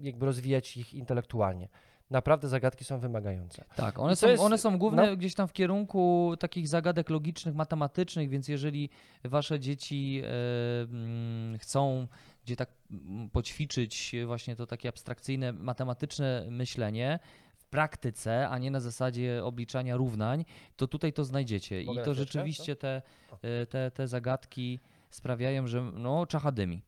jakby 0.00 0.26
rozwijać 0.26 0.76
ich 0.76 0.94
intelektualnie. 0.94 1.68
Naprawdę 2.10 2.48
zagadki 2.48 2.84
są 2.84 2.98
wymagające. 2.98 3.64
Tak, 3.76 3.98
one 3.98 4.16
są, 4.16 4.28
jest- 4.28 4.42
one 4.42 4.58
są 4.58 4.78
główne 4.78 5.10
no. 5.10 5.16
gdzieś 5.16 5.34
tam 5.34 5.48
w 5.48 5.52
kierunku 5.52 6.34
takich 6.40 6.68
zagadek 6.68 7.10
logicznych, 7.10 7.54
matematycznych, 7.54 8.28
więc 8.28 8.48
jeżeli 8.48 8.90
wasze 9.24 9.60
dzieci 9.60 10.22
mm, 10.24 11.58
chcą 11.58 12.06
gdzie 12.44 12.56
tak 12.56 12.70
mm, 12.90 13.30
poćwiczyć 13.30 14.14
właśnie 14.26 14.56
to 14.56 14.66
takie 14.66 14.88
abstrakcyjne, 14.88 15.52
matematyczne 15.52 16.46
myślenie 16.50 17.18
w 17.54 17.64
praktyce, 17.64 18.48
a 18.48 18.58
nie 18.58 18.70
na 18.70 18.80
zasadzie 18.80 19.44
obliczania 19.44 19.96
równań, 19.96 20.44
to 20.76 20.86
tutaj 20.86 21.12
to 21.12 21.24
znajdziecie. 21.24 21.84
Mogę 21.84 22.02
I 22.02 22.04
to 22.04 22.14
rzeczywiście 22.14 22.76
te, 22.76 23.02
e, 23.42 23.66
te, 23.66 23.90
te 23.90 24.08
zagadki 24.08 24.80
sprawiają, 25.10 25.66
że 25.66 25.82
no 25.82 26.26
czacha 26.26 26.52
dymi. 26.52 26.82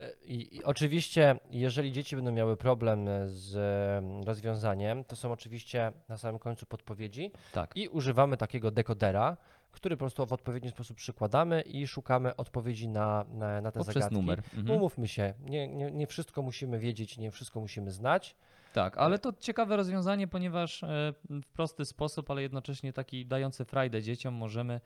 E, 0.00 0.12
I, 0.24 0.56
I 0.56 0.64
oczywiście, 0.64 1.38
jeżeli 1.50 1.92
dzieci 1.92 2.16
będą 2.16 2.32
miały 2.32 2.56
problem 2.56 3.08
z 3.26 3.56
em, 3.56 4.22
rozwiązaniem, 4.22 5.04
to 5.04 5.16
są 5.16 5.32
oczywiście 5.32 5.92
na 6.08 6.18
samym 6.18 6.38
końcu 6.38 6.66
podpowiedzi 6.66 7.32
Tak. 7.52 7.76
i 7.76 7.88
używamy 7.88 8.36
takiego 8.36 8.70
dekodera, 8.70 9.36
który 9.72 9.96
po 9.96 10.00
prostu 10.00 10.26
w 10.26 10.32
odpowiedni 10.32 10.70
sposób 10.70 10.96
przykładamy 10.96 11.60
i 11.60 11.86
szukamy 11.86 12.36
odpowiedzi 12.36 12.88
na, 12.88 13.24
na, 13.32 13.60
na 13.60 13.72
te 13.72 13.78
Poprzez 13.78 13.94
zagadki. 13.94 14.14
numer. 14.14 14.42
Mhm. 14.54 14.78
Umówmy 14.78 15.08
się, 15.08 15.34
nie, 15.40 15.68
nie, 15.68 15.90
nie 15.90 16.06
wszystko 16.06 16.42
musimy 16.42 16.78
wiedzieć, 16.78 17.18
nie 17.18 17.30
wszystko 17.30 17.60
musimy 17.60 17.90
znać. 17.90 18.36
Tak, 18.72 18.98
ale 18.98 19.18
to 19.18 19.32
ciekawe 19.32 19.76
rozwiązanie, 19.76 20.28
ponieważ 20.28 20.82
e, 20.82 21.12
w 21.30 21.46
prosty 21.52 21.84
sposób, 21.84 22.30
ale 22.30 22.42
jednocześnie 22.42 22.92
taki 22.92 23.26
dający 23.26 23.64
frajdę 23.64 24.02
dzieciom 24.02 24.34
możemy 24.34 24.80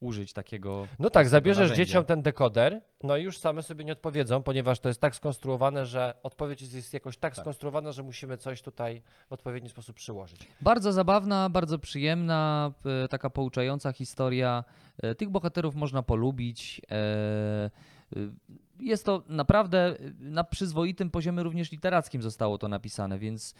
użyć 0.00 0.32
takiego. 0.32 0.86
No 0.98 1.10
tak, 1.10 1.28
zabierzesz 1.28 1.60
narzędzia. 1.70 1.84
dzieciom 1.84 2.04
ten 2.04 2.22
dekoder, 2.22 2.80
no 3.02 3.16
i 3.16 3.22
już 3.22 3.38
same 3.38 3.62
sobie 3.62 3.84
nie 3.84 3.92
odpowiedzą, 3.92 4.42
ponieważ 4.42 4.80
to 4.80 4.88
jest 4.88 5.00
tak 5.00 5.16
skonstruowane, 5.16 5.86
że 5.86 6.14
odpowiedź 6.22 6.62
jest- 6.62 6.94
jakoś 6.94 7.16
tak, 7.16 7.34
Tak. 7.34 7.44
skonstruowana, 7.44 7.92
że 7.92 8.02
musimy 8.02 8.36
coś 8.38 8.62
tutaj 8.62 9.02
w 9.28 9.32
odpowiedni 9.32 9.68
sposób 9.68 9.96
przyłożyć. 9.96 10.46
Bardzo 10.60 10.92
zabawna, 10.92 11.50
bardzo 11.50 11.78
przyjemna, 11.78 12.72
e, 13.04 13.08
taka 13.08 13.30
pouczająca 13.30 13.92
historia. 13.92 14.64
E, 15.02 15.14
Tych 15.14 15.28
bohaterów 15.30 15.74
można 15.74 16.02
polubić. 16.02 16.80
E, 16.90 17.70
Jest 18.80 19.04
to 19.04 19.22
naprawdę 19.28 19.96
na 20.20 20.44
przyzwoitym 20.44 21.10
poziomie 21.10 21.42
również 21.42 21.72
literackim 21.72 22.22
zostało 22.22 22.58
to 22.58 22.68
napisane, 22.68 23.18
więc 23.18 23.54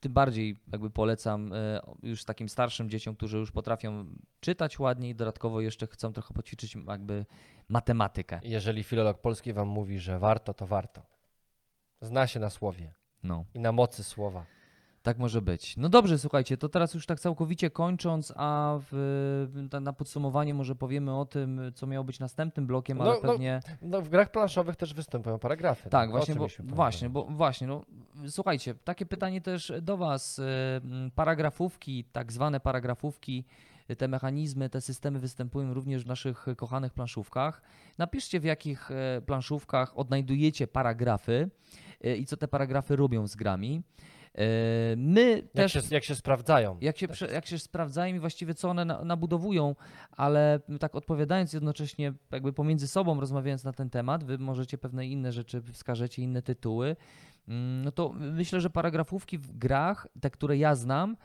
tym 0.00 0.12
bardziej 0.12 0.60
jakby 0.72 0.90
polecam 0.90 1.52
e, 1.52 1.80
już 2.02 2.24
takim 2.24 2.48
starszym 2.48 2.90
dzieciom, 2.90 3.16
którzy 3.16 3.38
już 3.38 3.52
potrafią 3.52 4.06
czytać 4.40 4.78
ładniej, 4.78 5.14
dodatkowo 5.14 5.60
jeszcze 5.60 5.86
chcą 5.86 6.12
trochę 6.12 6.34
poćwiczyć 6.34 6.76
jakby 6.88 7.26
matematykę. 7.68 8.40
Jeżeli 8.42 8.82
filolog 8.82 9.20
polski 9.20 9.52
wam 9.52 9.68
mówi, 9.68 9.98
że 9.98 10.18
warto, 10.18 10.54
to 10.54 10.66
warto. 10.66 11.02
Zna 12.00 12.26
się 12.26 12.40
na 12.40 12.50
słowie 12.50 12.94
No. 13.22 13.44
i 13.54 13.58
na 13.60 13.72
mocy 13.72 14.04
słowa. 14.04 14.46
Tak 15.06 15.18
może 15.18 15.42
być. 15.42 15.76
No 15.76 15.88
dobrze, 15.88 16.18
słuchajcie, 16.18 16.56
to 16.56 16.68
teraz 16.68 16.94
już 16.94 17.06
tak 17.06 17.20
całkowicie 17.20 17.70
kończąc, 17.70 18.32
a 18.36 18.78
w, 18.90 19.68
na- 19.80 19.92
podsumowanie 19.92 20.54
może 20.54 20.74
powiemy 20.74 21.18
o 21.18 21.24
tym, 21.24 21.60
co 21.74 21.86
miało 21.86 22.04
być 22.04 22.18
następnym 22.20 22.66
blokiem, 22.66 23.00
ale 23.00 23.10
No, 23.10 23.16
no, 23.22 23.28
pewnie. 23.32 23.60
No, 23.82 24.02
w 24.02 24.08
grach 24.08 24.30
planszowych 24.30 24.76
też 24.76 24.94
występują 24.94 25.38
paragrafy. 25.38 25.90
Tak, 25.90 26.08
no, 26.10 26.16
właśnie, 26.16 26.34
bo, 26.34 26.46
właśnie, 26.62 27.10
bo 27.10 27.24
właśnie, 27.24 27.66
no 27.66 27.84
słuchajcie, 28.28 28.74
takie 28.74 29.06
pytanie 29.06 29.40
też 29.40 29.72
do 29.82 29.96
Was. 29.96 30.38
y, 30.38 30.42
m, 30.42 31.10
Paragrafówki, 31.14 32.04
tak 32.04 32.32
zwane 32.32 32.60
paragrafówki, 32.60 33.44
te 33.98 34.08
mechanizmy, 34.08 34.68
te 34.70 34.80
systemy 34.80 35.18
występują 35.18 35.74
również 35.74 36.04
w 36.04 36.06
naszych 36.06 36.46
kochanych 36.56 36.92
planszówkach. 36.92 37.62
Napiszcie, 37.98 38.40
w 38.40 38.44
jakich 38.44 38.90
e, 38.90 39.22
planszówkach 39.26 39.98
odnajdujecie 39.98 40.66
paragrafy 40.66 41.50
y, 42.04 42.16
i 42.16 42.26
co 42.26 42.36
te 42.36 42.48
paragrafy 42.48 42.96
robią 42.96 43.26
z 43.26 43.36
grami. 43.36 43.82
E, 44.36 44.96
My 44.96 45.30
Jak, 45.30 45.52
też 45.52 45.72
się, 45.72 45.80
jak 45.90 46.04
się 46.04 46.14
sprawdzają. 46.14 46.78
jak 46.80 46.98
się, 46.98 47.08
prze, 47.08 47.26
jak 47.26 47.46
się 47.46 47.58
sprawdzają 47.58 48.14
i 48.14 48.18
właściwie 48.18 48.54
co 48.54 48.70
one 48.70 48.84
na, 48.84 49.04
nabudowują, 49.04 49.74
ale 50.10 50.60
tak 50.80 50.94
odpowiadając 50.94 51.52
jednocześnie 51.52 52.12
jakby 52.30 52.52
pomiędzy 52.52 52.88
sobą, 52.88 53.20
rozmawiając 53.20 53.64
na 53.64 53.72
ten 53.72 53.90
temat, 53.90 54.24
wy 54.24 54.38
możecie 54.38 54.78
pewne 54.78 55.06
inne 55.06 55.32
rzeczy, 55.32 55.62
wskażecie 55.72 56.22
inne 56.22 56.42
tytuły, 56.42 56.96
mm, 57.48 57.84
no 57.84 57.92
to 57.92 58.12
myślę, 58.12 58.60
że 58.60 58.70
paragrafówki 58.70 59.38
w 59.38 59.58
grach, 59.58 60.06
te, 60.20 60.30
które 60.30 60.56
ja 60.56 60.74
znam, 60.74 61.16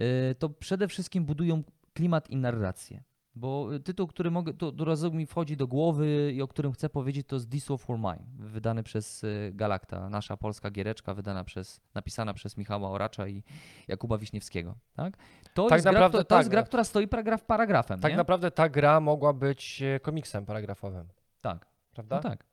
y, 0.00 0.34
to 0.38 0.48
przede 0.50 0.88
wszystkim 0.88 1.24
budują 1.24 1.62
klimat 1.94 2.30
i 2.30 2.36
narrację. 2.36 3.02
Bo 3.34 3.68
tytuł, 3.84 4.06
który 4.06 4.30
mogę, 4.30 4.54
to 4.54 4.68
od 4.68 4.80
razu 4.80 5.12
mi 5.12 5.26
wchodzi 5.26 5.56
do 5.56 5.66
głowy 5.66 6.32
i 6.34 6.42
o 6.42 6.48
którym 6.48 6.72
chcę 6.72 6.88
powiedzieć, 6.88 7.26
to 7.26 7.36
jest 7.36 7.50
This 7.50 7.68
War 7.68 7.78
for 7.78 7.98
Mine, 7.98 8.24
wydany 8.38 8.82
przez 8.82 9.24
y, 9.24 9.52
Galacta, 9.54 10.08
nasza 10.08 10.36
polska 10.36 10.70
giereczka, 10.70 11.14
wydana 11.14 11.44
przez, 11.44 11.80
napisana 11.94 12.34
przez 12.34 12.56
Michała 12.56 12.90
Oracza 12.90 13.28
i 13.28 13.42
Jakuba 13.88 14.18
Wiśniewskiego. 14.18 14.74
Tak? 14.94 15.16
To, 15.54 15.66
Tak 15.66 15.76
jest, 15.76 15.84
gra, 15.84 15.92
naprawdę 15.92 16.18
to, 16.18 16.24
to 16.24 16.36
jest 16.36 16.46
tak. 16.46 16.50
gra, 16.50 16.62
która 16.62 16.84
stoi 16.84 17.08
paragraf 17.08 17.44
paragrafem. 17.44 18.00
Tak 18.00 18.12
nie? 18.12 18.16
naprawdę 18.16 18.50
ta 18.50 18.68
gra 18.68 19.00
mogła 19.00 19.32
być 19.32 19.82
e, 19.82 20.00
komiksem 20.00 20.46
paragrafowym, 20.46 21.08
tak. 21.40 21.66
prawda? 21.92 22.16
No 22.16 22.22
tak. 22.22 22.51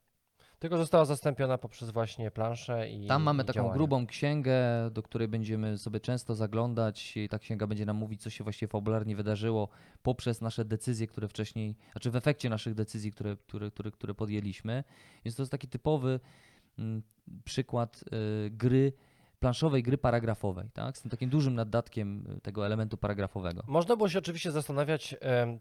Tylko 0.60 0.78
została 0.78 1.06
zastąpiona 1.06 1.58
poprzez 1.58 1.90
właśnie 1.90 2.32
planszę 2.32 2.90
i 2.90 3.08
Tam 3.08 3.24
mamy 3.24 3.44
i 3.44 3.46
taką 3.46 3.70
grubą 3.70 4.08
księgę, 4.08 4.56
do 4.92 5.04
której 5.04 5.28
będziemy 5.28 5.78
sobie 5.78 6.00
często 6.00 6.36
zaglądać 6.36 7.18
i 7.18 7.30
ta 7.30 7.40
księga 7.40 7.68
będzie 7.68 7.86
nam 7.86 7.96
mówić, 7.96 8.22
co 8.22 8.30
się 8.30 8.44
właściwie 8.44 8.68
fabularnie 8.70 9.16
wydarzyło 9.16 9.70
poprzez 10.04 10.42
nasze 10.42 10.66
decyzje, 10.66 11.08
które 11.08 11.28
wcześniej, 11.28 11.76
znaczy 11.92 12.12
w 12.12 12.16
efekcie 12.16 12.50
naszych 12.50 12.74
decyzji, 12.74 13.12
które, 13.12 13.38
które, 13.38 13.72
które, 13.72 13.92
które 13.92 14.14
podjęliśmy. 14.14 14.84
Więc 15.26 15.36
to 15.36 15.42
jest 15.42 15.52
taki 15.52 15.68
typowy 15.68 16.20
mm, 16.80 17.04
przykład 17.44 18.04
y, 18.48 18.50
gry, 18.50 18.94
planszowej 19.40 19.84
gry 19.84 19.98
paragrafowej, 19.98 20.70
tak? 20.74 20.98
Z 20.98 21.02
tym 21.02 21.12
takim 21.12 21.30
dużym 21.30 21.56
naddatkiem 21.56 22.26
y, 22.38 22.42
tego 22.42 22.66
elementu 22.66 22.98
paragrafowego. 22.98 23.64
Można 23.68 23.96
było 23.96 24.10
się 24.10 24.20
oczywiście 24.20 24.52
zastanawiać, 24.52 25.16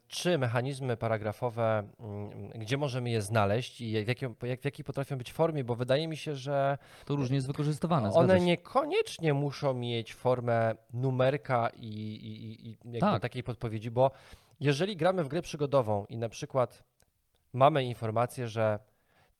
czy 0.08 0.38
mechanizmy 0.38 0.96
paragrafowe, 0.96 1.88
mm, 2.00 2.48
gdzie 2.48 2.76
możemy 2.76 3.10
je 3.10 3.22
znaleźć 3.22 3.80
i 3.80 4.04
w 4.04 4.08
jakiej, 4.08 4.28
jak, 4.42 4.60
w 4.60 4.64
jakiej 4.64 4.84
potrafią 4.84 5.16
być 5.18 5.32
formie, 5.32 5.64
bo 5.64 5.74
wydaje 5.74 6.08
mi 6.08 6.16
się, 6.16 6.34
że 6.36 6.78
To 7.04 7.16
różnie 7.16 7.34
jest 7.36 7.46
wykorzystywane. 7.46 8.12
one 8.12 8.40
niekoniecznie 8.40 9.34
muszą 9.34 9.74
mieć 9.74 10.14
formę 10.14 10.74
numerka 10.92 11.68
i, 11.76 11.86
i, 11.86 12.70
i- 12.96 12.98
Tak. 13.00 13.22
takiej 13.22 13.42
podpowiedzi, 13.42 13.90
bo 13.90 14.10
jeżeli 14.60 14.96
gramy 14.96 15.24
w 15.24 15.28
grę 15.28 15.42
przygodową 15.42 16.06
i 16.08 16.16
na 16.18 16.28
przykład 16.28 16.82
mamy 17.52 17.84
informację, 17.84 18.48
że 18.48 18.78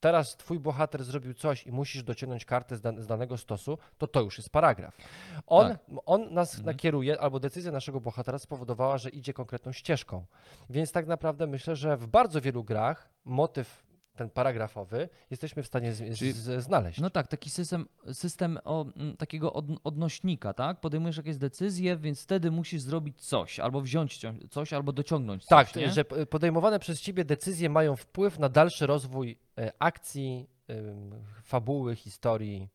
teraz 0.01 0.37
twój 0.37 0.59
bohater 0.61 1.05
zrobił 1.05 1.35
coś 1.35 1.67
i 1.67 1.73
musisz 1.73 2.03
dociągnąć 2.03 2.45
kartę 2.45 2.77
z, 2.77 2.81
dan- 2.81 3.03
z 3.03 3.07
danego 3.07 3.37
stosu, 3.39 3.79
to 3.99 4.07
to 4.07 4.21
już 4.21 4.39
jest 4.39 4.51
paragraf. 4.51 4.97
On, 5.47 5.69
Tak. 5.69 5.79
on 6.07 6.35
nas 6.35 6.51
Mhm. 6.55 6.67
nakieruje, 6.67 7.21
albo 7.21 7.41
decyzja 7.41 7.73
naszego 7.73 8.01
bohatera 8.01 8.39
spowodowała, 8.39 8.99
że 8.99 9.11
idzie 9.11 9.33
konkretną 9.33 9.73
ścieżką. 9.73 10.25
Więc 10.71 10.93
tak 10.93 11.07
naprawdę 11.07 11.47
myślę, 11.47 11.77
że 11.77 11.97
w 11.97 12.07
bardzo 12.07 12.41
wielu 12.41 12.65
grach 12.65 13.09
motyw 13.25 13.88
ten 14.19 14.31
paragrafowy 14.31 15.09
jesteśmy 15.31 15.63
w 15.63 15.67
stanie 15.67 15.93
z, 15.93 16.19
Czyli- 16.19 16.33
z, 16.33 16.65
znaleźć. 16.65 17.01
No 17.01 17.11
tak, 17.11 17.27
taki 17.27 17.51
system, 17.51 17.87
system 18.13 18.59
o, 18.65 18.87
m, 18.97 19.17
takiego 19.17 19.53
od, 19.53 19.65
odnośnika, 19.85 20.55
tak? 20.55 20.81
Podejmujesz 20.81 21.17
jakieś 21.17 21.37
decyzje, 21.37 21.97
więc 21.97 22.23
wtedy 22.23 22.51
musisz 22.51 22.83
zrobić 22.83 23.21
coś, 23.21 23.61
albo 23.61 23.81
wziąć 23.81 24.21
coś, 24.51 24.73
albo 24.73 24.93
dociągnąć 24.93 25.47
Tak, 25.47 25.69
coś. 25.71 25.83
nie? 25.83 25.91
że 25.91 26.05
podejmowane 26.05 26.79
przez 26.79 27.01
ciebie 27.01 27.25
decyzje 27.25 27.69
mają 27.69 27.97
wpływ 27.97 28.39
na 28.39 28.49
dalszy 28.49 28.87
rozwój 28.87 29.39
e, 29.59 29.73
akcji, 29.79 30.47
fabuły, 31.43 31.97
historii 31.97 32.69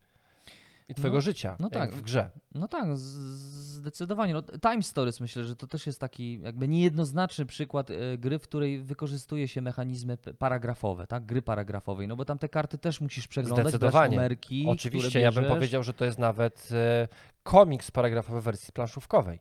i 0.90 0.94
twojego 0.96 1.18
No, 1.18 1.22
życia 1.22 1.56
no 1.60 1.70
tak. 1.70 1.92
w 1.96 2.02
grze. 2.02 2.30
No 2.56 2.68
tak, 2.68 2.98
zdecydowanie. 2.98 4.34
No, 4.34 4.44
Time 4.62 4.84
Stories 4.84 5.20
myślę, 5.20 5.44
że 5.44 5.56
to 5.56 5.68
też 5.68 5.88
jest 5.88 6.00
taki 6.00 6.40
jakby 6.42 6.68
niejednoznaczny 6.68 7.46
przykład 7.46 7.92
e, 7.92 8.18
gry, 8.18 8.40
w 8.40 8.44
której 8.44 8.84
wykorzystuje 8.84 9.48
się 9.48 9.62
mechanizmy 9.62 10.18
paragrafowe, 10.18 11.08
tak? 11.08 11.26
Gry 11.26 11.42
paragrafowej, 11.42 12.08
no 12.08 12.16
bo 12.16 12.26
tam 12.26 12.38
te 12.38 12.50
karty 12.50 12.78
też 12.78 13.02
musisz 13.02 13.28
przeglądać, 13.28 13.68
Zdecydowanie. 13.68 14.16
numerki, 14.18 14.66
Oczywiście, 14.70 15.20
ja 15.20 15.32
bym 15.32 15.46
powiedział, 15.46 15.84
że 15.84 15.94
to 15.94 16.06
jest 16.06 16.20
nawet 16.20 16.70
e, 16.72 17.08
komiks 17.44 17.92
paragrafowy 17.92 18.42
w 18.42 18.44
wersji 18.44 18.74
planszówkowej, 18.74 19.40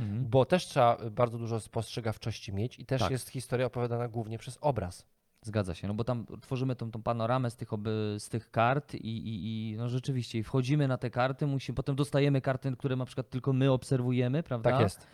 Mhm. 0.00 0.26
bo 0.30 0.44
też 0.44 0.66
trzeba 0.66 0.96
bardzo 1.10 1.38
dużo 1.38 1.60
spostrzegawczości 1.60 2.52
mieć 2.52 2.78
i 2.78 2.86
też 2.86 3.00
Tak. 3.02 3.10
jest 3.10 3.28
historia 3.30 3.66
opowiadana 3.66 4.08
głównie 4.08 4.38
przez 4.38 4.58
obraz. 4.60 5.06
Zgadza 5.44 5.74
się, 5.74 5.88
no 5.88 5.94
bo 5.94 6.04
tam 6.04 6.26
tworzymy 6.40 6.76
tą, 6.76 6.90
tą 6.90 7.02
panoramę 7.02 7.50
z 7.50 7.56
tych, 7.56 7.72
oby, 7.72 8.16
z 8.18 8.28
tych 8.28 8.50
kart 8.50 8.94
i, 8.94 8.98
i, 8.98 9.72
i 9.72 9.76
no 9.76 9.88
rzeczywiście 9.88 10.42
wchodzimy 10.42 10.88
na 10.88 10.98
te 10.98 11.10
karty, 11.10 11.46
musimy, 11.46 11.76
potem 11.76 11.96
dostajemy 11.96 12.40
karty, 12.40 12.76
które 12.76 12.96
na 12.96 13.04
przykład 13.04 13.30
tylko 13.30 13.52
my 13.52 13.72
obserwujemy, 13.72 14.42
prawda? 14.42 14.70
Tak 14.70 14.80
jest. 14.80 15.06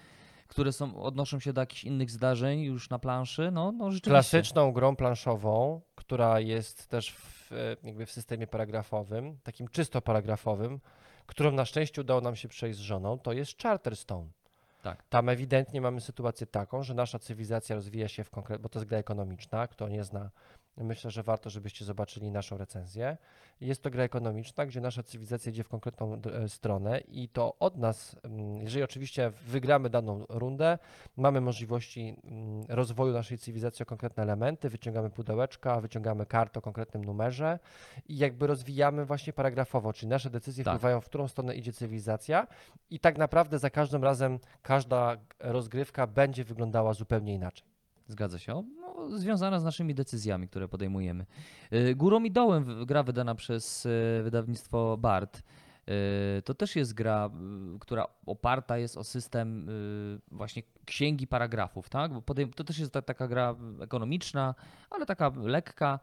które 0.49 0.73
są, 0.73 1.03
odnoszą 1.03 1.41
się 1.41 1.53
do 1.53 1.61
jakichś 1.61 1.85
innych 1.85 2.11
zdarzeń 2.11 2.61
już 2.61 2.91
na 2.91 2.99
planszy, 2.99 3.51
no, 3.51 3.73
no 3.73 3.91
rzeczywiście. 3.91 4.11
Klasyczną 4.11 4.73
grą 4.73 4.97
planszową, 4.97 5.81
która 5.95 6.41
jest 6.41 6.89
też 6.89 7.13
w, 7.13 7.51
jakby 7.83 8.07
w 8.07 8.13
systemie 8.13 8.47
paragrafowym, 8.47 9.39
takim 9.43 9.69
czysto 9.69 10.01
paragrafowym, 10.01 10.81
którą 11.27 11.53
na 11.53 11.65
szczęście 11.65 12.01
udało 12.01 12.21
nam 12.21 12.37
się 12.37 12.49
przejść 12.49 12.79
z 12.79 12.83
żoną, 12.83 13.19
to 13.19 13.33
jest 13.33 13.63
Charterstone. 13.63 14.29
Tak. 14.83 15.03
Tam 15.09 15.29
ewidentnie 15.29 15.81
mamy 15.81 16.01
sytuację 16.01 16.47
taką, 16.47 16.83
że 16.83 16.95
nasza 16.95 17.19
cywilizacja 17.19 17.77
rozwija 17.77 18.09
się 18.09 18.25
w 18.25 18.31
konkret, 18.31 18.63
bo 18.63 18.69
to 18.69 18.79
jest 18.79 18.89
gra 18.89 18.99
ekonomiczna, 18.99 19.67
kto 19.67 19.89
nie 19.89 20.05
zna, 20.05 20.31
myślę, 20.77 21.11
że 21.11 21.23
warto, 21.23 21.51
żebyście 21.51 21.85
zobaczyli 21.85 22.31
naszą 22.31 22.59
recenzję. 22.59 23.17
Jest 23.61 23.83
to 23.83 23.91
gra 23.91 24.05
ekonomiczna, 24.05 24.67
gdzie 24.67 24.81
nasza 24.81 25.03
cywilizacja 25.03 25.51
idzie 25.51 25.65
w 25.65 25.69
konkretną 25.69 26.21
e, 26.23 26.49
stronę 26.49 27.01
i 27.01 27.29
to 27.29 27.59
od 27.59 27.77
nas, 27.77 28.17
mm, 28.23 28.63
jeżeli 28.63 28.85
oczywiście 28.85 29.33
wygramy 29.47 29.91
daną 29.91 30.27
rundę, 30.29 30.79
mamy 31.17 31.41
możliwości 31.41 32.17
mm, 32.25 32.65
rozwoju 32.69 33.13
naszej 33.13 33.39
cywilizacji 33.39 33.83
o 33.83 33.87
konkretne 33.87 34.23
elementy, 34.23 34.69
wyciągamy 34.69 35.11
pudełeczka, 35.11 35.81
wyciągamy 35.81 36.27
kartę 36.27 36.59
o 36.59 36.63
konkretnym 36.63 37.05
numerze 37.05 37.59
i 38.09 38.19
jakby 38.19 38.47
rozwijamy 38.47 39.05
właśnie 39.05 39.33
paragrafowo, 39.33 39.93
czyli 39.93 40.11
nasze 40.11 40.31
decyzje 40.31 40.65
Tak. 40.65 40.75
wpływają, 40.75 41.01
w 41.01 41.05
którą 41.05 41.29
stronę 41.29 41.55
idzie 41.55 41.73
cywilizacja 41.73 42.47
i 42.91 43.01
tak 43.01 43.19
naprawdę 43.19 43.59
za 43.59 43.71
każdym 43.71 44.05
razem 44.05 44.39
każda 44.63 45.17
rozgrywka 45.39 46.07
będzie 46.07 46.45
wyglądała 46.45 46.93
zupełnie 46.95 47.35
inaczej. 47.35 47.70
Zgadza 48.11 48.39
się. 48.39 48.65
No, 48.81 49.19
związana 49.19 49.61
z 49.61 49.65
naszymi 49.65 49.95
decyzjami, 49.95 50.49
które 50.49 50.69
podejmujemy. 50.69 51.27
Y, 51.73 51.95
Górą 51.95 52.23
i 52.25 52.31
dołem 52.31 52.87
gra 52.87 53.03
wydana 53.03 53.35
przez 53.35 53.87
y, 53.87 54.21
wydawnictwo 54.25 54.97
BART. 54.97 55.43
y, 56.39 56.43
To 56.43 56.55
też 56.55 56.77
jest 56.77 56.95
gra, 56.95 57.31
która 57.81 58.07
oparta 58.27 58.79
jest 58.79 58.97
o 58.97 59.05
system 59.05 59.67
właśnie 60.31 60.63
księgi 60.85 61.27
paragrafów, 61.27 61.89
tak? 61.89 62.13
Bo 62.13 62.23
to 62.57 62.65
też 62.65 62.79
jest 62.79 62.93
ta, 62.93 63.03
taka 63.03 63.29
gra 63.29 63.55
ekonomiczna, 63.81 64.55
ale 64.91 65.07
taka 65.07 65.33
lekka, 65.43 66.01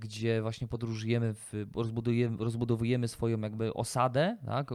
gdzie 0.00 0.42
właśnie 0.42 0.68
podróżujemy, 0.68 1.34
w, 1.34 1.66
rozbudujemy, 1.74 2.36
rozbudowujemy 2.36 3.08
swoją 3.08 3.40
jakby 3.40 3.74
osadę, 3.74 4.36
tak? 4.46 4.70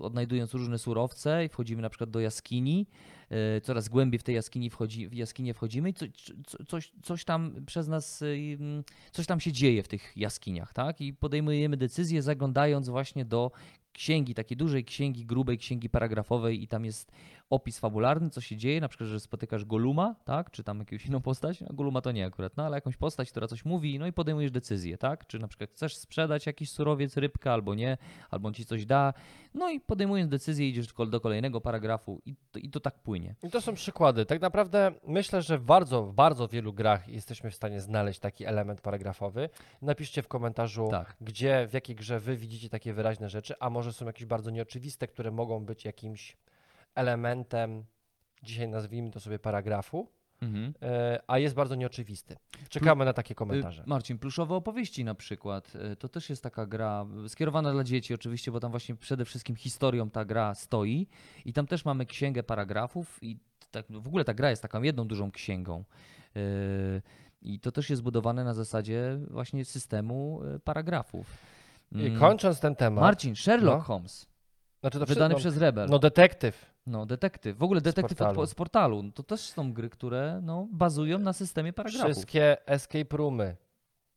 Odnajdując 0.00 0.54
różne 0.54 0.78
surowce 0.78 1.44
i 1.44 1.48
wchodzimy 1.48 1.82
na 1.82 1.90
przykład 1.90 2.10
do 2.10 2.20
jaskini, 2.20 2.86
e, 3.30 3.60
coraz 3.60 3.88
głębiej 3.88 4.18
w 4.18 4.22
tej 4.22 4.34
jaskini 4.34 4.70
wchodzi, 4.70 5.08
w 5.08 5.14
jaskinię 5.14 5.54
wchodzimy 5.54 5.90
i 5.90 5.94
co, 5.94 6.06
co, 6.46 6.64
coś, 6.64 6.92
coś 7.02 7.24
tam 7.24 7.64
przez 7.66 7.88
nas, 7.88 8.22
mm, 8.22 8.84
coś 9.12 9.26
tam 9.26 9.40
się 9.40 9.52
dzieje 9.52 9.82
w 9.82 9.88
tych 9.88 10.12
jaskiniach, 10.16 10.72
tak? 10.72 11.00
I 11.00 11.14
podejmujemy 11.14 11.76
decyzje 11.76 12.22
zaglądając 12.22 12.88
właśnie 12.88 13.24
do 13.24 13.50
księgi, 13.92 14.34
takiej 14.34 14.56
dużej 14.56 14.84
księgi, 14.84 15.26
grubej 15.26 15.58
księgi 15.58 15.90
paragrafowej 15.90 16.62
i 16.62 16.68
tam 16.68 16.84
jest 16.84 17.12
opis 17.54 17.78
fabularny, 17.78 18.30
co 18.30 18.40
się 18.40 18.56
dzieje, 18.56 18.80
na 18.80 18.88
przykład, 18.88 19.10
że 19.10 19.20
spotykasz 19.20 19.64
Goluma, 19.64 20.14
tak? 20.24 20.50
Czy 20.50 20.64
tam 20.64 20.78
jakąś 20.78 21.06
inną 21.06 21.20
postać, 21.20 21.60
no, 21.60 21.68
Goluma 21.72 22.00
to 22.00 22.12
nie 22.12 22.26
akurat, 22.26 22.56
no 22.56 22.66
ale 22.66 22.76
jakąś 22.76 22.96
postać, 22.96 23.30
która 23.30 23.46
coś 23.48 23.64
mówi, 23.64 23.98
no 23.98 24.06
i 24.06 24.12
podejmujesz 24.12 24.50
decyzję, 24.50 24.98
tak? 24.98 25.26
Czy 25.26 25.38
na 25.38 25.48
przykład 25.48 25.70
chcesz 25.70 25.96
sprzedać 25.96 26.46
jakiś 26.46 26.70
surowiec, 26.70 27.16
rybkę 27.16 27.52
albo 27.52 27.74
nie, 27.74 27.98
albo 28.30 28.48
on 28.48 28.54
ci 28.54 28.64
coś 28.64 28.86
da, 28.86 29.12
no 29.54 29.70
i 29.70 29.80
podejmując 29.80 30.30
decyzję 30.30 30.68
idziesz 30.68 30.86
do 31.08 31.20
kolejnego 31.20 31.60
paragrafu 31.60 32.20
i 32.26 32.36
to, 32.52 32.58
i 32.58 32.70
to 32.70 32.80
tak 32.80 32.98
płynie. 32.98 33.34
I 33.42 33.50
to 33.50 33.60
są 33.60 33.74
przykłady. 33.74 34.26
Tak 34.26 34.40
naprawdę 34.40 34.92
myślę, 35.06 35.42
że 35.42 35.58
w 35.58 35.62
bardzo, 35.64 36.02
w 36.02 36.14
bardzo 36.14 36.48
wielu 36.48 36.72
grach 36.72 37.08
jesteśmy 37.08 37.50
w 37.50 37.54
stanie 37.54 37.80
znaleźć 37.80 38.20
taki 38.20 38.44
element 38.44 38.80
paragrafowy. 38.80 39.48
Napiszcie 39.82 40.22
w 40.22 40.28
komentarzu, 40.28 40.88
Tak. 40.90 41.16
gdzie, 41.20 41.66
w 41.68 41.72
jakiej 41.72 41.96
grze 41.96 42.20
wy 42.20 42.36
widzicie 42.36 42.68
takie 42.68 42.92
wyraźne 42.92 43.28
rzeczy, 43.28 43.54
a 43.60 43.70
może 43.70 43.92
są 43.92 44.06
jakieś 44.06 44.26
bardzo 44.26 44.50
nieoczywiste, 44.50 45.08
które 45.08 45.30
mogą 45.30 45.64
być 45.64 45.84
jakimś 45.84 46.36
elementem, 46.94 47.84
dzisiaj 48.42 48.68
nazwijmy 48.68 49.10
to 49.10 49.20
sobie 49.20 49.38
paragrafu, 49.38 50.08
Mhm. 50.42 50.74
e, 50.82 51.20
a 51.26 51.38
jest 51.38 51.54
bardzo 51.54 51.74
nieoczywisty. 51.74 52.36
Czekamy 52.68 53.04
na 53.04 53.12
takie 53.12 53.34
komentarze. 53.34 53.82
Y, 53.82 53.86
Marcin, 53.86 54.18
pluszowe 54.18 54.54
opowieści 54.54 55.04
na 55.04 55.14
przykład. 55.14 55.72
Y, 55.92 55.96
To 55.96 56.08
też 56.08 56.30
jest 56.30 56.42
taka 56.42 56.66
gra 56.66 57.06
y, 57.24 57.28
skierowana 57.28 57.72
dla 57.72 57.84
dzieci 57.84 58.14
oczywiście, 58.14 58.52
bo 58.52 58.60
tam 58.60 58.70
właśnie 58.70 58.94
przede 58.96 59.24
wszystkim 59.24 59.56
historią 59.56 60.10
ta 60.10 60.24
gra 60.24 60.54
stoi 60.54 61.06
i 61.44 61.52
tam 61.52 61.66
też 61.66 61.84
mamy 61.84 62.06
księgę 62.06 62.42
paragrafów 62.42 63.18
i 63.22 63.38
tak, 63.70 63.86
w 63.90 64.06
ogóle 64.08 64.24
ta 64.24 64.34
gra 64.34 64.50
jest 64.50 64.62
taką 64.62 64.82
jedną 64.82 65.06
dużą 65.08 65.30
księgą. 65.30 65.84
I 67.42 67.60
to 67.60 67.72
też 67.72 67.90
jest 67.90 68.02
budowane 68.02 68.44
na 68.44 68.54
zasadzie 68.54 69.18
właśnie 69.30 69.64
systemu 69.64 70.40
paragrafów. 70.64 71.26
I 71.92 72.06
Mm. 72.06 72.18
kończąc 72.20 72.60
ten 72.60 72.76
temat, 72.76 73.02
Marcin, 73.02 73.36
Sherlock 73.36 73.78
No. 73.78 73.84
Holmes, 73.84 74.26
znaczy 74.80 74.98
to 74.98 75.06
wydany 75.06 75.34
przez 75.34 75.56
Rebel. 75.56 75.88
no 75.90 75.98
detektyw. 75.98 76.73
No, 76.86 77.06
detektyw. 77.06 77.58
W 77.58 77.62
ogóle 77.62 77.80
detektyw 77.80 78.18
portalu. 78.18 78.40
Od, 78.40 78.50
z 78.50 78.54
portalu. 78.54 79.02
No, 79.02 79.12
To 79.12 79.22
też 79.22 79.40
są 79.40 79.72
gry, 79.72 79.90
które 79.90 80.40
no, 80.42 80.68
bazują 80.72 81.18
na 81.18 81.32
systemie 81.32 81.72
paragrafów. 81.72 82.10
Wszystkie 82.12 82.68
escape 82.68 83.16
roomy, 83.16 83.56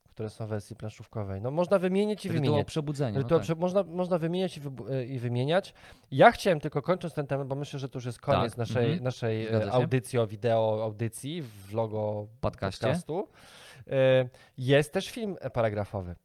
które 0.10 0.30
są 0.30 0.46
w 0.46 0.50
wersji 0.50 0.76
planszówkowej. 0.76 1.42
No 1.42 1.52
można 1.52 1.80
wymieniać 1.80 2.26
i 2.26 2.30
Rytuał 2.30 2.44
wymieniać. 2.46 2.68
przebudzenia. 2.68 3.12
No 3.12 3.18
Rytuał 3.24 3.40
tak. 3.40 3.44
prze- 3.46 3.56
można, 3.56 3.84
można 3.84 4.18
wymieniać 4.18 4.58
i, 4.58 4.62
wybu- 4.62 4.92
e, 4.92 5.06
i 5.06 5.20
wymieniać. 5.20 5.74
Ja 6.12 6.32
chciałem 6.32 6.60
tylko 6.60 6.82
kończąc 6.82 7.14
ten 7.14 7.28
temat, 7.28 7.48
bo 7.48 7.56
myślę, 7.56 7.80
że 7.80 7.90
to 7.90 7.98
już 7.98 8.06
jest 8.06 8.20
koniec 8.20 8.52
Tak, 8.52 8.58
naszej, 8.58 8.86
mhm. 8.86 9.04
naszej 9.04 9.48
e, 9.48 9.50
się. 9.50 9.72
audycji 9.72 10.20
o 10.20 10.28
wideo, 10.28 10.80
audycji 10.84 11.42
w 11.42 11.74
logo 11.74 12.28
Podcaście. 12.42 12.88
podcastu. 12.88 13.28
E, 13.88 14.30
Jest 14.58 14.94
też 14.94 15.10
film 15.10 15.38
paragrafowy. 15.54 16.16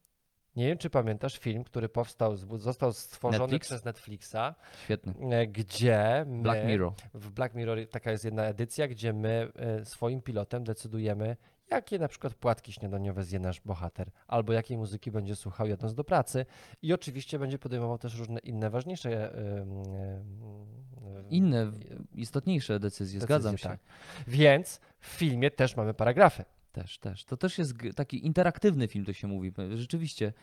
Nie 0.55 0.67
wiem, 0.67 0.77
czy 0.77 0.89
pamiętasz 0.89 1.37
film, 1.39 1.63
który 1.63 1.89
powstał, 1.89 2.35
został 2.57 2.93
stworzony 2.93 3.39
Netflix? 3.39 3.67
przez 3.67 3.85
Netflixa, 3.85 4.35
Świetny. 4.83 5.13
e, 5.31 5.47
gdzie 5.47 6.25
my, 6.27 6.41
Black 6.41 6.65
Mirror. 6.67 6.93
w 7.13 7.31
Black 7.31 7.55
Mirror 7.55 7.77
taka 7.91 8.11
jest 8.11 8.25
jedna 8.25 8.43
edycja, 8.43 8.87
gdzie 8.87 9.13
my 9.13 9.51
e, 9.55 9.85
swoim 9.85 10.21
pilotem 10.21 10.63
decydujemy, 10.63 11.37
jakie 11.71 11.99
na 11.99 12.07
przykład 12.07 12.33
płatki 12.33 12.73
śniadaniowe 12.73 13.23
zje 13.23 13.39
nasz 13.39 13.61
bohater, 13.61 14.11
albo 14.27 14.53
jakiej 14.53 14.77
muzyki 14.77 15.11
będzie 15.11 15.35
słuchał 15.35 15.67
jadąc 15.67 15.93
do 15.93 16.03
pracy 16.03 16.45
i 16.81 16.93
oczywiście 16.93 17.39
będzie 17.39 17.59
podejmował 17.59 17.97
też 17.97 18.17
różne 18.17 18.39
inne 18.39 18.69
ważniejsze 18.69 19.33
em, 19.33 19.71
em, 19.71 20.83
Inne, 21.29 21.71
istotniejsze 22.15 22.79
decyzje, 22.79 23.21
zgadzam 23.21 23.51
decyzje, 23.51 23.71
się. 23.71 23.77
tak. 23.77 23.79
Więc 24.27 24.79
w 24.99 25.07
filmie 25.07 25.51
też 25.51 25.75
mamy 25.77 25.93
paragrafy. 25.93 26.43
Też, 26.73 26.97
też. 26.97 27.25
To 27.25 27.37
też 27.37 27.57
jest 27.57 27.73
taki 27.95 28.25
interaktywny 28.25 28.87
film, 28.87 29.05
to 29.05 29.13
się 29.13 29.27
mówi. 29.27 29.51
Rzeczywiście. 29.75 30.33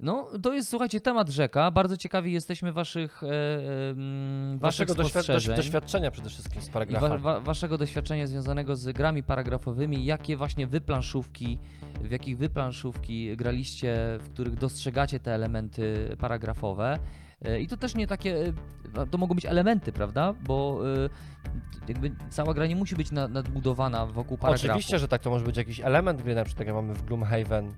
No, 0.00 0.28
to 0.42 0.52
jest, 0.54 0.68
słuchajcie, 0.68 1.00
temat 1.00 1.28
rzeka. 1.28 1.70
Bardzo 1.70 1.96
ciekawi 1.96 2.32
jesteśmy 2.32 2.72
waszych, 2.72 3.22
e, 3.22 3.26
waszych 3.26 4.60
Waszego 4.60 4.94
doświad- 4.94 5.08
spostrzeżeń. 5.10 5.56
doś- 5.56 5.64
doświadczenia 5.66 6.10
przede 6.10 6.28
wszystkim 6.30 6.62
z 6.62 6.64
I 6.64 6.66
wa, 6.68 6.72
paragrafami. 6.72 7.22
wa, 7.22 7.40
waszego 7.40 7.78
doświadczenia 7.78 8.26
związanego 8.26 8.76
z 8.76 8.92
grami 8.92 9.22
paragrafowymi, 9.22 10.04
jakie 10.04 10.36
właśnie 10.36 10.66
wy 10.66 10.80
planszówki, 10.80 11.58
w 12.00 12.10
jakich 12.10 12.38
wy 12.38 12.48
planszówki 12.48 13.36
graliście, 13.36 14.18
w 14.20 14.30
których 14.30 14.54
dostrzegacie 14.54 15.20
te 15.20 15.34
elementy 15.34 16.16
paragrafowe. 16.20 16.98
E, 17.44 17.60
I 17.60 17.68
to 17.68 17.76
też 17.76 17.94
nie 17.94 18.06
takie, 18.06 18.52
e, 18.96 19.06
to 19.10 19.18
mogą 19.18 19.34
być 19.34 19.46
elementy, 19.46 19.92
prawda? 19.92 20.34
Bo 20.46 20.80
e, 21.04 21.88
jakby 21.88 22.10
cała 22.30 22.54
gra 22.54 22.66
nie 22.66 22.76
musi 22.76 22.96
być 22.96 23.10
na- 23.10 23.28
nadbudowana 23.28 24.06
wokół 24.06 24.38
paragrafu. 24.38 24.66
Oczywiście, 24.66 24.98
że 24.98 25.08
tak, 25.08 25.22
to 25.22 25.30
może 25.30 25.44
być 25.44 25.56
jakiś 25.56 25.80
element 25.80 26.22
gry, 26.22 26.34
na 26.34 26.44
przykład 26.44 26.58
tak 26.58 26.66
jak 26.66 26.76
mamy 26.76 26.94
w 26.94 27.04
Gloomhaven, 27.04 27.72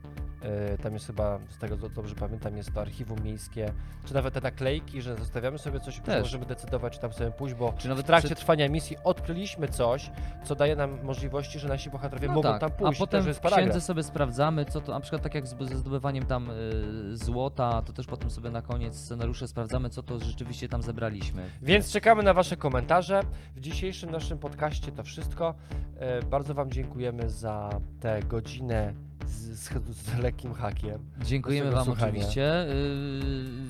tam 0.82 0.92
jest 0.94 1.06
chyba, 1.06 1.38
z 1.48 1.58
tego 1.58 1.76
co 1.78 1.88
dobrze 1.88 2.14
pamiętam, 2.14 2.56
jest 2.56 2.74
to 2.74 2.80
archiwum 2.80 3.22
miejskie, 3.24 3.72
czy 4.04 4.14
nawet 4.14 4.34
te 4.34 4.40
naklejki, 4.40 5.02
że 5.02 5.16
zostawiamy 5.16 5.58
sobie 5.58 5.80
coś, 5.80 6.00
Też. 6.00 6.22
możemy 6.22 6.46
decydować, 6.46 6.92
czy 6.94 7.00
tam 7.00 7.10
chcemy 7.10 7.30
pójść, 7.32 7.54
bo 7.54 7.74
Czy 7.78 7.88
nawet 7.88 8.04
w 8.04 8.06
trakcie 8.06 8.28
przed- 8.28 8.38
trwania 8.38 8.68
misji 8.68 8.96
odkryliśmy 9.04 9.68
coś, 9.68 10.10
co 10.44 10.54
daje 10.54 10.76
nam 10.76 11.02
możliwości, 11.04 11.58
że 11.58 11.68
nasi 11.68 11.90
bohaterowie 11.90 12.28
mogą 12.28 12.42
tam 12.58 12.70
pójść. 12.70 12.80
No 12.80 12.86
tak, 12.86 12.96
A 12.96 12.98
potem 12.98 13.34
w 13.34 13.40
księdze 13.40 13.80
sobie 13.80 14.02
sprawdzamy, 14.02 14.64
co 14.64 14.80
to, 14.80 14.92
na 14.92 15.00
przykład 15.00 15.22
tak 15.22 15.34
jak 15.34 15.46
z- 15.46 15.68
ze 15.68 15.76
zdobywaniem 15.76 16.26
tam 16.26 16.50
y, 16.50 17.16
złota, 17.16 17.82
to 17.82 17.92
też 17.92 18.06
potem 18.06 18.30
sobie 18.30 18.50
na 18.50 18.62
koniec 18.62 18.94
scenariusze 18.96 19.48
sprawdzamy, 19.48 19.90
co 19.90 20.02
to 20.02 20.18
rzeczywiście 20.18 20.68
tam 20.68 20.82
zebraliśmy. 20.82 21.42
Więc 21.62 21.92
czekamy 21.92 22.22
na 22.22 22.34
Wasze 22.34 22.56
komentarze. 22.56 23.20
W 23.56 23.60
dzisiejszym 23.60 24.10
naszym 24.10 24.38
podcaście 24.38 24.92
to 24.92 25.02
wszystko. 25.02 25.54
E, 25.98 26.22
bardzo 26.22 26.54
Wam 26.54 26.70
dziękujemy 26.70 27.30
za 27.30 27.70
tę 28.00 28.20
godzinę 28.22 28.94
z, 29.32 29.58
z, 29.58 29.96
z 29.96 30.18
lekkim 30.18 30.54
hakiem. 30.54 30.98
Dziękujemy 31.24 31.70
Wam 31.70 31.84
słuchania. 31.84 32.06
oczywiście. 32.12 32.66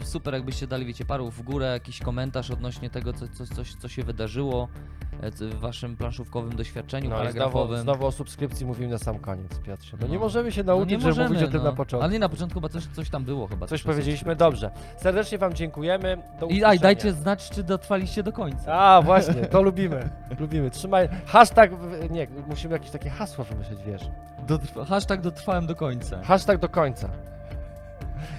Y, 0.03 0.05
super, 0.05 0.35
jakbyście 0.35 0.67
dali, 0.67 0.87
wiecie, 0.87 1.05
paru 1.05 1.31
w 1.31 1.43
górę, 1.43 1.67
jakiś 1.67 1.99
komentarz 2.01 2.51
odnośnie 2.51 2.91
tego, 2.91 3.13
co, 3.13 3.27
co, 3.29 3.55
coś, 3.55 3.75
co 3.75 3.89
się 3.89 4.03
wydarzyło 4.03 4.69
e, 5.21 5.31
w 5.31 5.55
Waszym 5.61 5.97
planszówkowym 5.97 6.57
doświadczeniu 6.57 7.11
No 7.11 7.17
i 7.17 7.19
znowu, 7.19 7.33
paragrafowym. 7.33 7.81
znowu 7.81 8.07
o 8.07 8.13
subskrypcji 8.13 8.67
mówimy 8.67 8.89
na 8.93 8.99
sam 8.99 9.19
koniec, 9.19 9.59
Piotrze. 9.59 9.97
No, 10.01 10.07
nie 10.07 10.15
No. 10.15 10.21
możemy 10.21 10.53
się 10.53 10.63
No 10.63 10.73
nauczyć, 10.73 10.91
nie 10.91 10.97
żeby 11.01 11.09
możemy, 11.09 11.29
mówić 11.29 11.43
o 11.43 11.49
tym 11.51 11.59
no. 11.59 11.65
na 11.65 11.73
początku. 11.73 12.05
Ale 12.05 12.13
nie 12.13 12.19
na 12.19 12.29
początku, 12.29 12.61
bo 12.61 12.69
coś, 12.69 12.87
coś 12.87 13.11
tam 13.11 13.25
było 13.25 13.47
chyba. 13.47 13.67
Coś 13.67 13.83
powiedzieliśmy, 13.83 14.37
dobrze. 14.37 14.71
Serdecznie 14.97 15.39
Wam 15.39 15.55
dziękujemy. 15.55 16.23
Do 16.41 16.47
I 16.47 16.65
aj, 16.65 16.79
dajcie 16.79 17.13
znać, 17.13 17.51
czy 17.51 17.63
dotrwaliście 17.63 18.23
do 18.23 18.33
końca. 18.33 18.73
A, 18.75 19.03
właśnie, 19.03 19.35
to 19.35 19.63
lubimy. 19.63 20.11
Lubimy. 20.41 20.71
Trzymaj. 20.71 21.09
Hashtag, 21.27 21.71
nie, 22.11 22.27
musimy 22.49 22.73
jakieś 22.75 22.91
takie 22.91 23.11
hasło 23.11 23.45
wymyślić, 23.45 23.83
wiesz. 23.87 24.03
Dotrwa, 24.47 24.85
hashtag 24.85 25.21
dotrwałem 25.53 25.67
do 25.67 25.75
końca. 25.75 26.23
Hashtag 26.23 26.61
do 26.61 26.69
końca. 26.69 27.09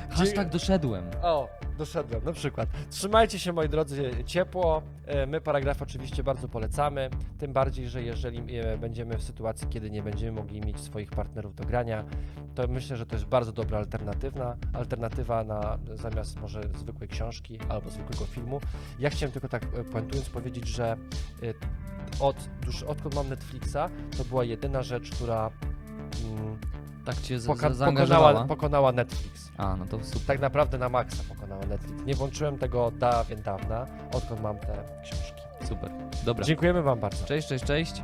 Hashtag 0.10 0.50
doszedłem. 0.50 1.06
O, 1.22 1.50
doszedłem, 1.78 2.24
na 2.24 2.34
przykład. 2.34 2.70
Trzymajcie 2.90 3.40
się, 3.40 3.54
moi 3.54 3.70
drodzy, 3.70 4.12
ciepło. 4.26 4.82
E, 5.06 5.26
My 5.26 5.42
paragraf 5.42 5.82
oczywiście 5.82 6.24
bardzo 6.24 6.48
polecamy, 6.48 7.10
tym 7.38 7.54
bardziej, 7.54 7.90
że 7.90 8.04
jeżeli 8.04 8.58
e, 8.60 8.78
będziemy 8.78 9.18
w 9.18 9.24
sytuacji, 9.24 9.68
kiedy 9.68 9.92
nie 9.92 10.04
będziemy 10.04 10.32
mogli 10.32 10.62
mieć 10.62 10.80
swoich 10.80 11.10
partnerów 11.10 11.56
do 11.56 11.64
grania, 11.64 12.04
to 12.56 12.68
myślę, 12.68 12.98
że 12.98 13.06
to 13.06 13.16
jest 13.16 13.26
bardzo 13.26 13.52
dobra 13.52 13.78
alternatywna, 13.78 14.58
alternatywa 14.74 15.44
na 15.44 15.78
zamiast 15.94 16.42
może 16.42 16.62
zwykłej 16.78 17.10
książki 17.10 17.60
albo 17.70 17.90
zwykłego 17.90 18.26
filmu. 18.26 18.62
Ja 19.00 19.10
chciałem 19.10 19.32
tylko 19.32 19.50
tak 19.50 19.64
e, 19.64 19.84
puentując 19.84 20.30
powiedzieć, 20.30 20.68
że 20.68 20.92
e, 20.92 21.54
od, 22.20 22.50
już 22.66 22.84
odkąd 22.84 23.16
mam 23.16 23.30
Netflixa, 23.30 23.90
to 24.18 24.26
była 24.26 24.44
jedyna 24.44 24.84
rzecz, 24.84 25.12
która 25.12 25.52
mm, 26.26 26.58
Tak 27.06 27.22
cię 27.22 27.40
z- 27.40 27.46
poka- 27.48 27.54
pokonała, 27.56 27.74
zaangażowała? 27.76 28.46
pokonała 28.46 28.92
Netflix 28.92 29.52
A, 29.58 29.76
no 29.76 29.86
to 29.86 30.04
super. 30.04 30.22
tak 30.28 30.40
naprawdę 30.40 30.78
na 30.78 30.90
maksa 30.90 31.24
pokonała 31.30 31.66
Netflix. 31.66 32.06
Nie 32.06 32.16
włączyłem 32.16 32.58
tego 32.58 32.86
od 32.86 32.98
dawien 32.98 33.42
dawna, 33.42 33.86
odkąd 34.14 34.42
mam 34.42 34.58
te 34.58 34.84
książki. 35.04 35.42
Super. 35.68 35.92
Dobra. 36.26 36.46
Dziękujemy 36.46 36.82
Wam 36.82 37.00
bardzo. 37.00 37.26
Cześć, 37.26 37.48
cześć, 37.48 37.66
cześć. 37.66 38.04